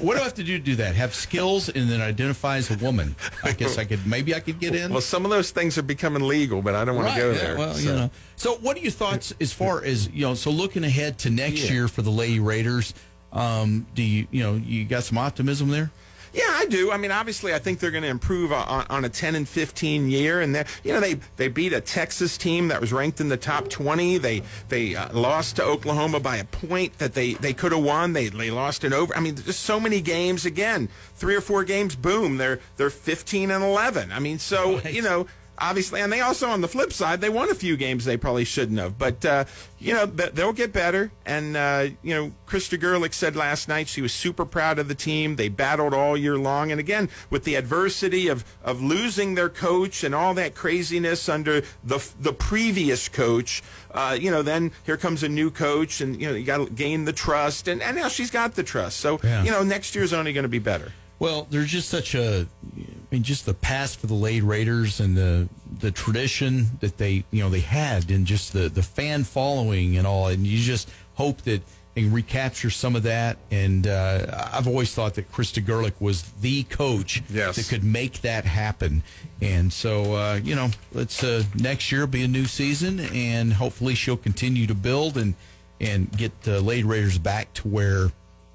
what 0.00 0.14
do 0.16 0.20
I 0.20 0.24
have 0.24 0.34
to 0.34 0.42
do 0.42 0.58
to 0.58 0.64
do 0.64 0.74
that? 0.76 0.96
Have 0.96 1.14
skills 1.14 1.68
and 1.68 1.88
then 1.88 2.00
identify 2.00 2.56
as 2.56 2.70
a 2.70 2.76
woman. 2.78 3.14
I 3.44 3.52
guess 3.52 3.78
I 3.78 3.84
could. 3.84 4.04
Maybe 4.06 4.34
I 4.34 4.40
could 4.40 4.58
get 4.58 4.74
in. 4.74 4.90
Well, 4.90 5.00
some 5.00 5.24
of 5.24 5.30
those 5.30 5.50
things 5.52 5.78
are 5.78 5.82
becoming 5.82 6.22
legal, 6.26 6.62
but 6.62 6.74
I 6.74 6.84
don't 6.84 6.96
want 6.96 7.08
Right, 7.08 7.14
to 7.16 7.20
go 7.20 7.30
yeah, 7.30 7.38
there. 7.38 7.56
Well, 7.58 7.74
so. 7.74 7.80
you 7.80 7.94
know. 7.96 8.10
So, 8.36 8.54
what 8.56 8.76
are 8.76 8.80
your 8.80 8.90
thoughts 8.90 9.32
as 9.40 9.52
far 9.52 9.84
as 9.84 10.08
you 10.08 10.22
know? 10.22 10.34
So, 10.34 10.50
looking 10.50 10.82
ahead 10.84 11.18
to 11.20 11.30
next 11.30 11.64
Yeah. 11.66 11.72
year 11.72 11.88
for 11.88 12.02
the 12.02 12.10
Lady 12.10 12.40
Raiders, 12.40 12.92
um, 13.32 13.86
do 13.94 14.02
you 14.02 14.26
you 14.30 14.42
know 14.42 14.54
you 14.54 14.84
got 14.84 15.04
some 15.04 15.16
optimism 15.18 15.68
there? 15.68 15.90
Yeah, 16.34 16.44
I 16.48 16.64
do. 16.64 16.90
I 16.90 16.96
mean, 16.96 17.10
obviously, 17.10 17.52
I 17.52 17.58
think 17.58 17.78
they're 17.78 17.90
going 17.90 18.04
to 18.04 18.08
improve 18.08 18.52
on, 18.52 18.86
on 18.88 19.04
a 19.04 19.08
10 19.10 19.34
and 19.34 19.46
15 19.46 20.08
year, 20.10 20.40
and 20.40 20.54
they 20.54 20.64
you 20.82 20.92
know 20.92 21.00
they 21.00 21.14
they 21.36 21.48
beat 21.48 21.72
a 21.74 21.80
Texas 21.80 22.38
team 22.38 22.68
that 22.68 22.80
was 22.80 22.90
ranked 22.92 23.20
in 23.20 23.28
the 23.28 23.36
top 23.36 23.68
20. 23.68 24.16
They 24.18 24.42
they 24.70 24.96
uh, 24.96 25.12
lost 25.12 25.56
to 25.56 25.62
Oklahoma 25.64 26.20
by 26.20 26.36
a 26.38 26.44
point 26.44 26.96
that 26.98 27.12
they 27.12 27.34
they 27.34 27.52
could 27.52 27.72
have 27.72 27.82
won. 27.84 28.14
They 28.14 28.28
they 28.28 28.50
lost 28.50 28.82
it 28.84 28.92
over. 28.94 29.14
I 29.16 29.20
mean, 29.20 29.36
just 29.36 29.60
so 29.60 29.78
many 29.78 30.00
games. 30.00 30.46
Again, 30.46 30.88
three 31.16 31.34
or 31.34 31.42
four 31.42 31.64
games. 31.64 31.94
Boom, 31.96 32.38
they're 32.38 32.60
they're 32.78 32.88
15 32.90 33.50
and 33.50 33.62
11. 33.62 34.10
I 34.10 34.18
mean, 34.18 34.38
so 34.38 34.76
Right. 34.76 34.92
you 34.94 35.02
know. 35.02 35.26
Obviously, 35.58 36.00
and 36.00 36.12
they 36.12 36.20
also, 36.20 36.48
on 36.48 36.60
the 36.60 36.66
flip 36.68 36.92
side, 36.92 37.20
they 37.20 37.28
won 37.28 37.48
a 37.50 37.54
few 37.54 37.76
games 37.76 38.04
they 38.04 38.16
probably 38.16 38.44
shouldn't 38.44 38.78
have. 38.80 38.98
But 38.98 39.24
uh, 39.24 39.44
you 39.78 39.92
know, 39.92 40.06
they'll 40.06 40.52
get 40.54 40.72
better. 40.72 41.12
And 41.26 41.56
uh, 41.56 41.88
you 42.02 42.14
know, 42.14 42.32
Krista 42.48 42.78
Gerlich 42.78 43.12
said 43.14 43.36
last 43.36 43.68
night 43.68 43.86
she 43.86 44.00
was 44.02 44.12
super 44.12 44.44
proud 44.44 44.78
of 44.78 44.88
the 44.88 44.94
team. 44.94 45.36
They 45.36 45.48
battled 45.48 45.94
all 45.94 46.16
year 46.16 46.36
long, 46.38 46.72
and 46.72 46.80
again, 46.80 47.08
with 47.30 47.44
the 47.44 47.54
adversity 47.54 48.28
of 48.28 48.44
of 48.64 48.82
losing 48.82 49.34
their 49.34 49.48
coach 49.50 50.02
and 50.02 50.14
all 50.14 50.34
that 50.34 50.54
craziness 50.54 51.28
under 51.28 51.62
the 51.84 52.04
the 52.18 52.32
previous 52.32 53.08
coach. 53.08 53.62
Uh, 53.92 54.16
you 54.18 54.30
know, 54.30 54.42
then 54.42 54.72
here 54.84 54.96
comes 54.96 55.22
a 55.22 55.28
new 55.28 55.50
coach, 55.50 56.00
and 56.00 56.20
you 56.20 56.28
know, 56.28 56.34
you 56.34 56.44
got 56.46 56.58
to 56.58 56.70
gain 56.72 57.04
the 57.04 57.12
trust, 57.12 57.68
and 57.68 57.82
and 57.82 57.96
now 57.96 58.08
she's 58.08 58.30
got 58.30 58.54
the 58.54 58.62
trust. 58.62 58.98
So 58.98 59.20
Yeah. 59.22 59.44
you 59.44 59.50
know, 59.50 59.62
next 59.62 59.94
year's 59.94 60.12
only 60.14 60.32
going 60.32 60.44
to 60.44 60.48
be 60.48 60.58
better. 60.58 60.92
Well, 61.22 61.46
there's 61.50 61.70
just 61.70 61.88
such 61.88 62.16
a, 62.16 62.48
I 62.76 62.84
mean, 63.12 63.22
just 63.22 63.46
the 63.46 63.54
past 63.54 64.00
for 64.00 64.08
the 64.08 64.14
Lady 64.14 64.40
Raiders 64.40 64.98
and 64.98 65.16
the 65.16 65.48
the 65.78 65.92
tradition 65.92 66.66
that 66.80 66.98
they 66.98 67.22
you 67.30 67.44
know 67.44 67.48
they 67.48 67.60
had, 67.60 68.10
and 68.10 68.26
just 68.26 68.52
the 68.52 68.68
the 68.68 68.82
fan 68.82 69.22
following 69.22 69.96
and 69.96 70.04
all, 70.04 70.26
and 70.26 70.44
you 70.44 70.58
just 70.58 70.90
hope 71.14 71.42
that 71.42 71.62
they 71.94 72.02
can 72.02 72.12
recapture 72.12 72.70
some 72.70 72.96
of 72.96 73.04
that. 73.04 73.36
And 73.52 73.86
uh, 73.86 74.48
I've 74.52 74.66
always 74.66 74.92
thought 74.94 75.14
that 75.14 75.30
Krista 75.30 75.64
Gerlich 75.64 75.92
was 76.00 76.22
the 76.40 76.64
coach 76.64 77.22
Yes. 77.30 77.54
that 77.54 77.68
could 77.68 77.84
make 77.84 78.22
that 78.22 78.44
happen. 78.44 79.04
And 79.40 79.72
so, 79.72 80.14
uh, 80.14 80.40
you 80.42 80.56
know, 80.56 80.70
let's 80.92 81.22
uh, 81.22 81.44
next 81.54 81.92
year 81.92 82.00
will 82.00 82.08
be 82.08 82.24
a 82.24 82.28
new 82.28 82.46
season, 82.46 82.98
and 82.98 83.52
hopefully 83.52 83.94
she'll 83.94 84.16
continue 84.16 84.66
to 84.66 84.74
build 84.74 85.16
and 85.16 85.36
and 85.80 86.10
get 86.18 86.42
the 86.42 86.60
Lady 86.60 86.82
Raiders 86.82 87.18
back 87.18 87.54
to 87.54 87.68
where 87.68 88.10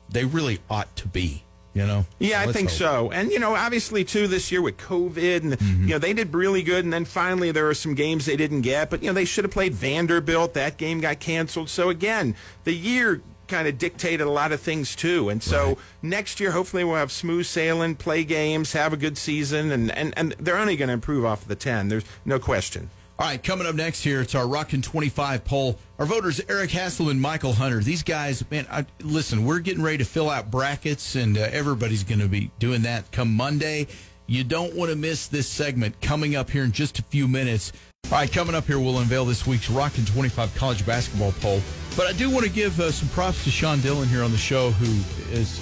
they 0.09 0.25
really 0.25 0.59
ought 0.69 0.93
to 0.97 1.07
be. 1.07 1.43
You 1.77 1.85
know? 1.85 2.05
Yeah, 2.19 2.41
I 2.41 2.51
think 2.51 2.69
hope. 2.69 2.77
so. 2.77 3.11
And 3.11 3.31
you 3.31 3.39
know, 3.39 3.55
obviously 3.55 4.03
too 4.03 4.27
this 4.27 4.51
year 4.51 4.61
with 4.61 4.77
COVID 4.77 5.41
and 5.43 5.53
mm-hmm. 5.53 5.83
you 5.83 5.89
know, 5.89 5.99
they 5.99 6.13
did 6.13 6.33
really 6.33 6.63
good 6.63 6.83
and 6.83 6.91
then 6.91 7.05
finally 7.05 7.51
there 7.51 7.65
were 7.65 7.73
some 7.75 7.93
games 7.93 8.25
they 8.25 8.35
didn't 8.35 8.61
get, 8.61 8.89
but 8.89 9.03
you 9.03 9.07
know, 9.07 9.13
they 9.13 9.25
should 9.25 9.43
have 9.43 9.51
played 9.51 9.73
Vanderbilt. 9.73 10.53
That 10.55 10.77
game 10.77 11.01
got 11.01 11.19
canceled. 11.19 11.69
So 11.69 11.89
again, 11.89 12.35
the 12.63 12.73
year 12.73 13.21
kind 13.47 13.67
of 13.67 13.77
dictated 13.77 14.25
a 14.25 14.29
lot 14.29 14.51
of 14.51 14.59
things 14.59 14.95
too. 14.95 15.29
And 15.29 15.41
so 15.41 15.77
next 16.01 16.39
year, 16.39 16.51
hopefully, 16.51 16.83
we'll 16.83 16.95
have 16.95 17.11
smooth 17.11 17.45
sailing, 17.45 17.95
play 17.95 18.23
games, 18.23 18.73
have 18.73 18.93
a 18.93 18.97
good 18.97 19.17
season, 19.17 19.71
and, 19.71 19.91
and, 19.91 20.13
and 20.17 20.33
they're 20.39 20.57
only 20.57 20.75
going 20.75 20.87
to 20.87 20.93
improve 20.93 21.25
off 21.25 21.43
of 21.43 21.47
the 21.47 21.55
10. 21.55 21.87
There's 21.87 22.03
no 22.25 22.39
question. 22.39 22.89
All 23.19 23.25
right, 23.25 23.41
coming 23.41 23.65
up 23.65 23.73
next 23.73 24.03
here, 24.03 24.21
it's 24.21 24.35
our 24.35 24.47
Rockin' 24.47 24.83
25 24.83 25.43
poll. 25.43 25.79
Our 25.97 26.05
voters, 26.05 26.39
Eric 26.47 26.69
Haslam 26.69 27.09
and 27.09 27.19
Michael 27.19 27.53
Hunter. 27.53 27.79
These 27.79 28.03
guys, 28.03 28.43
man, 28.51 28.67
I, 28.69 28.85
listen, 29.01 29.43
we're 29.43 29.57
getting 29.57 29.81
ready 29.81 29.97
to 29.97 30.05
fill 30.05 30.29
out 30.29 30.51
brackets, 30.51 31.15
and 31.15 31.35
uh, 31.35 31.41
everybody's 31.51 32.03
going 32.03 32.19
to 32.19 32.27
be 32.27 32.51
doing 32.59 32.83
that 32.83 33.11
come 33.11 33.33
Monday. 33.33 33.87
You 34.27 34.43
don't 34.43 34.75
want 34.75 34.91
to 34.91 34.95
miss 34.95 35.25
this 35.25 35.47
segment 35.47 35.99
coming 35.99 36.35
up 36.35 36.51
here 36.51 36.63
in 36.63 36.71
just 36.71 36.99
a 36.99 37.01
few 37.01 37.27
minutes. 37.27 37.71
All 38.05 38.11
right, 38.11 38.31
coming 38.31 38.53
up 38.53 38.67
here, 38.67 38.77
we'll 38.77 38.99
unveil 38.99 39.25
this 39.25 39.47
week's 39.47 39.67
Rockin' 39.67 40.05
25 40.05 40.53
college 40.53 40.85
basketball 40.85 41.31
poll. 41.41 41.59
But 41.95 42.05
I 42.05 42.13
do 42.13 42.29
want 42.29 42.45
to 42.45 42.51
give 42.51 42.79
uh, 42.79 42.91
some 42.91 43.09
props 43.09 43.43
to 43.45 43.49
Sean 43.49 43.81
Dillon 43.81 44.07
here 44.07 44.21
on 44.21 44.31
the 44.31 44.37
show, 44.37 44.69
who 44.69 45.33
is 45.33 45.57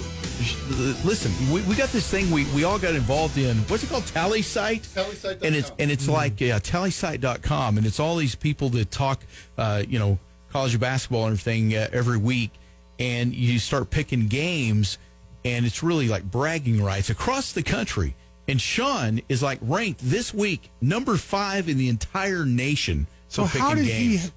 listen. 1.04 1.32
We, 1.52 1.62
we 1.62 1.74
got 1.74 1.88
this 1.90 2.10
thing 2.10 2.30
we, 2.30 2.44
we 2.54 2.64
all 2.64 2.78
got 2.78 2.94
involved 2.94 3.38
in. 3.38 3.56
What's 3.68 3.84
it 3.84 3.90
called? 3.90 4.06
Tally 4.06 4.42
site. 4.42 4.82
TallySight.com. 4.82 5.38
And 5.42 5.56
it's 5.56 5.72
and 5.78 5.90
it's 5.90 6.08
like 6.08 6.40
yeah, 6.40 6.58
tallysight.com, 6.58 7.78
and 7.78 7.86
it's 7.86 8.00
all 8.00 8.16
these 8.16 8.34
people 8.34 8.68
that 8.70 8.90
talk, 8.90 9.22
uh, 9.56 9.82
you 9.88 9.98
know, 9.98 10.18
college 10.50 10.78
basketball 10.78 11.26
and 11.26 11.32
everything 11.32 11.74
uh, 11.74 11.88
every 11.92 12.18
week, 12.18 12.50
and 12.98 13.34
you 13.34 13.58
start 13.58 13.90
picking 13.90 14.26
games, 14.26 14.98
and 15.44 15.64
it's 15.64 15.82
really 15.82 16.08
like 16.08 16.24
bragging 16.24 16.82
rights 16.82 17.10
across 17.10 17.52
the 17.52 17.62
country. 17.62 18.14
And 18.48 18.60
Sean 18.60 19.20
is 19.28 19.42
like 19.42 19.58
ranked 19.62 20.00
this 20.02 20.32
week 20.32 20.70
number 20.80 21.16
five 21.16 21.68
in 21.68 21.78
the 21.78 21.88
entire 21.88 22.44
nation. 22.44 23.06
So 23.28 23.44
for 23.46 23.58
how 23.58 23.70
picking 23.70 23.84
did 23.84 23.90
games. 23.90 24.24
he 24.24 24.30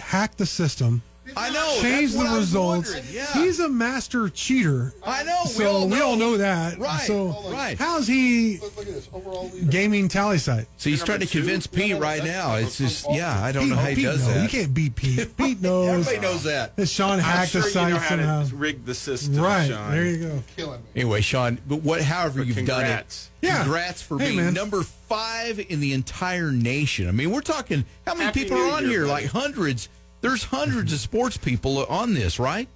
hack 0.00 0.36
the 0.36 0.46
system? 0.46 1.02
I 1.36 1.50
know. 1.50 1.78
change 1.80 2.12
the 2.14 2.24
results. 2.24 2.94
Yeah. 3.12 3.26
He's 3.34 3.60
a 3.60 3.68
master 3.68 4.28
cheater. 4.28 4.92
I 5.04 5.22
know. 5.22 5.44
So 5.44 5.86
we 5.86 6.00
all 6.00 6.16
know 6.16 6.36
that. 6.36 6.78
Right. 6.78 7.00
So 7.02 7.28
right. 7.50 7.78
how's 7.78 8.08
he 8.08 8.58
Look, 8.58 8.76
look 8.76 8.86
at 8.88 8.92
this. 8.94 9.08
Overall 9.12 9.48
leader. 9.54 9.70
gaming 9.70 10.08
TallySight? 10.08 10.66
So 10.78 10.90
he's 10.90 11.02
trying 11.04 11.20
to 11.20 11.26
convince 11.26 11.66
Pete 11.68 11.96
right 11.98 12.24
now. 12.24 12.56
It's 12.56 12.76
just, 12.78 13.06
yeah, 13.10 13.40
I 13.40 13.52
don't 13.52 13.64
Pete, 13.64 13.70
know 13.70 13.76
how 13.76 13.86
he 13.88 13.94
Pete 13.94 14.04
does 14.04 14.24
knows. 14.26 14.34
that. 14.34 14.42
You 14.42 14.48
can't 14.48 14.74
beat 14.74 14.96
Pete. 14.96 15.36
Pete 15.36 15.60
knows. 15.62 15.88
Everybody 15.90 16.18
knows 16.18 16.42
that. 16.42 16.74
that 16.76 16.86
Sean 16.88 17.12
I'm 17.12 17.18
hacked 17.20 17.52
sure 17.52 17.62
the 17.62 17.68
you 17.68 17.74
know 17.74 17.80
site 17.82 17.92
how 18.02 18.08
somehow. 18.08 18.44
to 18.44 18.56
rig 18.56 18.84
the 18.84 18.94
system, 18.94 19.36
Right. 19.36 19.68
Sean. 19.70 19.90
There 19.92 20.04
you 20.06 20.26
go. 20.28 20.42
Killing 20.56 20.80
me. 20.82 20.86
Anyway, 20.96 21.20
Sean, 21.20 21.58
but 21.68 21.76
what, 21.82 22.02
however 22.02 22.40
But 22.40 22.48
you've 22.48 22.56
congrats. 22.56 23.30
done 23.40 23.50
it, 23.50 23.54
Yeah. 23.54 23.62
congrats 23.62 24.02
for 24.02 24.18
Hey, 24.18 24.26
being 24.26 24.38
man. 24.38 24.54
number 24.54 24.82
five 24.82 25.60
in 25.60 25.78
the 25.80 25.92
entire 25.92 26.50
nation. 26.50 27.06
I 27.08 27.12
mean, 27.12 27.30
we're 27.30 27.40
talking 27.42 27.84
how 28.06 28.14
many 28.14 28.24
Happy 28.26 28.40
people 28.42 28.56
New 28.58 28.64
are 28.64 28.72
on 28.78 28.82
Year, 28.82 28.90
here? 28.90 29.00
buddy. 29.06 29.22
Like 29.24 29.26
hundreds. 29.32 29.88
There's 30.22 30.44
hundreds 30.44 30.92
of 30.94 31.00
sports 31.00 31.36
people 31.36 31.84
on 31.86 32.14
this, 32.14 32.38
right? 32.38 32.68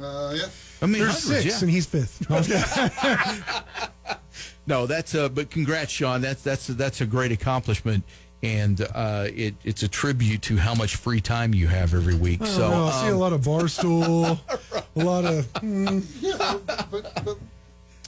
Uh, 0.00 0.34
yeah. 0.36 0.46
I 0.80 0.86
mean, 0.86 1.02
There's 1.02 1.24
hundreds, 1.24 1.44
six, 1.44 1.44
yeah. 1.44 1.60
and 1.60 1.70
he's 1.70 1.86
fifth. 1.86 2.26
No, 4.66 4.86
that's 4.86 5.14
uh 5.14 5.28
but 5.28 5.50
congrats, 5.50 5.90
Sean. 5.90 6.20
That's 6.20 6.42
that's 6.42 6.68
that's 6.68 7.00
a 7.00 7.06
great 7.06 7.32
accomplishment, 7.32 8.04
and 8.42 8.80
uh, 8.94 9.26
it 9.34 9.54
it's 9.64 9.82
a 9.82 9.88
tribute 9.88 10.42
to 10.42 10.56
how 10.56 10.74
much 10.74 10.96
free 10.96 11.20
time 11.20 11.52
you 11.52 11.66
have 11.66 11.94
every 11.94 12.14
week. 12.14 12.42
I 12.42 12.46
so 12.46 12.70
know, 12.70 12.84
I 12.84 13.02
see 13.02 13.08
a 13.08 13.12
um, 13.12 13.18
lot 13.18 13.32
of 13.32 13.40
barstool, 13.40 14.38
a 14.96 15.04
lot 15.04 15.24
of 15.24 15.52
mm, 15.54 16.04
Yeah, 16.20 16.58
but, 16.64 16.90
but, 16.90 17.24
but 17.24 17.38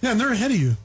yeah, 0.00 0.12
and 0.12 0.20
they're 0.20 0.32
ahead 0.32 0.52
of 0.52 0.56
you. 0.58 0.76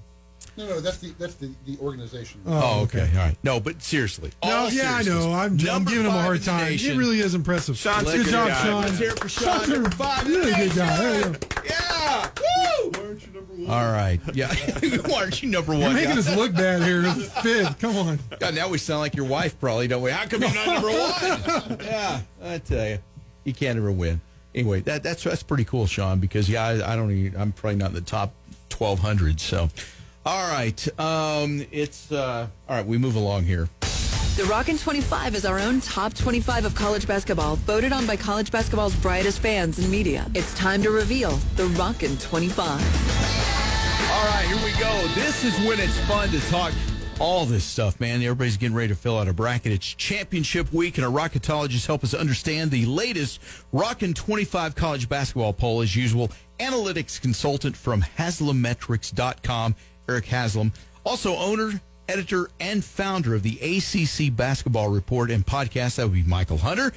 No, 0.59 0.67
no, 0.67 0.79
that's 0.81 0.97
the 0.97 1.13
that's 1.17 1.35
the, 1.35 1.49
the 1.65 1.77
organization. 1.79 2.41
Oh, 2.45 2.79
oh 2.79 2.83
okay. 2.83 3.09
All 3.13 3.19
right. 3.19 3.37
No, 3.43 3.61
but 3.61 3.81
seriously. 3.81 4.31
No, 4.43 4.49
all 4.49 4.69
yeah, 4.69 4.93
I 4.93 5.01
seriousness, 5.01 5.25
know. 5.25 5.33
I'm, 5.33 5.51
I'm 5.51 5.57
number 5.57 5.91
giving 5.91 6.05
him 6.05 6.11
a 6.11 6.15
five 6.15 6.23
hard 6.25 6.35
in 6.35 6.41
the 6.41 6.45
time. 6.45 6.65
He 6.65 6.71
nation. 6.71 6.97
really 6.97 7.19
is 7.21 7.33
impressive. 7.33 7.77
Sean's 7.77 8.09
a 8.09 8.17
good 8.17 8.25
good 8.25 8.31
job, 8.31 8.47
guy. 8.49 8.65
Sean. 8.65 8.81
Let's 8.81 8.97
hear 8.97 9.11
it 9.11 9.19
for 9.19 9.29
Sean. 9.29 9.57
Sean's 9.59 9.69
Number 9.69 9.87
a 9.87 9.91
five 9.93 10.25
in 10.25 10.33
the 10.33 10.39
really 10.39 10.51
good 10.51 10.59
nation. 10.59 10.77
guy. 10.77 10.97
There 10.97 11.17
you 11.19 11.23
go. 11.23 11.39
Yeah. 11.65 12.29
Woo! 12.83 13.67
All 13.69 13.91
right. 13.91 14.19
Yeah. 14.33 14.53
Why 15.05 15.21
aren't 15.21 15.41
you 15.41 15.49
number 15.49 15.73
You're 15.73 15.81
one? 15.83 15.93
making 15.93 16.11
guy? 16.11 16.17
us 16.17 16.35
look 16.35 16.53
bad 16.53 16.83
here. 16.83 17.03
Fifth. 17.41 17.79
Come 17.79 17.95
on. 17.95 18.19
God, 18.39 18.53
now 18.53 18.67
we 18.67 18.77
sound 18.79 18.99
like 18.99 19.15
your 19.15 19.27
wife, 19.27 19.57
probably, 19.61 19.87
don't 19.87 20.01
we? 20.01 20.11
How 20.11 20.25
come 20.27 20.41
you're 20.41 20.53
not 20.53 20.67
number 20.81 20.89
one? 20.89 21.79
yeah, 21.83 22.21
I 22.43 22.57
tell 22.57 22.85
you, 22.85 22.99
you 23.45 23.53
can't 23.53 23.77
ever 23.77 23.91
win. 23.91 24.19
Anyway, 24.53 24.81
that, 24.81 25.03
that's 25.03 25.23
that's 25.23 25.43
pretty 25.43 25.63
cool, 25.63 25.85
Sean. 25.85 26.19
Because 26.19 26.49
yeah, 26.49 26.65
I, 26.65 26.93
I 26.93 26.95
don't. 26.97 27.11
Even, 27.11 27.39
I'm 27.39 27.51
probably 27.53 27.77
not 27.77 27.89
in 27.89 27.95
the 27.95 28.01
top 28.01 28.33
1,200. 28.75 29.39
So, 29.39 29.69
all 30.29 30.47
right, 30.47 30.99
um, 30.99 31.65
it's 31.71 32.11
uh, 32.11 32.47
all 32.67 32.75
right. 32.75 32.85
We 32.85 32.99
move 32.99 33.15
along 33.15 33.45
here. 33.45 33.67
The 34.37 34.45
Rockin' 34.47 34.77
25 34.77 35.33
is 35.33 35.43
our 35.43 35.59
own 35.59 35.81
top 35.81 36.13
25 36.13 36.65
of 36.65 36.75
college 36.75 37.07
basketball, 37.07 37.55
voted 37.55 37.91
on 37.91 38.05
by 38.05 38.15
college 38.15 38.51
basketball's 38.51 38.95
brightest 38.97 39.39
fans 39.39 39.79
and 39.79 39.89
media. 39.89 40.29
It's 40.35 40.53
time 40.53 40.83
to 40.83 40.91
reveal 40.91 41.31
the 41.55 41.65
Rockin' 41.65 42.15
25. 42.19 42.69
All 42.69 44.25
right, 44.27 44.45
here 44.45 44.63
we 44.63 44.79
go. 44.79 45.07
This 45.15 45.43
is 45.43 45.57
when 45.67 45.79
it's 45.79 45.97
fun 46.01 46.29
to 46.29 46.39
talk 46.51 46.73
all 47.19 47.45
this 47.45 47.63
stuff, 47.63 47.99
man. 47.99 48.21
Everybody's 48.21 48.57
getting 48.57 48.75
ready 48.75 48.89
to 48.89 48.95
fill 48.95 49.17
out 49.17 49.27
a 49.27 49.33
bracket. 49.33 49.71
It's 49.71 49.93
championship 49.95 50.71
week, 50.71 50.97
and 50.97 51.05
our 51.05 51.11
rocketologists 51.11 51.85
help 51.85 52.03
us 52.03 52.13
understand 52.13 52.71
the 52.71 52.85
latest 52.85 53.41
Rockin' 53.71 54.13
25 54.13 54.75
college 54.75 55.09
basketball 55.09 55.53
poll, 55.53 55.81
as 55.81 55.95
usual. 55.95 56.31
Analytics 56.59 57.21
consultant 57.21 57.75
from 57.75 58.01
HaslamMetrics.com, 58.01 59.75
Eric 60.09 60.25
Haslam. 60.25 60.73
Also, 61.03 61.35
owner, 61.35 61.79
editor, 62.07 62.49
and 62.59 62.83
founder 62.83 63.35
of 63.35 63.43
the 63.43 63.59
ACC 63.61 64.35
Basketball 64.35 64.89
Report 64.89 65.29
and 65.29 65.45
podcast. 65.45 65.95
That 65.95 66.07
would 66.07 66.13
be 66.15 66.23
Michael 66.23 66.57
Hunter. 66.57 66.91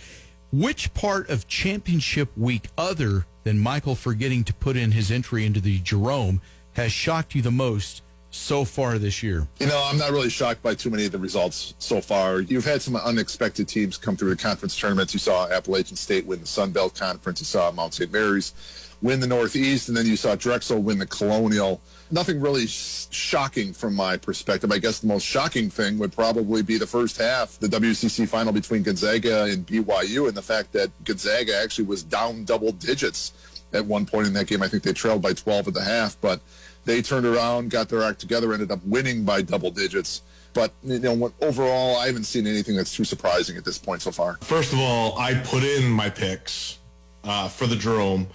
Which 0.50 0.92
part 0.94 1.28
of 1.28 1.46
championship 1.46 2.30
week, 2.36 2.68
other 2.76 3.26
than 3.44 3.58
Michael 3.58 3.94
forgetting 3.94 4.44
to 4.44 4.54
put 4.54 4.76
in 4.76 4.92
his 4.92 5.10
entry 5.10 5.44
into 5.44 5.60
the 5.60 5.78
Jerome, 5.80 6.40
has 6.72 6.90
shocked 6.90 7.34
you 7.34 7.42
the 7.42 7.50
most 7.50 8.02
so 8.30 8.64
far 8.64 8.98
this 8.98 9.22
year? 9.22 9.46
You 9.60 9.66
know, 9.66 9.82
I'm 9.86 9.98
not 9.98 10.10
really 10.10 10.30
shocked 10.30 10.62
by 10.62 10.74
too 10.74 10.88
many 10.88 11.04
of 11.04 11.12
the 11.12 11.18
results 11.18 11.74
so 11.78 12.00
far. 12.00 12.40
You've 12.40 12.64
had 12.64 12.80
some 12.80 12.96
unexpected 12.96 13.68
teams 13.68 13.98
come 13.98 14.16
through 14.16 14.30
the 14.30 14.36
conference 14.36 14.78
tournaments. 14.78 15.12
You 15.12 15.20
saw 15.20 15.48
Appalachian 15.50 15.96
State 15.96 16.24
win 16.24 16.40
the 16.40 16.46
Sun 16.46 16.72
Belt 16.72 16.94
Conference. 16.94 17.40
You 17.40 17.46
saw 17.46 17.70
Mount 17.72 17.92
St. 17.92 18.10
Mary's 18.10 18.54
win 19.02 19.20
the 19.20 19.26
Northeast, 19.26 19.88
and 19.88 19.96
then 19.96 20.06
you 20.06 20.16
saw 20.16 20.34
Drexel 20.34 20.80
win 20.80 20.98
the 20.98 21.06
Colonial. 21.06 21.80
Nothing 22.12 22.40
really 22.40 22.66
sh- 22.66 23.06
shocking 23.10 23.72
from 23.72 23.94
my 23.94 24.18
perspective. 24.18 24.70
I 24.70 24.78
guess 24.78 25.00
the 25.00 25.06
most 25.06 25.24
shocking 25.24 25.70
thing 25.70 25.98
would 25.98 26.12
probably 26.12 26.62
be 26.62 26.76
the 26.76 26.86
first 26.86 27.16
half, 27.16 27.58
the 27.58 27.68
WCC 27.68 28.28
final 28.28 28.52
between 28.52 28.82
Gonzaga 28.82 29.44
and 29.44 29.66
BYU, 29.66 30.28
and 30.28 30.36
the 30.36 30.42
fact 30.42 30.72
that 30.72 30.90
Gonzaga 31.04 31.56
actually 31.56 31.86
was 31.86 32.02
down 32.02 32.44
double 32.44 32.70
digits 32.72 33.32
at 33.72 33.84
one 33.84 34.04
point 34.04 34.26
in 34.26 34.34
that 34.34 34.46
game. 34.46 34.62
I 34.62 34.68
think 34.68 34.82
they 34.82 34.92
trailed 34.92 35.22
by 35.22 35.32
12 35.32 35.68
at 35.68 35.74
the 35.74 35.82
half, 35.82 36.20
but 36.20 36.40
they 36.84 37.00
turned 37.00 37.26
around, 37.26 37.70
got 37.70 37.88
their 37.88 38.02
act 38.02 38.20
together, 38.20 38.52
ended 38.52 38.70
up 38.70 38.84
winning 38.84 39.24
by 39.24 39.42
double 39.42 39.70
digits. 39.70 40.22
But 40.54 40.72
you 40.84 40.98
know, 40.98 41.32
overall, 41.40 41.96
I 41.96 42.06
haven't 42.06 42.24
seen 42.24 42.46
anything 42.46 42.76
that's 42.76 42.94
too 42.94 43.04
surprising 43.04 43.56
at 43.56 43.64
this 43.64 43.78
point 43.78 44.02
so 44.02 44.10
far. 44.10 44.36
First 44.42 44.72
of 44.72 44.80
all, 44.80 45.18
I 45.18 45.34
put 45.34 45.64
in 45.64 45.88
my 45.88 46.10
picks 46.10 46.78
uh, 47.24 47.48
for 47.48 47.66
the 47.66 47.76
Jerome, 47.76 48.26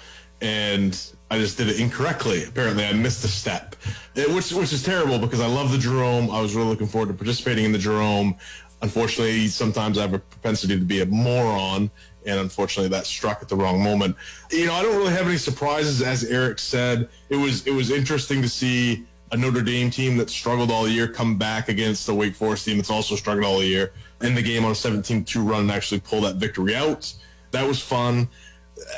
and 0.41 0.99
I 1.29 1.37
just 1.37 1.57
did 1.57 1.67
it 1.67 1.79
incorrectly. 1.79 2.45
Apparently, 2.45 2.85
I 2.85 2.93
missed 2.93 3.23
a 3.25 3.27
step, 3.27 3.75
It- 4.15 4.31
which 4.31 4.51
which 4.51 4.71
is 4.71 4.81
terrible 4.83 5.19
because 5.19 5.41
I 5.41 5.47
love 5.47 5.71
the 5.71 5.77
Jerome. 5.77 6.31
I 6.31 6.39
was 6.41 6.55
really 6.55 6.69
looking 6.69 6.87
forward 6.87 7.07
to 7.07 7.13
participating 7.13 7.65
in 7.65 7.71
the 7.71 7.77
Jerome. 7.77 8.35
Unfortunately, 8.81 9.47
sometimes 9.47 9.97
I 9.97 10.01
have 10.01 10.13
a 10.13 10.19
propensity 10.19 10.77
to 10.77 10.85
be 10.85 11.01
a 11.01 11.05
moron, 11.05 11.89
and 12.25 12.39
unfortunately, 12.39 12.89
that 12.89 13.05
struck 13.07 13.39
at 13.41 13.49
the 13.49 13.55
wrong 13.55 13.83
moment. 13.83 14.15
You 14.51 14.67
know, 14.67 14.73
I 14.73 14.83
don't 14.83 14.95
really 14.95 15.11
have 15.13 15.27
any 15.27 15.37
surprises, 15.37 16.01
as 16.01 16.23
Eric 16.23 16.59
said. 16.59 17.09
It 17.29 17.35
was 17.37 17.65
it 17.67 17.73
was 17.73 17.89
interesting 17.91 18.41
to 18.41 18.49
see 18.49 19.03
a 19.31 19.37
Notre 19.37 19.61
Dame 19.61 19.89
team 19.91 20.15
that 20.17 20.29
struggled 20.29 20.71
all 20.71 20.87
year 20.87 21.07
come 21.07 21.37
back 21.37 21.67
against 21.67 22.07
a 22.07 22.13
Wake 22.13 22.35
Forest 22.35 22.63
team 22.65 22.77
that's 22.77 22.89
also 22.89 23.15
struggled 23.17 23.45
all 23.45 23.61
year 23.61 23.91
in 24.21 24.33
the 24.35 24.41
game 24.41 24.63
on 24.63 24.71
a 24.71 24.73
17-2 24.73 25.43
run 25.45 25.61
and 25.61 25.71
actually 25.71 25.99
pull 25.99 26.21
that 26.21 26.37
victory 26.37 26.73
out. 26.75 27.11
That 27.51 27.67
was 27.67 27.81
fun. 27.81 28.29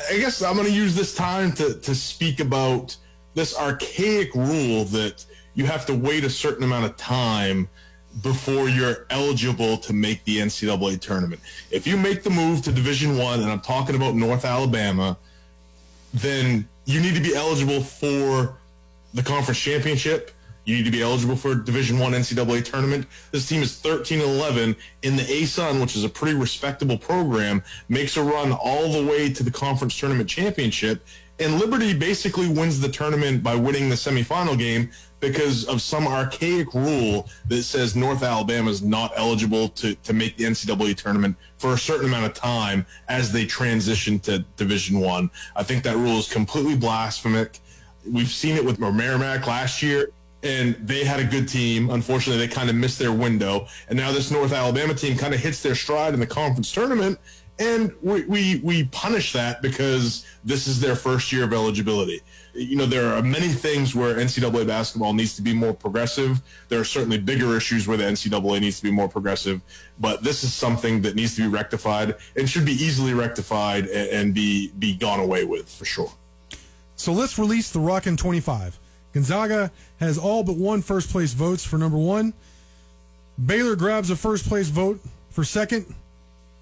I 0.10 0.18
guess 0.18 0.42
I'm 0.42 0.56
going 0.56 0.68
to 0.68 0.74
use 0.74 0.96
this 0.96 1.16
time 1.16 1.52
to, 1.54 1.74
to 1.74 1.96
speak 1.96 2.40
about 2.40 2.96
this 3.34 3.58
archaic 3.58 4.34
rule 4.36 4.86
that 4.86 5.26
you 5.54 5.66
have 5.66 5.86
to 5.88 5.94
wait 5.94 6.24
a 6.24 6.30
certain 6.30 6.64
amount 6.64 6.86
of 6.86 6.98
time 6.98 7.68
before 8.22 8.70
you're 8.70 9.06
eligible 9.10 9.78
to 9.78 9.94
make 9.94 10.24
the 10.26 10.38
NCAA 10.40 11.00
tournament. 11.00 11.42
If 11.72 11.86
you 11.86 11.96
make 11.96 12.24
the 12.24 12.30
move 12.30 12.62
to 12.64 12.72
Division 12.72 13.18
One, 13.18 13.42
and 13.42 13.52
I'm 13.52 13.62
talking 13.62 13.96
about 13.96 14.16
North 14.16 14.46
Alabama, 14.46 15.18
then 16.14 16.68
you 16.86 17.00
need 17.00 17.16
to 17.16 17.22
be 17.22 17.36
eligible 17.36 17.82
for 17.82 18.58
the 19.14 19.24
conference 19.24 19.60
championship. 19.60 20.32
You 20.70 20.76
need 20.76 20.86
to 20.86 20.92
be 20.92 21.02
eligible 21.02 21.36
for 21.36 21.54
a 21.54 21.66
Division 21.66 21.98
One 21.98 22.12
NCAA 22.12 22.64
tournament. 22.64 23.08
This 23.32 23.48
team 23.48 23.64
is 23.64 23.78
13 23.78 24.22
and 24.22 24.30
11 24.30 24.76
in 25.02 25.16
the 25.16 25.24
ASUN, 25.24 25.82
which 25.82 25.96
is 25.96 26.04
a 26.04 26.10
pretty 26.10 26.38
respectable 26.38 26.96
program. 26.96 27.64
Makes 27.88 28.18
a 28.18 28.24
run 28.24 28.52
all 28.52 28.92
the 28.92 29.04
way 29.04 29.34
to 29.34 29.42
the 29.42 29.50
conference 29.50 30.00
tournament 30.00 30.30
championship, 30.30 31.04
And 31.40 31.58
Liberty 31.58 31.96
basically 31.96 32.48
wins 32.48 32.80
the 32.80 32.90
tournament 32.90 33.42
by 33.42 33.56
winning 33.56 33.90
the 33.90 33.96
semifinal 33.96 34.60
game 34.60 34.92
because 35.22 35.66
of 35.66 35.82
some 35.82 36.06
archaic 36.06 36.72
rule 36.76 37.28
that 37.48 37.64
says 37.64 37.96
North 37.96 38.22
Alabama 38.22 38.70
is 38.70 38.84
not 38.84 39.12
eligible 39.16 39.70
to, 39.70 39.96
to 39.96 40.14
make 40.14 40.38
the 40.38 40.44
NCAA 40.44 40.96
tournament 40.98 41.36
for 41.58 41.74
a 41.74 41.78
certain 41.80 42.06
amount 42.06 42.26
of 42.26 42.36
time 42.36 42.86
as 43.08 43.32
they 43.32 43.46
transition 43.46 44.20
to 44.20 44.46
Division 44.56 45.00
One. 45.00 45.32
I. 45.56 45.62
I 45.62 45.64
think 45.64 45.84
that 45.86 45.98
rule 45.98 46.20
is 46.20 46.32
completely 46.32 46.76
blasphemic. 46.76 47.58
We've 48.08 48.30
seen 48.30 48.56
it 48.56 48.64
with 48.64 48.80
Merrimack 48.80 49.48
last 49.48 49.82
year, 49.82 50.12
and 50.44 50.76
they 50.76 51.04
had 51.04 51.20
a 51.20 51.26
good 51.26 51.48
team. 51.48 51.90
Unfortunately, 51.90 52.46
they 52.46 52.54
kind 52.54 52.70
of 52.70 52.76
missed 52.76 53.00
their 53.00 53.12
window. 53.12 53.68
And 53.88 53.98
now 53.98 54.12
this 54.12 54.32
North 54.32 54.54
Alabama 54.54 54.94
team 54.94 55.18
kind 55.18 55.34
of 55.34 55.40
hits 55.40 55.62
their 55.62 55.76
stride 55.76 56.14
in 56.14 56.20
the 56.20 56.28
conference 56.28 56.72
tournament, 56.72 57.20
and 57.58 57.94
we, 58.02 58.24
we, 58.26 58.62
we 58.64 58.84
punish 58.86 59.34
that 59.34 59.62
because 59.62 60.26
this 60.46 60.66
is 60.68 60.80
their 60.80 60.96
first 60.96 61.32
year 61.32 61.44
of 61.44 61.52
eligibility 61.52 62.22
you 62.54 62.76
know, 62.76 62.86
there 62.86 63.14
are 63.14 63.22
many 63.22 63.48
things 63.48 63.96
where 63.96 64.16
NCAA 64.16 64.66
basketball 64.66 65.14
needs 65.14 65.36
to 65.36 65.42
be 65.42 65.54
more 65.54 65.74
progressive. 65.74 66.42
There 66.68 66.80
are 66.80 66.86
certainly 66.86 67.18
bigger 67.18 67.56
issues 67.56 67.88
where 67.88 67.98
the 67.98 68.04
NCAA 68.04 68.60
needs 68.62 68.78
to 68.78 68.84
be 68.84 68.92
more 68.92 69.08
progressive, 69.08 69.62
but 70.00 70.24
this 70.24 70.44
is 70.44 70.54
something 70.54 71.02
that 71.04 71.16
needs 71.16 71.36
to 71.36 71.44
be 71.44 71.48
rectified 71.48 72.16
and 72.36 72.50
should 72.50 72.66
be 72.66 72.74
easily 72.74 73.14
rectified 73.14 73.86
and, 73.86 74.10
and 74.10 74.34
be 74.34 74.72
be 74.80 74.96
gone 74.96 75.20
away 75.20 75.44
with 75.44 75.70
for 75.70 75.86
sure. 75.86 76.12
So 76.96 77.14
let's 77.14 77.40
release 77.40 77.72
the 77.72 77.80
Rockin' 77.80 78.18
25. 78.18 78.79
Gonzaga 79.14 79.72
has 80.00 80.18
all 80.18 80.44
but 80.44 80.56
one 80.56 80.82
first 80.82 81.10
place 81.10 81.34
votes 81.34 81.64
for 81.64 81.78
number 81.78 81.98
one. 81.98 82.34
Baylor 83.44 83.76
grabs 83.76 84.10
a 84.10 84.16
first 84.16 84.48
place 84.48 84.68
vote 84.68 85.00
for 85.30 85.44
second. 85.44 85.94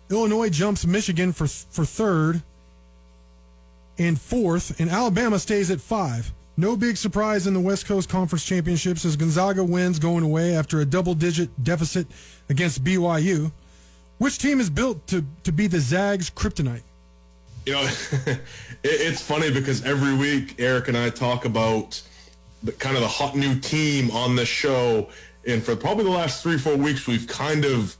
Illinois 0.09 0.49
jumps 0.49 0.85
Michigan 0.85 1.33
for 1.33 1.47
for 1.47 1.83
third 1.83 2.41
and 3.97 4.19
fourth, 4.19 4.79
and 4.79 4.89
Alabama 4.89 5.39
stays 5.39 5.71
at 5.71 5.81
five. 5.81 6.31
No 6.55 6.75
big 6.75 6.97
surprise 6.97 7.45
in 7.45 7.53
the 7.53 7.59
West 7.59 7.85
Coast 7.85 8.09
Conference 8.09 8.43
Championships 8.43 9.05
as 9.05 9.15
Gonzaga 9.15 9.63
wins 9.63 9.99
going 9.99 10.23
away 10.23 10.55
after 10.55 10.81
a 10.81 10.85
double 10.85 11.13
digit 11.13 11.49
deficit 11.63 12.07
against 12.49 12.83
BYU. 12.83 13.51
Which 14.17 14.39
team 14.39 14.59
is 14.59 14.69
built 14.69 15.05
to, 15.07 15.23
to 15.43 15.51
be 15.51 15.67
the 15.67 15.79
Zags 15.79 16.31
kryptonite? 16.31 16.81
You 17.67 17.73
know, 17.73 17.83
it, 18.25 18.39
it's 18.83 19.21
funny 19.21 19.51
because 19.51 19.83
every 19.83 20.15
week 20.15 20.55
Eric 20.57 20.87
and 20.87 20.97
I 20.97 21.11
talk 21.11 21.45
about 21.45 22.01
the 22.67 22.73
kind 22.73 22.95
of 22.95 23.01
the 23.01 23.07
hot 23.07 23.35
new 23.35 23.57
team 23.59 24.11
on 24.11 24.35
this 24.35 24.49
show. 24.49 25.09
And 25.47 25.63
for 25.63 25.75
probably 25.75 26.03
the 26.03 26.11
last 26.11 26.43
three, 26.43 26.57
four 26.57 26.75
weeks, 26.75 27.07
we've 27.07 27.25
kind 27.27 27.65
of, 27.65 27.95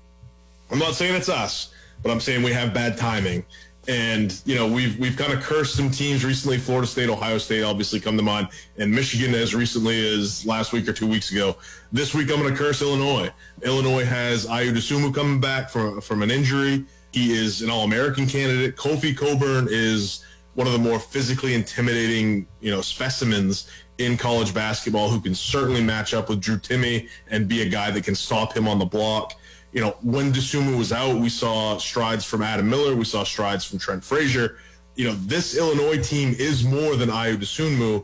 I'm 0.69 0.77
not 0.77 0.93
saying 0.93 1.15
it's 1.15 1.29
us, 1.29 1.73
but 2.03 2.11
I'm 2.11 2.19
saying 2.19 2.43
we 2.43 2.51
have 2.51 2.73
bad 2.73 2.97
timing. 2.97 3.45
And 3.87 4.37
you 4.43 4.53
know 4.55 4.67
we've 4.67 4.99
we've 4.99 5.15
kind 5.15 5.31
of 5.31 5.41
cursed 5.41 5.77
some 5.77 5.89
teams 5.89 6.25
recently. 6.25 6.57
Florida 6.57 6.85
State, 6.85 7.07
Ohio 7.07 7.37
State, 7.37 7.63
obviously 7.63 8.01
come 8.01 8.17
to 8.17 8.23
mind, 8.23 8.49
and 8.77 8.91
Michigan 8.91 9.33
as 9.33 9.55
recently 9.55 10.05
as 10.13 10.45
last 10.45 10.73
week 10.73 10.89
or 10.89 10.91
two 10.91 11.07
weeks 11.07 11.31
ago. 11.31 11.55
This 11.93 12.13
week 12.13 12.29
I'm 12.29 12.41
going 12.41 12.53
to 12.53 12.57
curse 12.57 12.81
Illinois. 12.81 13.31
Illinois 13.63 14.03
has 14.03 14.45
Dosunmu 14.45 15.15
coming 15.15 15.39
back 15.39 15.69
from 15.69 16.01
from 16.01 16.21
an 16.21 16.31
injury. 16.31 16.83
He 17.13 17.31
is 17.31 17.61
an 17.61 17.69
All-American 17.69 18.27
candidate. 18.27 18.75
Kofi 18.75 19.15
Cockburn 19.15 19.69
is 19.71 20.25
one 20.55 20.67
of 20.67 20.73
the 20.73 20.79
more 20.79 20.99
physically 20.99 21.53
intimidating 21.53 22.45
you 22.59 22.71
know 22.71 22.81
specimens 22.81 23.69
in 23.97 24.17
college 24.17 24.53
basketball 24.53 25.09
who 25.09 25.19
can 25.19 25.33
certainly 25.33 25.83
match 25.83 26.13
up 26.13 26.29
with 26.29 26.39
Drew 26.39 26.57
Timme 26.57 27.09
and 27.29 27.47
be 27.47 27.61
a 27.61 27.69
guy 27.69 27.91
that 27.91 28.03
can 28.03 28.15
stop 28.15 28.55
him 28.55 28.67
on 28.67 28.79
the 28.79 28.85
block 28.85 29.33
you 29.77 29.81
know, 29.81 29.95
when 30.01 30.31
Dosunmu 30.31 30.77
was 30.77 30.91
out, 30.91 31.17
we 31.17 31.29
saw 31.29 31.77
strides 31.77 32.25
from 32.25 32.41
Adam 32.41 32.69
Miller. 32.69 32.95
We 32.95 33.05
saw 33.05 33.23
strides 33.23 33.65
from 33.65 33.79
Trent 33.79 34.03
Frazier. 34.03 34.57
You 34.95 35.05
know, 35.05 35.13
this 35.13 35.57
Illinois 35.57 36.01
team 36.01 36.35
is 36.39 36.63
more 36.63 36.95
than 36.95 37.09
Ayo 37.09 37.37
Dosunmu, 37.37 38.03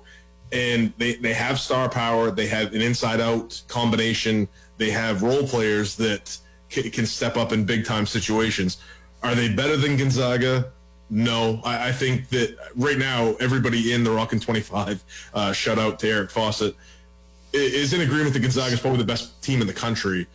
and 0.51 0.93
they, 0.97 1.15
they 1.15 1.33
have 1.33 1.59
star 1.59 1.89
power. 1.89 2.29
They 2.29 2.47
have 2.47 2.73
an 2.73 2.81
inside-out 2.81 3.63
combination. 3.67 4.47
They 4.77 4.91
have 4.91 5.23
role 5.23 5.47
players 5.47 5.95
that 5.95 6.37
can 6.69 7.05
step 7.05 7.37
up 7.37 7.51
in 7.51 7.65
big-time 7.65 8.05
situations. 8.05 8.77
Are 9.23 9.33
they 9.33 9.49
better 9.49 9.77
than 9.77 9.97
Gonzaga? 9.97 10.71
No, 11.09 11.61
I, 11.63 11.89
I 11.89 11.91
think 11.91 12.29
that 12.29 12.57
right 12.75 12.97
now 12.97 13.35
everybody 13.39 13.93
in 13.93 14.03
the 14.03 14.11
Rockin' 14.11 14.39
25, 14.39 15.03
uh, 15.33 15.53
shout 15.53 15.77
out 15.77 15.99
to 15.99 16.09
Eric 16.09 16.31
Fawcett, 16.31 16.75
is 17.53 17.93
in 17.93 18.01
agreement 18.01 18.33
that 18.33 18.39
Gonzaga 18.39 18.73
is 18.73 18.79
probably 18.79 18.99
the 18.99 19.05
best 19.05 19.41
team 19.43 19.61
in 19.61 19.67
the 19.67 19.73
country. 19.73 20.25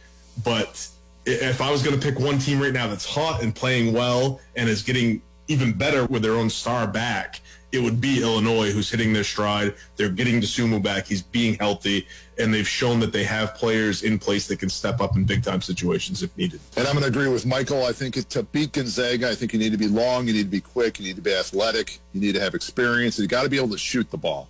But 0.44 0.88
if 1.26 1.60
I 1.60 1.70
was 1.70 1.82
going 1.82 1.98
to 1.98 2.04
pick 2.04 2.18
one 2.18 2.38
team 2.38 2.60
right 2.60 2.72
now 2.72 2.86
that's 2.86 3.04
hot 3.04 3.42
and 3.42 3.54
playing 3.54 3.92
well 3.92 4.40
and 4.56 4.68
is 4.68 4.82
getting 4.82 5.20
even 5.48 5.72
better 5.72 6.06
with 6.06 6.22
their 6.22 6.34
own 6.34 6.48
star 6.48 6.86
back, 6.86 7.40
it 7.70 7.80
would 7.80 8.00
be 8.00 8.22
Illinois, 8.22 8.72
who's 8.72 8.90
hitting 8.90 9.12
their 9.12 9.24
stride. 9.24 9.74
They're 9.96 10.08
getting 10.08 10.40
Dosunmu 10.40 10.82
back. 10.82 11.06
He's 11.06 11.22
being 11.22 11.54
healthy, 11.54 12.06
and 12.38 12.52
they've 12.52 12.66
shown 12.66 12.98
that 13.00 13.12
they 13.12 13.24
have 13.24 13.54
players 13.54 14.02
in 14.02 14.18
place 14.18 14.46
that 14.48 14.58
can 14.58 14.70
step 14.70 15.00
up 15.00 15.16
in 15.16 15.24
big 15.24 15.42
time 15.42 15.60
situations 15.60 16.22
if 16.22 16.34
needed. 16.36 16.60
And 16.76 16.86
I'm 16.86 16.94
going 16.94 17.04
to 17.04 17.08
agree 17.08 17.28
with 17.28 17.44
Michael. 17.44 17.84
I 17.84 17.92
think 17.92 18.14
to 18.28 18.42
beat 18.42 18.72
Gonzaga, 18.72 19.30
I 19.30 19.34
think 19.34 19.52
you 19.52 19.58
need 19.58 19.72
to 19.72 19.78
be 19.78 19.88
long, 19.88 20.26
you 20.26 20.32
need 20.32 20.44
to 20.44 20.48
be 20.48 20.60
quick, 20.60 20.98
you 20.98 21.06
need 21.06 21.16
to 21.16 21.22
be 21.22 21.34
athletic, 21.34 21.98
you 22.14 22.20
need 22.20 22.34
to 22.34 22.40
have 22.40 22.54
experience, 22.54 23.18
you 23.18 23.26
got 23.26 23.42
to 23.42 23.50
be 23.50 23.58
able 23.58 23.70
to 23.70 23.78
shoot 23.78 24.10
the 24.10 24.18
ball. 24.18 24.48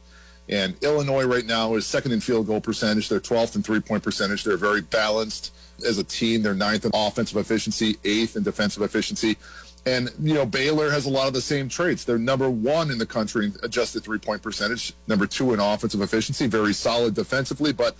And 0.49 0.77
Illinois 0.83 1.25
right 1.25 1.45
now 1.45 1.75
is 1.75 1.87
second 1.87 2.13
in 2.13 2.21
field 2.21 2.47
goal 2.47 2.61
percentage. 2.61 3.09
They're 3.09 3.21
12th 3.21 3.57
in 3.57 3.63
three 3.63 3.81
point 3.81 4.03
percentage. 4.03 4.45
They're 4.45 4.57
very 4.57 4.81
balanced 4.81 5.53
as 5.87 5.99
a 5.99 6.05
team. 6.05 6.43
They're 6.43 6.55
ninth 6.55 6.85
in 6.85 6.91
offensive 6.95 7.37
efficiency, 7.37 7.99
eighth 8.05 8.37
in 8.37 8.43
defensive 8.45 8.83
efficiency. 8.83 9.37
And, 9.89 10.11
you 10.21 10.35
know, 10.35 10.45
Baylor 10.45 10.91
has 10.91 11.07
a 11.07 11.11
lot 11.11 11.29
of 11.29 11.33
the 11.33 11.41
same 11.41 11.67
traits. 11.69 12.05
They're 12.05 12.19
number 12.19 12.51
one 12.51 12.91
in 12.91 12.99
the 12.99 13.07
country 13.07 13.47
in 13.47 13.55
adjusted 13.63 14.05
three 14.05 14.19
point 14.19 14.43
percentage, 14.43 14.93
number 15.07 15.27
two 15.27 15.55
in 15.55 15.61
offensive 15.61 16.03
efficiency, 16.03 16.47
very 16.47 16.75
solid 16.75 17.15
defensively. 17.15 17.73
But 17.73 17.97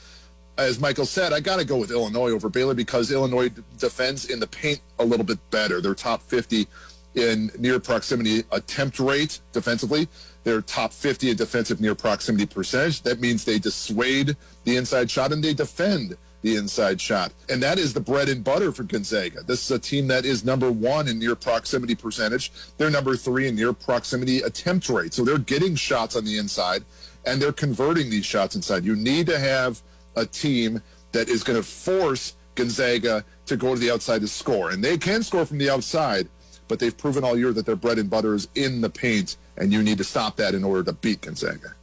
as 0.59 0.79
Michael 0.79 1.07
said, 1.07 1.33
I 1.33 1.41
got 1.41 1.61
to 1.61 1.65
go 1.65 1.79
with 1.79 1.91
Illinois 1.91 2.33
over 2.33 2.51
Baylor 2.51 2.75
because 2.75 3.11
Illinois 3.11 3.51
defends 3.79 4.27
in 4.27 4.39
the 4.39 4.47
paint 4.47 4.81
a 4.99 5.05
little 5.05 5.25
bit 5.25 5.39
better. 5.51 5.81
They're 5.81 5.95
top 5.95 6.21
50 6.21 6.67
in 7.15 7.51
near 7.59 7.81
proximity 7.81 8.45
attempt 8.53 8.99
rate 9.01 9.41
defensively. 9.53 10.09
They're 10.45 10.61
top 10.61 10.93
50 10.93 11.31
in 11.31 11.37
defensive 11.37 11.81
near 11.81 11.95
proximity 11.95 12.45
percentage. 12.45 13.01
That 13.03 13.19
means 13.19 13.45
they 13.45 13.59
dissuade 13.59 14.37
the 14.65 14.77
inside 14.77 15.11
shot 15.11 15.33
and 15.33 15.43
they 15.43 15.55
defend 15.55 16.19
the 16.43 16.57
inside 16.57 17.01
shot. 17.01 17.33
And 17.49 17.63
that 17.63 17.79
is 17.79 17.93
the 17.93 18.01
bread 18.01 18.29
and 18.29 18.45
butter 18.45 18.73
for 18.73 18.85
Gonzaga. 18.85 19.43
This 19.43 19.65
is 19.65 19.71
a 19.71 19.79
team 19.79 20.07
that 20.09 20.25
is 20.25 20.45
number 20.45 20.71
one 20.71 21.09
in 21.09 21.19
near 21.19 21.35
proximity 21.35 21.95
percentage. 21.95 22.53
They're 22.77 22.91
number 22.91 23.17
three 23.17 23.49
in 23.49 23.57
near 23.57 23.73
proximity 23.73 24.41
attempt 24.41 24.89
rate. 24.89 25.15
So 25.15 25.25
they're 25.25 25.39
getting 25.39 25.75
shots 25.75 26.17
on 26.17 26.25
the 26.25 26.39
inside 26.39 26.85
and 27.27 27.43
they're 27.43 27.53
converting 27.53 28.09
these 28.11 28.25
shots 28.25 28.55
inside. 28.55 28.85
You 28.85 28.97
need 28.97 29.27
to 29.27 29.39
have 29.39 29.81
a 30.17 30.25
team 30.25 30.81
that 31.13 31.29
is 31.29 31.43
going 31.43 31.59
to 31.59 31.67
force 31.67 32.35
Gonzaga 32.55 33.25
to 33.47 33.57
go 33.57 33.75
to 33.75 33.81
the 33.81 33.91
outside 33.91 34.21
to 34.21 34.29
score. 34.29 34.71
And 34.71 34.83
they 34.83 34.99
can 34.99 35.23
score 35.23 35.47
from 35.47 35.59
the 35.59 35.71
outside, 35.71 36.29
but 36.67 36.79
they've 36.79 36.97
proven 36.97 37.25
all 37.25 37.37
year 37.37 37.53
that 37.53 37.67
their 37.67 37.77
bread 37.77 37.99
and 37.99 38.11
butter 38.11 38.35
is 38.35 38.49
in 38.55 38.81
the 38.81 38.91
paint, 38.91 39.37
and 39.57 39.73
you 39.73 39.83
need 39.83 39.99
to 39.99 40.05
stop 40.05 40.37
that 40.37 40.55
in 40.55 40.65
order 40.65 40.83
to 40.85 40.93
beat 40.93 41.23
Gonzaga. 41.23 41.75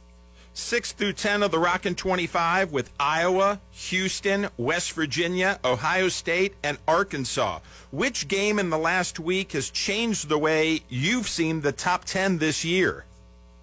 6 0.56 0.92
through 0.92 1.12
10 1.12 1.42
of 1.42 1.50
the 1.50 1.58
Rockin' 1.58 1.94
25 1.94 2.72
with 2.72 2.90
Iowa, 2.98 3.60
Houston, 3.72 4.48
West 4.56 4.92
Virginia, 4.92 5.60
Ohio 5.62 6.08
State, 6.08 6.54
and 6.64 6.78
Arkansas. 6.88 7.60
Which 7.90 8.26
game 8.26 8.58
in 8.58 8.70
the 8.70 8.78
last 8.78 9.20
week 9.20 9.52
has 9.52 9.68
changed 9.68 10.30
the 10.30 10.38
way 10.38 10.80
you've 10.88 11.28
seen 11.28 11.60
the 11.60 11.72
top 11.72 12.06
10 12.06 12.38
this 12.38 12.64
year? 12.64 13.04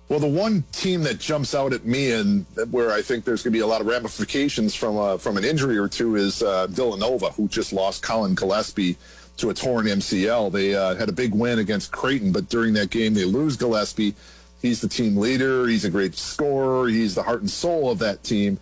Well, 0.08 0.20
the 0.20 0.28
one 0.28 0.66
team 0.72 1.02
that 1.04 1.20
jumps 1.20 1.56
out 1.56 1.74
at 1.74 1.84
me 1.84 2.12
and 2.12 2.46
where 2.70 2.92
I 2.92 3.02
think 3.02 3.26
there's 3.26 3.42
going 3.42 3.54
to 3.54 3.58
be 3.58 3.62
a 3.62 3.68
lot 3.68 3.82
of 3.82 3.88
ramifications 3.88 4.76
from 4.76 4.96
uh, 4.98 5.18
from 5.18 5.38
an 5.38 5.44
injury 5.44 5.78
or 5.78 5.88
two 5.88 6.16
is 6.18 6.44
uh, 6.44 6.68
Villanova, 6.68 7.32
who 7.32 7.48
just 7.48 7.74
lost 7.74 8.04
Collin 8.04 8.36
Gillespie 8.36 8.98
to 9.38 9.50
a 9.50 9.54
torn 9.54 9.88
MCL. 9.88 10.52
They 10.52 10.76
uh, 10.76 10.94
had 10.96 11.10
a 11.10 11.14
big 11.14 11.34
win 11.34 11.58
against 11.58 11.92
Creighton, 11.92 12.32
but 12.32 12.50
during 12.50 12.74
that 12.74 12.92
game 12.92 13.16
they 13.16 13.26
lose 13.26 13.58
Gillespie. 13.58 14.14
He's 14.64 14.80
the 14.80 14.88
team 14.88 15.18
leader. 15.18 15.68
He's 15.68 15.84
a 15.84 15.90
great 15.90 16.16
scorer. 16.16 16.88
He's 16.88 17.14
the 17.14 17.22
heart 17.22 17.42
and 17.42 17.52
soul 17.52 17.92
of 17.92 18.00
that 18.00 18.24
team. 18.24 18.58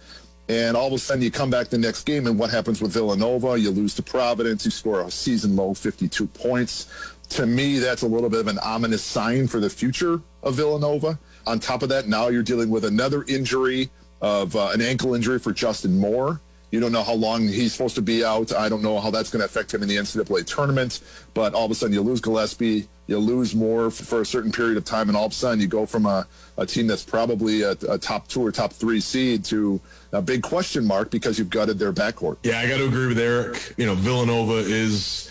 And 0.50 0.76
all 0.76 0.88
of 0.88 0.94
a 0.94 0.98
sudden, 0.98 1.22
you 1.22 1.30
come 1.30 1.52
back 1.52 1.70
the 1.70 1.78
next 1.78 2.04
game, 2.04 2.26
and 2.26 2.38
what 2.38 2.50
happens 2.50 2.82
with 2.82 2.92
Villanova? 2.92 3.58
You 3.58 3.70
lose 3.70 3.94
to 3.96 4.02
Providence. 4.02 4.66
You 4.66 4.72
score 4.72 5.02
a 5.02 5.12
season 5.12 5.56
low 5.56 5.76
52 5.76 6.26
points. 6.26 6.88
To 7.30 7.46
me, 7.46 7.78
that's 7.78 8.02
a 8.02 8.08
little 8.08 8.30
bit 8.30 8.40
of 8.40 8.48
an 8.48 8.58
ominous 8.60 9.04
sign 9.04 9.48
for 9.48 9.60
the 9.60 9.70
future 9.70 10.20
of 10.42 10.56
Villanova. 10.56 11.20
On 11.46 11.60
top 11.60 11.84
of 11.84 11.90
that, 11.90 12.08
now 12.08 12.30
you're 12.30 12.44
dealing 12.44 12.72
with 12.72 12.84
another 12.84 13.24
injury 13.28 13.92
of 14.22 14.56
uh, 14.56 14.72
an 14.74 14.82
ankle 14.82 15.14
injury 15.14 15.38
for 15.38 15.54
Justin 15.54 16.00
Moore. 16.00 16.42
You 16.72 16.80
don't 16.80 16.92
know 16.94 17.04
how 17.04 17.14
long 17.14 17.48
he's 17.48 17.74
supposed 17.74 17.96
to 17.96 18.02
be 18.02 18.24
out. 18.24 18.54
I 18.54 18.70
don't 18.70 18.82
know 18.82 19.00
how 19.00 19.12
that's 19.12 19.30
going 19.30 19.42
to 19.42 19.46
affect 19.46 19.74
him 19.74 19.84
in 19.84 19.90
the 19.90 19.98
NCAA 19.98 20.46
tournament. 20.46 21.02
But 21.34 21.54
all 21.54 21.66
of 21.66 21.72
a 21.72 21.76
sudden, 21.76 21.94
you 21.94 22.02
lose 22.02 22.22
Gillespie, 22.22 22.88
you 23.08 23.18
lose 23.18 23.54
more 23.54 23.92
for 23.92 24.22
a 24.22 24.26
certain 24.26 24.52
period 24.52 24.78
of 24.78 24.86
time, 24.86 25.10
and 25.10 25.18
all 25.18 25.26
of 25.26 25.34
a 25.34 25.36
sudden, 25.36 25.60
you 25.60 25.68
go 25.68 25.86
from 25.86 26.06
a, 26.06 26.26
a 26.58 26.66
team 26.66 26.88
that's 26.88 27.04
probably 27.04 27.62
a, 27.62 27.72
a 27.90 27.98
top 27.98 28.28
two 28.28 28.46
or 28.46 28.52
top 28.52 28.72
three 28.72 29.02
seed 29.02 29.44
to 29.46 29.82
a 30.14 30.22
big 30.22 30.44
question 30.44 30.86
mark 30.86 31.12
because 31.12 31.38
you've 31.38 31.50
gutted 31.50 31.78
their 31.78 31.92
backcourt. 31.92 32.38
Yeah, 32.44 32.60
I 32.60 32.70
got 32.70 32.78
to 32.78 32.88
agree 32.88 33.08
with 33.08 33.20
Eric. 33.20 33.74
You 33.78 33.86
know, 33.86 33.96
Villanova 33.96 34.54
is 34.54 35.30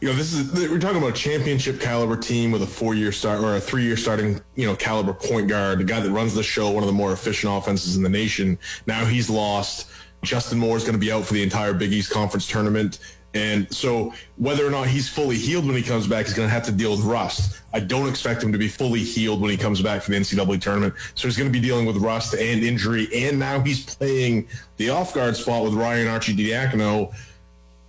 you 0.00 0.08
know, 0.08 0.14
this 0.14 0.32
is 0.32 0.52
we're 0.70 0.78
talking 0.78 0.98
about 0.98 1.10
a 1.10 1.20
championship 1.20 1.80
caliber 1.80 2.16
team 2.16 2.52
with 2.52 2.62
a 2.62 2.66
four-year 2.66 3.10
start 3.10 3.42
or 3.42 3.56
a 3.56 3.60
three-year 3.60 3.96
starting, 3.96 4.40
you 4.54 4.64
know, 4.64 4.76
caliber 4.76 5.12
point 5.12 5.48
guard, 5.48 5.80
the 5.80 5.84
guy 5.84 5.98
that 5.98 6.10
runs 6.10 6.34
the 6.34 6.42
show, 6.42 6.70
one 6.70 6.84
of 6.84 6.86
the 6.86 6.92
more 6.92 7.12
efficient 7.12 7.52
offenses 7.52 7.96
in 7.96 8.04
the 8.04 8.08
nation. 8.08 8.58
Now 8.86 9.04
he's 9.04 9.28
lost. 9.28 9.88
Justin 10.22 10.58
Moore 10.58 10.76
is 10.76 10.82
going 10.82 10.94
to 10.94 10.98
be 10.98 11.12
out 11.12 11.24
for 11.24 11.34
the 11.34 11.42
entire 11.42 11.72
Big 11.72 11.92
East 11.92 12.10
Conference 12.10 12.48
tournament. 12.48 12.98
And 13.34 13.72
so 13.72 14.12
whether 14.36 14.66
or 14.66 14.70
not 14.70 14.88
he's 14.88 15.08
fully 15.08 15.36
healed 15.36 15.66
when 15.66 15.76
he 15.76 15.82
comes 15.82 16.06
back, 16.06 16.26
he's 16.26 16.34
going 16.34 16.48
to 16.48 16.52
have 16.52 16.64
to 16.64 16.72
deal 16.72 16.92
with 16.92 17.02
rust. 17.02 17.60
I 17.72 17.80
don't 17.80 18.08
expect 18.08 18.42
him 18.42 18.52
to 18.52 18.58
be 18.58 18.68
fully 18.68 19.00
healed 19.00 19.40
when 19.40 19.50
he 19.50 19.56
comes 19.56 19.82
back 19.82 20.02
for 20.02 20.10
the 20.10 20.16
NCAA 20.16 20.60
tournament. 20.60 20.94
So 21.14 21.28
he's 21.28 21.36
going 21.36 21.52
to 21.52 21.52
be 21.52 21.64
dealing 21.64 21.84
with 21.86 21.96
rust 21.98 22.34
and 22.34 22.64
injury. 22.64 23.06
And 23.14 23.38
now 23.38 23.60
he's 23.60 23.84
playing 23.84 24.48
the 24.78 24.90
off 24.90 25.14
guard 25.14 25.36
spot 25.36 25.62
with 25.62 25.74
Ryan 25.74 26.06
Arcidiacono 26.06 27.14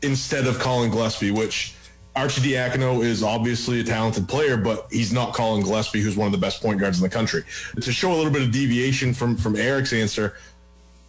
instead 0.01 0.45
of 0.45 0.59
Collin 0.59 0.91
Gillespie, 0.91 1.31
which 1.31 1.73
Arcidiacono 2.15 3.03
is 3.03 3.23
obviously 3.23 3.79
a 3.79 3.83
talented 3.83 4.27
player, 4.27 4.57
but 4.57 4.87
he's 4.91 5.13
not 5.13 5.33
Collin 5.33 5.63
Gillespie, 5.63 6.01
who's 6.01 6.17
one 6.17 6.25
of 6.25 6.33
the 6.33 6.37
best 6.37 6.61
point 6.61 6.79
guards 6.79 6.97
in 6.97 7.03
the 7.03 7.09
country. 7.09 7.43
To 7.79 7.91
show 7.93 8.11
a 8.11 8.15
little 8.15 8.31
bit 8.31 8.41
of 8.41 8.51
deviation 8.51 9.13
from 9.13 9.37
from 9.37 9.55
Eric's 9.55 9.93
answer, 9.93 10.35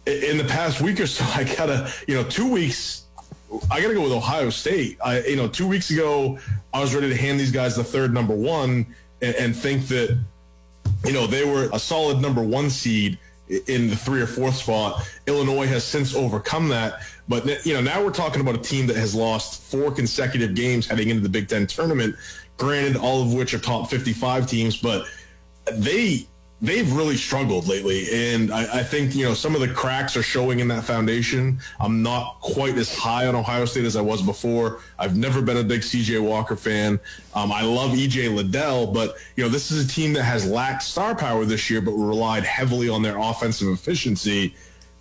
in 0.05 0.37
the 0.37 0.45
past 0.45 0.81
week 0.81 0.99
or 0.99 1.07
so, 1.07 1.23
I 1.35 1.43
gotta, 1.43 1.91
you 2.07 2.15
know, 2.15 2.23
two 2.23 2.49
weeks 2.51 3.01
I 3.69 3.81
got 3.81 3.89
to 3.89 3.93
go 3.93 4.03
with 4.03 4.11
Ohio 4.11 4.49
State. 4.49 4.97
I, 5.03 5.21
you 5.23 5.35
know, 5.35 5.47
two 5.47 5.67
weeks 5.67 5.91
ago, 5.91 6.39
I 6.73 6.79
was 6.79 6.95
ready 6.95 7.09
to 7.09 7.15
hand 7.15 7.39
these 7.39 7.51
guys 7.51 7.75
the 7.75 7.83
third 7.83 8.13
number 8.13 8.33
one 8.33 8.85
and, 9.21 9.35
and 9.35 9.55
think 9.55 9.87
that, 9.89 10.17
you 11.05 11.13
know, 11.13 11.27
they 11.27 11.45
were 11.45 11.69
a 11.73 11.79
solid 11.79 12.21
number 12.21 12.41
one 12.41 12.69
seed 12.69 13.17
in 13.67 13.89
the 13.89 13.95
three 13.95 14.21
or 14.21 14.27
fourth 14.27 14.55
spot. 14.55 15.05
Illinois 15.27 15.67
has 15.67 15.83
since 15.83 16.15
overcome 16.15 16.69
that. 16.69 17.01
But, 17.27 17.65
you 17.65 17.73
know, 17.73 17.81
now 17.81 18.03
we're 18.03 18.11
talking 18.11 18.41
about 18.41 18.55
a 18.55 18.59
team 18.59 18.87
that 18.87 18.95
has 18.95 19.13
lost 19.13 19.61
four 19.61 19.91
consecutive 19.91 20.55
games 20.55 20.87
heading 20.87 21.09
into 21.09 21.21
the 21.21 21.29
Big 21.29 21.49
Ten 21.49 21.67
tournament. 21.67 22.15
Granted, 22.57 22.95
all 22.95 23.21
of 23.21 23.33
which 23.33 23.53
are 23.53 23.59
top 23.59 23.89
55 23.89 24.47
teams, 24.47 24.77
but 24.77 25.05
they 25.73 26.27
they've 26.61 26.93
really 26.93 27.17
struggled 27.17 27.67
lately. 27.67 28.07
And 28.11 28.51
I, 28.51 28.79
I, 28.79 28.83
think, 28.83 29.15
you 29.15 29.25
know, 29.25 29.33
some 29.33 29.55
of 29.55 29.61
the 29.61 29.67
cracks 29.67 30.15
are 30.15 30.21
showing 30.21 30.59
in 30.59 30.67
that 30.67 30.83
foundation. 30.83 31.59
I'm 31.79 32.03
not 32.03 32.39
quite 32.39 32.77
as 32.77 32.95
high 32.95 33.25
on 33.25 33.35
Ohio 33.35 33.65
State 33.65 33.85
as 33.85 33.95
I 33.95 34.01
was 34.01 34.21
before. 34.21 34.79
I've 34.99 35.17
never 35.17 35.41
been 35.41 35.57
a 35.57 35.63
big 35.63 35.81
CJ 35.81 36.21
Walker 36.23 36.55
fan. 36.55 36.99
Um, 37.33 37.51
I 37.51 37.63
love 37.63 37.91
EJ 37.91 38.33
Liddell, 38.33 38.87
but, 38.87 39.17
you 39.35 39.43
know, 39.43 39.49
this 39.49 39.71
is 39.71 39.85
a 39.85 39.87
team 39.87 40.13
that 40.13 40.23
has 40.23 40.47
lacked 40.47 40.83
star 40.83 41.15
power 41.15 41.45
this 41.45 41.69
year, 41.69 41.81
but 41.81 41.93
relied 41.93 42.43
heavily 42.43 42.89
on 42.89 43.01
their 43.01 43.17
offensive 43.17 43.69
efficiency. 43.69 44.55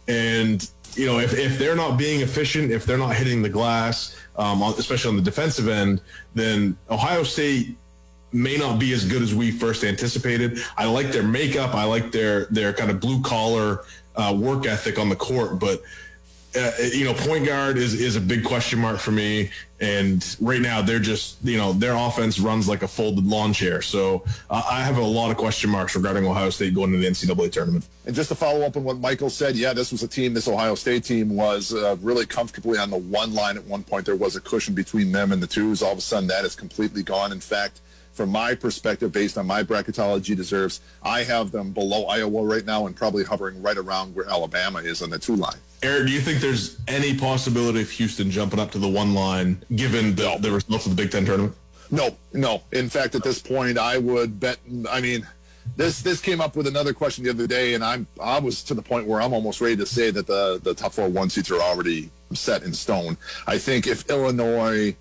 And, 0.08 0.68
you 0.94 1.06
know, 1.06 1.18
if, 1.18 1.34
if 1.34 1.58
they're 1.58 1.76
not 1.76 1.98
being 1.98 2.22
efficient, 2.22 2.72
if 2.72 2.86
they're 2.86 2.98
not 2.98 3.14
hitting 3.14 3.42
the 3.42 3.48
glass, 3.50 4.16
um, 4.36 4.62
especially 4.62 5.10
on 5.10 5.16
the 5.16 5.22
defensive 5.22 5.68
end, 5.68 6.00
then 6.34 6.78
Ohio 6.88 7.22
State 7.22 7.76
may 8.32 8.56
not 8.56 8.78
be 8.78 8.92
as 8.92 9.04
good 9.04 9.22
as 9.22 9.34
we 9.34 9.50
first 9.50 9.84
anticipated. 9.84 10.58
I 10.76 10.86
like 10.86 11.12
their 11.12 11.22
makeup. 11.22 11.74
I 11.74 11.84
like 11.84 12.12
their 12.12 12.46
their 12.46 12.72
kind 12.72 12.90
of 12.90 13.00
blue 13.00 13.22
collar 13.22 13.84
uh, 14.16 14.36
work 14.38 14.66
ethic 14.66 14.98
on 14.98 15.08
the 15.08 15.16
court, 15.16 15.58
but 15.58 15.82
uh, 16.56 16.72
you 16.92 17.04
know, 17.04 17.14
point 17.14 17.46
guard 17.46 17.78
is 17.78 17.94
is 17.94 18.16
a 18.16 18.20
big 18.20 18.44
question 18.44 18.80
mark 18.80 18.98
for 18.98 19.12
me. 19.12 19.50
And 19.80 20.36
right 20.40 20.60
now, 20.60 20.82
they're 20.82 20.98
just 20.98 21.38
you 21.44 21.56
know 21.56 21.72
their 21.72 21.94
offense 21.94 22.40
runs 22.40 22.68
like 22.68 22.82
a 22.82 22.88
folded 22.88 23.24
lawn 23.24 23.52
chair. 23.52 23.80
So 23.82 24.24
uh, 24.50 24.62
I 24.68 24.82
have 24.82 24.98
a 24.98 25.02
lot 25.02 25.30
of 25.30 25.36
question 25.36 25.70
marks 25.70 25.94
regarding 25.94 26.26
Ohio 26.26 26.50
State 26.50 26.74
going 26.74 26.90
to 26.90 26.98
the 26.98 27.06
NCAA 27.06 27.52
tournament. 27.52 27.86
And 28.04 28.16
just 28.16 28.30
to 28.30 28.34
follow 28.34 28.62
up 28.62 28.76
on 28.76 28.82
what 28.82 28.98
Michael 28.98 29.30
said, 29.30 29.54
yeah, 29.54 29.72
this 29.72 29.92
was 29.92 30.02
a 30.02 30.08
team. 30.08 30.34
This 30.34 30.48
Ohio 30.48 30.74
State 30.74 31.04
team 31.04 31.36
was 31.36 31.72
uh, 31.72 31.96
really 32.02 32.26
comfortably 32.26 32.78
on 32.78 32.90
the 32.90 32.98
one 32.98 33.32
line 33.32 33.56
at 33.56 33.64
one 33.64 33.84
point. 33.84 34.04
There 34.04 34.16
was 34.16 34.34
a 34.34 34.40
cushion 34.40 34.74
between 34.74 35.12
them 35.12 35.30
and 35.30 35.40
the 35.40 35.46
twos. 35.46 35.82
All 35.82 35.92
of 35.92 35.98
a 35.98 36.02
sudden, 36.02 36.26
that 36.28 36.44
is 36.44 36.56
completely 36.56 37.04
gone. 37.04 37.30
In 37.30 37.40
fact 37.40 37.80
from 38.20 38.28
my 38.28 38.54
perspective, 38.54 39.10
based 39.12 39.38
on 39.38 39.46
my 39.46 39.62
bracketology 39.62 40.36
deserves, 40.36 40.82
I 41.02 41.22
have 41.22 41.52
them 41.52 41.72
below 41.72 42.04
Iowa 42.04 42.44
right 42.44 42.66
now 42.66 42.86
and 42.86 42.94
probably 42.94 43.24
hovering 43.24 43.62
right 43.62 43.78
around 43.78 44.14
where 44.14 44.28
Alabama 44.28 44.80
is 44.80 45.00
on 45.00 45.08
the 45.08 45.18
two 45.18 45.36
line. 45.36 45.56
Eric, 45.82 46.08
do 46.08 46.12
you 46.12 46.20
think 46.20 46.42
there's 46.42 46.78
any 46.86 47.16
possibility 47.16 47.80
of 47.80 47.88
Houston 47.92 48.30
jumping 48.30 48.60
up 48.60 48.72
to 48.72 48.78
the 48.78 48.86
one 48.86 49.14
line 49.14 49.64
given 49.74 50.14
the, 50.16 50.24
no. 50.24 50.38
the 50.38 50.52
results 50.52 50.84
of 50.84 50.94
the 50.94 51.02
Big 51.02 51.10
Ten 51.10 51.24
tournament? 51.24 51.54
No, 51.90 52.14
no. 52.34 52.62
In 52.72 52.90
fact, 52.90 53.14
at 53.14 53.22
this 53.22 53.40
point, 53.40 53.78
I 53.78 53.96
would 53.96 54.38
bet. 54.38 54.58
I 54.90 55.00
mean, 55.00 55.26
this 55.76 56.02
this 56.02 56.20
came 56.20 56.42
up 56.42 56.56
with 56.56 56.66
another 56.66 56.92
question 56.92 57.24
the 57.24 57.30
other 57.30 57.46
day, 57.46 57.72
and 57.72 57.82
I'm 57.82 58.06
I 58.20 58.38
was 58.38 58.62
to 58.64 58.74
the 58.74 58.82
point 58.82 59.06
where 59.06 59.22
I'm 59.22 59.32
almost 59.32 59.62
ready 59.62 59.76
to 59.76 59.86
say 59.86 60.10
that 60.10 60.26
the 60.26 60.60
the 60.62 60.74
top 60.74 60.92
four 60.92 61.08
one 61.08 61.30
seats 61.30 61.50
are 61.50 61.62
already 61.62 62.10
set 62.34 62.64
in 62.64 62.74
stone. 62.74 63.16
I 63.46 63.56
think 63.56 63.86
if 63.86 64.10
Illinois 64.10 64.94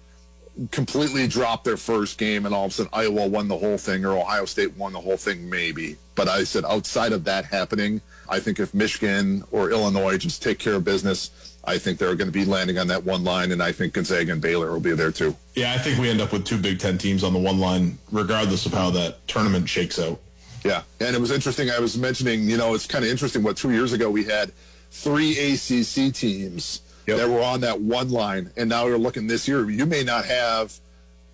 completely 0.72 1.28
dropped 1.28 1.64
their 1.64 1.78
first 1.78 2.18
game 2.18 2.46
and 2.46 2.54
all 2.54 2.66
of 2.66 2.72
a 2.72 2.74
sudden 2.74 2.90
Iowa 2.94 3.28
won 3.28 3.48
the 3.48 3.58
whole 3.58 3.78
thing 3.78 4.06
or 4.06 4.18
Ohio 4.18 4.46
State 4.46 4.76
won 4.78 4.94
the 4.94 5.00
whole 5.00 5.18
thing, 5.18 5.50
maybe. 5.50 5.96
But 6.16 6.28
I 6.28 6.44
said 6.44 6.66
outside 6.66 7.14
of 7.14 7.24
that 7.26 7.46
happening, 7.46 8.02
I 8.28 8.40
think 8.40 8.60
if 8.60 8.74
Michigan 8.74 9.44
or 9.52 9.72
Illinois 9.72 10.18
just 10.18 10.44
take 10.44 10.60
care 10.60 10.76
of 10.76 10.84
business, 10.84 11.58
I 11.64 11.78
think 11.78 11.98
they're 11.98 12.16
going 12.16 12.28
to 12.28 12.34
be 12.34 12.46
landing 12.46 12.78
on 12.78 12.88
that 12.88 13.04
one 13.04 13.24
line, 13.24 13.52
and 13.52 13.62
I 13.62 13.72
think 13.72 13.94
Gonzaga 13.94 14.32
and 14.32 14.42
Baylor 14.42 14.72
will 14.72 14.80
be 14.80 14.92
there 14.94 15.12
too. 15.12 15.36
Yeah, 15.56 15.74
I 15.74 15.78
think 15.78 16.00
we 16.00 16.10
end 16.10 16.22
up 16.22 16.32
with 16.32 16.46
two 16.46 16.58
Big 16.58 16.80
Ten 16.80 16.98
teams 16.98 17.24
on 17.24 17.34
the 17.34 17.40
one 17.40 17.60
line, 17.60 17.98
regardless 18.12 18.66
of 18.66 18.74
how 18.74 18.90
that 18.92 19.28
tournament 19.28 19.68
shakes 19.68 20.00
out. 20.00 20.20
Yeah, 20.64 20.84
and 21.00 21.16
it 21.16 21.20
was 21.20 21.32
interesting. 21.32 21.70
I 21.70 21.80
was 21.80 21.98
mentioning, 21.98 22.50
you 22.50 22.58
know, 22.58 22.74
it's 22.74 22.86
kind 22.86 23.04
of 23.04 23.12
interesting. 23.12 23.44
What 23.44 23.58
two 23.58 23.72
years 23.72 23.94
ago 23.94 24.10
we 24.10 24.24
had 24.24 24.52
three 24.92 25.38
ACC 25.38 26.14
teams 26.14 26.82
yep. 27.10 27.18
that 27.18 27.30
were 27.30 27.42
on 27.42 27.62
that 27.62 27.80
one 27.82 28.10
line. 28.10 28.52
And 28.58 28.70
now 28.70 28.88
you're 28.88 28.98
looking 28.98 29.28
this 29.28 29.48
year, 29.48 29.70
you 29.70 29.86
may 29.86 30.04
not 30.04 30.26
have 30.26 30.80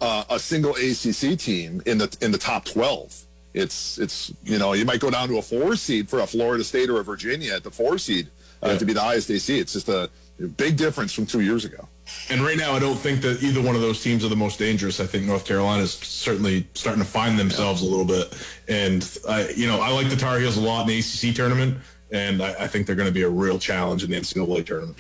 uh, 0.02 0.24
a 0.30 0.40
single 0.40 0.72
ACC 0.72 1.38
team 1.38 1.82
in 1.86 1.98
the 1.98 2.16
in 2.22 2.32
the 2.32 2.38
top 2.38 2.66
12. 2.66 3.24
It's 3.54 3.98
it's 3.98 4.34
you 4.44 4.60
know 4.60 4.74
you 4.74 4.86
might 4.86 5.00
go 5.00 5.10
down 5.10 5.30
to 5.30 5.38
a 5.38 5.42
four 5.42 5.76
seed 5.76 6.10
for 6.10 6.20
a 6.20 6.28
Florida 6.28 6.64
State 6.64 6.90
or 6.90 7.00
a 7.00 7.04
Virginia 7.04 7.54
at 7.54 7.64
the 7.64 7.72
four 7.72 7.98
seed 7.98 8.28
uh, 8.62 8.70
yeah. 8.70 8.78
to 8.78 8.86
be 8.86 8.94
the 8.94 9.02
highest 9.02 9.32
AC. 9.32 9.58
It's 9.58 9.74
just 9.74 9.88
a 9.88 10.10
big 10.58 10.76
difference 10.78 11.14
from 11.14 11.26
two 11.26 11.42
years 11.42 11.64
ago. 11.64 11.88
And 12.30 12.42
right 12.42 12.58
now, 12.58 12.74
I 12.74 12.80
don't 12.80 12.98
think 12.98 13.22
that 13.22 13.42
either 13.42 13.62
one 13.62 13.76
of 13.76 13.82
those 13.82 14.04
teams 14.04 14.24
are 14.24 14.30
the 14.30 14.36
most 14.36 14.60
dangerous. 14.60 15.00
I 15.00 15.06
think 15.06 15.26
North 15.26 15.46
Carolina 15.46 15.84
is 15.84 15.94
certainly 15.94 16.68
starting 16.74 17.02
to 17.02 17.10
find 17.10 17.40
themselves 17.40 17.82
yeah. 17.82 17.88
a 17.88 17.90
little 17.90 18.06
bit. 18.06 18.48
And 18.68 19.20
I, 19.28 19.50
you 19.56 19.68
know, 19.68 19.82
I 19.82 19.90
like 19.90 20.10
the 20.10 20.16
Tar 20.16 20.38
Heels 20.40 20.58
a 20.58 20.62
lot 20.62 20.82
in 20.82 20.88
the 20.88 21.00
ACC 21.00 21.36
tournament, 21.36 21.78
and 22.12 22.44
I, 22.44 22.64
I 22.64 22.68
think 22.68 22.86
they're 22.86 22.96
going 22.96 23.08
to 23.08 23.14
be 23.14 23.24
a 23.24 23.30
real 23.30 23.58
challenge 23.58 24.04
in 24.04 24.12
the 24.12 24.18
NCAA 24.18 24.66
tournament. 24.66 24.98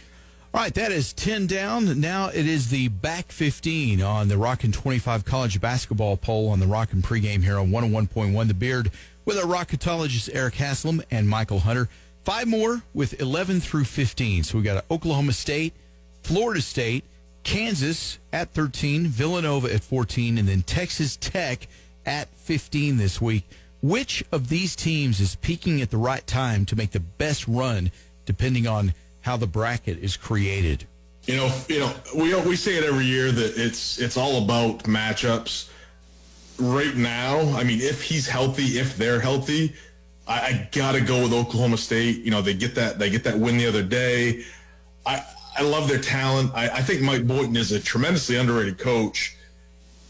All 0.56 0.62
right, 0.62 0.74
that 0.76 0.94
is 0.94 1.12
10 1.12 1.48
down. 1.48 2.00
Now 2.00 2.30
it 2.30 2.48
is 2.48 2.70
the 2.70 2.88
back 2.88 3.30
15 3.34 4.02
on 4.02 4.30
the 4.30 4.38
Rockin' 4.38 4.72
25 4.72 5.26
college 5.26 5.60
basketball 5.60 6.16
poll 6.16 6.48
on 6.48 6.62
the 6.62 6.66
Rockin' 6.66 7.02
pregame 7.02 7.44
here 7.44 7.60
on 7.60 7.72
101.1 7.72 8.48
The 8.48 8.54
Beard 8.54 8.90
with 9.26 9.38
our 9.38 9.44
rocketologist 9.44 10.30
Eric 10.32 10.54
Haslam 10.54 11.04
and 11.12 11.28
Michael 11.28 11.60
Hunter. 11.60 11.90
Five 12.24 12.48
more 12.48 12.84
with 12.94 13.20
11 13.20 13.60
through 13.60 13.84
15. 13.84 14.46
So 14.46 14.58
we 14.58 14.64
got 14.64 14.86
Oklahoma 14.90 15.34
State, 15.34 15.74
Florida 16.24 16.62
State, 16.62 17.04
Kansas 17.44 18.20
at 18.32 18.54
13, 18.54 19.08
Villanova 19.08 19.74
at 19.74 19.84
14, 19.84 20.38
and 20.38 20.48
then 20.48 20.62
Texas 20.62 21.18
Tech 21.18 21.68
at 22.06 22.30
15 22.30 22.96
this 22.96 23.20
week. 23.20 23.44
Which 23.82 24.24
of 24.32 24.48
these 24.48 24.78
teams 24.78 25.20
is 25.20 25.36
peaking 25.36 25.82
at 25.82 25.92
the 25.92 25.98
right 25.98 26.26
time 26.26 26.66
to 26.68 26.78
make 26.78 26.92
the 26.92 27.02
best 27.02 27.46
run, 27.46 27.92
depending 28.26 28.68
on 28.68 28.94
how 29.26 29.36
the 29.36 29.48
bracket 29.48 29.98
is 29.98 30.16
created. 30.16 30.86
You 31.24 31.38
know, 31.38 31.52
you 31.68 31.80
know, 31.80 31.92
we 32.16 32.36
we 32.48 32.56
say 32.56 32.78
it 32.78 32.84
every 32.84 33.06
year 33.06 33.32
that 33.32 33.58
it's 33.58 34.00
it's 34.00 34.18
all 34.18 34.44
about 34.44 34.84
matchups. 34.84 35.70
Right 36.60 36.96
now, 36.96 37.40
I 37.58 37.64
mean, 37.64 37.82
if 37.82 38.04
he's 38.04 38.28
healthy, 38.28 38.78
if 38.80 38.96
they're 38.96 39.20
healthy, 39.20 39.74
I, 40.28 40.40
I 40.40 40.70
gotta 40.72 41.02
go 41.02 41.24
with 41.24 41.34
Oklahoma 41.34 41.78
State. 41.78 42.20
You 42.20 42.30
know, 42.30 42.44
they 42.44 42.54
get 42.54 42.76
that 42.76 43.00
they 43.00 43.10
get 43.10 43.24
that 43.24 43.38
win 43.38 43.58
the 43.58 43.66
other 43.66 43.82
day. 43.82 44.44
I 45.06 45.26
I 45.58 45.64
love 45.64 45.90
their 45.90 46.00
talent. 46.00 46.52
I, 46.54 46.70
I 46.70 46.82
think 46.82 47.02
Mike 47.02 47.26
Boynton 47.26 47.58
is 47.58 47.72
a 47.72 47.80
tremendously 47.80 48.36
underrated 48.38 48.78
coach 48.78 49.36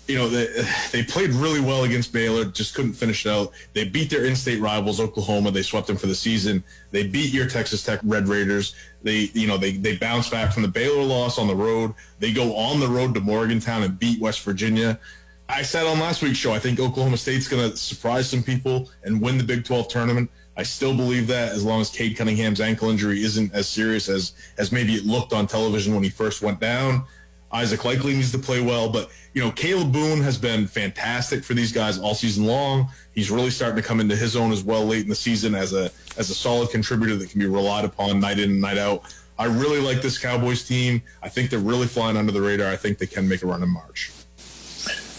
you 0.07 0.15
know, 0.15 0.29
they, 0.29 0.47
they 0.91 1.03
played 1.03 1.31
really 1.31 1.59
well 1.59 1.83
against 1.83 2.13
Baylor, 2.13 2.45
just 2.45 2.75
couldn't 2.75 2.93
finish 2.93 3.25
it 3.25 3.29
out. 3.29 3.51
They 3.73 3.85
beat 3.85 4.09
their 4.09 4.25
in-state 4.25 4.61
rivals, 4.61 4.99
Oklahoma. 4.99 5.51
They 5.51 5.63
swept 5.63 5.87
them 5.87 5.97
for 5.97 6.07
the 6.07 6.15
season. 6.15 6.63
They 6.91 7.07
beat 7.07 7.33
your 7.33 7.47
Texas 7.47 7.83
Tech 7.83 7.99
Red 8.03 8.27
Raiders. 8.27 8.75
They, 9.05 9.29
you 9.35 9.45
know, 9.45 9.57
they, 9.57 9.73
they 9.73 9.97
bounced 9.97 10.31
back 10.31 10.51
from 10.51 10.63
the 10.63 10.67
Baylor 10.67 11.03
loss 11.03 11.37
on 11.37 11.45
the 11.45 11.55
road. 11.55 11.93
They 12.17 12.33
go 12.33 12.55
on 12.55 12.79
the 12.79 12.87
road 12.87 13.13
to 13.13 13.19
Morgantown 13.19 13.83
and 13.83 13.99
beat 13.99 14.19
West 14.19 14.41
Virginia. 14.41 14.99
I 15.47 15.61
said 15.61 15.85
on 15.85 15.99
last 15.99 16.23
week's 16.23 16.39
show, 16.39 16.53
I 16.53 16.59
think 16.59 16.79
Oklahoma 16.79 17.17
State's 17.17 17.47
going 17.47 17.69
to 17.69 17.77
surprise 17.77 18.27
some 18.27 18.41
people 18.41 18.89
and 19.03 19.21
win 19.21 19.37
the 19.37 19.43
Big 19.43 19.63
12 19.63 19.89
tournament. 19.89 20.31
I 20.57 20.63
still 20.63 20.95
believe 20.95 21.27
that 21.27 21.51
as 21.51 21.63
long 21.63 21.81
as 21.81 21.91
Cade 21.91 22.17
Cunningham's 22.17 22.59
ankle 22.59 22.89
injury 22.89 23.23
isn't 23.23 23.53
as 23.53 23.69
serious 23.69 24.09
as, 24.09 24.33
as 24.57 24.71
maybe 24.71 24.95
it 24.95 25.05
looked 25.05 25.33
on 25.33 25.45
television 25.45 25.93
when 25.93 26.03
he 26.03 26.09
first 26.09 26.41
went 26.41 26.59
down. 26.59 27.05
Isaac 27.51 27.81
Likekele 27.81 28.15
needs 28.15 28.31
to 28.31 28.39
play 28.39 28.59
well, 28.59 28.89
but 28.89 29.11
you 29.35 29.41
know, 29.43 29.51
Kalib 29.51 29.91
Boone 29.91 30.21
has 30.23 30.37
been 30.37 30.65
fantastic 30.65 31.43
for 31.43 31.53
these 31.53 31.71
guys 31.71 31.99
all 31.99 32.15
season 32.15 32.45
long. 32.45 32.89
He's 33.15 33.31
really 33.31 33.49
starting 33.49 33.77
to 33.77 33.81
come 33.81 33.99
into 33.99 34.15
his 34.15 34.35
own 34.35 34.51
as 34.51 34.63
well 34.63 34.85
late 34.85 35.03
in 35.03 35.09
the 35.09 35.15
season 35.15 35.55
as 35.55 35.73
a 35.73 35.89
as 36.17 36.29
a 36.29 36.35
solid 36.35 36.69
contributor 36.69 37.15
that 37.15 37.29
can 37.29 37.39
be 37.39 37.47
relied 37.47 37.85
upon 37.85 38.19
night 38.19 38.39
in 38.39 38.51
and 38.51 38.61
night 38.61 38.77
out. 38.77 39.03
I 39.39 39.45
really 39.45 39.79
like 39.79 40.01
this 40.01 40.17
Cowboys 40.17 40.63
team. 40.63 41.01
I 41.23 41.29
think 41.29 41.49
they're 41.49 41.59
really 41.59 41.87
flying 41.87 42.17
under 42.17 42.31
the 42.31 42.41
radar. 42.41 42.69
I 42.69 42.75
think 42.75 42.97
they 42.97 43.07
can 43.07 43.27
make 43.27 43.41
a 43.41 43.47
run 43.47 43.63
in 43.63 43.69
March. 43.69 44.11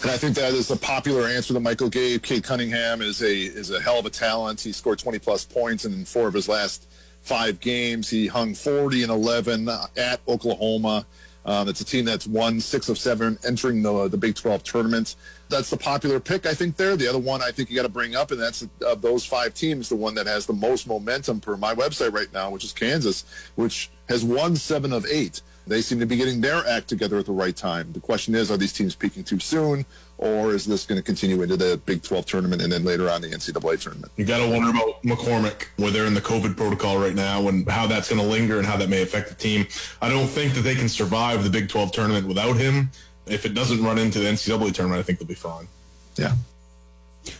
And 0.03 0.11
I 0.11 0.17
think 0.17 0.35
that 0.35 0.53
is 0.53 0.69
a 0.69 0.77
popular 0.77 1.27
answer 1.27 1.53
that 1.53 1.59
Michael 1.59 1.89
gave. 1.89 2.21
Cade 2.21 2.43
Cunningham 2.43 3.01
is 3.01 3.21
a 3.21 3.33
is 3.33 3.71
a 3.71 3.81
hell 3.81 3.97
of 3.97 4.05
a 4.05 4.11
talent. 4.11 4.61
He 4.61 4.71
scored 4.71 4.99
20 4.99 5.17
plus 5.19 5.43
points 5.43 5.85
in 5.85 6.05
four 6.05 6.27
of 6.27 6.35
his 6.35 6.47
last 6.47 6.87
five 7.21 7.59
games. 7.59 8.09
He 8.09 8.27
hung 8.27 8.53
40 8.53 9.03
and 9.03 9.11
11 9.11 9.67
at 9.97 10.21
Oklahoma. 10.27 11.05
Um, 11.45 11.67
it's 11.67 11.81
a 11.81 11.85
team 11.85 12.05
that's 12.05 12.27
won 12.27 12.59
six 12.59 12.89
of 12.89 12.97
seven 12.97 13.39
entering 13.45 13.81
the 13.81 14.07
the 14.07 14.17
Big 14.17 14.35
12 14.35 14.63
tournament. 14.63 15.15
That's 15.49 15.69
the 15.69 15.77
popular 15.77 16.19
pick, 16.19 16.45
I 16.45 16.53
think. 16.53 16.75
There, 16.75 16.97
the 16.97 17.07
other 17.07 17.19
one 17.19 17.41
I 17.41 17.51
think 17.51 17.69
you 17.69 17.75
got 17.75 17.83
to 17.83 17.89
bring 17.89 18.15
up, 18.15 18.31
and 18.31 18.39
that's 18.39 18.67
of 18.85 19.01
those 19.01 19.25
five 19.25 19.53
teams, 19.53 19.89
the 19.89 19.95
one 19.95 20.13
that 20.15 20.27
has 20.27 20.45
the 20.45 20.53
most 20.53 20.87
momentum 20.87 21.39
per 21.39 21.55
my 21.55 21.73
website 21.73 22.11
right 22.11 22.31
now, 22.33 22.49
which 22.49 22.63
is 22.63 22.73
Kansas, 22.73 23.23
which 23.55 23.89
has 24.09 24.23
won 24.23 24.55
seven 24.55 24.91
of 24.91 25.05
eight. 25.05 25.41
They 25.67 25.81
seem 25.81 25.99
to 25.99 26.05
be 26.05 26.15
getting 26.15 26.39
their 26.39 26.65
act 26.65 26.87
together 26.87 27.17
at 27.17 27.25
the 27.25 27.33
right 27.33 27.55
time. 27.55 27.91
The 27.91 27.99
question 27.99 28.35
is, 28.35 28.49
are 28.49 28.57
these 28.57 28.71
teams 28.71 28.95
peaking 28.95 29.25
too 29.25 29.39
soon, 29.39 29.85
or 30.17 30.53
is 30.53 30.65
this 30.65 30.85
going 30.85 30.97
to 30.97 31.03
continue 31.03 31.41
into 31.41 31.57
the 31.57 31.79
Big 31.85 32.03
12 32.03 32.25
tournament 32.25 32.61
and 32.61 32.71
then 32.71 32.85
later 32.85 33.09
on 33.09 33.21
the 33.21 33.27
NCAA 33.27 33.79
tournament? 33.81 34.11
You 34.15 34.23
got 34.23 34.37
to 34.37 34.49
wonder 34.49 34.69
about 34.69 35.03
McCormack, 35.03 35.67
where 35.75 35.91
they're 35.91 36.05
in 36.05 36.13
the 36.13 36.21
COVID 36.21 36.55
protocol 36.55 36.97
right 36.97 37.13
now, 37.15 37.49
and 37.49 37.69
how 37.69 37.85
that's 37.85 38.09
going 38.09 38.21
to 38.21 38.27
linger 38.27 38.57
and 38.57 38.65
how 38.65 38.77
that 38.77 38.89
may 38.89 39.01
affect 39.01 39.27
the 39.27 39.35
team. 39.35 39.67
I 40.01 40.09
don't 40.09 40.27
think 40.27 40.53
that 40.53 40.61
they 40.61 40.75
can 40.75 40.87
survive 40.87 41.43
the 41.43 41.49
Big 41.49 41.67
12 41.67 41.91
tournament 41.91 42.27
without 42.27 42.55
him. 42.55 42.89
If 43.29 43.45
it 43.45 43.53
doesn't 43.53 43.83
run 43.83 43.97
into 43.97 44.19
the 44.19 44.25
NCAA 44.25 44.73
tournament, 44.73 44.99
I 44.99 45.03
think 45.03 45.19
they'll 45.19 45.27
be 45.27 45.33
fine. 45.33 45.67
Yeah. 46.15 46.35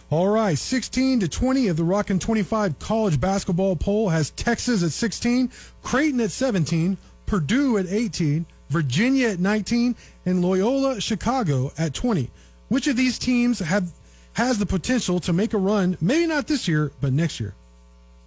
All 0.09 0.27
right, 0.27 0.57
16 0.57 1.21
to 1.21 1.27
20 1.27 1.67
of 1.67 1.77
the 1.77 1.83
Rockin' 1.83 2.19
25 2.19 2.79
college 2.79 3.19
basketball 3.19 3.75
poll 3.75 4.09
has 4.09 4.31
Texas 4.31 4.83
at 4.83 4.91
16, 4.91 5.51
Creighton 5.81 6.19
at 6.21 6.31
17, 6.31 6.97
Purdue 7.25 7.77
at 7.77 7.87
18, 7.87 8.45
Virginia 8.69 9.29
at 9.29 9.39
19, 9.39 9.95
and 10.25 10.41
Loyola 10.41 10.99
Chicago 10.99 11.71
at 11.77 11.93
20. 11.93 12.29
Which 12.69 12.87
of 12.87 12.97
these 12.97 13.17
teams 13.17 13.59
have 13.59 13.91
has 14.33 14.59
the 14.59 14.65
potential 14.65 15.19
to 15.21 15.33
make 15.33 15.53
a 15.53 15.57
run? 15.57 15.97
Maybe 16.01 16.27
not 16.27 16.47
this 16.47 16.67
year, 16.67 16.91
but 17.01 17.13
next 17.13 17.39
year. 17.39 17.53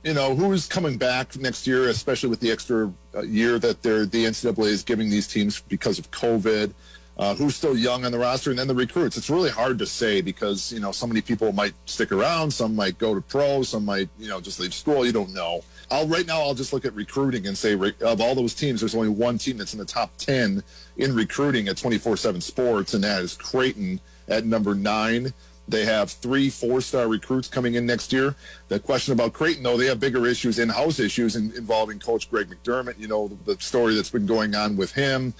You 0.02 0.14
know 0.14 0.34
who's 0.34 0.66
coming 0.66 0.96
back 0.96 1.36
next 1.36 1.66
year, 1.66 1.88
especially 1.88 2.30
with 2.30 2.40
the 2.40 2.50
extra 2.50 2.90
uh, 3.14 3.20
year 3.20 3.58
that 3.58 3.82
they're, 3.82 4.06
the 4.06 4.24
NCAA 4.24 4.68
is 4.68 4.82
giving 4.82 5.10
these 5.10 5.28
teams 5.28 5.60
because 5.60 5.98
of 5.98 6.10
COVID. 6.10 6.72
Uh, 7.20 7.34
who's 7.34 7.54
still 7.54 7.76
young 7.76 8.06
on 8.06 8.12
the 8.12 8.18
roster, 8.18 8.48
and 8.48 8.58
then 8.58 8.66
the 8.66 8.74
recruits. 8.74 9.18
It's 9.18 9.28
really 9.28 9.50
hard 9.50 9.78
to 9.80 9.84
say 9.84 10.22
because 10.22 10.72
you 10.72 10.80
know 10.80 10.90
so 10.90 11.06
many 11.06 11.20
people 11.20 11.52
might 11.52 11.74
stick 11.84 12.12
around, 12.12 12.50
some 12.50 12.74
might 12.74 12.96
go 12.96 13.14
to 13.14 13.20
pro, 13.20 13.62
some 13.62 13.84
might 13.84 14.08
you 14.18 14.26
know 14.26 14.40
just 14.40 14.58
leave 14.58 14.72
school. 14.72 15.04
You 15.04 15.12
don't 15.12 15.34
know. 15.34 15.62
I'll 15.90 16.08
right 16.08 16.26
now 16.26 16.40
I'll 16.40 16.54
just 16.54 16.72
look 16.72 16.86
at 16.86 16.94
recruiting 16.94 17.46
and 17.46 17.58
say 17.58 17.74
of 17.74 18.20
all 18.22 18.34
those 18.34 18.54
teams, 18.54 18.80
there's 18.80 18.94
only 18.94 19.10
one 19.10 19.36
team 19.36 19.58
that's 19.58 19.74
in 19.74 19.78
the 19.78 19.84
top 19.84 20.16
ten 20.16 20.62
in 20.96 21.14
recruiting 21.14 21.68
at 21.68 21.76
24/7 21.76 22.40
Sports, 22.40 22.94
and 22.94 23.04
that 23.04 23.20
is 23.20 23.34
Creighton 23.34 24.00
at 24.26 24.46
number 24.46 24.74
nine. 24.74 25.34
They 25.68 25.84
have 25.84 26.10
three 26.10 26.48
four-star 26.50 27.06
recruits 27.06 27.46
coming 27.46 27.74
in 27.74 27.86
next 27.86 28.12
year. 28.12 28.34
The 28.68 28.80
question 28.80 29.12
about 29.12 29.34
Creighton, 29.34 29.62
though, 29.62 29.76
they 29.76 29.86
have 29.86 30.00
bigger 30.00 30.26
issues, 30.26 30.58
in-house 30.58 30.98
issues 30.98 31.36
in, 31.36 31.52
involving 31.54 32.00
Coach 32.00 32.28
Greg 32.28 32.48
McDermott. 32.48 32.98
You 32.98 33.06
know 33.06 33.28
the, 33.28 33.54
the 33.54 33.62
story 33.62 33.94
that's 33.94 34.10
been 34.10 34.26
going 34.26 34.54
on 34.56 34.76
with 34.76 34.92
him. 34.92 35.32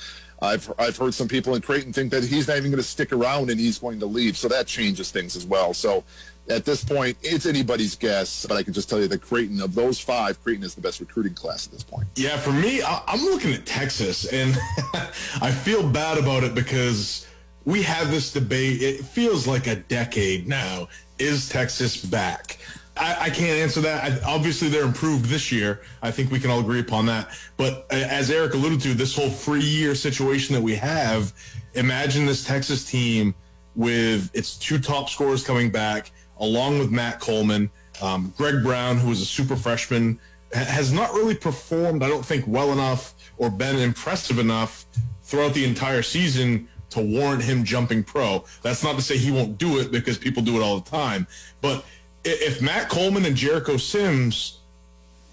I've 0.42 0.72
I've 0.78 0.96
heard 0.96 1.14
some 1.14 1.28
people 1.28 1.54
in 1.54 1.62
Creighton 1.62 1.92
think 1.92 2.10
that 2.12 2.24
he's 2.24 2.48
not 2.48 2.56
even 2.56 2.70
going 2.70 2.82
to 2.82 2.88
stick 2.88 3.12
around 3.12 3.50
and 3.50 3.60
he's 3.60 3.78
going 3.78 4.00
to 4.00 4.06
leave, 4.06 4.36
so 4.36 4.48
that 4.48 4.66
changes 4.66 5.10
things 5.10 5.36
as 5.36 5.44
well. 5.46 5.74
So 5.74 6.04
at 6.48 6.64
this 6.64 6.84
point, 6.84 7.16
it's 7.22 7.46
anybody's 7.46 7.94
guess, 7.94 8.46
but 8.46 8.56
I 8.56 8.62
can 8.62 8.72
just 8.72 8.88
tell 8.88 9.00
you 9.00 9.08
that 9.08 9.22
Creighton, 9.22 9.60
of 9.60 9.74
those 9.74 10.00
five, 10.00 10.42
Creighton 10.42 10.64
is 10.64 10.74
the 10.74 10.80
best 10.80 11.00
recruiting 11.00 11.34
class 11.34 11.66
at 11.66 11.72
this 11.72 11.82
point. 11.82 12.08
Yeah, 12.16 12.36
for 12.38 12.52
me, 12.52 12.82
I'm 12.82 13.20
looking 13.20 13.52
at 13.52 13.66
Texas, 13.66 14.26
and 14.32 14.56
I 15.40 15.50
feel 15.50 15.88
bad 15.88 16.18
about 16.18 16.42
it 16.42 16.54
because 16.54 17.26
we 17.64 17.82
have 17.82 18.10
this 18.10 18.32
debate. 18.32 18.82
It 18.82 19.04
feels 19.04 19.46
like 19.46 19.66
a 19.66 19.76
decade 19.76 20.48
now. 20.48 20.88
Is 21.18 21.48
Texas 21.50 22.02
back? 22.02 22.58
I, 23.00 23.16
I 23.18 23.30
can't 23.30 23.58
answer 23.58 23.80
that. 23.80 24.04
I, 24.04 24.26
obviously, 24.26 24.68
they're 24.68 24.84
improved 24.84 25.24
this 25.24 25.50
year. 25.50 25.80
I 26.02 26.10
think 26.10 26.30
we 26.30 26.38
can 26.38 26.50
all 26.50 26.60
agree 26.60 26.80
upon 26.80 27.06
that. 27.06 27.30
But 27.56 27.86
uh, 27.90 27.96
as 27.96 28.30
Eric 28.30 28.52
alluded 28.52 28.80
to, 28.82 28.94
this 28.94 29.16
whole 29.16 29.30
free 29.30 29.64
year 29.64 29.94
situation 29.94 30.54
that 30.54 30.60
we 30.60 30.76
have, 30.76 31.32
imagine 31.74 32.26
this 32.26 32.44
Texas 32.44 32.84
team 32.84 33.34
with 33.74 34.30
its 34.34 34.56
two 34.58 34.78
top 34.78 35.08
scorers 35.08 35.42
coming 35.42 35.70
back, 35.70 36.12
along 36.38 36.78
with 36.78 36.90
Matt 36.90 37.20
Coleman. 37.20 37.70
Um, 38.02 38.34
Greg 38.36 38.62
Brown, 38.62 38.98
who 38.98 39.10
is 39.10 39.22
a 39.22 39.26
super 39.26 39.56
freshman, 39.56 40.20
ha- 40.54 40.64
has 40.64 40.92
not 40.92 41.12
really 41.14 41.34
performed, 41.34 42.02
I 42.02 42.08
don't 42.08 42.24
think, 42.24 42.44
well 42.46 42.70
enough 42.72 43.14
or 43.38 43.48
been 43.50 43.76
impressive 43.76 44.38
enough 44.38 44.84
throughout 45.22 45.54
the 45.54 45.64
entire 45.64 46.02
season 46.02 46.68
to 46.90 47.00
warrant 47.00 47.42
him 47.42 47.64
jumping 47.64 48.04
pro. 48.04 48.44
That's 48.62 48.82
not 48.84 48.96
to 48.96 49.02
say 49.02 49.16
he 49.16 49.30
won't 49.30 49.56
do 49.58 49.78
it 49.78 49.90
because 49.90 50.18
people 50.18 50.42
do 50.42 50.56
it 50.56 50.62
all 50.62 50.78
the 50.80 50.90
time. 50.90 51.26
But 51.60 51.84
if 52.24 52.60
Matt 52.60 52.88
Coleman 52.88 53.24
and 53.24 53.36
Jericho 53.36 53.76
Sims 53.76 54.58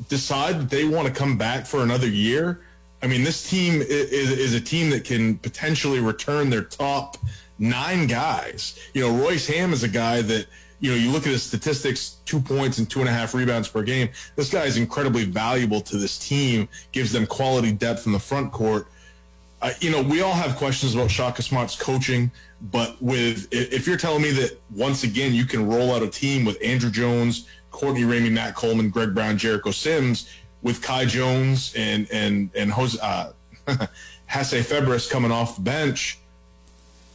decide 0.09 0.59
that 0.59 0.69
they 0.69 0.85
want 0.85 1.07
to 1.07 1.13
come 1.13 1.37
back 1.37 1.65
for 1.65 1.81
another 1.81 2.07
year, 2.07 2.61
I 3.01 3.07
mean, 3.07 3.23
this 3.23 3.49
team 3.49 3.81
is, 3.81 4.31
is 4.31 4.53
a 4.53 4.61
team 4.61 4.89
that 4.91 5.03
can 5.03 5.37
potentially 5.37 5.99
return 5.99 6.49
their 6.49 6.63
top 6.63 7.17
nine 7.59 8.07
guys. 8.07 8.79
You 8.93 9.01
know, 9.01 9.15
Royce 9.15 9.47
Hamm 9.47 9.73
is 9.73 9.83
a 9.83 9.87
guy 9.87 10.21
that, 10.23 10.47
you 10.79 10.91
know, 10.91 10.97
you 10.97 11.11
look 11.11 11.25
at 11.25 11.31
his 11.31 11.43
statistics, 11.43 12.17
two 12.25 12.39
points 12.39 12.77
and 12.77 12.89
two 12.89 12.99
and 12.99 13.09
a 13.09 13.11
half 13.11 13.33
rebounds 13.33 13.67
per 13.67 13.83
game. 13.83 14.09
This 14.35 14.49
guy 14.49 14.65
is 14.65 14.77
incredibly 14.77 15.25
valuable 15.25 15.81
to 15.81 15.97
this 15.97 16.17
team, 16.17 16.69
gives 16.91 17.11
them 17.11 17.25
quality 17.25 17.71
depth 17.71 18.05
in 18.05 18.11
the 18.11 18.19
front 18.19 18.51
court. 18.51 18.87
You 19.81 19.89
know, 19.89 20.01
we 20.01 20.21
all 20.21 20.33
have 20.33 20.55
questions 20.55 20.93
about 20.93 21.09
Shaka 21.09 21.41
Smart's 21.41 21.75
coaching, 21.75 22.31
but 22.71 23.01
with 23.01 23.47
if 23.51 23.87
you're 23.87 23.97
telling 23.97 24.21
me 24.21 24.31
that 24.31 24.59
once 24.75 25.03
again 25.03 25.33
you 25.33 25.45
can 25.45 25.67
roll 25.67 25.93
out 25.93 26.03
a 26.03 26.07
team 26.07 26.45
with 26.45 26.57
Andrew 26.63 26.91
Jones, 26.91 27.47
Courtney 27.71 28.01
Ramey, 28.01 28.31
Matt 28.31 28.55
Coleman, 28.55 28.89
Greg 28.89 29.13
Brown, 29.15 29.37
Jericho 29.37 29.71
Sims, 29.71 30.29
with 30.61 30.81
Kai 30.81 31.05
Jones 31.05 31.73
and 31.75 32.07
and 32.11 32.49
and 32.55 32.71
Jose 32.71 32.97
uh, 33.01 33.31
Febres 34.29 35.09
coming 35.09 35.31
off 35.31 35.55
the 35.55 35.61
bench, 35.61 36.19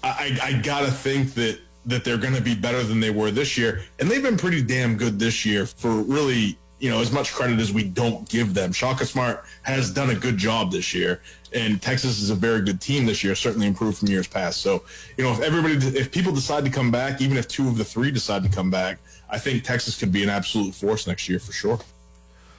I, 0.03 0.39
I 0.43 0.53
gotta 0.63 0.91
think 0.91 1.35
that 1.35 1.61
that 1.87 2.05
they're 2.05 2.19
going 2.19 2.35
to 2.35 2.41
be 2.43 2.55
better 2.55 2.83
than 2.85 3.01
they 3.01 3.11
were 3.11 3.31
this 3.31 3.59
year, 3.59 3.83
and 3.99 4.09
they've 4.09 4.23
been 4.23 4.37
pretty 4.37 4.63
damn 4.63 4.97
good 4.97 5.19
this 5.19 5.45
year 5.45 5.67
for 5.67 5.91
really 5.91 6.57
you 6.79 6.91
know 6.91 7.01
as 7.01 7.13
much 7.13 7.33
credit 7.33 7.59
as 7.59 7.73
we 7.73 7.85
don't 7.85 8.29
give 8.29 8.55
them. 8.55 8.73
Shaka 8.73 9.07
Smart 9.07 9.45
has 9.63 9.93
done 9.93 10.11
a 10.11 10.15
good 10.15 10.37
job 10.37 10.73
this 10.73 10.95
year, 10.95 11.21
and 11.55 11.81
Texas 11.81 12.21
is 12.21 12.31
a 12.31 12.35
very 12.35 12.61
good 12.63 12.81
team 12.81 13.07
this 13.07 13.23
year, 13.23 13.35
certainly 13.35 13.67
improved 13.67 13.99
from 13.99 14.09
years 14.09 14.27
past. 14.27 14.61
So 14.61 14.83
you 15.17 15.25
know 15.25 15.33
if 15.33 15.41
everybody 15.41 15.75
if 15.99 16.11
people 16.11 16.33
decide 16.33 16.65
to 16.65 16.71
come 16.71 16.91
back, 16.91 17.21
even 17.21 17.37
if 17.37 17.49
two 17.49 17.69
of 17.69 17.77
the 17.77 17.85
three 17.85 18.11
decide 18.11 18.43
to 18.43 18.49
come 18.49 18.71
back, 18.71 18.99
I 19.29 19.39
think 19.39 19.65
Texas 19.65 19.99
could 19.99 20.13
be 20.13 20.23
an 20.23 20.29
absolute 20.29 20.75
force 20.75 21.07
next 21.07 21.29
year 21.29 21.39
for 21.39 21.53
sure. 21.53 21.79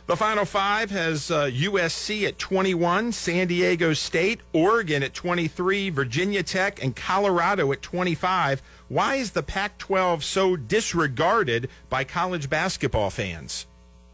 The 0.05 0.17
Final 0.17 0.43
Five 0.43 0.91
has 0.91 1.31
uh, 1.31 1.45
USC 1.45 2.27
at 2.27 2.37
21, 2.37 3.13
San 3.13 3.47
Diego 3.47 3.93
State, 3.93 4.41
Oregon 4.51 5.01
at 5.01 5.13
23, 5.13 5.91
Virginia 5.91 6.43
Tech, 6.43 6.83
and 6.83 6.93
Colorado 6.93 7.71
at 7.71 7.81
25. 7.81 8.61
Why 8.89 9.15
is 9.15 9.31
the 9.31 9.43
Pac 9.43 9.77
12 9.77 10.21
so 10.25 10.57
disregarded 10.57 11.69
by 11.89 12.03
college 12.03 12.49
basketball 12.49 13.11
fans? 13.11 13.65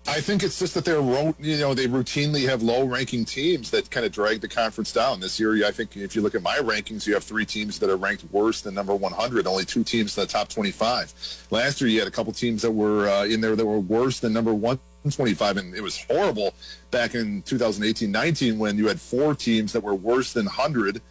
I 0.10 0.22
think 0.22 0.42
it's 0.42 0.58
just 0.58 0.74
that 0.74 0.86
they're, 0.86 1.02
you 1.40 1.58
know, 1.60 1.76
they 1.76 1.86
routinely 1.86 2.50
have 2.50 2.64
low-ranking 2.64 3.26
teams 3.26 3.70
that 3.70 3.92
kind 3.92 4.08
of 4.08 4.12
drag 4.12 4.42
the 4.42 4.48
conference 4.48 4.92
down. 4.92 5.20
This 5.20 5.40
year, 5.40 5.64
I 5.64 5.70
think 5.70 5.96
if 5.96 6.16
you 6.16 6.24
look 6.24 6.34
at 6.34 6.42
my 6.42 6.58
rankings, 6.58 7.06
you 7.06 7.14
have 7.14 7.24
three 7.24 7.46
teams 7.46 7.78
that 7.78 7.92
are 7.92 7.96
ranked 7.96 8.24
worse 8.32 8.62
than 8.62 8.74
number 8.74 8.96
100. 8.96 9.46
Only 9.46 9.66
two 9.66 9.84
teams 9.84 10.18
in 10.18 10.24
the 10.24 10.28
top 10.28 10.50
25. 10.50 11.48
Last 11.52 11.80
year, 11.80 11.92
you 11.92 12.00
had 12.00 12.08
a 12.08 12.12
couple 12.12 12.34
teams 12.34 12.64
that 12.64 12.72
were 12.72 13.08
uh, 13.08 13.26
in 13.26 13.40
there 13.40 13.56
that 13.56 13.66
were 13.66 13.80
worse 13.80 14.20
than 14.20 14.34
number 14.34 14.52
125, 14.52 15.58
and 15.58 15.76
it 15.76 15.82
was 15.82 16.04
horrible 16.06 16.56
back 16.90 17.14
in 17.14 17.44
2018-19 17.44 18.58
when 18.58 18.80
you 18.80 18.88
had 18.88 19.00
four 19.00 19.36
teams 19.36 19.74
that 19.74 19.84
were 19.84 19.96
worse 19.96 20.34
than 20.34 20.46
100 20.46 21.04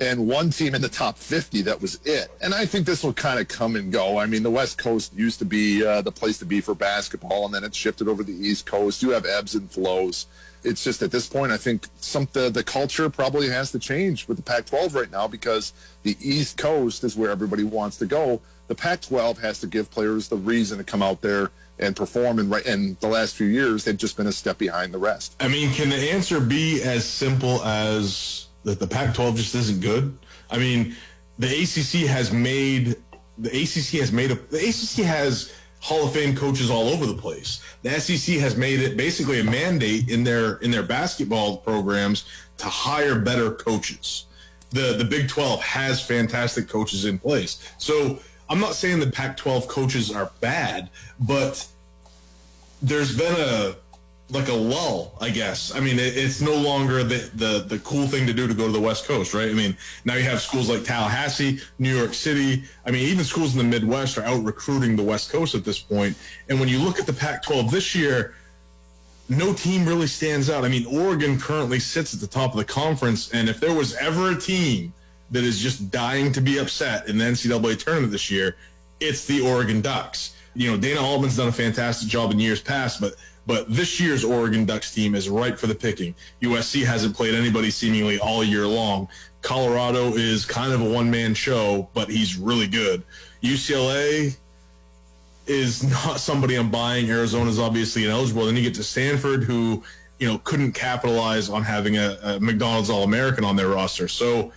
and 0.00 0.26
one 0.26 0.50
team 0.50 0.74
in 0.74 0.82
the 0.82 0.88
top 0.88 1.16
50 1.16 1.62
that 1.62 1.80
was 1.80 1.98
it. 2.04 2.30
And 2.40 2.54
i 2.54 2.66
think 2.66 2.86
this 2.86 3.02
will 3.02 3.12
kind 3.12 3.40
of 3.40 3.48
come 3.48 3.76
and 3.76 3.92
go. 3.92 4.18
I 4.18 4.26
mean 4.26 4.42
the 4.42 4.50
west 4.50 4.78
coast 4.78 5.14
used 5.14 5.38
to 5.38 5.44
be 5.44 5.84
uh, 5.84 6.02
the 6.02 6.12
place 6.12 6.38
to 6.38 6.44
be 6.44 6.60
for 6.60 6.74
basketball 6.74 7.46
and 7.46 7.54
then 7.54 7.64
it 7.64 7.74
shifted 7.74 8.08
over 8.08 8.22
to 8.22 8.30
the 8.30 8.46
east 8.46 8.66
coast. 8.66 9.02
You 9.02 9.10
have 9.10 9.24
ebbs 9.24 9.54
and 9.54 9.70
flows. 9.70 10.26
It's 10.64 10.82
just 10.82 11.02
at 11.02 11.10
this 11.10 11.28
point 11.28 11.52
i 11.52 11.56
think 11.56 11.86
some 11.96 12.28
the, 12.32 12.50
the 12.50 12.64
culture 12.64 13.08
probably 13.08 13.48
has 13.48 13.70
to 13.72 13.78
change 13.78 14.28
with 14.28 14.36
the 14.36 14.42
pac 14.42 14.66
12 14.66 14.94
right 14.94 15.10
now 15.10 15.26
because 15.28 15.72
the 16.02 16.16
east 16.20 16.58
coast 16.58 17.04
is 17.04 17.16
where 17.16 17.30
everybody 17.30 17.64
wants 17.64 17.96
to 17.98 18.06
go. 18.06 18.40
The 18.68 18.74
pac 18.74 19.00
12 19.02 19.38
has 19.38 19.60
to 19.60 19.66
give 19.66 19.90
players 19.90 20.28
the 20.28 20.36
reason 20.36 20.78
to 20.78 20.84
come 20.84 21.02
out 21.02 21.20
there 21.20 21.50
and 21.78 21.94
perform 21.94 22.38
and 22.38 22.50
right 22.50 22.64
and 22.66 22.98
the 23.00 23.08
last 23.08 23.36
few 23.36 23.46
years 23.46 23.84
they've 23.84 23.96
just 23.96 24.16
been 24.16 24.26
a 24.26 24.32
step 24.32 24.58
behind 24.58 24.92
the 24.92 24.98
rest. 24.98 25.36
I 25.40 25.48
mean, 25.48 25.72
can 25.72 25.90
the 25.90 26.10
answer 26.10 26.40
be 26.40 26.82
as 26.82 27.04
simple 27.04 27.62
as 27.62 28.45
that 28.66 28.80
the 28.80 28.86
Pac-12 28.86 29.36
just 29.36 29.54
isn't 29.54 29.80
good? 29.80 30.18
I 30.50 30.58
mean, 30.58 30.96
the 31.38 31.46
ACC 31.46 32.08
has 32.08 32.32
made 32.32 32.96
the 33.38 33.50
ACC 33.50 34.00
has 34.00 34.12
made 34.12 34.30
a 34.30 34.34
the 34.34 34.58
ACC 34.58 35.04
has 35.04 35.52
Hall 35.80 36.06
of 36.06 36.12
Fame 36.12 36.34
coaches 36.34 36.70
all 36.70 36.88
over 36.88 37.06
the 37.06 37.14
place. 37.14 37.62
The 37.82 38.00
SEC 38.00 38.36
has 38.36 38.56
made 38.56 38.80
it 38.80 38.96
basically 38.96 39.40
a 39.40 39.44
mandate 39.44 40.08
in 40.08 40.24
their 40.24 40.56
in 40.56 40.70
their 40.70 40.82
basketball 40.82 41.58
programs 41.58 42.24
to 42.58 42.66
hire 42.66 43.18
better 43.18 43.52
coaches. 43.52 44.26
the 44.70 44.94
the 44.98 45.04
Big 45.04 45.28
12 45.28 45.60
has 45.62 46.02
fantastic 46.02 46.68
coaches 46.68 47.04
in 47.04 47.18
place. 47.18 47.72
So 47.78 48.18
I'm 48.48 48.60
not 48.60 48.74
saying 48.74 49.00
the 49.00 49.10
Pac-12 49.10 49.68
coaches 49.68 50.10
are 50.10 50.30
bad, 50.40 50.90
but 51.20 51.66
there's 52.82 53.16
been 53.16 53.34
a 53.38 53.76
like 54.30 54.48
a 54.48 54.54
lull, 54.54 55.16
I 55.20 55.30
guess. 55.30 55.74
I 55.74 55.80
mean, 55.80 55.98
it, 55.98 56.16
it's 56.16 56.40
no 56.40 56.54
longer 56.54 57.04
the, 57.04 57.30
the 57.34 57.64
the 57.66 57.78
cool 57.80 58.06
thing 58.06 58.26
to 58.26 58.32
do 58.32 58.48
to 58.48 58.54
go 58.54 58.66
to 58.66 58.72
the 58.72 58.80
West 58.80 59.06
Coast, 59.06 59.34
right? 59.34 59.48
I 59.48 59.52
mean, 59.52 59.76
now 60.04 60.14
you 60.14 60.24
have 60.24 60.40
schools 60.40 60.68
like 60.68 60.84
Tallahassee, 60.84 61.60
New 61.78 61.96
York 61.96 62.12
City. 62.12 62.64
I 62.84 62.90
mean, 62.90 63.06
even 63.06 63.24
schools 63.24 63.52
in 63.52 63.58
the 63.58 63.64
Midwest 63.64 64.18
are 64.18 64.24
out 64.24 64.42
recruiting 64.42 64.96
the 64.96 65.04
West 65.04 65.30
Coast 65.30 65.54
at 65.54 65.64
this 65.64 65.78
point. 65.78 66.16
And 66.48 66.58
when 66.58 66.68
you 66.68 66.78
look 66.78 66.98
at 66.98 67.06
the 67.06 67.12
Pac-12 67.12 67.70
this 67.70 67.94
year, 67.94 68.34
no 69.28 69.52
team 69.52 69.86
really 69.86 70.08
stands 70.08 70.50
out. 70.50 70.64
I 70.64 70.68
mean, 70.68 70.86
Oregon 70.86 71.38
currently 71.38 71.78
sits 71.78 72.12
at 72.14 72.20
the 72.20 72.26
top 72.26 72.50
of 72.52 72.56
the 72.56 72.64
conference, 72.64 73.32
and 73.32 73.48
if 73.48 73.60
there 73.60 73.74
was 73.74 73.94
ever 73.96 74.30
a 74.30 74.36
team 74.36 74.92
that 75.30 75.44
is 75.44 75.60
just 75.60 75.90
dying 75.90 76.32
to 76.32 76.40
be 76.40 76.58
upset 76.58 77.08
in 77.08 77.18
the 77.18 77.24
NCAA 77.24 77.78
tournament 77.78 78.12
this 78.12 78.30
year, 78.30 78.56
it's 79.00 79.24
the 79.24 79.40
Oregon 79.40 79.80
Ducks. 79.80 80.34
You 80.54 80.70
know, 80.70 80.76
Dana 80.76 81.00
Altman's 81.00 81.36
done 81.36 81.48
a 81.48 81.52
fantastic 81.52 82.08
job 82.08 82.30
in 82.30 82.38
years 82.38 82.60
past, 82.60 83.00
but 83.00 83.14
but 83.46 83.72
this 83.72 84.00
year's 84.00 84.24
Oregon 84.24 84.64
Ducks 84.64 84.92
team 84.92 85.14
is 85.14 85.28
ripe 85.28 85.58
for 85.58 85.68
the 85.68 85.74
picking. 85.74 86.14
USC 86.42 86.84
hasn't 86.84 87.14
played 87.14 87.34
anybody 87.34 87.70
seemingly 87.70 88.18
all 88.18 88.42
year 88.42 88.66
long. 88.66 89.08
Colorado 89.42 90.14
is 90.14 90.44
kind 90.44 90.72
of 90.72 90.80
a 90.80 90.84
one 90.84 91.10
man 91.10 91.32
show, 91.32 91.88
but 91.94 92.10
he's 92.10 92.36
really 92.36 92.66
good. 92.66 93.04
UCLA 93.42 94.36
is 95.46 95.84
not 96.04 96.18
somebody 96.18 96.56
I'm 96.56 96.70
buying. 96.70 97.08
Arizona's 97.08 97.58
obviously 97.58 98.04
ineligible. 98.04 98.46
Then 98.46 98.56
you 98.56 98.62
get 98.62 98.74
to 98.74 98.82
Stanford, 98.82 99.44
who 99.44 99.82
you 100.18 100.26
know 100.26 100.38
couldn't 100.38 100.72
capitalize 100.72 101.48
on 101.48 101.62
having 101.62 101.96
a, 101.96 102.18
a 102.22 102.40
McDonald's 102.40 102.90
All 102.90 103.04
American 103.04 103.44
on 103.44 103.54
their 103.54 103.68
roster. 103.68 104.08
So 104.08 104.52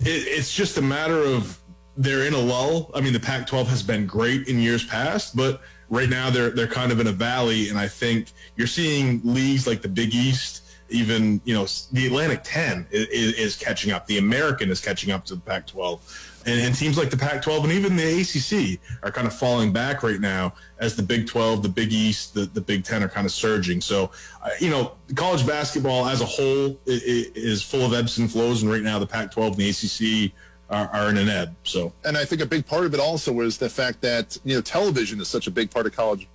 it, 0.00 0.26
it's 0.26 0.52
just 0.52 0.76
a 0.76 0.82
matter 0.82 1.22
of 1.22 1.58
they're 1.96 2.26
in 2.26 2.34
a 2.34 2.38
lull. 2.38 2.90
I 2.94 3.00
mean, 3.00 3.12
the 3.12 3.20
Pac-12 3.20 3.66
has 3.66 3.82
been 3.82 4.06
great 4.06 4.48
in 4.48 4.58
years 4.58 4.84
past, 4.84 5.36
but 5.36 5.62
right 5.90 6.08
now 6.08 6.30
they're 6.30 6.50
they're 6.50 6.66
kind 6.66 6.92
of 6.92 7.00
in 7.00 7.08
a 7.08 7.12
valley, 7.12 7.68
and 7.68 7.78
I 7.78 7.88
think 7.88 8.32
you're 8.56 8.66
seeing 8.66 9.20
leagues 9.24 9.66
like 9.66 9.82
the 9.82 9.88
Big 9.88 10.14
East, 10.14 10.62
even 10.88 11.40
you 11.44 11.54
know 11.54 11.66
the 11.92 12.06
Atlantic 12.06 12.40
10 12.44 12.86
is, 12.90 13.34
is 13.34 13.56
catching 13.56 13.92
up. 13.92 14.06
The 14.06 14.18
American 14.18 14.70
is 14.70 14.80
catching 14.80 15.10
up 15.10 15.24
to 15.26 15.34
the 15.34 15.40
Pac-12, 15.40 16.00
and, 16.46 16.60
and 16.60 16.74
teams 16.74 16.96
like 16.96 17.10
the 17.10 17.16
Pac-12 17.16 17.64
and 17.64 17.72
even 17.72 17.96
the 17.96 18.20
ACC 18.20 18.80
are 19.02 19.10
kind 19.10 19.26
of 19.26 19.34
falling 19.34 19.72
back 19.72 20.02
right 20.02 20.20
now 20.20 20.54
as 20.78 20.96
the 20.96 21.02
Big 21.02 21.26
12, 21.26 21.62
the 21.62 21.68
Big 21.68 21.92
East, 21.92 22.32
the, 22.34 22.46
the 22.46 22.60
Big 22.60 22.84
10 22.84 23.02
are 23.02 23.08
kind 23.08 23.26
of 23.26 23.32
surging. 23.32 23.80
So, 23.80 24.10
uh, 24.42 24.48
you 24.58 24.70
know, 24.70 24.92
college 25.16 25.46
basketball 25.46 26.06
as 26.06 26.22
a 26.22 26.26
whole 26.26 26.78
is, 26.86 27.02
is 27.34 27.62
full 27.62 27.84
of 27.84 27.92
ebbs 27.92 28.18
and 28.18 28.30
flows, 28.30 28.62
and 28.62 28.70
right 28.70 28.82
now 28.82 28.98
the 28.98 29.06
Pac-12 29.06 29.46
and 29.48 29.56
the 29.56 29.68
ACC 29.68 30.32
are, 30.70 30.88
are 30.92 31.10
in 31.10 31.18
an 31.18 31.28
ebb. 31.28 31.54
So, 31.64 31.92
and 32.04 32.16
I 32.16 32.24
think 32.24 32.40
a 32.40 32.46
big 32.46 32.66
part 32.66 32.86
of 32.86 32.94
it 32.94 33.00
also 33.00 33.40
is 33.40 33.58
the 33.58 33.68
fact 33.68 34.00
that 34.02 34.38
you 34.44 34.54
know 34.54 34.60
television 34.60 35.20
is 35.20 35.28
such 35.28 35.46
a 35.46 35.50
big 35.50 35.70
part 35.70 35.86
of 35.86 35.94
college 35.94 36.28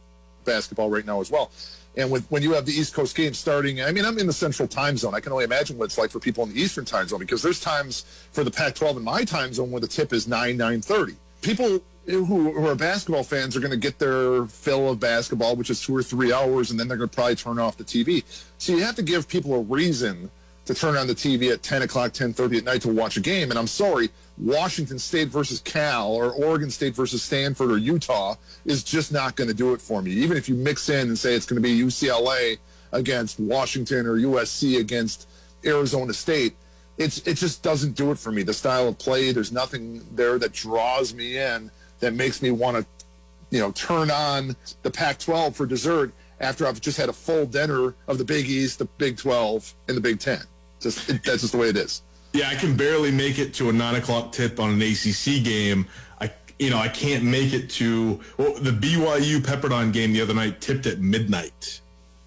basketball 0.43 0.89
right 0.89 1.05
now 1.05 1.21
as 1.21 1.31
well. 1.31 1.51
And 1.97 2.11
with, 2.11 2.29
when 2.29 2.43
you 2.43 2.51
have 2.53 2.65
the 2.65 2.73
East 2.73 2.93
Coast 2.93 3.15
games 3.15 3.37
starting, 3.37 3.81
I 3.81 3.91
mean, 3.91 4.03
I'm 4.03 4.19
in 4.19 4.27
the 4.27 4.33
Central 4.33 4.67
Time 4.67 4.97
Zone. 4.97 5.15
I 5.15 5.21
can 5.21 5.31
only 5.31 5.45
imagine 5.45 5.77
what 5.77 5.85
it's 5.85 5.97
like 5.97 6.11
for 6.11 6.19
people 6.19 6.43
in 6.43 6.53
the 6.53 6.61
Eastern 6.61 6.83
Time 6.83 7.07
Zone 7.07 7.19
because 7.19 7.41
there's 7.41 7.61
times 7.61 8.01
for 8.33 8.43
the 8.43 8.51
Pac-12 8.51 8.97
in 8.97 9.03
my 9.03 9.23
time 9.23 9.53
zone 9.53 9.71
where 9.71 9.79
the 9.79 9.87
tip 9.87 10.11
is 10.11 10.27
nine 10.27 10.57
nine 10.57 10.81
thirty. 10.81 11.15
People 11.41 11.79
who, 12.05 12.25
who 12.25 12.67
are 12.67 12.75
basketball 12.75 13.23
fans 13.23 13.55
are 13.55 13.59
going 13.59 13.71
to 13.71 13.77
get 13.77 13.97
their 13.97 14.45
fill 14.45 14.91
of 14.91 14.99
basketball, 14.99 15.55
which 15.55 15.69
is 15.69 15.81
two 15.81 15.95
or 15.95 16.03
three 16.03 16.31
hours, 16.31 16.71
and 16.71 16.79
then 16.79 16.87
they're 16.87 16.97
going 16.97 17.09
to 17.09 17.15
probably 17.15 17.35
turn 17.35 17.59
off 17.59 17.77
the 17.77 17.83
TV. 17.83 18.23
So 18.57 18.73
you 18.73 18.83
have 18.83 18.95
to 18.95 19.03
give 19.03 19.27
people 19.27 19.53
a 19.55 19.61
reason 19.61 20.29
to 20.65 20.73
turn 20.73 20.97
on 20.97 21.07
the 21.07 21.15
TV 21.15 21.51
at 21.51 21.63
10 21.63 21.83
o'clock, 21.83 22.11
10:30 22.11 22.57
at 22.57 22.63
night 22.63 22.81
to 22.81 22.89
watch 22.89 23.17
a 23.17 23.21
game. 23.21 23.49
And 23.51 23.59
I'm 23.59 23.67
sorry, 23.67 24.09
Washington 24.37 24.99
State 24.99 25.29
versus 25.29 25.59
Cal 25.61 26.11
or 26.11 26.31
Oregon 26.31 26.69
State 26.69 26.93
versus 26.93 27.23
Stanford 27.23 27.71
or 27.71 27.77
Utah 27.77 28.35
is 28.65 28.83
just 28.83 29.11
not 29.11 29.35
going 29.35 29.47
to 29.47 29.53
do 29.53 29.73
it 29.73 29.81
for 29.81 30.01
me. 30.01 30.11
Even 30.11 30.37
if 30.37 30.49
you 30.49 30.55
mix 30.55 30.89
in 30.89 31.07
and 31.07 31.17
say 31.17 31.33
it's 31.33 31.45
going 31.45 31.61
to 31.61 31.67
be 31.67 31.79
UCLA 31.79 32.57
against 32.91 33.39
Washington 33.39 34.05
or 34.05 34.15
USC 34.15 34.79
against 34.79 35.29
Arizona 35.65 36.13
State, 36.13 36.55
it's 36.97 37.19
it 37.27 37.35
just 37.35 37.63
doesn't 37.63 37.93
do 37.95 38.11
it 38.11 38.17
for 38.17 38.31
me. 38.31 38.43
The 38.43 38.53
style 38.53 38.87
of 38.87 38.97
play, 38.97 39.31
there's 39.31 39.51
nothing 39.51 40.05
there 40.15 40.37
that 40.39 40.53
draws 40.53 41.13
me 41.13 41.37
in 41.37 41.71
that 41.99 42.13
makes 42.13 42.41
me 42.41 42.51
want 42.51 42.77
to, 42.77 43.05
you 43.51 43.59
know, 43.59 43.71
turn 43.71 44.11
on 44.11 44.55
the 44.83 44.91
Pac-12 44.91 45.53
for 45.55 45.65
dessert 45.65 46.13
after 46.39 46.67
I've 46.67 46.81
just 46.81 46.97
had 46.97 47.09
a 47.09 47.13
full 47.13 47.45
dinner 47.45 47.95
of 48.07 48.17
the 48.17 48.25
Big 48.25 48.49
East, 48.49 48.79
the 48.79 48.85
Big 48.85 49.17
12, 49.17 49.73
and 49.87 49.97
the 49.97 50.01
Big 50.01 50.19
10. 50.19 50.39
Just 50.79 51.09
it, 51.09 51.23
that's 51.23 51.41
just 51.41 51.53
the 51.53 51.57
way 51.57 51.69
it 51.69 51.77
is. 51.77 52.01
Yeah, 52.35 52.49
I 52.49 52.55
can 52.55 52.75
barely 52.75 53.11
make 53.11 53.39
it 53.39 53.53
to 53.55 53.69
a 53.69 53.73
nine 53.73 53.95
o'clock 53.95 54.33
tip 54.33 54.59
on 54.59 54.71
an 54.71 54.81
ACC 54.81 55.41
game. 55.41 55.87
I, 56.19 56.29
you 56.59 56.69
know, 56.69 56.77
I 56.77 56.89
can't 56.89 57.23
make 57.23 57.53
it 57.53 57.69
to 57.71 58.19
well, 58.37 58.55
the 58.55 58.71
BYU 58.71 59.39
Pepperdine 59.39 59.93
game 59.93 60.11
the 60.11 60.19
other 60.19 60.33
night 60.33 60.59
tipped 60.59 60.85
at 60.85 60.99
midnight. 60.99 61.79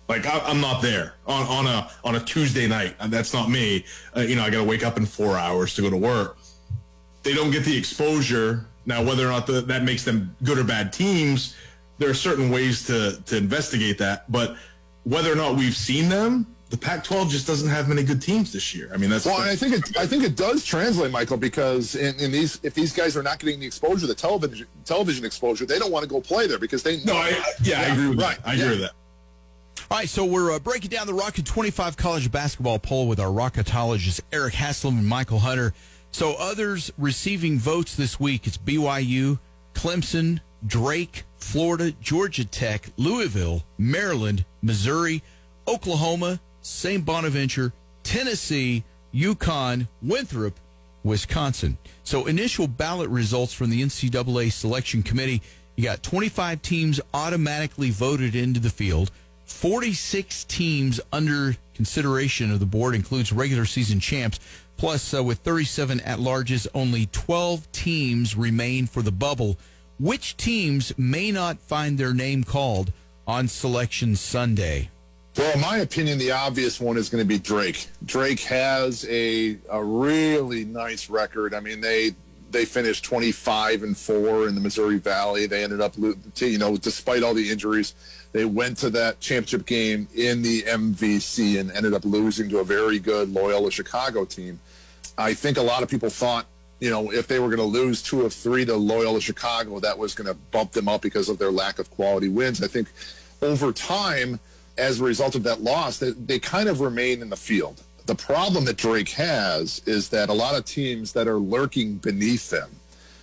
Like 0.09 0.24
I, 0.24 0.39
I'm 0.39 0.62
not 0.62 0.80
there 0.80 1.12
on, 1.26 1.43
on 1.47 1.66
a 1.66 1.90
on 2.05 2.14
a 2.14 2.20
Tuesday 2.20 2.66
night. 2.66 2.97
That's 3.09 3.35
not 3.35 3.51
me. 3.51 3.85
Uh, 4.16 4.20
you 4.20 4.35
know, 4.35 4.44
I 4.44 4.48
got 4.48 4.59
to 4.59 4.64
wake 4.64 4.82
up 4.82 4.97
in 4.97 5.05
four 5.05 5.36
hours 5.36 5.74
to 5.74 5.82
go 5.82 5.90
to 5.90 5.97
work. 5.98 6.39
They 7.22 7.35
don't 7.35 7.51
get 7.51 7.64
the 7.64 7.76
exposure 7.76 8.64
now. 8.86 9.05
Whether 9.05 9.26
or 9.26 9.30
not 9.30 9.47
the, 9.47 9.60
that 9.60 9.85
makes 9.85 10.05
them 10.05 10.35
good 10.43 10.56
or 10.56 10.64
bad 10.64 10.90
teams, 10.90 11.55
there 11.98 12.09
are 12.09 12.14
certain 12.14 12.48
ways 12.48 12.86
to 12.86 13.20
to 13.26 13.36
investigate 13.36 13.98
that. 13.98 14.32
But 14.32 14.56
whether 15.05 15.30
or 15.30 15.36
not 15.36 15.56
we've 15.56 15.76
seen 15.76 16.09
them, 16.09 16.47
the 16.70 16.77
Pac-12 16.77 17.31
just 17.31 17.47
doesn't 17.47 17.69
have 17.69 17.89
many 17.89 18.03
good 18.03 18.20
teams 18.20 18.53
this 18.53 18.74
year. 18.74 18.90
I 18.93 18.99
mean, 18.99 19.09
that's 19.09 19.24
well. 19.24 19.40
I 19.40 19.57
think 19.57 19.74
it. 19.74 19.97
I 19.97 20.07
think 20.07 20.23
it 20.23 20.36
does 20.36 20.65
translate, 20.65 21.11
Michael, 21.11 21.39
because 21.39 21.95
in, 21.95 22.15
in 22.20 22.31
these, 22.31 22.61
if 22.62 22.74
these 22.74 22.93
guys 22.93 23.16
are 23.16 23.23
not 23.23 23.39
getting 23.39 23.59
the 23.59 23.66
exposure, 23.66 24.07
the 24.07 24.15
television 24.15 24.66
television 24.85 25.24
exposure, 25.24 25.65
they 25.65 25.78
don't 25.78 25.90
want 25.90 26.03
to 26.03 26.09
go 26.09 26.20
play 26.20 26.47
there 26.47 26.59
because 26.59 26.82
they. 26.82 27.03
No, 27.05 27.15
I, 27.15 27.43
yeah, 27.62 27.81
I 27.81 27.85
agree 27.85 28.09
with 28.09 28.20
right. 28.20 28.36
that. 28.36 28.49
I 28.49 28.55
agree 28.55 28.69
with 28.70 28.81
that. 28.81 28.93
All 29.90 29.97
right, 29.97 30.09
so 30.09 30.27
we're 30.27 30.53
uh, 30.53 30.59
breaking 30.59 30.90
down 30.90 31.07
the 31.07 31.15
Rockin' 31.15 31.45
25 31.45 31.97
college 31.97 32.31
basketball 32.31 32.78
poll 32.78 33.09
with 33.09 33.19
our 33.19 33.31
rocketologists 33.31 34.20
Eric 34.32 34.53
Haslam 34.53 34.99
and 34.99 35.07
Michael 35.07 35.39
Hunter. 35.39 35.73
So 36.11 36.35
others 36.35 36.93
receiving 36.99 37.59
votes 37.59 37.95
this 37.95 38.20
week, 38.20 38.47
it's 38.47 38.59
BYU, 38.59 39.39
Clemson, 39.73 40.40
Drake, 40.66 41.24
Florida, 41.39 41.93
Georgia 42.03 42.45
Tech, 42.45 42.90
Louisville, 42.99 43.65
Maryland, 43.78 44.45
Missouri, 44.61 45.23
Oklahoma, 45.66 46.40
St. 46.69 47.05
Bonaventure, 47.05 47.73
Tennessee, 48.05 48.85
UConn, 49.15 49.89
Winthrop, 50.03 50.55
Wisconsin. 51.03 51.78
So 52.05 52.27
initial 52.27 52.69
ballot 52.69 53.09
results 53.09 53.53
from 53.53 53.70
the 53.70 53.82
NCAA 53.82 54.53
selection 54.53 55.03
committee, 55.03 55.43
you 55.77 55.85
got 55.85 56.03
25 56.03 56.61
teams 56.62 57.01
automatically 57.15 57.90
voted 57.90 58.36
into 58.36 58.61
the 58.61 58.70
field. 58.70 59.11
46 59.47 60.45
teams 60.45 61.01
under 61.11 61.57
consideration 61.74 62.53
of 62.53 62.61
the 62.61 62.66
board 62.66 62.95
includes 62.95 63.32
regular 63.32 63.65
season 63.65 63.99
champs. 63.99 64.39
Plus, 64.77 65.15
uh, 65.15 65.24
with 65.24 65.39
37 65.39 66.01
at 66.01 66.19
larges, 66.19 66.66
only 66.74 67.07
12 67.07 67.73
teams 67.73 68.36
remain 68.36 68.86
for 68.86 69.03
the 69.03 69.11
bubble. 69.11 69.59
Which 69.99 70.36
teams 70.36 70.97
may 70.99 71.32
not 71.32 71.59
find 71.59 71.99
their 71.99 72.15
name 72.15 72.45
called 72.45 72.93
on 73.27 73.49
Selection 73.49 74.15
Sunday? 74.15 74.90
Well, 75.39 75.55
in 75.55 75.60
my 75.60 75.78
opinion, 75.78 76.19
the 76.19 76.32
obvious 76.32 76.81
one 76.81 76.97
is 76.97 77.09
going 77.09 77.23
to 77.23 77.28
be 77.28 77.39
Drake. 77.39 77.86
Drake 78.05 78.40
has 78.40 79.06
a 79.09 79.56
a 79.70 79.85
really 79.85 80.65
nice 80.65 81.09
record. 81.09 81.55
I 81.55 81.60
mean, 81.60 81.81
they 81.81 82.16
they 82.51 82.65
finished 82.65 83.05
25 83.05 83.85
and 83.85 83.97
4 83.97 84.48
in 84.48 84.56
the 84.56 84.60
Missouri 84.60 84.98
Valley. 84.98 85.47
They 85.47 85.62
ended 85.62 85.81
up 85.81 85.97
you 85.97 86.59
know, 86.59 86.77
despite 86.77 87.23
all 87.23 87.35
the 87.35 87.51
injuries, 87.52 87.94
they 88.32 88.47
went 88.47 88.78
to 88.78 88.90
that 88.90 89.20
championship 89.20 89.65
game 89.65 90.09
in 90.16 90.43
the 90.43 90.62
MVC 90.62 91.60
and 91.60 91.70
ended 91.70 91.94
up 91.94 92.05
losing 92.05 92.48
to 92.48 92.59
a 92.59 92.65
very 92.65 92.98
good 92.98 93.32
Loyola 93.32 93.70
Chicago 93.70 94.24
team. 94.24 94.59
I 95.16 95.35
think 95.35 95.56
a 95.56 95.62
lot 95.62 95.85
of 95.85 95.89
people 95.89 96.10
thought, 96.10 96.47
you 96.81 96.90
know, 96.90 97.12
if 97.12 97.28
they 97.28 97.39
were 97.39 97.47
going 97.47 97.59
to 97.59 97.62
lose 97.62 98.02
two 98.02 98.23
of 98.23 98.32
three 98.32 98.65
to 98.65 98.74
Loyola 98.74 99.20
Chicago, 99.20 99.78
that 99.78 99.97
was 99.97 100.15
going 100.15 100.27
to 100.27 100.35
bump 100.51 100.73
them 100.73 100.89
up 100.89 101.02
because 101.02 101.28
of 101.28 101.39
their 101.39 101.52
lack 101.52 101.78
of 101.78 101.90
quality 101.90 102.28
wins. 102.28 102.60
I 102.60 102.66
think 102.66 102.89
over 103.40 103.73
time, 103.73 104.40
as 104.78 105.00
a 105.00 105.05
result 105.05 105.34
of 105.34 105.42
that 105.42 105.60
loss, 105.60 105.98
they, 105.98 106.10
they 106.12 106.38
kind 106.38 106.68
of 106.68 106.80
remain 106.80 107.20
in 107.20 107.28
the 107.28 107.36
field. 107.36 107.82
The 108.06 108.14
problem 108.14 108.64
that 108.64 108.76
Drake 108.76 109.10
has 109.10 109.82
is 109.84 110.09
that 110.10 110.30
a 110.30 110.32
lot 110.32 110.55
of 110.55 110.64
teams 110.64 111.12
that 111.12 111.28
are 111.28 111.36
lurking 111.36 111.96
beneath 111.96 112.48
them, 112.48 112.70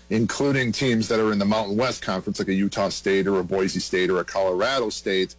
including 0.10 0.72
teams 0.72 1.08
that 1.08 1.20
are 1.20 1.32
in 1.32 1.40
the 1.40 1.46
Mountain 1.46 1.78
West 1.78 2.04
Conference, 2.04 2.38
like 2.38 2.50
a 2.50 2.54
Utah 2.54 2.90
State 2.90 3.26
or 3.26 3.40
a 3.40 3.44
Boise 3.44 3.80
State 3.80 4.12
or 4.12 4.20
a 4.20 4.26
Colorado 4.26 4.90
State, 4.90 5.36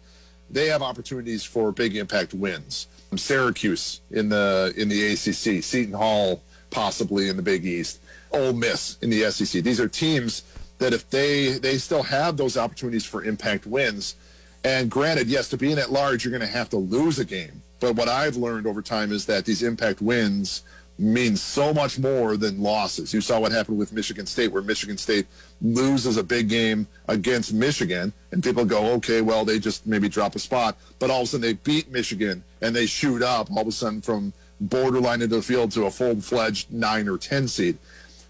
they 0.49 0.67
have 0.67 0.81
opportunities 0.81 1.43
for 1.43 1.71
big 1.71 1.95
impact 1.95 2.33
wins. 2.33 2.87
Syracuse 3.15 4.01
in 4.11 4.27
the 4.27 4.73
in 4.75 4.89
the 4.89 5.13
ACC, 5.13 5.63
Seton 5.63 5.93
Hall 5.93 6.41
possibly 6.69 7.29
in 7.29 7.37
the 7.37 7.41
Big 7.41 7.65
East, 7.65 8.01
Ole 8.31 8.53
Miss 8.53 8.97
in 9.01 9.09
the 9.09 9.31
SEC. 9.31 9.63
These 9.63 9.79
are 9.79 9.87
teams 9.87 10.43
that 10.79 10.93
if 10.93 11.09
they 11.09 11.57
they 11.57 11.77
still 11.77 12.03
have 12.03 12.35
those 12.37 12.57
opportunities 12.57 13.05
for 13.05 13.23
impact 13.23 13.65
wins. 13.65 14.15
And 14.63 14.89
granted, 14.89 15.27
yes, 15.27 15.49
to 15.49 15.57
be 15.57 15.71
in 15.71 15.79
at 15.79 15.91
large, 15.91 16.25
you're 16.25 16.31
going 16.31 16.41
to 16.41 16.47
have 16.47 16.69
to 16.69 16.77
lose 16.77 17.19
a 17.19 17.25
game. 17.25 17.61
But 17.79 17.95
what 17.95 18.09
I've 18.09 18.35
learned 18.35 18.67
over 18.67 18.81
time 18.81 19.11
is 19.11 19.25
that 19.27 19.45
these 19.45 19.63
impact 19.63 20.01
wins 20.01 20.63
mean 20.99 21.35
so 21.35 21.73
much 21.73 21.99
more 21.99 22.37
than 22.37 22.61
losses. 22.61 23.13
You 23.13 23.21
saw 23.21 23.39
what 23.39 23.51
happened 23.51 23.77
with 23.77 23.93
Michigan 23.93 24.25
State, 24.25 24.51
where 24.51 24.63
Michigan 24.63 24.97
State 24.97 25.27
loses 25.61 26.17
a 26.17 26.23
big 26.23 26.49
game 26.49 26.87
against 27.07 27.53
Michigan, 27.53 28.13
and 28.31 28.43
people 28.43 28.65
go, 28.65 28.93
okay, 28.93 29.21
well, 29.21 29.45
they 29.45 29.59
just 29.59 29.85
maybe 29.85 30.09
drop 30.09 30.35
a 30.35 30.39
spot. 30.39 30.77
But 30.99 31.11
all 31.11 31.21
of 31.21 31.25
a 31.25 31.27
sudden 31.27 31.41
they 31.41 31.53
beat 31.53 31.91
Michigan 31.91 32.43
and 32.61 32.75
they 32.75 32.85
shoot 32.85 33.21
up 33.21 33.51
all 33.51 33.61
of 33.61 33.67
a 33.67 33.71
sudden 33.71 34.01
from 34.01 34.33
borderline 34.59 35.21
into 35.21 35.35
the 35.35 35.41
field 35.41 35.71
to 35.73 35.85
a 35.85 35.91
full 35.91 36.19
fledged 36.19 36.71
nine 36.71 37.07
or 37.07 37.17
10 37.17 37.47
seed. 37.47 37.77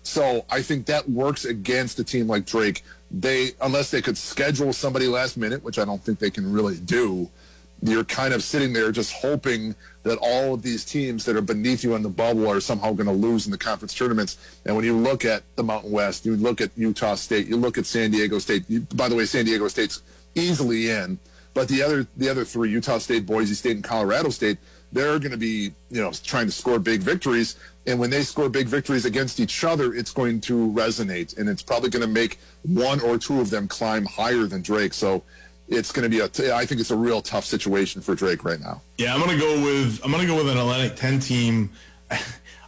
So 0.03 0.45
I 0.49 0.61
think 0.61 0.85
that 0.85 1.09
works 1.09 1.45
against 1.45 1.99
a 1.99 2.03
team 2.03 2.27
like 2.27 2.45
Drake. 2.45 2.83
They, 3.09 3.51
unless 3.61 3.91
they 3.91 4.01
could 4.01 4.17
schedule 4.17 4.73
somebody 4.73 5.07
last 5.07 5.37
minute, 5.37 5.63
which 5.63 5.79
I 5.79 5.85
don't 5.85 6.03
think 6.03 6.19
they 6.19 6.29
can 6.29 6.51
really 6.51 6.77
do, 6.77 7.29
you're 7.81 8.03
kind 8.03 8.33
of 8.33 8.43
sitting 8.43 8.73
there 8.73 8.91
just 8.91 9.13
hoping 9.13 9.75
that 10.03 10.17
all 10.21 10.55
of 10.55 10.61
these 10.61 10.83
teams 10.83 11.25
that 11.25 11.35
are 11.35 11.41
beneath 11.41 11.83
you 11.83 11.95
in 11.95 12.01
the 12.01 12.09
bubble 12.09 12.49
are 12.49 12.59
somehow 12.59 12.91
going 12.93 13.07
to 13.07 13.11
lose 13.11 13.45
in 13.45 13.51
the 13.51 13.57
conference 13.57 13.93
tournaments. 13.93 14.37
And 14.65 14.75
when 14.75 14.83
you 14.83 14.97
look 14.97 15.25
at 15.25 15.43
the 15.55 15.63
Mountain 15.63 15.91
West, 15.91 16.25
you 16.25 16.35
look 16.35 16.59
at 16.59 16.71
Utah 16.75 17.15
State, 17.15 17.47
you 17.47 17.55
look 17.55 17.77
at 17.77 17.85
San 17.85 18.11
Diego 18.11 18.39
State. 18.39 18.63
You, 18.67 18.81
by 18.95 19.09
the 19.09 19.15
way, 19.15 19.25
San 19.25 19.45
Diego 19.45 19.67
State's 19.67 20.01
easily 20.33 20.89
in, 20.89 21.19
but 21.53 21.67
the 21.67 21.83
other 21.83 22.07
the 22.17 22.29
other 22.29 22.45
three, 22.45 22.69
Utah 22.69 22.99
State, 22.99 23.25
Boise 23.25 23.53
State, 23.53 23.75
and 23.75 23.83
Colorado 23.83 24.29
State, 24.29 24.57
they're 24.91 25.19
going 25.19 25.31
to 25.31 25.37
be 25.37 25.73
you 25.89 26.01
know 26.01 26.11
trying 26.23 26.45
to 26.45 26.51
score 26.51 26.79
big 26.79 27.01
victories. 27.01 27.57
And 27.87 27.99
when 27.99 28.09
they 28.09 28.21
score 28.21 28.49
big 28.49 28.67
victories 28.67 29.05
against 29.05 29.39
each 29.39 29.63
other, 29.63 29.93
it's 29.93 30.11
going 30.11 30.41
to 30.41 30.69
resonate, 30.71 31.37
and 31.37 31.47
it's 31.47 31.63
probably 31.63 31.89
going 31.89 32.01
to 32.01 32.07
make 32.07 32.37
one 32.63 32.99
or 32.99 33.17
two 33.17 33.39
of 33.39 33.49
them 33.49 33.67
climb 33.67 34.05
higher 34.05 34.45
than 34.45 34.61
Drake. 34.61 34.93
So 34.93 35.23
it's 35.69 35.91
going 35.91 36.03
to 36.03 36.09
be 36.09 36.19
a. 36.19 36.55
I 36.55 36.65
think 36.65 36.81
it's 36.81 36.91
a 36.91 36.95
real 36.95 37.21
tough 37.21 37.45
situation 37.45 38.01
for 38.01 38.13
Drake 38.13 38.43
right 38.43 38.59
now. 38.59 38.81
Yeah, 38.97 39.13
I'm 39.13 39.19
gonna 39.19 39.37
go 39.37 39.61
with 39.61 39.99
I'm 40.03 40.11
gonna 40.11 40.27
go 40.27 40.35
with 40.35 40.49
an 40.49 40.57
Atlantic 40.57 40.95
10 40.97 41.19
team. 41.19 41.69
I, 42.11 42.19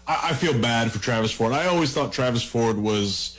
I 0.08 0.34
feel 0.34 0.58
bad 0.58 0.92
for 0.92 1.00
Travis 1.00 1.32
Ford. 1.32 1.54
I 1.54 1.68
always 1.68 1.94
thought 1.94 2.12
Travis 2.12 2.44
Ford 2.44 2.78
was 2.78 3.38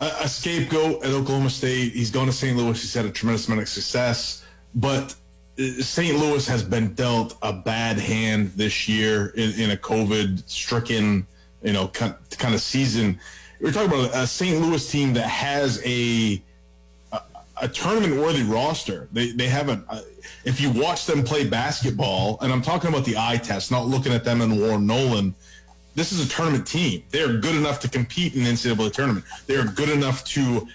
a, 0.00 0.06
a 0.22 0.28
scapegoat 0.28 1.04
at 1.04 1.10
Oklahoma 1.10 1.50
State. 1.50 1.92
He's 1.92 2.10
gone 2.10 2.26
to 2.26 2.32
St. 2.32 2.56
Louis. 2.56 2.80
He's 2.80 2.94
had 2.94 3.04
a 3.04 3.10
tremendous 3.10 3.46
amount 3.46 3.62
of 3.62 3.68
success, 3.68 4.44
but 4.74 5.14
St. 5.58 6.16
Louis 6.16 6.46
has 6.46 6.62
been 6.62 6.94
dealt 6.94 7.36
a 7.42 7.52
bad 7.52 7.98
hand 7.98 8.52
this 8.54 8.88
year 8.88 9.28
in, 9.30 9.52
in 9.60 9.70
a 9.72 9.76
COVID-stricken, 9.76 11.26
you 11.62 11.72
know, 11.72 11.88
kind 11.88 12.54
of 12.54 12.60
season. 12.60 13.18
We're 13.60 13.72
talking 13.72 13.92
about 13.92 14.14
a 14.14 14.26
St. 14.26 14.60
Louis 14.60 14.88
team 14.90 15.14
that 15.14 15.26
has 15.26 15.82
a 15.84 16.42
a 17.60 17.68
tournament 17.68 18.20
worthy 18.20 18.44
roster. 18.44 19.08
They 19.12 19.32
they 19.32 19.48
have 19.48 19.68
a, 19.68 19.82
uh, 19.88 19.96
a, 19.96 20.02
if 20.44 20.60
you 20.60 20.70
watch 20.70 21.06
them 21.06 21.24
play 21.24 21.44
basketball, 21.44 22.38
and 22.40 22.52
I'm 22.52 22.62
talking 22.62 22.88
about 22.90 23.04
the 23.04 23.16
eye 23.16 23.38
test, 23.38 23.70
not 23.72 23.86
looking 23.86 24.12
at 24.12 24.24
them 24.24 24.40
and 24.40 24.60
Warren 24.60 24.86
Nolan. 24.86 25.34
This 25.94 26.12
is 26.12 26.24
a 26.24 26.28
tournament 26.28 26.64
team. 26.64 27.02
They 27.10 27.22
are 27.22 27.38
good 27.38 27.56
enough 27.56 27.80
to 27.80 27.88
compete 27.88 28.36
in 28.36 28.44
the 28.44 28.50
NCAA 28.50 28.92
tournament. 28.92 29.24
They 29.48 29.56
are 29.56 29.64
good 29.64 29.88
enough 29.88 30.22
to 30.26 30.68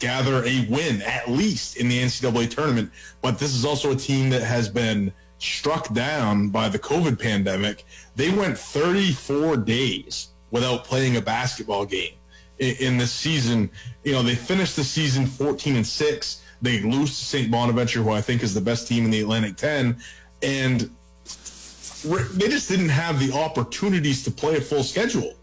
gather 0.00 0.44
a 0.44 0.66
win 0.68 1.02
at 1.02 1.30
least 1.30 1.76
in 1.76 1.88
the 1.88 2.02
NCAA 2.02 2.50
tournament. 2.50 2.90
But 3.22 3.38
this 3.38 3.54
is 3.54 3.64
also 3.64 3.92
a 3.92 3.96
team 3.96 4.30
that 4.30 4.42
has 4.42 4.68
been 4.68 5.12
struck 5.38 5.92
down 5.94 6.48
by 6.48 6.68
the 6.68 6.78
COVID 6.78 7.20
pandemic. 7.20 7.84
They 8.16 8.30
went 8.30 8.58
34 8.58 9.58
days 9.58 10.28
without 10.50 10.84
playing 10.84 11.16
a 11.16 11.22
basketball 11.22 11.86
game 11.86 12.14
in, 12.58 12.76
in 12.76 12.98
this 12.98 13.12
season. 13.12 13.70
You 14.04 14.12
know, 14.12 14.22
they 14.22 14.34
finished 14.34 14.76
the 14.76 14.84
season 14.84 15.26
14 15.26 15.76
and 15.76 15.86
6. 15.86 16.44
They 16.60 16.80
lose 16.80 17.10
to 17.10 17.24
St. 17.24 17.50
Bonaventure, 17.50 18.02
who 18.02 18.10
I 18.10 18.20
think 18.20 18.42
is 18.42 18.52
the 18.52 18.60
best 18.60 18.88
team 18.88 19.04
in 19.04 19.10
the 19.10 19.20
Atlantic 19.20 19.56
10. 19.56 19.96
And 20.42 20.90
they 22.02 22.48
just 22.48 22.68
didn't 22.68 22.88
have 22.88 23.20
the 23.20 23.32
opportunities 23.32 24.22
to 24.24 24.30
play 24.30 24.56
a 24.56 24.60
full 24.60 24.82
schedule. 24.82 25.34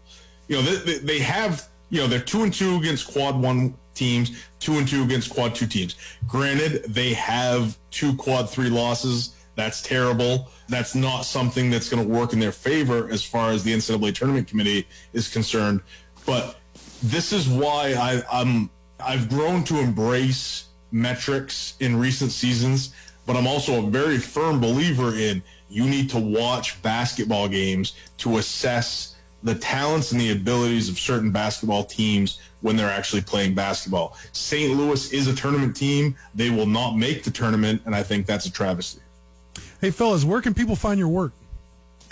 You 0.48 0.56
know, 0.56 0.62
they, 0.62 0.98
they 0.98 1.18
have, 1.20 1.68
you 1.90 2.00
know, 2.00 2.06
they're 2.06 2.20
two 2.20 2.42
and 2.42 2.52
two 2.52 2.76
against 2.76 3.12
quad 3.12 3.40
one 3.40 3.74
teams, 3.96 4.44
two 4.60 4.74
and 4.74 4.86
two 4.86 5.02
against 5.02 5.30
quad 5.30 5.54
two 5.54 5.66
teams. 5.66 5.96
Granted, 6.26 6.84
they 6.84 7.14
have 7.14 7.78
two 7.90 8.14
quad 8.16 8.48
three 8.48 8.68
losses. 8.68 9.34
That's 9.56 9.80
terrible. 9.82 10.50
That's 10.68 10.94
not 10.94 11.22
something 11.22 11.70
that's 11.70 11.88
going 11.88 12.06
to 12.06 12.08
work 12.08 12.32
in 12.32 12.38
their 12.38 12.52
favor 12.52 13.08
as 13.10 13.24
far 13.24 13.50
as 13.50 13.64
the 13.64 13.72
NCAA 13.72 14.14
tournament 14.14 14.46
committee 14.46 14.86
is 15.12 15.28
concerned. 15.28 15.80
But 16.26 16.56
this 17.02 17.32
is 17.32 17.48
why 17.48 17.94
I, 17.94 18.22
I'm 18.30 18.70
I've 19.00 19.28
grown 19.28 19.64
to 19.64 19.78
embrace 19.78 20.66
metrics 20.90 21.74
in 21.80 21.96
recent 21.98 22.32
seasons, 22.32 22.94
but 23.26 23.36
I'm 23.36 23.46
also 23.46 23.86
a 23.86 23.90
very 23.90 24.18
firm 24.18 24.60
believer 24.60 25.14
in 25.14 25.42
you 25.68 25.84
need 25.84 26.08
to 26.10 26.18
watch 26.18 26.80
basketball 26.82 27.48
games 27.48 27.94
to 28.18 28.38
assess 28.38 29.15
the 29.42 29.54
talents 29.54 30.12
and 30.12 30.20
the 30.20 30.32
abilities 30.32 30.88
of 30.88 30.98
certain 30.98 31.30
basketball 31.30 31.84
teams 31.84 32.40
when 32.62 32.76
they're 32.76 32.90
actually 32.90 33.22
playing 33.22 33.54
basketball. 33.54 34.16
St. 34.32 34.76
Louis 34.76 35.12
is 35.12 35.28
a 35.28 35.34
tournament 35.34 35.76
team. 35.76 36.16
They 36.34 36.50
will 36.50 36.66
not 36.66 36.96
make 36.96 37.22
the 37.22 37.30
tournament, 37.30 37.82
and 37.86 37.94
I 37.94 38.02
think 38.02 38.26
that's 38.26 38.46
a 38.46 38.52
travesty. 38.52 39.00
Hey, 39.80 39.90
fellas, 39.90 40.24
where 40.24 40.40
can 40.40 40.54
people 40.54 40.74
find 40.74 40.98
your 40.98 41.08
work? 41.08 41.32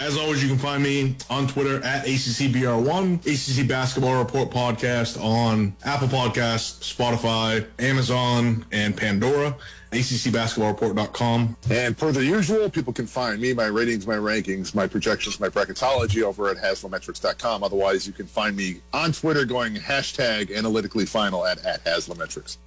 As 0.00 0.16
always, 0.16 0.42
you 0.42 0.48
can 0.48 0.58
find 0.58 0.82
me 0.82 1.16
on 1.30 1.46
Twitter 1.46 1.76
at 1.84 2.04
ACCBR1, 2.04 3.20
ACC 3.26 3.68
Basketball 3.68 4.18
Report 4.18 4.50
Podcast 4.50 5.22
on 5.22 5.74
Apple 5.84 6.08
Podcasts, 6.08 6.94
Spotify, 6.94 7.64
Amazon, 7.78 8.66
and 8.72 8.96
Pandora. 8.96 9.56
ACCBasketballReport.com. 9.94 11.56
And 11.70 11.96
per 11.96 12.12
the 12.12 12.24
usual, 12.24 12.68
people 12.70 12.92
can 12.92 13.06
find 13.06 13.40
me, 13.40 13.54
my 13.54 13.66
ratings, 13.66 14.06
my 14.06 14.16
rankings, 14.16 14.74
my 14.74 14.86
projections, 14.86 15.40
my 15.40 15.48
bracketology 15.48 16.22
over 16.22 16.48
at 16.48 16.56
HaslamMetrics.com. 16.56 17.62
Otherwise, 17.62 18.06
you 18.06 18.12
can 18.12 18.26
find 18.26 18.56
me 18.56 18.80
on 18.92 19.12
Twitter 19.12 19.44
going 19.44 19.74
hashtag 19.74 20.54
analytically 20.54 21.06
final 21.06 21.46
at, 21.46 21.64
at 21.64 21.84
HaslamMetrics. 21.84 22.58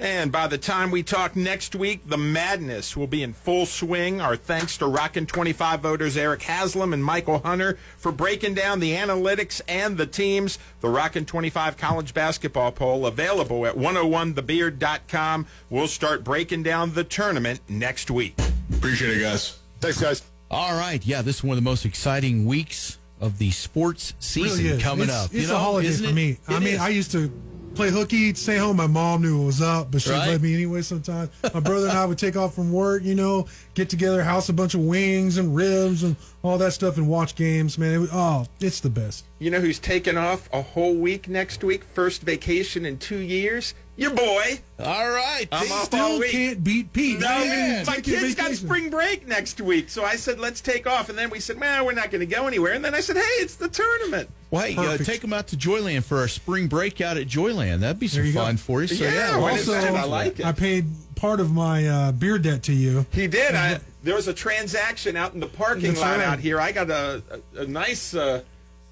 And 0.00 0.32
by 0.32 0.48
the 0.48 0.58
time 0.58 0.90
we 0.90 1.04
talk 1.04 1.36
next 1.36 1.76
week, 1.76 2.00
the 2.08 2.16
madness 2.18 2.96
will 2.96 3.06
be 3.06 3.22
in 3.22 3.32
full 3.32 3.64
swing. 3.64 4.20
Our 4.20 4.34
thanks 4.34 4.76
to 4.78 4.86
Rockin' 4.86 5.26
25 5.26 5.80
voters 5.80 6.16
Eric 6.16 6.42
Haslam 6.42 6.92
and 6.92 7.02
Michael 7.04 7.38
Hunter 7.38 7.78
for 7.96 8.10
breaking 8.10 8.54
down 8.54 8.80
the 8.80 8.92
analytics 8.92 9.60
and 9.68 9.96
the 9.96 10.06
teams. 10.06 10.58
The 10.80 10.88
Rockin' 10.88 11.26
25 11.26 11.76
college 11.76 12.12
basketball 12.12 12.72
poll 12.72 13.06
available 13.06 13.66
at 13.66 13.76
101thebeard.com. 13.76 15.46
We'll 15.70 15.86
start 15.88 16.24
breaking 16.24 16.64
down 16.64 16.92
the 16.94 17.04
tournament 17.04 17.60
next 17.68 18.10
week. 18.10 18.34
Appreciate 18.72 19.16
it, 19.18 19.20
guys. 19.22 19.58
Thanks, 19.80 20.00
guys. 20.00 20.22
All 20.50 20.74
right. 20.76 21.04
Yeah, 21.06 21.22
this 21.22 21.36
is 21.36 21.44
one 21.44 21.56
of 21.56 21.62
the 21.62 21.68
most 21.70 21.84
exciting 21.84 22.46
weeks 22.46 22.98
of 23.20 23.38
the 23.38 23.52
sports 23.52 24.14
season 24.18 24.64
Really 24.64 24.82
coming 24.82 25.04
It's- 25.04 25.24
up. 25.26 25.30
It's 25.32 25.42
you 25.42 25.48
know, 25.48 25.56
a 25.56 25.58
holiday 25.60 25.88
isn't 25.88 26.04
for 26.04 26.10
it? 26.10 26.14
me. 26.14 26.30
It 26.30 26.38
I 26.48 26.58
mean, 26.58 26.74
is. 26.74 26.80
I 26.80 26.88
used 26.88 27.12
to 27.12 27.32
play 27.74 27.90
hooky, 27.90 28.32
stay 28.34 28.56
home. 28.56 28.76
My 28.76 28.86
mom 28.86 29.22
knew 29.22 29.42
it 29.42 29.46
was 29.46 29.60
up, 29.62 29.90
but 29.90 30.02
she'd 30.02 30.10
Right. 30.10 30.28
let 30.28 30.40
me 30.40 30.54
anyway 30.54 30.82
sometimes. 30.82 31.30
My 31.52 31.60
brother 31.60 31.88
and 31.88 31.96
I 31.98 32.04
would 32.06 32.18
take 32.18 32.36
off 32.36 32.54
from 32.54 32.72
work, 32.72 33.02
you 33.04 33.14
know, 33.14 33.46
get 33.74 33.88
together, 33.90 34.22
house 34.22 34.48
a 34.48 34.52
bunch 34.52 34.74
of 34.74 34.80
wings 34.80 35.36
and 35.38 35.54
ribs 35.54 36.02
and 36.02 36.16
all 36.42 36.58
that 36.58 36.72
stuff 36.72 36.96
and 36.96 37.08
watch 37.08 37.34
games, 37.34 37.76
man. 37.78 37.94
It 37.94 37.98
was, 37.98 38.10
oh, 38.12 38.46
it's 38.60 38.80
the 38.80 38.90
best. 38.90 39.24
You 39.38 39.50
know 39.50 39.60
who's 39.60 39.78
taking 39.78 40.16
off 40.16 40.48
a 40.52 40.62
whole 40.62 40.94
week 40.94 41.28
next 41.28 41.62
week? 41.64 41.84
First 41.84 42.22
vacation 42.22 42.86
in 42.86 42.98
two 42.98 43.18
years? 43.18 43.74
Your 43.96 44.10
boy. 44.10 44.58
All 44.80 45.08
right. 45.10 45.46
I'm 45.52 45.70
off 45.70 45.78
all 45.78 45.84
Still 45.86 46.18
week. 46.18 46.32
can't 46.32 46.64
beat 46.64 46.92
Pete. 46.92 47.20
No, 47.20 47.28
Not 47.28 47.46
even 47.46 47.86
my 47.86 48.00
kids 48.00 48.34
got 48.34 48.52
spring 48.52 48.90
break 48.90 49.28
next 49.28 49.60
week, 49.60 49.88
so 49.88 50.04
I 50.04 50.16
said 50.16 50.40
let's 50.40 50.60
take 50.60 50.86
off, 50.88 51.08
and 51.10 51.16
then 51.16 51.30
we 51.30 51.38
said, 51.38 51.58
"Man, 51.58 51.84
we're 51.84 51.92
not 51.92 52.10
going 52.10 52.20
to 52.20 52.26
go 52.26 52.48
anywhere." 52.48 52.72
And 52.72 52.84
then 52.84 52.92
I 52.94 53.00
said, 53.00 53.16
"Hey, 53.16 53.22
it's 53.22 53.54
the 53.54 53.68
tournament." 53.68 54.28
Well, 54.50 54.64
hey, 54.66 54.76
uh, 54.76 54.96
take 54.98 55.20
them 55.20 55.32
out 55.32 55.46
to 55.48 55.56
Joyland 55.56 56.02
for 56.04 56.18
our 56.18 56.28
spring 56.28 56.66
break 56.66 57.00
out 57.00 57.16
at 57.16 57.28
Joyland. 57.28 57.80
That'd 57.80 58.00
be 58.00 58.08
some 58.08 58.24
you 58.24 58.32
go. 58.32 58.40
fun 58.44 58.56
for 58.56 58.82
you. 58.82 58.88
So, 58.88 59.04
Yeah, 59.04 59.12
yeah, 59.12 59.36
why 59.36 59.52
well, 59.52 59.56
didn't 59.64 59.74
Also, 59.76 59.94
I 59.94 60.04
like 60.04 60.40
it. 60.40 60.46
I 60.46 60.52
paid 60.52 60.86
part 61.14 61.38
of 61.38 61.52
my 61.52 61.86
uh, 61.86 62.12
beer 62.12 62.38
debt 62.38 62.64
to 62.64 62.72
you. 62.72 63.06
He 63.12 63.26
did. 63.28 63.54
I, 63.54 63.78
there 64.02 64.14
was 64.16 64.26
a 64.28 64.34
transaction 64.34 65.16
out 65.16 65.34
in 65.34 65.40
the 65.40 65.46
parking 65.46 65.86
That's 65.88 66.00
lot 66.00 66.18
right. 66.18 66.26
out 66.26 66.38
here. 66.40 66.60
I 66.60 66.72
got 66.72 66.90
a, 66.90 67.22
a, 67.56 67.60
a 67.62 67.66
nice 67.66 68.12
uh, 68.14 68.42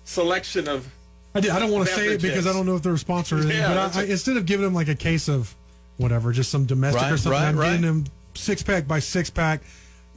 selection 0.04 0.68
of. 0.68 0.86
I, 1.34 1.40
did, 1.40 1.50
I 1.50 1.58
don't 1.58 1.70
want 1.70 1.88
to 1.88 1.94
say 1.94 2.08
it 2.14 2.20
because 2.22 2.46
I 2.46 2.52
don't 2.52 2.66
know 2.66 2.76
if 2.76 2.82
they're 2.82 2.92
a 2.94 2.98
sponsor 2.98 3.36
or 3.36 3.38
anything, 3.40 3.58
Yeah, 3.58 3.68
but 3.68 3.74
that's 3.74 3.96
I, 3.96 4.00
I, 4.00 4.04
a- 4.04 4.06
instead 4.08 4.36
of 4.36 4.44
giving 4.46 4.64
them 4.64 4.74
like 4.74 4.88
a 4.88 4.94
case 4.94 5.28
of 5.28 5.54
whatever, 5.96 6.32
just 6.32 6.50
some 6.50 6.64
domestic 6.66 7.02
Right, 7.02 7.12
or 7.12 7.16
something, 7.16 7.40
right, 7.40 7.48
I'm 7.48 7.58
right. 7.58 7.66
getting 7.70 7.82
them 7.86 8.04
six 8.34 8.62
pack 8.62 8.86
by 8.86 8.98
six 8.98 9.30
pack. 9.30 9.62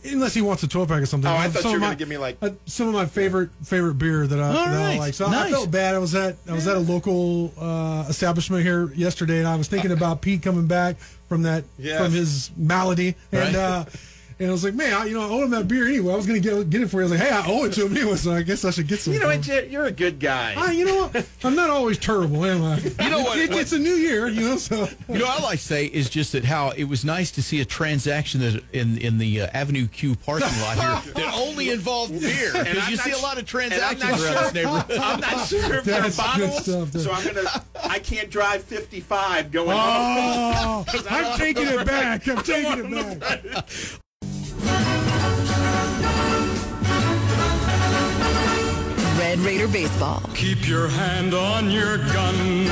Unless 0.07 0.35
he 0.35 0.41
wants 0.43 0.61
a 0.61 0.67
twelve 0.67 0.87
pack 0.89 1.01
or 1.01 1.05
something. 1.07 1.27
Oh, 1.31 1.33
I 1.35 1.47
thought 1.49 1.63
some 1.63 1.71
you 1.71 1.77
were 1.77 1.79
gonna 1.79 1.91
my- 1.93 1.95
give 1.95 2.07
me, 2.07 2.17
like- 2.17 2.37
uh, 2.41 2.51
some 2.65 2.87
of 2.87 2.93
my 2.93 3.05
favorite 3.07 3.49
favorite 3.63 3.95
beer 3.95 4.27
that 4.27 4.39
I, 4.39 4.51
that 4.51 4.93
I 4.93 4.97
like. 4.99 5.13
So 5.15 5.25
I 5.25 5.49
felt 5.49 5.71
bad. 5.71 5.95
I 5.95 5.97
was 5.99 6.13
at 6.13 6.35
I 6.47 6.53
was 6.53 6.67
at 6.67 6.75
a 6.75 6.79
local 6.79 7.51
uh, 7.59 8.05
establishment 8.07 8.61
here 8.63 8.91
yesterday, 8.93 9.39
and 9.39 9.47
I 9.47 9.55
was 9.55 9.67
thinking 9.67 9.91
about 9.91 10.21
Pete 10.21 10.43
coming 10.43 10.67
back 10.67 10.97
from 11.27 11.41
that 11.43 11.63
Yes. 11.79 11.99
from 11.99 12.11
his 12.11 12.51
malady, 12.55 13.15
and 13.31 13.55
uh, 13.55 13.85
And 14.37 14.49
I 14.49 14.51
was 14.51 14.65
like, 14.65 14.73
man, 14.73 14.93
I, 14.93 15.05
you 15.05 15.13
know, 15.13 15.21
I 15.21 15.29
owe 15.29 15.43
him 15.43 15.51
that 15.51 15.65
beer 15.69 15.87
anyway. 15.87 16.11
I 16.11 16.15
was 16.17 16.27
going 16.27 16.41
to 16.41 16.49
get 16.49 16.69
get 16.69 16.81
it 16.81 16.89
for 16.89 16.97
you. 16.97 17.07
I 17.07 17.09
was 17.09 17.11
like, 17.19 17.21
hey, 17.29 17.33
I 17.33 17.45
owe 17.47 17.63
it 17.63 17.71
to 17.73 17.85
him 17.85 17.95
anyway, 17.95 18.17
so 18.17 18.33
I 18.33 18.41
guess 18.41 18.65
I 18.65 18.71
should 18.71 18.85
get 18.87 18.99
some. 18.99 19.13
You 19.13 19.19
know 19.21 19.27
what, 19.27 19.47
You're 19.71 19.85
a 19.85 19.91
good 19.93 20.19
guy. 20.19 20.55
Ah, 20.57 20.71
you 20.71 20.83
know 20.85 21.07
what? 21.07 21.25
I'm 21.45 21.55
not 21.55 21.69
always 21.69 21.97
terrible, 21.97 22.43
am 22.43 22.61
I? 22.61 22.77
You 22.79 23.09
know 23.11 23.19
what- 23.21 23.37
It, 23.37 23.49
what- 23.51 23.59
it's 23.61 23.71
a 23.71 23.79
new 23.79 23.93
year, 23.93 24.27
you 24.27 24.41
know, 24.41 24.57
so. 24.57 24.89
You 25.07 25.19
know, 25.19 25.25
what 25.25 25.39
I 25.39 25.43
like 25.43 25.59
to 25.59 25.65
say 25.65 25.85
is 25.85 26.09
just 26.09 26.33
that 26.33 26.43
how 26.43 26.71
it 26.71 26.83
was 26.83 27.05
nice 27.05 27.31
to 27.31 27.41
see 27.41 27.61
a 27.61 27.65
transaction 27.65 28.41
that 28.41 28.61
in 28.73 28.97
in 28.97 29.19
the 29.19 29.41
uh, 29.43 29.47
Avenue 29.53 29.87
Q 29.87 30.15
parking 30.17 30.47
lot 30.59 30.77
here 31.03 31.13
that 31.13 31.33
only 31.33 31.69
involved 31.69 32.19
beer 32.19 32.51
because 32.51 32.89
you 32.89 32.97
see 32.97 33.11
a 33.11 33.17
lot 33.19 33.37
of 33.37 33.45
transactions 33.45 34.03
around 34.03 34.17
sure- 34.19 34.33
this 34.43 34.53
neighborhood. 34.53 34.97
I'm 34.99 35.19
not 35.21 35.47
sure 35.47 35.75
if 35.75 35.83
they're 35.85 36.01
That's 36.01 36.17
good 36.17 36.23
bottles, 36.51 36.63
stuff, 36.63 36.91
so 36.91 37.11
I'm 37.13 37.25
gonna. 37.33 37.63
I 37.85 37.99
can't 37.99 38.29
drive 38.29 38.63
55 38.63 39.51
going 39.51 39.69
home. 39.69 39.75
Oh, 40.67 40.85
I'm 41.09 41.37
taking 41.37 41.67
it 41.67 41.85
back. 41.85 42.27
I'm 42.27 42.43
taking 42.43 42.93
it 42.95 43.19
back. 43.19 43.45
Red 49.35 49.43
Raider 49.45 49.67
Baseball. 49.67 50.21
Keep 50.33 50.65
your 50.65 50.87
hand 50.87 51.33
on 51.33 51.69
your 51.69 51.97
gun. 51.97 52.69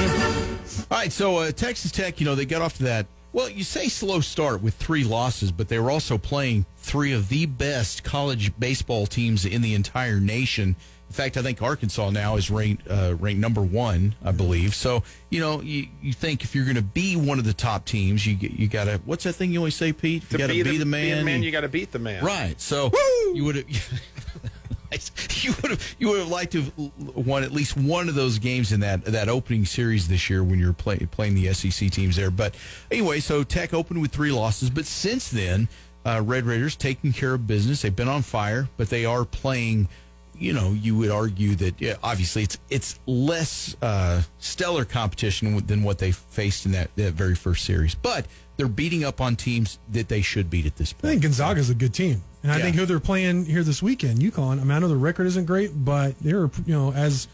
All 0.90 0.98
right, 0.98 1.12
so 1.12 1.36
uh, 1.40 1.52
Texas 1.52 1.92
Tech, 1.92 2.22
you 2.22 2.26
know, 2.26 2.36
they 2.36 2.46
got 2.46 2.62
off 2.62 2.78
to 2.78 2.84
that. 2.84 3.06
Well, 3.34 3.50
you 3.50 3.66
say 3.66 3.90
slow 3.90 4.22
start 4.22 4.62
with 4.62 4.74
three 4.76 5.04
losses, 5.04 5.52
but 5.52 5.68
they 5.68 5.78
were 5.78 5.92
also 5.92 6.18
playing 6.18 6.66
three 6.78 7.12
of 7.12 7.28
the 7.28 7.48
best 7.48 8.06
college 8.06 8.58
baseball 8.58 9.08
teams 9.08 9.46
in 9.46 9.62
the 9.62 9.74
entire 9.76 10.22
nation. 10.22 10.78
In 11.10 11.14
fact, 11.14 11.36
I 11.36 11.42
think 11.42 11.62
Arkansas 11.62 12.12
now 12.12 12.38
is 12.38 12.50
ranked 12.50 12.88
uh, 12.90 13.16
ranked 13.20 13.42
number 13.42 13.62
one, 13.62 14.16
I 14.24 14.32
believe. 14.32 14.74
So, 14.74 15.04
you 15.30 15.42
know, 15.42 15.60
you, 15.62 15.88
you 16.02 16.14
think 16.14 16.46
if 16.46 16.56
you're 16.56 16.64
going 16.66 16.78
to 16.78 16.82
be 16.82 17.18
one 17.18 17.40
of 17.40 17.46
the 17.46 17.54
top 17.54 17.84
teams, 17.86 18.26
you 18.26 18.38
you 18.40 18.70
got 18.70 18.86
to. 18.86 19.02
What's 19.04 19.26
that 19.26 19.34
thing 19.34 19.52
you 19.52 19.60
always 19.60 19.76
say, 19.76 19.92
Pete? 19.92 20.24
You 20.24 20.30
To 20.30 20.38
got 20.38 20.48
to 20.48 20.64
be, 20.64 20.78
the 20.78 20.86
man. 20.86 21.26
man, 21.26 21.36
and- 21.36 21.44
you 21.44 21.52
got 21.52 21.62
to 21.62 21.68
beat 21.70 21.92
the 21.92 22.00
man. 22.00 22.24
Right. 22.24 22.60
So 22.62 22.90
you 23.34 23.44
would 23.44 23.66
have 24.94 25.44
you 25.44 25.54
would 25.62 25.72
have 25.72 25.96
you 26.00 26.10
would 26.10 26.20
have 26.20 26.30
liked 26.30 26.52
to 26.54 26.64
have 26.64 26.74
won 27.16 27.44
at 27.44 27.52
least 27.52 27.76
one 27.78 28.10
of 28.10 28.16
those 28.16 28.40
games 28.40 28.72
in 28.72 28.80
that 28.82 29.06
that 29.06 29.30
opening 29.30 29.66
series 29.66 30.08
this 30.08 30.30
year 30.30 30.44
when 30.44 30.60
you're 30.60 30.74
play, 30.74 30.98
playing 31.12 31.36
the 31.36 31.54
SEC 31.54 31.90
teams 31.92 32.16
there. 32.16 32.32
But 32.32 32.56
anyway, 32.92 33.20
so 33.20 33.44
Tech 33.44 33.74
opened 33.74 34.02
with 34.02 34.12
three 34.12 34.32
losses, 34.32 34.70
but 34.70 34.86
since 34.86 35.30
then, 35.30 35.68
uh, 36.06 36.22
Red 36.24 36.46
Raiders 36.46 36.76
taking 36.76 37.14
care 37.14 37.34
of 37.34 37.48
business. 37.48 37.82
They've 37.82 37.96
been 37.96 38.08
on 38.08 38.22
fire, 38.22 38.70
but 38.78 38.90
they 38.90 39.06
are 39.06 39.26
playing. 39.26 39.88
You 40.36 40.52
know, 40.52 40.72
you 40.72 40.98
would 40.98 41.12
argue 41.12 41.56
that 41.56 41.80
yeah, 41.80 41.96
obviously 42.02 42.44
it's 42.44 42.58
it's 42.70 43.00
less 43.06 43.78
uh, 43.82 44.24
stellar 44.40 44.84
competition 44.84 45.64
than 45.68 45.84
what 45.84 46.00
they 46.00 46.12
faced 46.12 46.66
in 46.66 46.72
that, 46.72 46.90
that 46.96 47.14
very 47.14 47.36
first 47.36 47.66
series, 47.66 47.96
but 47.96 48.26
they're 48.58 48.68
beating 48.68 49.04
up 49.04 49.22
on 49.22 49.36
teams 49.36 49.80
that 49.92 50.10
they 50.10 50.22
should 50.22 50.50
beat 50.50 50.66
at 50.66 50.76
this 50.76 50.92
point. 50.92 51.06
I 51.06 51.08
think 51.10 51.24
Gonzaga's 51.24 51.70
a 51.70 51.76
good 51.76 51.94
team. 51.94 52.24
And 52.44 52.52
I 52.52 52.58
Yeah. 52.58 52.64
think 52.64 52.76
who 52.76 52.86
they're 52.86 53.00
playing 53.00 53.46
here 53.46 53.64
this 53.64 53.82
weekend, 53.82 54.20
UConn. 54.20 54.60
I 54.60 54.64
mean, 54.64 54.72
I 54.72 54.80
know 54.80 54.90
the 54.90 54.98
record 54.98 55.28
isn't 55.28 55.46
great, 55.46 55.72
but 55.86 56.14
they're, 56.20 56.50
you 56.66 56.74
know, 56.74 56.92
as 56.94 57.28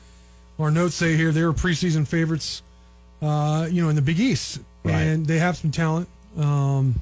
our 0.60 0.70
notes 0.70 0.96
say 0.96 1.16
here, 1.18 1.32
they 1.32 1.44
were 1.44 1.54
preseason 1.54 2.08
favorites, 2.08 2.62
uh, 3.22 3.68
you 3.72 3.82
know, 3.82 3.90
in 3.90 3.96
the 3.96 4.02
Big 4.04 4.20
East. 4.20 4.60
Right. 4.84 4.94
And 5.02 5.26
they 5.26 5.40
have 5.40 5.58
some 5.58 5.72
talent. 5.72 6.08
Um, 6.38 6.96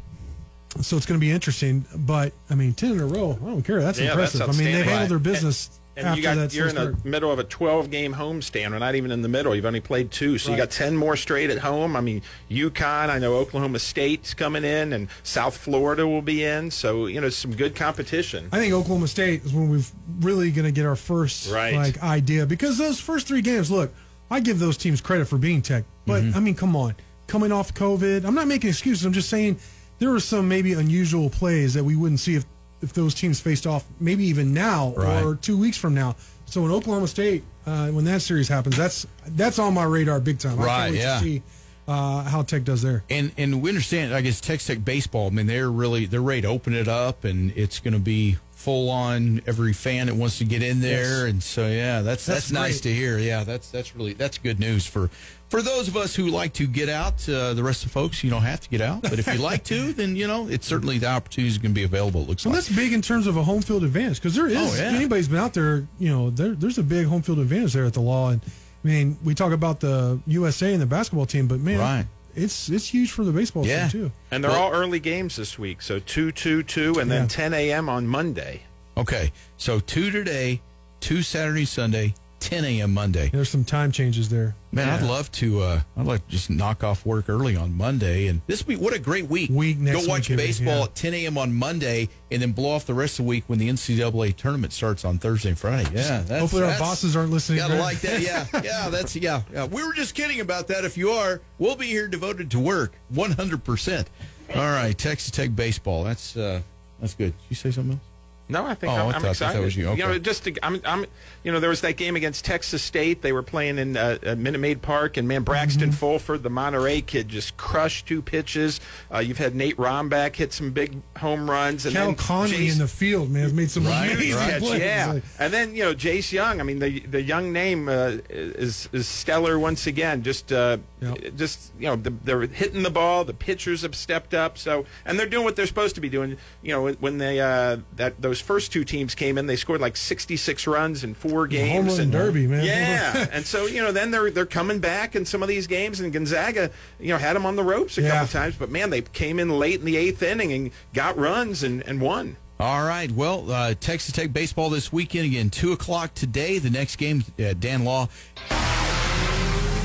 so 0.82 0.96
it's 0.96 1.06
going 1.06 1.20
to 1.20 1.24
be 1.26 1.32
interesting. 1.32 1.86
But, 1.96 2.32
I 2.50 2.56
mean, 2.56 2.74
10 2.74 2.92
in 2.94 3.00
a 3.02 3.06
row, 3.06 3.38
I 3.42 3.46
don't 3.46 3.62
care. 3.64 3.82
That's 3.82 4.00
Yeah, 4.00 4.16
that's 4.16 4.34
impressive. 4.36 4.62
I 4.62 4.64
mean, 4.64 4.74
they 4.74 4.84
handled 4.84 5.10
their 5.10 5.20
business 5.20 5.70
And 5.98 6.08
after 6.08 6.18
you 6.20 6.24
got 6.24 6.54
you're 6.54 6.70
slow 6.70 6.84
in 6.84 6.92
the 6.92 6.98
start. 6.98 7.06
middle 7.06 7.32
of 7.32 7.40
a 7.40 7.44
12 7.44 7.90
game 7.90 8.14
homestand. 8.14 8.72
We're 8.72 8.80
not 8.80 8.96
even 8.96 9.12
in 9.12 9.22
the 9.22 9.28
middle. 9.28 9.56
You've 9.56 9.66
only 9.66 9.80
played 9.80 10.12
two, 10.12 10.38
so 10.38 10.52
you 10.52 10.58
got 10.58 10.70
10 10.72 10.96
more 10.96 11.16
straight 11.16 11.50
at 11.50 11.58
home. 11.58 11.96
I 11.96 12.02
mean, 12.02 12.22
UConn, 12.52 13.10
I 13.10 13.20
know 13.20 13.36
Oklahoma 13.36 13.80
State's 13.80 14.34
coming 14.34 14.64
in, 14.64 14.94
and 14.94 15.08
South 15.24 15.58
Florida 15.58 16.08
will 16.08 16.22
be 16.22 16.44
in. 16.44 16.70
So, 16.72 17.08
you 17.08 17.20
know, 17.20 17.30
some 17.30 17.56
good 17.56 17.76
competition. 17.76 18.48
I 18.52 18.60
think 18.60 18.74
Oklahoma 18.74 19.08
State 19.08 19.44
is 19.44 19.54
when 19.54 19.70
we're 19.70 19.82
really 20.20 20.52
going 20.52 20.66
to 20.66 20.72
get 20.72 20.86
our 20.86 20.96
first 20.96 21.52
Right. 21.52 21.74
like 21.76 22.02
idea 22.04 22.46
because 22.46 22.78
those 22.78 23.00
first 23.00 23.28
three 23.28 23.42
games. 23.42 23.72
Look, 23.72 23.92
I 24.30 24.40
give 24.40 24.60
those 24.60 24.78
teams 24.78 25.02
credit 25.02 25.26
for 25.28 25.38
being 25.38 25.62
tech, 25.62 25.84
but 26.06 26.22
Mm-hmm. 26.22 26.38
I 26.38 26.40
mean, 26.42 26.56
come 26.56 26.76
on, 26.76 26.96
coming 27.28 27.52
off 27.52 27.74
COVID. 27.74 28.24
I'm 28.26 28.36
not 28.36 28.48
making 28.48 28.70
excuses. 28.70 29.06
I'm 29.06 29.14
just 29.14 29.30
saying 29.30 29.58
there 30.00 30.12
were 30.12 30.20
some 30.20 30.48
maybe 30.48 30.74
unusual 30.74 31.30
plays 31.30 31.74
that 31.74 31.84
we 31.84 31.96
wouldn't 31.96 32.20
see 32.20 32.36
if 32.36 32.46
if 32.82 32.94
those 32.94 33.14
teams 33.14 33.40
faced 33.40 33.66
off 33.68 33.86
maybe 34.00 34.26
even 34.26 34.54
now 34.54 34.94
Right. 34.96 35.24
or 35.24 35.36
two 35.36 35.58
weeks 35.58 35.78
from 35.78 35.94
now. 35.94 36.16
So 36.46 36.64
in 36.66 36.72
Oklahoma 36.72 37.08
State, 37.08 37.44
uh, 37.66 37.88
when 37.90 38.06
that 38.06 38.22
series 38.22 38.48
happens, 38.48 38.78
that's 38.78 39.06
that's 39.28 39.60
on 39.60 39.74
my 39.74 39.84
radar 39.84 40.20
big 40.20 40.40
time. 40.40 40.60
I 40.60 40.64
Right, 40.64 40.78
can't 40.80 40.92
wait 40.94 41.00
yeah. 41.02 41.18
to 41.18 41.24
see 41.24 41.44
uh, 41.88 42.24
how 42.24 42.42
Tech 42.42 42.64
does 42.64 42.82
there. 42.82 43.04
And 43.10 43.32
and 43.38 43.62
we 43.62 43.70
understand. 43.70 44.14
I 44.14 44.22
guess 44.22 44.40
Tech 44.42 44.60
Tech 44.60 44.84
baseball. 44.86 45.28
I 45.28 45.30
mean, 45.32 45.48
they're 45.48 45.70
really 45.72 46.06
they're 46.06 46.22
ready 46.22 46.42
to 46.42 46.48
open 46.50 46.74
it 46.74 46.88
up, 46.88 47.24
and 47.26 47.52
it's 47.58 47.80
going 47.80 47.94
to 47.94 48.00
be 48.00 48.38
full 48.68 48.90
on. 48.90 49.42
Every 49.48 49.72
fan 49.72 50.08
that 50.08 50.16
wants 50.16 50.40
to 50.40 50.44
get 50.46 50.62
in 50.62 50.82
there, 50.82 51.24
Yes. 51.26 51.32
and 51.32 51.42
so 51.44 51.68
yeah, 51.68 52.02
that's 52.02 52.26
that's, 52.26 52.50
That's 52.50 52.52
nice 52.52 52.82
to 52.82 52.94
hear. 52.94 53.18
Yeah, 53.18 53.46
that's 53.46 53.70
that's 53.72 53.96
really 53.96 54.12
that's 54.14 54.38
good 54.38 54.60
news 54.60 54.86
for 54.86 55.10
for 55.48 55.62
those 55.62 55.88
of 55.88 55.96
us 55.96 56.14
who 56.16 56.28
like 56.28 56.52
to 56.56 56.68
get 56.68 56.90
out. 56.90 57.28
Uh, 57.30 57.54
the 57.54 57.64
rest 57.64 57.84
of 57.86 57.90
the 57.90 57.94
folks, 57.94 58.24
you 58.26 58.30
don't 58.30 58.42
have 58.42 58.60
to 58.60 58.70
get 58.70 58.82
out, 58.82 59.04
but 59.04 59.20
if 59.20 59.28
you 59.28 59.40
like 59.40 59.64
to, 59.66 59.94
then 60.00 60.18
you 60.18 60.28
know 60.28 60.48
it's 60.50 60.68
certainly 60.68 60.98
the 60.98 61.08
opportunity 61.08 61.48
is 61.50 61.58
going 61.58 61.72
to 61.72 61.80
be 61.80 61.86
available. 61.86 62.24
It 62.24 62.28
looks 62.30 62.44
And 62.46 62.54
like. 62.54 62.66
that's 62.66 62.76
big 62.76 62.92
in 62.92 63.02
terms 63.02 63.26
of 63.28 63.38
a 63.38 63.44
home 63.44 63.62
field 63.62 63.84
advantage 63.86 64.18
because 64.18 64.36
there 64.36 64.48
is 64.48 64.58
Oh, 64.58 64.76
yeah. 64.76 64.90
anybody's 64.98 65.30
been 65.30 65.40
out 65.40 65.54
there, 65.54 65.88
you 65.98 66.10
know, 66.10 66.30
there, 66.30 66.54
there's 66.56 66.78
a 66.78 66.84
big 66.84 67.06
home 67.08 67.22
field 67.22 67.40
advantage 67.40 67.72
there 67.74 67.86
at 67.86 67.94
the 67.94 68.02
law. 68.02 68.32
And 68.32 68.42
I 68.84 68.88
mean, 68.88 69.18
we 69.24 69.34
talk 69.34 69.54
about 69.54 69.80
the 69.80 70.20
USA 70.28 70.74
and 70.74 70.82
the 70.82 70.86
basketball 70.86 71.26
team, 71.26 71.48
but 71.48 71.60
man, 71.62 71.80
Right. 71.80 72.06
It's 72.38 72.70
it's 72.70 72.88
huge 72.88 73.12
for 73.12 73.26
the 73.26 73.32
baseball 73.32 73.66
Yeah. 73.66 73.88
team 73.88 74.02
too. 74.04 74.12
And 74.32 74.44
they're 74.44 74.52
Well- 74.52 74.64
all 74.64 74.72
early 74.74 75.00
games 75.00 75.36
this 75.36 75.58
week. 75.60 75.82
So 75.82 76.00
2 76.00 76.32
2 76.32 76.64
2, 76.64 77.00
and 77.00 77.10
then 77.12 77.24
Yeah. 77.24 77.28
10 77.28 77.54
a.m. 77.54 77.90
on 77.90 78.08
Monday. 78.08 78.62
Okay, 78.96 79.32
so 79.58 79.80
two 79.80 80.10
today, 80.12 80.62
two 81.02 81.22
Saturday, 81.22 81.66
Sunday, 81.66 82.16
10 82.40 82.66
a.m. 82.66 82.94
Monday. 82.94 83.30
There's 83.32 83.50
some 83.50 83.64
time 83.64 83.92
changes 83.92 84.30
there. 84.30 84.56
Man, 84.72 84.90
I'd 84.90 85.02
love 85.02 85.32
to. 85.34 85.62
Uh, 85.62 85.82
I'd 85.98 86.06
like 86.06 86.26
to 86.26 86.32
just 86.32 86.50
knock 86.50 86.84
off 86.84 87.06
work 87.06 87.30
early 87.30 87.56
on 87.56 87.76
Monday, 87.76 88.28
and 88.28 88.42
this 88.48 88.66
week. 88.68 88.80
What 88.80 88.94
a 88.94 89.00
great 89.00 89.28
week! 89.28 89.50
Week 89.50 89.78
next 89.80 90.06
Go 90.06 90.10
watch 90.10 90.30
week, 90.30 90.38
baseball 90.38 90.78
yeah. 90.78 90.84
at 90.84 90.96
10 90.96 91.14
a.m. 91.16 91.38
on 91.38 91.54
Monday, 91.54 92.10
and 92.32 92.42
then 92.42 92.52
blow 92.52 92.72
off 92.72 92.86
the 92.86 92.94
rest 92.94 93.20
of 93.20 93.26
the 93.26 93.30
week 93.30 93.46
when 93.48 93.58
the 93.60 93.70
NCAA 93.70 94.36
tournament 94.36 94.74
starts 94.74 95.04
on 95.04 95.18
Thursday 95.18 95.50
and 95.50 95.58
Friday. 95.58 95.90
Yeah, 95.94 96.22
that's, 96.22 96.42
Hopefully 96.42 96.64
our 96.64 96.78
bosses 96.78 97.16
aren't 97.16 97.32
listening. 97.32 97.58
Gotta 97.58 97.74
Greg. 97.74 97.82
like 97.82 98.00
that. 98.02 98.22
Yeah, 98.22 98.46
yeah. 98.64 98.90
That's 98.90 99.16
yeah, 99.16 99.42
yeah. 99.52 99.66
We 99.66 99.84
were 99.86 99.94
just 99.94 100.14
kidding 100.14 100.40
about 100.40 100.68
that. 100.68 100.86
If 100.86 100.98
you 100.98 101.10
are, 101.12 101.42
we'll 101.58 101.76
be 101.76 101.88
here 101.88 102.08
devoted 102.08 102.52
to 102.52 102.60
work, 102.60 102.94
100. 103.10 103.64
percent 103.64 104.10
All 104.54 104.62
right, 104.62 104.96
Texas 104.98 105.32
Tech 105.32 105.56
baseball. 105.56 106.04
That's 106.04 106.38
uh, 106.38 106.62
that's 107.00 107.16
good. 107.16 107.34
Did 107.38 107.46
you 107.50 107.56
say 107.56 107.72
something 107.72 107.94
else? 107.94 108.07
No, 108.50 108.66
I 108.66 108.76
think 108.76 108.94
Oh, 108.94 108.96
I'm, 108.96 109.06
I'm 109.08 109.12
thought 109.14 109.22
that 109.24 109.30
excited. 109.32 109.62
was 109.64 109.76
you. 109.76 109.94
know, 109.96 110.18
just 110.20 110.46
to, 110.46 110.56
I'm, 110.64 110.82
I'm, 110.86 111.06
you 111.44 111.52
know, 111.52 111.60
there 111.60 111.70
was 111.70 111.82
that 111.82 111.98
game 111.98 112.16
against 112.16 112.46
Texas 112.46 112.82
State. 112.82 113.22
They 113.22 113.34
were 113.34 113.44
playing 113.44 113.78
in 113.78 113.98
uh, 113.98 114.36
Minute 114.38 114.60
Maid 114.60 114.82
Park, 114.82 115.18
and 115.18 115.28
man, 115.28 115.44
Braxton 115.44 115.90
Mm-hmm. 115.90 115.92
Fulford, 115.92 116.44
the 116.44 116.50
Monterey 116.50 117.02
kid, 117.02 117.28
just 117.28 117.58
crushed 117.58 118.08
two 118.08 118.22
pitches. 118.22 118.80
Uh, 119.14 119.20
you've 119.20 119.38
had 119.38 119.54
Nate 119.54 119.76
Rombach 119.78 120.36
hit 120.36 120.54
some 120.54 120.72
big 120.72 120.98
home 121.18 121.50
runs, 121.52 121.86
and 121.86 121.94
Cal 121.96 122.06
then 122.06 122.16
Conley 122.16 122.52
Jace- 122.68 122.72
in 122.74 122.78
the 122.80 122.88
field, 122.88 123.30
man, 123.32 123.44
has 123.44 123.54
made 123.54 123.70
some 123.70 123.86
Right, 123.86 124.12
amazing 124.12 124.36
right. 124.36 124.62
plays. 124.62 124.80
yeah. 124.80 125.12
Like, 125.14 125.24
And 125.40 125.54
then 125.54 125.76
you 125.76 125.84
know 125.84 125.94
Jace 125.94 126.32
Jung. 126.32 126.62
I 126.62 126.64
mean 126.64 126.80
the 126.80 127.00
the 127.02 127.22
Jung 127.22 127.52
name 127.52 127.90
uh, 127.90 128.18
is 128.30 128.88
is 128.94 129.08
stellar 129.08 129.60
once 129.60 129.88
again. 129.88 130.24
Just 130.24 130.52
uh, 130.54 130.78
Yep. 131.02 131.36
just 131.36 131.72
you 131.78 131.88
know 131.88 131.96
the, 131.96 132.10
they're 132.24 132.42
hitting 132.48 132.84
the 132.84 132.90
ball. 132.90 133.24
The 133.24 133.34
pitchers 133.34 133.82
have 133.84 133.94
stepped 133.96 134.34
up. 134.34 134.58
So 134.58 134.86
and 135.06 135.20
they're 135.20 135.28
doing 135.28 135.44
what 135.44 135.56
they're 135.56 135.68
supposed 135.68 135.96
to 135.96 136.02
be 136.02 136.10
doing. 136.10 136.38
You 136.62 136.72
know 136.74 136.84
when- 136.84 136.96
when 136.96 137.18
they 137.20 137.40
uh, 137.40 137.78
that 137.98 138.22
those 138.22 138.37
first 138.40 138.72
two 138.72 138.84
teams 138.84 139.16
came 139.16 139.38
in, 139.38 139.48
they 139.48 139.56
scored 139.56 139.82
like 139.82 139.96
66 139.98 140.68
runs 140.68 141.04
in 141.04 141.14
four 141.14 141.48
games. 141.48 141.72
home 141.72 141.88
run 141.88 142.00
and, 142.02 142.12
derby, 142.12 142.48
man. 142.48 142.64
Yeah, 142.66 143.28
and 143.32 143.46
so 143.46 143.66
you 143.66 143.82
know 143.82 143.92
then 143.92 144.12
they're 144.12 144.32
they're 144.32 144.46
coming 144.46 144.80
back 144.80 145.16
in 145.16 145.26
some 145.26 145.42
of 145.42 145.48
these 145.50 145.68
games. 145.68 146.00
And 146.00 146.12
Gonzaga, 146.14 146.72
you 147.00 147.10
know, 147.10 147.18
had 147.18 147.36
them 147.36 147.46
on 147.46 147.56
the 147.56 147.64
ropes 147.64 147.98
a 147.98 148.02
Yeah. 148.02 148.12
couple 148.12 148.28
times, 148.28 148.56
but 148.56 148.70
man, 148.70 148.90
they 148.90 149.02
came 149.02 149.40
in 149.40 149.50
late 149.50 149.80
in 149.80 149.86
the 149.86 149.98
eighth 149.98 150.22
inning 150.24 150.52
and 150.54 150.72
got 150.94 151.18
runs 151.18 151.64
and, 151.64 151.82
and 151.84 152.02
won. 152.02 152.38
All 152.60 152.84
right. 152.86 153.12
Well, 153.12 153.52
uh, 153.52 153.76
Texas 153.80 154.14
Tech 154.14 154.34
baseball 154.34 154.70
this 154.72 154.92
weekend 154.92 155.26
again, 155.28 155.50
two 155.52 155.74
o'clock 155.74 156.14
today. 156.16 156.58
The 156.58 156.72
next 156.72 156.96
game, 156.96 157.24
uh, 157.40 157.54
Dan 157.60 157.84
Law. 157.86 158.08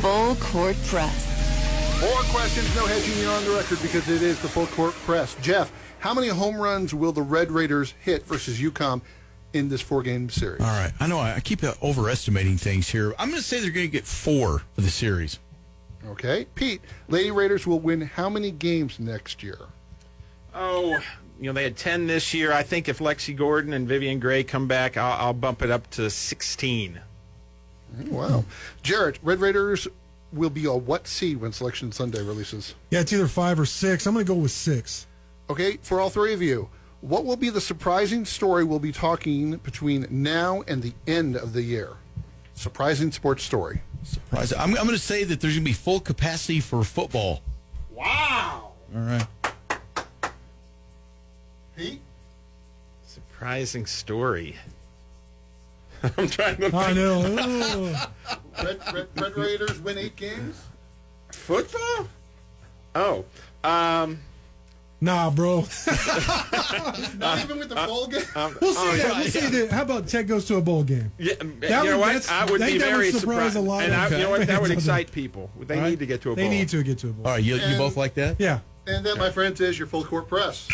Full 0.01 0.35
Court 0.37 0.77
Press. 0.87 1.29
Four 2.01 2.21
questions, 2.35 2.75
no 2.75 2.85
hedging. 2.87 3.17
You're 3.23 3.31
on 3.33 3.45
the 3.45 3.51
record 3.53 3.81
because 3.83 4.09
it 4.09 4.23
is 4.23 4.41
the 4.41 4.49
full 4.49 4.67
court 4.67 4.93
press. 5.07 5.37
Jeff, 5.41 5.71
how 6.03 6.13
many 6.13 6.27
home 6.27 6.57
runs 6.57 6.93
will 6.93 7.13
the 7.13 7.23
Red 7.23 7.53
Raiders 7.53 7.95
hit 8.01 8.27
versus 8.27 8.61
UConn 8.61 9.03
in 9.53 9.69
this 9.69 9.81
four-game 9.81 10.29
series? 10.31 10.61
All 10.61 10.67
right. 10.67 10.93
I 10.99 11.07
know 11.07 11.19
I 11.19 11.37
I 11.37 11.41
keep 11.41 11.63
uh, 11.63 11.75
overestimating 11.81 12.57
things 12.57 12.89
here. 12.89 13.15
I'm 13.21 13.29
going 13.29 13.41
to 13.41 13.47
say 13.47 13.61
they're 13.61 13.71
going 13.71 13.87
to 13.87 13.93
get 13.93 14.05
four 14.05 14.63
for 14.75 14.81
the 14.81 14.91
series. 14.91 15.39
Okay, 16.09 16.47
Pete. 16.57 16.81
Lady 17.09 17.31
Raiders 17.31 17.69
will 17.69 17.79
win 17.79 18.01
how 18.01 18.29
many 18.29 18.51
games 18.51 18.99
next 18.99 19.45
year? 19.45 19.59
Oh, 20.53 20.99
you 21.41 21.47
know, 21.47 21.53
they 21.53 21.63
had 21.63 21.77
10 21.77 22.09
this 22.09 22.35
year. 22.35 22.53
I 22.53 22.65
think 22.65 22.89
if 22.89 22.99
Lexi 22.99 23.37
Gordon 23.37 23.73
and 23.73 23.87
Vivian 23.87 24.19
Gray 24.19 24.43
come 24.43 24.67
back, 24.67 24.97
I'll, 24.97 25.27
I'll 25.27 25.33
bump 25.33 25.63
it 25.63 25.71
up 25.71 25.89
to 25.91 26.11
16. 26.11 27.01
Wow, 28.09 28.45
Jarrett. 28.83 29.21
Red 29.23 29.39
Raiders 29.39 29.87
will 30.33 30.51
be 30.51 30.65
a 30.65 30.73
what 30.73 31.07
seed 31.07 31.41
when 31.41 31.53
Selection 31.53 31.93
Sunday 31.93 32.25
releases? 32.25 32.75
yeah, 32.91 33.01
it's 33.01 33.13
either 33.13 33.29
five 33.29 33.61
or 33.61 33.67
six. 33.67 34.05
I'm 34.07 34.15
going 34.15 34.27
to 34.27 34.33
go 34.33 34.39
with 34.41 34.51
six. 34.51 35.07
Okay, 35.53 35.77
for 35.83 36.01
all 36.01 36.09
three 36.09 36.33
of 36.33 36.41
you, 36.41 36.71
What 37.03 37.27
will 37.27 37.37
be 37.37 37.51
the 37.51 37.61
surprising 37.61 38.25
story 38.25 38.65
we'll 38.65 38.79
be 38.79 38.91
talking 38.93 39.57
between 39.59 40.07
now 40.09 40.63
and 40.67 40.83
the 40.83 40.95
end 41.07 41.37
of 41.37 41.53
the 41.53 41.61
year? 41.61 41.91
Surprising 42.55 43.13
sports 43.13 43.43
story. 43.45 43.83
Surprise. 44.03 44.53
I'm, 44.55 44.71
I'm 44.71 44.87
going 44.87 44.91
to 44.91 44.99
say 44.99 45.25
that 45.25 45.41
there's 45.43 45.55
going 45.55 45.65
to 45.65 45.69
be 45.69 45.75
full 45.75 46.01
capacity 46.01 46.61
for 46.61 46.83
football. 46.85 47.43
Wow. 47.91 48.71
All 48.95 49.01
right. 49.03 49.27
Pete? 51.77 52.01
Surprising 53.07 53.85
story. 53.85 54.57
I'm 56.17 56.29
trying 56.29 56.57
to 56.57 56.71
I 56.75 56.95
think. 56.95 56.97
know. 56.97 57.97
Red, 58.65 58.95
Red, 58.95 59.09
Red 59.21 59.37
Raiders 59.37 59.81
win 59.83 59.99
eight 59.99 60.17
games? 60.17 60.63
Football? 61.31 62.09
Oh. 62.95 63.25
Um, 63.65 64.21
nah, 65.03 65.31
bro. 65.31 65.57
Not 65.87 67.39
uh, 67.39 67.41
even 67.45 67.59
with 67.59 67.69
the 67.69 67.75
bowl 67.75 68.07
game? 68.07 68.23
Uh, 68.35 68.53
we'll 68.61 68.73
see 68.75 68.89
uh, 68.89 68.97
that. 68.97 69.17
We'll 69.17 69.25
see 69.29 69.41
that. 69.61 69.71
How 69.73 69.83
about 69.83 70.09
Tech 70.09 70.27
goes 70.27 70.47
to 70.47 70.57
a 70.57 70.61
bowl 70.63 70.83
game? 70.85 71.13
yeah, 71.19 71.35
um, 71.41 71.59
That 71.61 71.85
you 71.85 71.91
know 71.91 71.99
would- 71.99 72.15
what? 72.15 72.31
I 72.31 72.45
would 72.51 72.63
I 72.63 72.67
be 72.67 72.73
think 72.73 72.83
would 72.85 72.91
very 72.91 73.11
surprise 73.13 73.53
surprised. 73.53 73.57
a 73.57 73.61
lot 73.61 73.83
and 73.85 73.93
of 73.93 73.99
I, 74.13 74.17
you 74.17 74.23
know 74.23 74.31
what? 74.31 74.47
That 74.47 74.63
would 74.63 74.71
excite 74.79 75.13
people. 75.13 75.51
They 75.61 75.75
All 75.77 75.83
right. 75.83 75.91
need 75.91 75.99
to 75.99 76.07
get 76.07 76.23
to 76.23 76.31
a 76.31 76.31
bowl. 76.31 76.37
They 76.37 76.43
bowl. 76.45 76.51
need 76.53 76.69
to 76.71 76.83
get 76.83 76.99
to 76.99 77.09
a 77.09 77.13
bowl. 77.13 77.27
All 77.27 77.33
right. 77.33 77.43
You, 77.45 77.57
you 77.57 77.77
both 77.77 77.97
like 77.97 78.15
that? 78.15 78.37
Yeah. 78.39 78.61
And 78.87 79.05
that, 79.07 79.17
my 79.19 79.31
friends, 79.31 79.61
is 79.61 79.79
your 79.79 79.87
full 79.87 80.05
court 80.05 80.29
press. 80.29 80.69